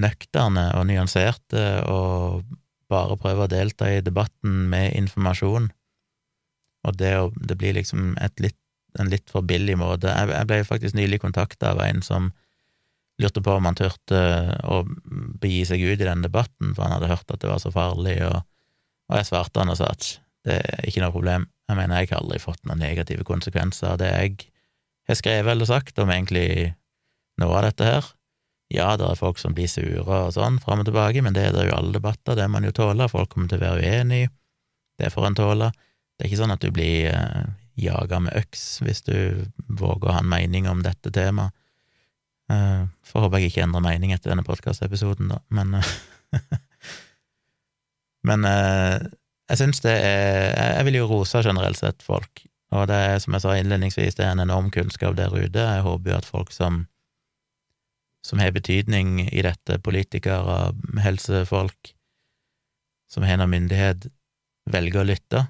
nøkterne 0.00 0.70
og 0.78 0.86
nyanserte 0.88 1.64
og 1.88 2.46
bare 2.90 3.18
prøver 3.20 3.46
å 3.46 3.52
delta 3.52 3.90
i 3.92 4.00
debatten 4.04 4.64
med 4.72 4.96
informasjon. 4.98 5.68
Og 6.88 6.96
det, 6.98 7.12
det 7.36 7.56
blir 7.60 7.76
liksom 7.76 8.14
et 8.20 8.40
litt, 8.42 8.59
en 8.98 9.10
litt 9.12 9.30
for 9.30 9.46
billig 9.46 9.76
måte. 9.78 10.10
Jeg, 10.10 10.46
ble 10.48 10.62
faktisk 10.66 10.96
nylig 10.98 11.20
kontakta 11.22 11.74
av 11.74 11.82
en 11.84 12.02
som 12.02 12.30
lurte 13.20 13.42
på 13.44 13.52
om 13.52 13.68
han 13.68 13.76
turte 13.76 14.20
å 14.64 14.82
begi 15.40 15.62
seg 15.68 15.82
ut 15.84 16.00
i 16.00 16.08
den 16.08 16.24
debatten, 16.24 16.72
for 16.74 16.86
han 16.86 16.96
hadde 16.96 17.10
hørt 17.12 17.30
at 17.30 17.42
det 17.42 17.50
var 17.50 17.60
så 17.62 17.72
farlig, 17.74 18.16
og, 18.26 18.40
og 19.10 19.18
jeg 19.20 19.28
svarte 19.28 19.60
han 19.60 19.72
og 19.72 19.78
sa 19.80 19.90
at 19.92 20.14
det 20.48 20.56
er 20.56 20.86
ikke 20.88 21.02
noe 21.04 21.14
problem. 21.14 21.44
Jeg 21.68 21.78
mener, 21.78 22.00
jeg 22.00 22.10
har 22.14 22.22
aldri 22.22 22.40
fått 22.42 22.64
noen 22.66 22.80
negative 22.80 23.26
konsekvenser 23.28 23.92
av 23.92 24.00
det 24.00 24.08
jeg 24.10 24.48
har 25.10 25.18
skrevet 25.18 25.52
eller 25.52 25.68
sagt 25.68 26.00
om 26.02 26.10
egentlig 26.10 26.72
noe 27.40 27.58
av 27.58 27.68
dette 27.68 27.86
her. 27.86 28.08
Ja, 28.70 28.94
det 28.96 29.06
er 29.06 29.18
folk 29.18 29.40
som 29.42 29.54
blir 29.54 29.68
sure 29.70 30.04
og 30.06 30.34
sånn 30.34 30.60
fram 30.62 30.82
og 30.82 30.88
tilbake, 30.88 31.22
men 31.26 31.34
det 31.34 31.48
er 31.48 31.54
det 31.56 31.66
jo 31.68 31.76
alle 31.76 31.96
debatter, 31.96 32.38
det 32.38 32.46
må 32.48 32.60
en 32.60 32.68
jo 32.68 32.74
tåle. 32.74 33.08
Folk 33.10 33.32
kommer 33.32 33.50
til 33.50 33.60
å 33.60 33.66
være 33.66 33.82
uenige, 33.82 34.30
det 35.00 35.10
får 35.12 35.26
en 35.26 35.38
tåle. 35.38 35.70
Det 36.16 36.24
er 36.24 36.30
ikke 36.30 36.40
sånn 36.42 36.54
at 36.54 36.62
du 36.62 36.70
blir 36.74 37.10
jaga 37.82 38.20
med 38.22 38.36
øks 38.38 38.64
hvis 38.84 39.04
du 39.06 39.16
våger 39.68 40.10
å 40.10 40.16
ha 40.16 40.22
en 40.24 40.30
mening 40.30 40.68
om 40.70 40.82
dette 40.84 41.12
temaet. 41.14 41.54
Uh, 42.50 42.88
får 43.06 43.26
håpe 43.26 43.38
jeg 43.38 43.52
ikke 43.52 43.62
endrer 43.62 43.84
mening 43.84 44.10
etter 44.10 44.32
denne 44.32 44.42
podkastepisoden, 44.42 45.28
da, 45.30 45.36
men 45.54 45.76
eh, 45.78 45.90
Men 48.26 48.44
uh, 48.44 48.98
jeg 49.48 49.60
syns 49.60 49.80
det 49.80 49.94
er 49.94 50.74
Jeg 50.76 50.86
vil 50.88 50.98
jo 50.98 51.06
rose 51.08 51.40
generelt 51.46 51.78
sett 51.78 52.02
folk, 52.02 52.42
og 52.74 52.88
det 52.90 52.98
er, 53.06 53.14
som 53.22 53.34
jeg 53.34 53.44
sa 53.44 53.54
innledningsvis, 53.56 54.18
det 54.18 54.26
er 54.26 54.34
en 54.34 54.42
enorm 54.44 54.68
kunnskap 54.74 55.14
der 55.18 55.32
ute. 55.32 55.62
Jeg 55.62 55.86
håper 55.86 56.10
jo 56.10 56.18
at 56.18 56.28
folk 56.28 56.52
som 56.54 56.84
som 58.26 58.38
har 58.38 58.52
betydning 58.52 59.22
i 59.32 59.42
dette, 59.44 59.78
politikere, 59.80 60.74
helsefolk, 61.00 61.94
som 63.10 63.24
har 63.24 63.40
noe 63.40 63.50
myndighet, 63.50 64.10
velger 64.70 65.02
å 65.02 65.06
lytte, 65.08 65.44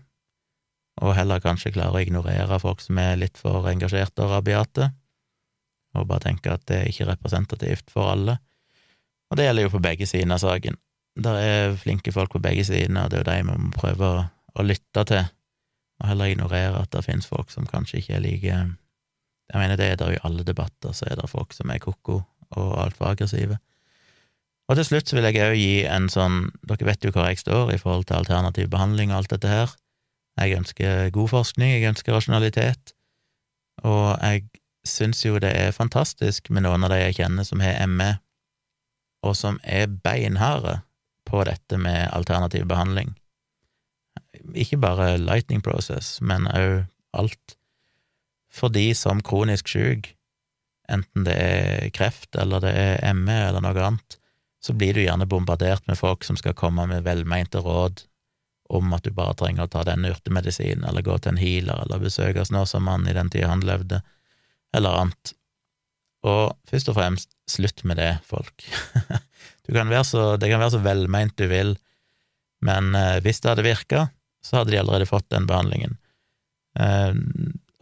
og 1.01 1.14
heller 1.16 1.40
kanskje 1.40 1.72
klare 1.74 1.97
å 1.97 2.02
ignorere 2.02 2.59
folk 2.60 2.82
som 2.85 2.98
er 3.01 3.18
litt 3.20 3.40
for 3.40 3.68
engasjerte 3.70 4.24
og 4.24 4.35
rabiate, 4.35 4.90
og 5.97 6.06
bare 6.06 6.27
tenke 6.28 6.52
at 6.52 6.66
det 6.70 6.77
er 6.77 6.90
ikke 6.90 7.09
representativt 7.09 7.90
for 7.90 8.12
alle. 8.12 8.36
Og 9.31 9.39
det 9.39 9.47
gjelder 9.47 9.66
jo 9.66 9.72
på 9.74 9.82
begge 9.82 10.06
sider 10.06 10.35
av 10.35 10.43
saken. 10.43 10.77
Der 11.20 11.39
er 11.40 11.78
flinke 11.78 12.12
folk 12.14 12.35
på 12.35 12.43
begge 12.43 12.64
sider, 12.66 12.93
og 13.01 13.10
det 13.10 13.18
er 13.18 13.24
jo 13.24 13.31
de 13.31 13.39
vi 13.40 13.48
må 13.48 13.72
prøve 13.74 14.10
å, 14.10 14.66
lytte 14.66 15.05
til, 15.09 15.24
og 16.01 16.10
heller 16.10 16.31
ignorere 16.31 16.85
at 16.85 16.93
det 16.93 17.05
finnes 17.06 17.27
folk 17.27 17.51
som 17.52 17.68
kanskje 17.70 18.01
ikke 18.01 18.16
er 18.18 18.24
like 18.24 18.60
Jeg 19.51 19.59
mener, 19.59 19.77
det 19.77 19.86
er 19.86 19.97
der 19.98 20.12
i 20.14 20.22
alle 20.22 20.44
debatter, 20.44 20.93
så 20.93 21.09
er 21.10 21.16
det 21.18 21.31
folk 21.31 21.55
som 21.56 21.70
er 21.70 21.81
ko-ko 21.82 22.20
og 22.51 22.70
altfor 22.78 23.10
aggressive. 23.10 23.59
Og 24.70 24.77
til 24.78 24.86
slutt 24.86 25.10
vil 25.12 25.27
jeg 25.27 25.43
òg 25.43 25.56
gi 25.59 25.85
en 25.90 26.06
sånn 26.12 26.52
Dere 26.62 26.86
vet 26.86 27.02
jo 27.02 27.10
hvor 27.10 27.27
jeg 27.27 27.40
står 27.40 27.72
i 27.74 27.78
forhold 27.81 28.06
til 28.06 28.20
alternativ 28.20 28.68
behandling 28.70 29.10
og 29.10 29.22
alt 29.22 29.32
dette 29.35 29.51
her. 29.51 29.72
Jeg 30.39 30.57
ønsker 30.57 31.11
god 31.15 31.28
forskning, 31.28 31.73
jeg 31.73 31.90
ønsker 31.90 32.15
rasjonalitet, 32.15 32.94
og 33.82 34.16
jeg 34.20 34.47
syns 34.86 35.24
jo 35.24 35.40
det 35.43 35.51
er 35.57 35.77
fantastisk 35.77 36.51
med 36.51 36.65
noen 36.65 36.85
av 36.86 36.93
de 36.94 37.01
jeg 37.02 37.19
kjenner 37.20 37.47
som 37.47 37.62
har 37.65 37.81
ME, 37.90 38.12
og 39.27 39.36
som 39.36 39.59
er 39.65 39.90
beinharde 39.90 40.78
på 41.28 41.43
dette 41.48 41.78
med 41.78 42.09
alternativ 42.16 42.65
behandling. 42.70 43.12
Ikke 44.55 44.81
bare 44.81 45.19
lightning 45.20 45.61
process, 45.62 46.19
men 46.24 46.48
òg 46.48 46.86
alt. 47.16 47.57
For 48.51 48.73
de 48.73 48.90
som 48.98 49.20
kronisk 49.23 49.69
syk, 49.70 50.15
enten 50.90 51.27
det 51.27 51.36
er 51.39 51.90
kreft 51.94 52.35
eller 52.39 52.62
det 52.65 52.73
er 52.74 53.15
ME 53.15 53.36
eller 53.51 53.62
noe 53.62 53.85
annet, 53.86 54.16
så 54.61 54.74
blir 54.77 54.97
du 54.97 55.05
gjerne 55.05 55.28
bombardert 55.28 55.86
med 55.89 55.98
folk 55.98 56.24
som 56.27 56.36
skal 56.36 56.57
komme 56.59 56.85
med 56.90 57.05
velmeinte 57.07 57.62
råd 57.65 58.02
om 58.70 58.94
at 58.94 59.05
du 59.05 59.12
bare 59.14 59.34
trenger 59.38 59.66
å 59.66 59.72
ta 59.72 59.82
denne 59.86 60.12
urtemedisinen, 60.14 60.86
eller 60.86 61.05
gå 61.06 61.16
til 61.18 61.34
en 61.34 61.40
healer, 61.40 61.84
eller 61.84 62.02
besøke 62.02 62.44
Snåsamannen 62.47 63.10
i 63.10 63.16
den 63.16 63.30
tida 63.32 63.51
han 63.51 63.64
levde, 63.66 64.01
eller 64.76 65.02
annet. 65.02 65.34
Og 66.26 66.52
først 66.68 66.90
og 66.92 66.98
fremst, 66.98 67.32
slutt 67.51 67.82
med 67.88 67.98
det, 68.01 68.12
folk. 68.28 68.66
Kan 69.70 69.92
så, 70.05 70.34
det 70.34 70.48
kan 70.51 70.59
være 70.59 70.74
så 70.74 70.80
velmeint 70.82 71.36
du 71.38 71.44
vil, 71.47 71.76
men 72.66 72.94
eh, 72.98 73.20
hvis 73.22 73.38
det 73.38 73.52
hadde 73.52 73.62
virka, 73.62 74.01
så 74.42 74.59
hadde 74.59 74.72
de 74.74 74.80
allerede 74.80 75.06
fått 75.06 75.28
den 75.30 75.47
behandlingen. 75.47 75.94
Eh, 76.74 77.12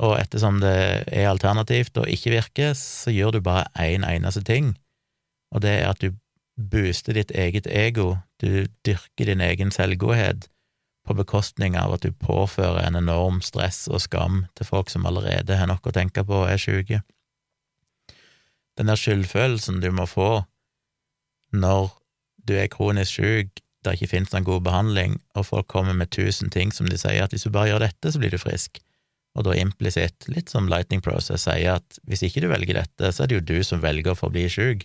og 0.04 0.12
ettersom 0.18 0.60
det 0.60 0.74
er 1.08 1.30
alternativt 1.30 1.96
og 1.98 2.10
ikke 2.12 2.34
virker, 2.34 2.76
så 2.76 3.14
gjør 3.14 3.38
du 3.38 3.40
bare 3.46 3.64
én 3.80 4.04
en 4.04 4.10
eneste 4.10 4.44
ting, 4.44 4.74
og 5.48 5.64
det 5.64 5.78
er 5.78 5.88
at 5.88 6.04
du 6.04 6.12
booster 6.58 7.16
ditt 7.16 7.32
eget 7.32 7.66
ego, 7.70 8.18
du 8.42 8.66
dyrker 8.86 9.30
din 9.30 9.42
egen 9.42 9.72
selvgodhet, 9.74 10.50
på 11.08 11.16
bekostning 11.16 11.76
av 11.80 11.96
at 11.96 12.04
du 12.04 12.12
påfører 12.12 12.82
en 12.84 12.98
enorm 13.00 13.40
stress 13.44 13.86
og 13.88 14.02
skam 14.04 14.42
til 14.58 14.68
folk 14.68 14.92
som 14.92 15.08
allerede 15.08 15.56
har 15.56 15.70
noe 15.70 15.80
å 15.80 15.94
tenke 15.94 16.24
på 16.28 16.42
og 16.42 16.50
er 16.52 16.60
syke. 16.60 17.00
Den 18.78 18.92
der 18.92 19.00
skyldfølelsen 19.00 19.80
du 19.82 19.88
må 19.94 20.04
få 20.06 20.44
når 21.56 21.88
du 22.48 22.54
er 22.60 22.68
kronisk 22.72 23.18
syk, 23.18 23.62
det 23.84 23.94
ikke 23.96 24.10
finnes 24.10 24.34
noen 24.34 24.46
god 24.46 24.64
behandling, 24.66 25.16
og 25.38 25.48
folk 25.48 25.68
kommer 25.70 25.96
med 25.96 26.10
tusen 26.12 26.52
ting 26.52 26.72
som 26.74 26.88
de 26.90 26.98
sier 27.00 27.24
at 27.24 27.32
hvis 27.32 27.46
du 27.46 27.52
bare 27.54 27.70
gjør 27.70 27.86
dette, 27.86 28.12
så 28.12 28.20
blir 28.20 28.34
du 28.34 28.40
frisk, 28.40 28.80
og 29.38 29.46
da 29.46 29.54
implisitt, 29.56 30.26
litt 30.28 30.52
som 30.52 30.68
Lightning 30.70 31.02
Process, 31.04 31.46
sier 31.46 31.78
at 31.78 32.00
hvis 32.08 32.24
ikke 32.26 32.42
du 32.44 32.48
velger 32.50 32.80
dette, 32.82 33.12
så 33.14 33.24
er 33.24 33.30
det 33.30 33.38
jo 33.38 33.46
du 33.48 33.58
som 33.66 33.82
velger 33.82 34.12
å 34.12 34.18
forbli 34.18 34.48
syk. 34.52 34.84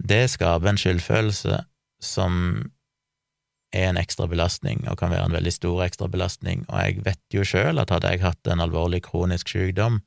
Det 0.00 0.24
skaper 0.32 0.70
en 0.70 0.80
skyldfølelse 0.80 1.62
som 2.04 2.36
er 3.72 3.88
en 3.88 3.98
ekstra 4.00 4.26
belastning, 4.30 4.82
og 4.90 4.98
kan 4.98 5.12
være 5.12 5.28
en 5.28 5.36
veldig 5.36 5.52
stor 5.54 5.84
ekstra 5.86 6.08
belastning, 6.10 6.64
og 6.68 6.80
jeg 6.82 7.04
vet 7.06 7.34
jo 7.34 7.46
sjøl 7.46 7.78
at 7.78 7.92
hadde 7.94 8.10
jeg 8.10 8.24
hatt 8.24 8.50
en 8.50 8.62
alvorlig 8.64 9.02
kronisk 9.06 9.52
sykdom, 9.52 10.00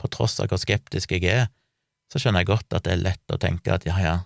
på 0.00 0.10
tross 0.12 0.36
av 0.42 0.50
hvor 0.50 0.60
skeptisk 0.60 1.14
jeg 1.16 1.24
er, 1.30 1.46
så 2.12 2.20
skjønner 2.20 2.44
jeg 2.44 2.52
godt 2.52 2.76
at 2.76 2.84
det 2.84 2.92
er 2.92 3.04
lett 3.06 3.32
å 3.32 3.40
tenke 3.40 3.72
at 3.72 3.86
ja, 3.88 3.96
ja, 4.02 4.16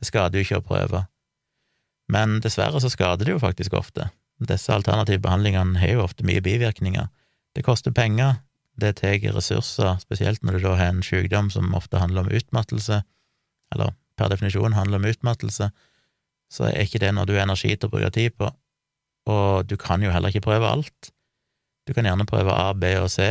det 0.00 0.08
skader 0.08 0.40
jo 0.40 0.46
ikke 0.46 0.60
å 0.62 0.66
prøve. 0.70 1.04
Men 2.10 2.40
dessverre 2.42 2.80
så 2.82 2.90
skader 2.90 3.28
det 3.28 3.36
jo 3.36 3.42
faktisk 3.42 3.76
ofte. 3.76 4.08
Disse 4.40 4.72
alternative 4.72 5.20
behandlingene 5.22 5.78
har 5.78 5.92
jo 5.92 6.06
ofte 6.06 6.24
mye 6.26 6.40
bivirkninger. 6.42 7.10
Det 7.54 7.66
koster 7.66 7.92
penger, 7.94 8.40
det 8.80 8.96
tar 9.02 9.20
ressurser, 9.34 9.98
spesielt 10.00 10.42
når 10.42 10.56
du 10.56 10.64
da 10.64 10.74
har 10.78 10.94
en 10.94 11.04
sykdom 11.04 11.50
som 11.52 11.74
ofte 11.76 12.00
handler 12.00 12.24
om 12.24 12.32
utmattelse, 12.32 13.02
eller 13.74 13.92
per 14.16 14.32
definisjon 14.32 14.74
handler 14.74 15.02
om 15.02 15.08
utmattelse, 15.10 15.70
så 16.50 16.66
er 16.68 16.82
ikke 16.82 17.00
det 17.02 17.12
noe 17.14 17.28
du 17.28 17.36
har 17.36 17.46
energi 17.46 17.72
til 17.76 17.88
å 17.88 17.92
bruke 17.92 18.10
tid 18.14 18.34
på, 18.38 18.50
og 19.30 19.68
du 19.70 19.76
kan 19.80 20.02
jo 20.02 20.10
heller 20.10 20.32
ikke 20.32 20.48
prøve 20.48 20.68
alt. 20.68 21.12
Du 21.86 21.94
kan 21.94 22.06
gjerne 22.08 22.26
prøve 22.28 22.54
A, 22.54 22.72
B 22.74 22.92
og 22.98 23.10
C, 23.12 23.28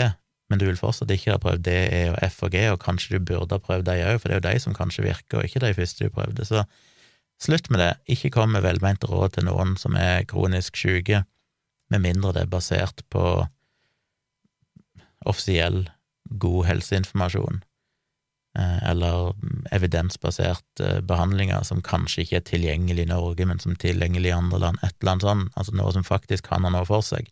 men 0.50 0.62
du 0.62 0.66
vil 0.66 0.80
fortsatt 0.80 1.12
ikke 1.14 1.36
ha 1.36 1.42
prøvd 1.42 1.66
D, 1.68 1.74
E 1.94 2.04
og 2.14 2.18
F 2.26 2.42
og 2.48 2.54
G, 2.56 2.64
og 2.72 2.80
kanskje 2.82 3.18
du 3.18 3.28
burde 3.32 3.58
ha 3.58 3.62
prøvd 3.64 3.86
de 3.90 3.98
òg, 4.08 4.22
for 4.22 4.30
det 4.30 4.38
er 4.38 4.42
jo 4.42 4.48
de 4.48 4.64
som 4.64 4.78
kanskje 4.78 5.06
virker, 5.06 5.40
og 5.40 5.50
ikke 5.50 5.62
de 5.64 5.76
første 5.78 6.08
du 6.08 6.16
prøvde, 6.16 6.48
så 6.48 6.64
slutt 7.40 7.70
med 7.72 7.84
det, 7.84 7.92
ikke 8.16 8.34
kom 8.36 8.56
med 8.56 8.66
velmente 8.66 9.08
råd 9.08 9.38
til 9.38 9.48
noen 9.48 9.76
som 9.80 9.96
er 10.00 10.26
kronisk 10.30 10.80
syke, 10.80 11.24
med 11.90 12.04
mindre 12.04 12.34
det 12.36 12.46
er 12.46 12.52
basert 12.52 13.04
på 13.14 13.24
offisiell, 15.28 15.88
god 16.40 16.66
helseinformasjon. 16.70 17.64
Eh, 18.60 18.90
eller 18.90 19.34
evidensbaserte 19.72 20.88
eh, 20.88 21.02
behandlinger 21.02 21.64
som 21.64 21.84
kanskje 21.86 22.24
ikke 22.24 22.40
er 22.40 22.48
tilgjengelig 22.48 23.06
i 23.06 23.12
Norge, 23.12 23.46
men 23.48 23.60
som 23.62 23.76
er 23.76 23.84
tilgjengelig 23.84 24.32
i 24.32 24.36
andre 24.36 24.60
land, 24.64 24.82
et 24.84 24.96
eller 25.00 25.14
annet 25.14 25.28
sånt, 25.28 25.52
altså 25.56 25.76
noe 25.78 25.94
som 25.96 26.08
faktisk 26.08 26.50
kan 26.50 26.66
ha 26.68 26.72
noe 26.74 26.88
for 26.90 27.06
seg, 27.06 27.30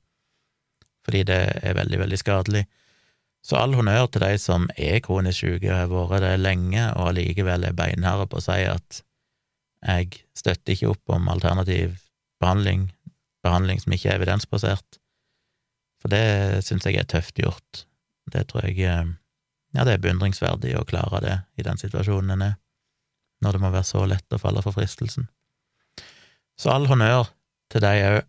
fordi 1.07 1.25
det 1.27 1.39
er 1.65 1.75
veldig, 1.79 1.99
veldig 2.03 2.21
skadelig. 2.21 2.63
Så 3.43 3.57
all 3.59 3.75
honnør 3.75 4.07
til 4.11 4.23
de 4.23 4.37
som 4.39 4.69
er 4.77 5.01
kronisk 5.03 5.41
syke 5.41 5.71
og 5.71 5.75
har 5.79 5.91
vært 5.91 6.25
det 6.27 6.33
lenge, 6.45 6.85
og 6.95 7.11
allikevel 7.11 7.67
er 7.67 7.75
beinharde 7.75 8.29
på 8.29 8.39
å 8.39 8.47
si 8.47 8.61
at 8.69 9.01
jeg 9.87 10.23
støtter 10.37 10.75
ikke 10.75 10.93
opp 10.93 11.17
om 11.17 11.27
alternativ 11.33 11.99
behandling, 12.43 12.91
behandling 13.43 13.81
som 13.83 13.93
ikke 13.95 14.13
er 14.13 14.21
evidensbasert, 14.21 15.01
for 16.01 16.13
det 16.13 16.63
syns 16.67 16.87
jeg 16.87 17.01
er 17.01 17.09
tøft 17.09 17.39
gjort. 17.41 17.87
Det 18.31 18.47
tror 18.51 18.67
jeg 18.67 18.83
eh, 18.85 19.15
ja, 19.77 19.83
det 19.85 19.93
er 19.93 20.01
beundringsverdig 20.01 20.73
å 20.79 20.85
klare 20.89 21.21
det 21.21 21.35
i 21.61 21.65
den 21.65 21.77
situasjonen 21.77 22.33
en 22.33 22.45
er, 22.47 22.55
når 23.45 23.57
det 23.57 23.61
må 23.61 23.69
være 23.69 23.85
så 23.85 24.05
lett 24.09 24.33
å 24.33 24.41
falle 24.41 24.63
for 24.65 24.73
fristelsen. 24.73 25.27
Så 26.57 26.71
all 26.73 26.87
honnør 26.89 27.29
til 27.69 27.83
deg 27.85 28.05
òg. 28.07 28.23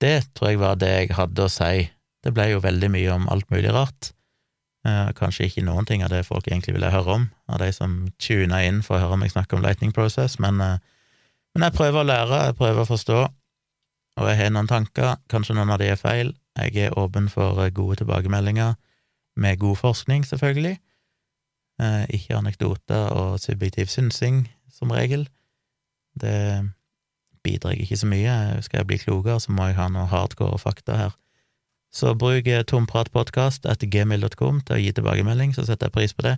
Det 0.00 0.16
tror 0.32 0.48
jeg 0.48 0.60
var 0.62 0.78
det 0.80 0.94
jeg 0.94 1.12
hadde 1.18 1.44
å 1.44 1.52
si. 1.52 1.90
Det 2.24 2.32
ble 2.32 2.46
jo 2.54 2.62
veldig 2.64 2.88
mye 2.94 3.12
om 3.12 3.28
alt 3.28 3.50
mulig 3.52 3.74
rart. 3.76 4.14
Eh, 4.88 5.10
kanskje 5.18 5.50
ikke 5.50 5.64
noen 5.66 5.84
ting 5.84 6.00
av 6.06 6.08
det 6.08 6.22
folk 6.24 6.46
egentlig 6.48 6.72
ville 6.78 6.88
høre 6.88 7.18
om, 7.18 7.26
av 7.52 7.60
de 7.60 7.68
som 7.76 7.98
tuna 8.16 8.62
inn 8.64 8.80
for 8.86 8.96
å 8.96 9.02
høre 9.02 9.18
meg 9.20 9.34
snakke 9.34 9.58
om 9.58 9.64
Lightning 9.64 9.92
Process, 9.92 10.38
men, 10.40 10.56
eh, 10.64 10.78
men 11.52 11.66
jeg 11.66 11.76
prøver 11.76 12.00
å 12.00 12.08
lære, 12.08 12.38
jeg 12.46 12.56
prøver 12.56 12.80
å 12.86 12.88
forstå, 12.88 13.18
og 14.20 14.30
jeg 14.30 14.38
har 14.40 14.54
noen 14.54 14.70
tanker, 14.70 15.18
kanskje 15.28 15.58
noen 15.58 15.74
av 15.74 15.82
de 15.82 15.90
er 15.92 16.00
feil. 16.00 16.32
Jeg 16.56 16.76
er 16.88 16.96
åpen 16.98 17.28
for 17.28 17.60
gode 17.76 18.00
tilbakemeldinger, 18.00 18.74
med 19.40 19.60
god 19.62 19.80
forskning, 19.80 20.26
selvfølgelig. 20.28 20.76
Eh, 21.80 22.04
ikke 22.16 22.36
anekdoter 22.36 23.08
og 23.16 23.40
subjektiv 23.40 23.88
synsing, 23.88 24.44
som 24.72 24.92
regel. 24.92 25.26
Det 26.20 26.68
bidrar 27.44 27.78
ikke 27.78 27.96
så 27.96 28.08
mye. 28.10 28.36
Skal 28.62 28.82
jeg 28.82 28.88
bli 28.90 29.00
klokere, 29.00 29.40
så 29.40 29.52
må 29.52 29.70
jeg 29.70 29.78
ha 29.80 29.88
noe 29.92 30.08
hardcore 30.10 30.60
fakta 30.60 30.98
her. 30.98 31.16
Så 31.90 32.12
bruk 32.14 32.46
tompratpodkast 32.70 33.66
etter 33.66 33.90
gmail.com 33.90 34.60
til 34.62 34.76
å 34.76 34.80
gi 34.80 34.92
tilbakemelding, 34.94 35.54
så 35.56 35.64
setter 35.66 35.88
jeg 35.88 35.96
pris 35.96 36.14
på 36.14 36.26
det. 36.28 36.36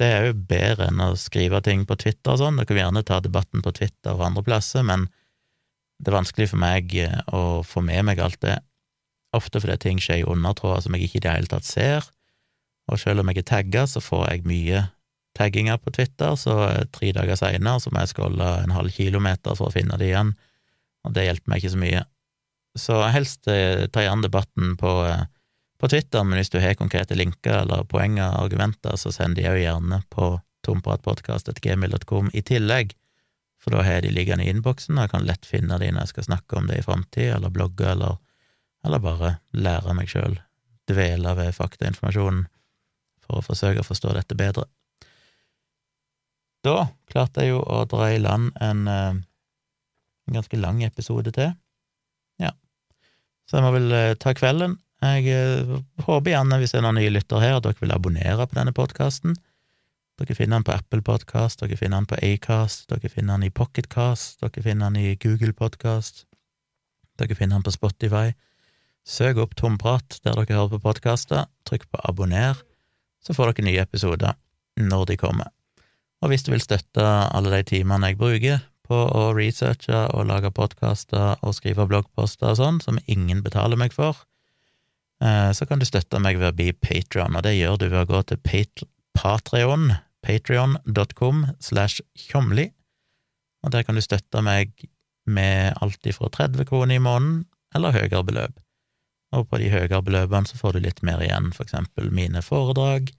Det 0.00 0.06
er 0.10 0.28
jo 0.28 0.38
bedre 0.48 0.88
enn 0.90 1.02
å 1.02 1.12
skrive 1.18 1.60
ting 1.62 1.84
på 1.86 1.98
Twitter 2.00 2.34
og 2.34 2.40
sånn. 2.40 2.56
Dere 2.58 2.70
kan 2.70 2.80
gjerne 2.80 3.04
ta 3.06 3.20
debatten 3.22 3.62
på 3.62 3.74
Twitter 3.76 4.14
og 4.14 4.24
andre 4.30 4.42
plasser, 4.46 4.86
men 4.86 5.06
det 6.00 6.10
er 6.10 6.18
vanskelig 6.18 6.48
for 6.50 6.62
meg 6.62 6.94
eh, 6.98 7.20
å 7.34 7.62
få 7.66 7.82
med 7.84 8.06
meg 8.08 8.22
alt 8.22 8.40
det, 8.42 8.56
ofte 9.34 9.60
fordi 9.62 9.76
ting 9.82 10.00
skjer 10.02 10.22
i 10.22 10.26
undertråder 10.30 10.86
som 10.86 10.96
jeg 10.96 11.08
ikke 11.08 11.20
i 11.20 11.24
det 11.26 11.36
hele 11.36 11.50
tatt 11.50 11.68
ser, 11.68 12.08
og 12.90 13.00
selv 13.00 13.22
om 13.22 13.30
jeg 13.30 13.42
er 13.42 13.48
tagga, 13.48 13.84
så 13.88 14.02
får 14.04 14.26
jeg 14.30 14.46
mye 14.48 14.82
tagginger 15.34 15.78
på 15.82 15.92
Twitter, 15.96 16.34
så 16.38 16.56
eh, 16.68 16.82
tre 16.94 17.12
dager 17.16 17.38
seinere 17.38 17.82
så 17.82 17.92
må 17.92 18.02
jeg 18.02 18.14
skåle 18.14 18.50
en 18.62 18.74
halv 18.74 18.92
kilometer 18.94 19.56
for 19.58 19.70
å 19.70 19.74
finne 19.74 19.98
det 20.00 20.12
igjen, 20.12 20.34
og 21.04 21.14
det 21.16 21.26
hjelper 21.26 21.52
meg 21.52 21.62
ikke 21.62 21.74
så 21.74 21.80
mye. 21.82 22.02
Så 22.78 22.98
helst 23.14 23.48
eh, 23.50 23.86
ta 23.90 24.04
gjerne 24.04 24.26
debatten 24.26 24.74
på, 24.80 24.92
på 25.80 25.90
Twitter, 25.90 26.26
men 26.26 26.38
hvis 26.38 26.52
du 26.54 26.60
har 26.62 26.78
konkrete 26.78 27.18
linker 27.18 27.64
eller 27.64 27.86
poenger, 27.90 28.36
argumenter, 28.40 28.98
så 29.00 29.12
send 29.14 29.40
de 29.40 29.48
òg 29.50 29.62
gjerne 29.62 30.02
på 30.14 30.34
tompratpodkast.gmil.com 30.64 32.30
i 32.32 32.44
tillegg 32.46 32.94
for 33.64 33.72
da 33.72 33.80
har 33.82 34.02
de 34.04 34.12
liggende 34.12 34.44
i 34.44 34.52
innboksen, 34.52 34.98
og 34.98 35.06
jeg 35.06 35.12
kan 35.14 35.24
lett 35.24 35.46
finne 35.48 35.78
de 35.80 35.88
når 35.88 36.04
jeg 36.04 36.12
skal 36.12 36.26
snakke 36.26 36.58
om 36.58 36.66
det 36.68 36.82
i 36.82 36.84
framtida, 36.84 37.38
eller 37.38 37.52
blogge, 37.52 37.86
eller, 37.94 38.18
eller, 38.84 39.00
bare 39.00 39.30
lære 39.56 39.94
meg 39.96 40.10
sjøl, 40.12 40.36
dvele 40.90 41.32
ved 41.38 41.56
faktainformasjonen, 41.56 42.44
for 43.34 43.42
å 43.42 43.48
forsøke 43.50 43.82
å 43.82 43.86
forstå 43.86 44.14
dette 44.16 44.38
bedre. 44.38 44.66
Da 46.64 46.86
klarte 47.10 47.44
jeg 47.44 47.52
jo 47.52 47.60
å 47.60 47.82
dra 47.88 48.08
i 48.12 48.20
land 48.22 48.54
en, 48.64 48.86
eh, 48.88 49.20
en 50.28 50.38
ganske 50.38 50.56
lang 50.56 50.82
episode 50.86 51.34
til. 51.36 51.52
Ja. 52.40 52.54
Så 53.48 53.58
jeg 53.58 53.66
må 53.66 53.74
vel 53.76 53.92
eh, 53.92 54.14
ta 54.16 54.32
kvelden. 54.36 54.78
Jeg 55.04 55.28
eh, 55.28 55.74
håper 56.06 56.32
gjerne, 56.32 56.60
hvis 56.60 56.72
det 56.72 56.80
er 56.80 56.86
noen 56.86 57.02
nye 57.02 57.12
lyttere 57.12 57.42
her, 57.42 57.58
at 57.58 57.66
dere 57.66 57.82
vil 57.82 57.92
abonnere 57.92 58.46
på 58.48 58.56
denne 58.56 58.72
podkasten. 58.72 59.36
Dere 60.20 60.36
finner 60.38 60.60
den 60.60 60.64
på 60.64 60.72
Apple 60.72 61.02
Podcast, 61.02 61.60
dere 61.60 61.76
finner 61.76 62.00
den 62.00 62.08
på 62.08 62.18
Acast, 62.22 62.86
dere 62.88 63.10
finner 63.10 63.34
den 63.34 63.48
i 63.50 63.52
Pocketcast, 63.52 64.38
dere 64.40 64.62
finner 64.62 64.92
den 64.94 65.02
i 65.02 65.16
Google 65.20 65.52
Podcast, 65.52 66.24
dere 67.18 67.34
finner 67.34 67.58
den 67.58 67.66
på 67.66 67.74
Spotify. 67.74 68.30
Søk 69.04 69.36
opp 69.42 69.56
Tomprat 69.58 70.20
der 70.24 70.38
dere 70.38 70.56
hører 70.56 70.76
på 70.76 70.84
podkaster, 70.86 71.50
trykk 71.68 71.90
på 71.90 72.00
abonner, 72.08 72.62
så 73.24 73.34
får 73.36 73.52
dere 73.52 73.68
nye 73.68 73.82
episoder 73.84 74.36
når 74.80 75.10
de 75.10 75.18
kommer. 75.20 75.50
Og 76.22 76.30
hvis 76.32 76.44
du 76.46 76.52
vil 76.54 76.62
støtte 76.62 77.02
alle 77.04 77.52
de 77.52 77.62
timene 77.68 78.12
jeg 78.12 78.20
bruker 78.20 78.62
på 78.84 78.96
å 78.96 79.32
researche 79.36 80.06
og 80.12 80.28
lage 80.28 80.52
podkaster 80.54 81.40
og 81.44 81.56
skrive 81.56 81.86
bloggposter 81.88 82.52
og 82.52 82.60
sånn, 82.60 82.80
som 82.84 83.00
ingen 83.10 83.42
betaler 83.44 83.80
meg 83.80 83.94
for, 83.96 84.16
eh, 85.24 85.52
så 85.52 85.68
kan 85.68 85.80
du 85.80 85.88
støtte 85.88 86.20
meg 86.20 86.38
ved 86.40 86.52
å 86.52 86.56
bli 86.56 86.72
Patrion, 86.72 87.36
og 87.36 87.44
det 87.44 87.56
gjør 87.56 87.78
du 87.80 87.88
ved 87.88 88.02
å 88.04 88.10
gå 88.12 88.22
til 88.28 88.40
Patreon, 89.14 89.94
patrion.com 90.24 91.46
slash 91.60 92.00
tjomli, 92.16 92.70
og 93.64 93.72
der 93.72 93.84
kan 93.84 93.96
du 93.96 94.04
støtte 94.04 94.42
meg 94.44 94.72
med 95.24 95.72
alt 95.80 96.04
ifra 96.06 96.28
30 96.28 96.68
kroner 96.68 96.96
i 96.96 97.04
måneden 97.04 97.44
eller 97.74 97.96
høyere 97.96 98.24
beløp. 98.24 98.63
Og 99.34 99.48
på 99.50 99.60
de 99.62 99.70
høyere 99.72 100.02
beløpene 100.04 100.48
så 100.48 100.58
får 100.60 100.76
du 100.76 100.84
litt 100.84 101.02
mer 101.06 101.22
igjen, 101.24 101.50
for 101.54 101.66
eksempel 101.66 102.10
mine 102.14 102.42
foredrag, 102.44 103.10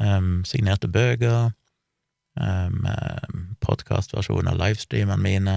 um, 0.00 0.42
signerte 0.48 0.90
bøker, 0.92 1.52
um, 2.38 2.88
podkastversjoner 3.64 4.54
av 4.54 4.60
livestreamene 4.62 5.24
mine, 5.24 5.56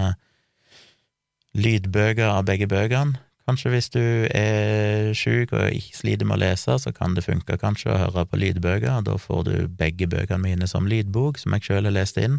lydbøker 1.52 2.30
av 2.32 2.46
begge 2.48 2.70
bøkene, 2.70 3.20
Kanskje 3.42 3.72
hvis 3.72 3.90
du 3.90 4.02
er 4.30 5.10
sjuk 5.18 5.50
og 5.56 5.74
ikke 5.74 5.96
sliter 5.98 6.28
med 6.28 6.38
å 6.38 6.42
lese, 6.44 6.76
så 6.78 6.92
kan 6.94 7.16
det 7.16 7.24
funke 7.26 7.58
kanskje 7.58 7.90
å 7.90 7.98
høre 7.98 8.22
på 8.30 8.38
lydbøker. 8.38 9.02
Da 9.02 9.16
får 9.18 9.42
du 9.48 9.54
begge 9.80 10.06
bøkene 10.10 10.44
mine 10.44 10.68
som 10.70 10.86
lydbok, 10.86 11.40
som 11.42 11.56
jeg 11.56 11.66
sjøl 11.66 11.88
har 11.90 11.96
lest 11.96 12.20
inn, 12.22 12.38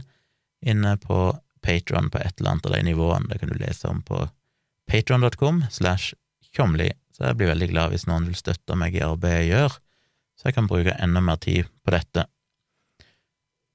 inne 0.64 0.96
på 1.04 1.34
Patron 1.64 2.10
på 2.12 2.22
et 2.24 2.40
eller 2.40 2.54
annet 2.54 2.70
av 2.70 2.76
de 2.78 2.82
nivåene. 2.88 3.28
Det 3.30 3.42
kan 3.42 3.52
du 3.52 3.60
lese 3.60 3.92
om 3.92 4.00
på 4.04 4.24
patron.com 4.88 5.66
slash 5.72 6.16
tjomli. 6.56 6.90
Så 7.14 7.28
jeg 7.28 7.38
blir 7.38 7.52
veldig 7.54 7.70
glad 7.70 7.94
hvis 7.94 8.08
noen 8.10 8.26
vil 8.30 8.38
støtte 8.38 8.78
meg 8.80 8.96
i 8.98 9.04
arbeidet 9.06 9.44
jeg 9.44 9.52
gjør, 9.54 9.76
så 10.40 10.50
jeg 10.50 10.58
kan 10.58 10.70
bruke 10.70 10.96
enda 10.98 11.22
mer 11.22 11.38
tid 11.42 11.70
på 11.86 11.94
dette. 11.94 12.26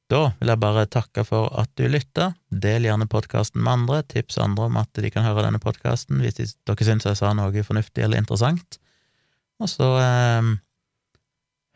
Da 0.08 0.20
vil 0.38 0.50
jeg 0.50 0.60
bare 0.62 0.86
takke 0.88 1.22
for 1.28 1.52
at 1.60 1.70
du 1.76 1.84
lytta. 1.86 2.32
Del 2.48 2.88
gjerne 2.88 3.06
podkasten 3.12 3.60
med 3.60 3.74
andre, 3.74 4.00
tips 4.08 4.40
andre 4.40 4.68
om 4.70 4.78
at 4.80 4.90
de 4.96 5.10
kan 5.12 5.26
høre 5.26 5.44
denne 5.44 5.60
podkasten 5.60 6.22
hvis 6.24 6.38
de, 6.38 6.46
dere 6.66 6.86
syns 6.88 7.06
jeg 7.06 7.20
sa 7.20 7.34
noe 7.36 7.64
fornuftig 7.64 8.06
eller 8.06 8.20
interessant. 8.20 8.80
Og 9.60 9.68
så 9.68 9.88
eh, 10.00 10.50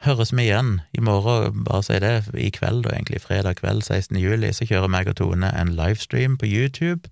høres 0.06 0.32
vi 0.32 0.46
igjen 0.48 0.78
i 0.96 1.04
morgen, 1.04 1.62
bare 1.66 1.84
si 1.86 1.98
det, 2.02 2.14
i 2.34 2.50
kveld, 2.54 2.86
da 2.86 2.96
egentlig 2.96 3.22
fredag 3.22 3.60
kveld 3.60 3.84
16. 3.84 4.16
juli, 4.22 4.52
så 4.54 4.66
kjører 4.66 4.90
meg 4.90 5.10
og 5.12 5.18
Tone 5.20 5.52
en 5.52 5.74
livestream 5.76 6.38
på 6.40 6.48
YouTube, 6.48 7.10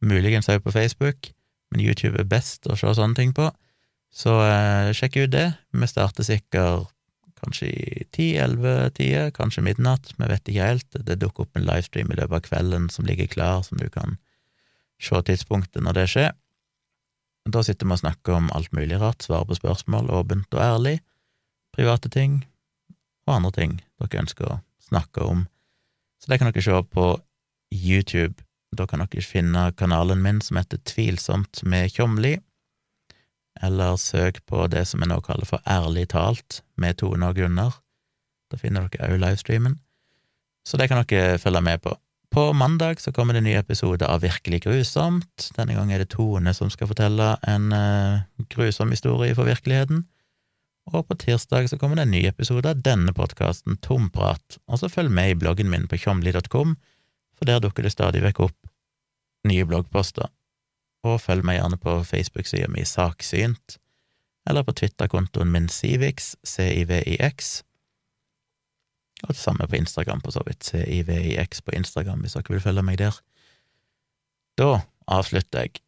muligens 0.00 0.48
også 0.48 0.64
på 0.64 0.74
Facebook, 0.74 1.32
men 1.72 1.82
YouTube 1.84 2.18
er 2.20 2.28
best 2.28 2.68
å 2.68 2.76
se 2.78 2.92
sånne 2.96 3.18
ting 3.18 3.34
på, 3.36 3.48
så 4.14 4.38
eh, 4.46 4.92
sjekk 4.96 5.18
ut 5.24 5.34
det. 5.34 5.48
Vi 5.76 5.88
starter 5.90 6.26
sikkert 6.26 6.88
kanskje 7.38 7.68
i 7.70 8.04
ti-elleve-tida, 8.14 9.28
kanskje 9.36 9.62
midnatt, 9.66 10.10
vi 10.16 10.26
vet 10.30 10.50
ikke 10.50 10.70
helt. 10.72 10.98
Det 11.06 11.18
dukker 11.20 11.46
opp 11.46 11.58
en 11.58 11.66
livestream 11.68 12.10
i 12.10 12.18
løpet 12.18 12.40
av 12.40 12.46
kvelden 12.48 12.88
som 12.92 13.06
ligger 13.06 13.30
klar, 13.30 13.62
som 13.66 13.78
du 13.78 13.86
kan 13.92 14.16
se 14.98 15.20
tidspunktet 15.28 15.84
når 15.84 16.00
det 16.00 16.06
skjer. 16.14 16.32
Da 17.48 17.62
sitter 17.64 17.86
vi 17.86 17.94
og 17.94 18.02
snakker 18.02 18.36
om 18.36 18.50
alt 18.56 18.72
mulig 18.76 18.98
rart, 19.00 19.22
svarer 19.24 19.48
på 19.48 19.56
spørsmål 19.56 20.10
åpent 20.12 20.56
og 20.56 20.64
ærlig, 20.64 20.98
private 21.76 22.10
ting 22.12 22.42
og 23.28 23.36
andre 23.36 23.54
ting 23.54 23.78
dere 24.00 24.24
ønsker 24.24 24.50
å 24.50 24.58
snakke 24.88 25.24
om. 25.24 25.46
Så 26.18 26.32
det 26.32 26.40
kan 26.40 26.50
dere 26.50 26.64
se 26.64 26.82
på 26.92 27.06
YouTube. 27.74 28.34
Da 28.76 28.86
kan 28.86 29.00
dere 29.00 29.24
finne 29.24 29.70
kanalen 29.78 30.20
min 30.22 30.42
som 30.44 30.58
heter 30.60 30.80
Tvilsomt 30.84 31.62
med 31.64 31.92
Tjomli 31.92 32.36
eller 33.62 33.96
søk 33.98 34.44
på 34.46 34.66
det 34.70 34.84
som 34.86 35.02
jeg 35.02 35.10
nå 35.10 35.18
kaller 35.24 35.48
for 35.48 35.62
Ærlig 35.66 36.08
talt 36.12 36.60
med 36.78 36.98
Tone 37.00 37.30
og 37.30 37.38
Gunnar. 37.38 37.80
Da 38.52 38.58
finner 38.60 38.86
dere 38.86 39.08
òg 39.10 39.22
livestreamen. 39.22 39.78
Så 40.66 40.78
det 40.78 40.88
kan 40.90 41.02
dere 41.02 41.40
følge 41.42 41.62
med 41.64 41.82
på. 41.82 41.94
På 42.30 42.52
mandag 42.52 43.00
så 43.00 43.12
kommer 43.12 43.34
det 43.34 43.40
en 43.40 43.48
ny 43.48 43.56
episode 43.56 44.04
av 44.06 44.20
Virkelig 44.20 44.60
grusomt. 44.66 45.48
Denne 45.56 45.74
gang 45.74 45.92
er 45.92 46.04
det 46.04 46.10
Tone 46.12 46.52
som 46.54 46.70
skal 46.70 46.90
fortelle 46.90 47.32
en 47.48 47.72
uh, 47.72 48.20
grusom 48.52 48.92
historie 48.92 49.34
for 49.34 49.48
virkeligheten. 49.48 50.04
Og 50.92 51.06
på 51.08 51.16
tirsdag 51.20 51.68
så 51.68 51.78
kommer 51.80 51.96
det 51.96 52.06
en 52.06 52.14
ny 52.14 52.22
episode 52.28 52.68
av 52.68 52.80
denne 52.84 53.12
podkasten, 53.16 53.76
Tomprat. 53.84 54.60
Og 54.68 54.80
så 54.80 54.92
følg 54.92 55.12
med 55.12 55.32
i 55.32 55.38
bloggen 55.40 55.72
min 55.72 55.88
på 55.88 55.98
tjomli.com, 56.00 56.76
for 57.38 57.48
der 57.48 57.62
dukker 57.62 57.86
det 57.86 57.94
stadig 57.94 58.22
vekk 58.24 58.42
opp 58.48 58.72
nye 59.48 59.66
bloggposter 59.68 60.28
og 61.06 61.20
følg 61.22 61.46
meg 61.46 61.60
gjerne 61.60 61.78
på 61.80 61.94
Facebook-sida 62.04 62.68
mi 62.72 62.82
Saksynt, 62.86 63.78
eller 64.48 64.64
på 64.66 64.74
Twitter-kontoen 64.80 65.50
min 65.52 65.68
Civix, 65.70 66.32
C-I-V-I-X, 66.42 67.62
og 69.22 69.34
det 69.34 69.40
samme 69.40 69.66
på 69.66 69.76
Instagram, 69.76 70.20
på 70.20 70.34
så 70.34 70.42
vidt, 70.46 70.64
C-I-V-I-X 70.64 71.62
på 71.62 71.74
Instagram, 71.74 72.22
hvis 72.22 72.36
dere 72.38 72.54
vil 72.54 72.62
følge 72.62 72.84
meg 72.86 73.00
der. 73.00 73.18
Da 74.58 74.80
avslutter 75.10 75.66
jeg. 75.66 75.82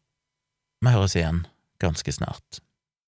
Vi 0.81 0.91
høres 0.91 1.15
igjen 1.15 1.45
ganske 1.79 2.11
snart. 2.11 2.61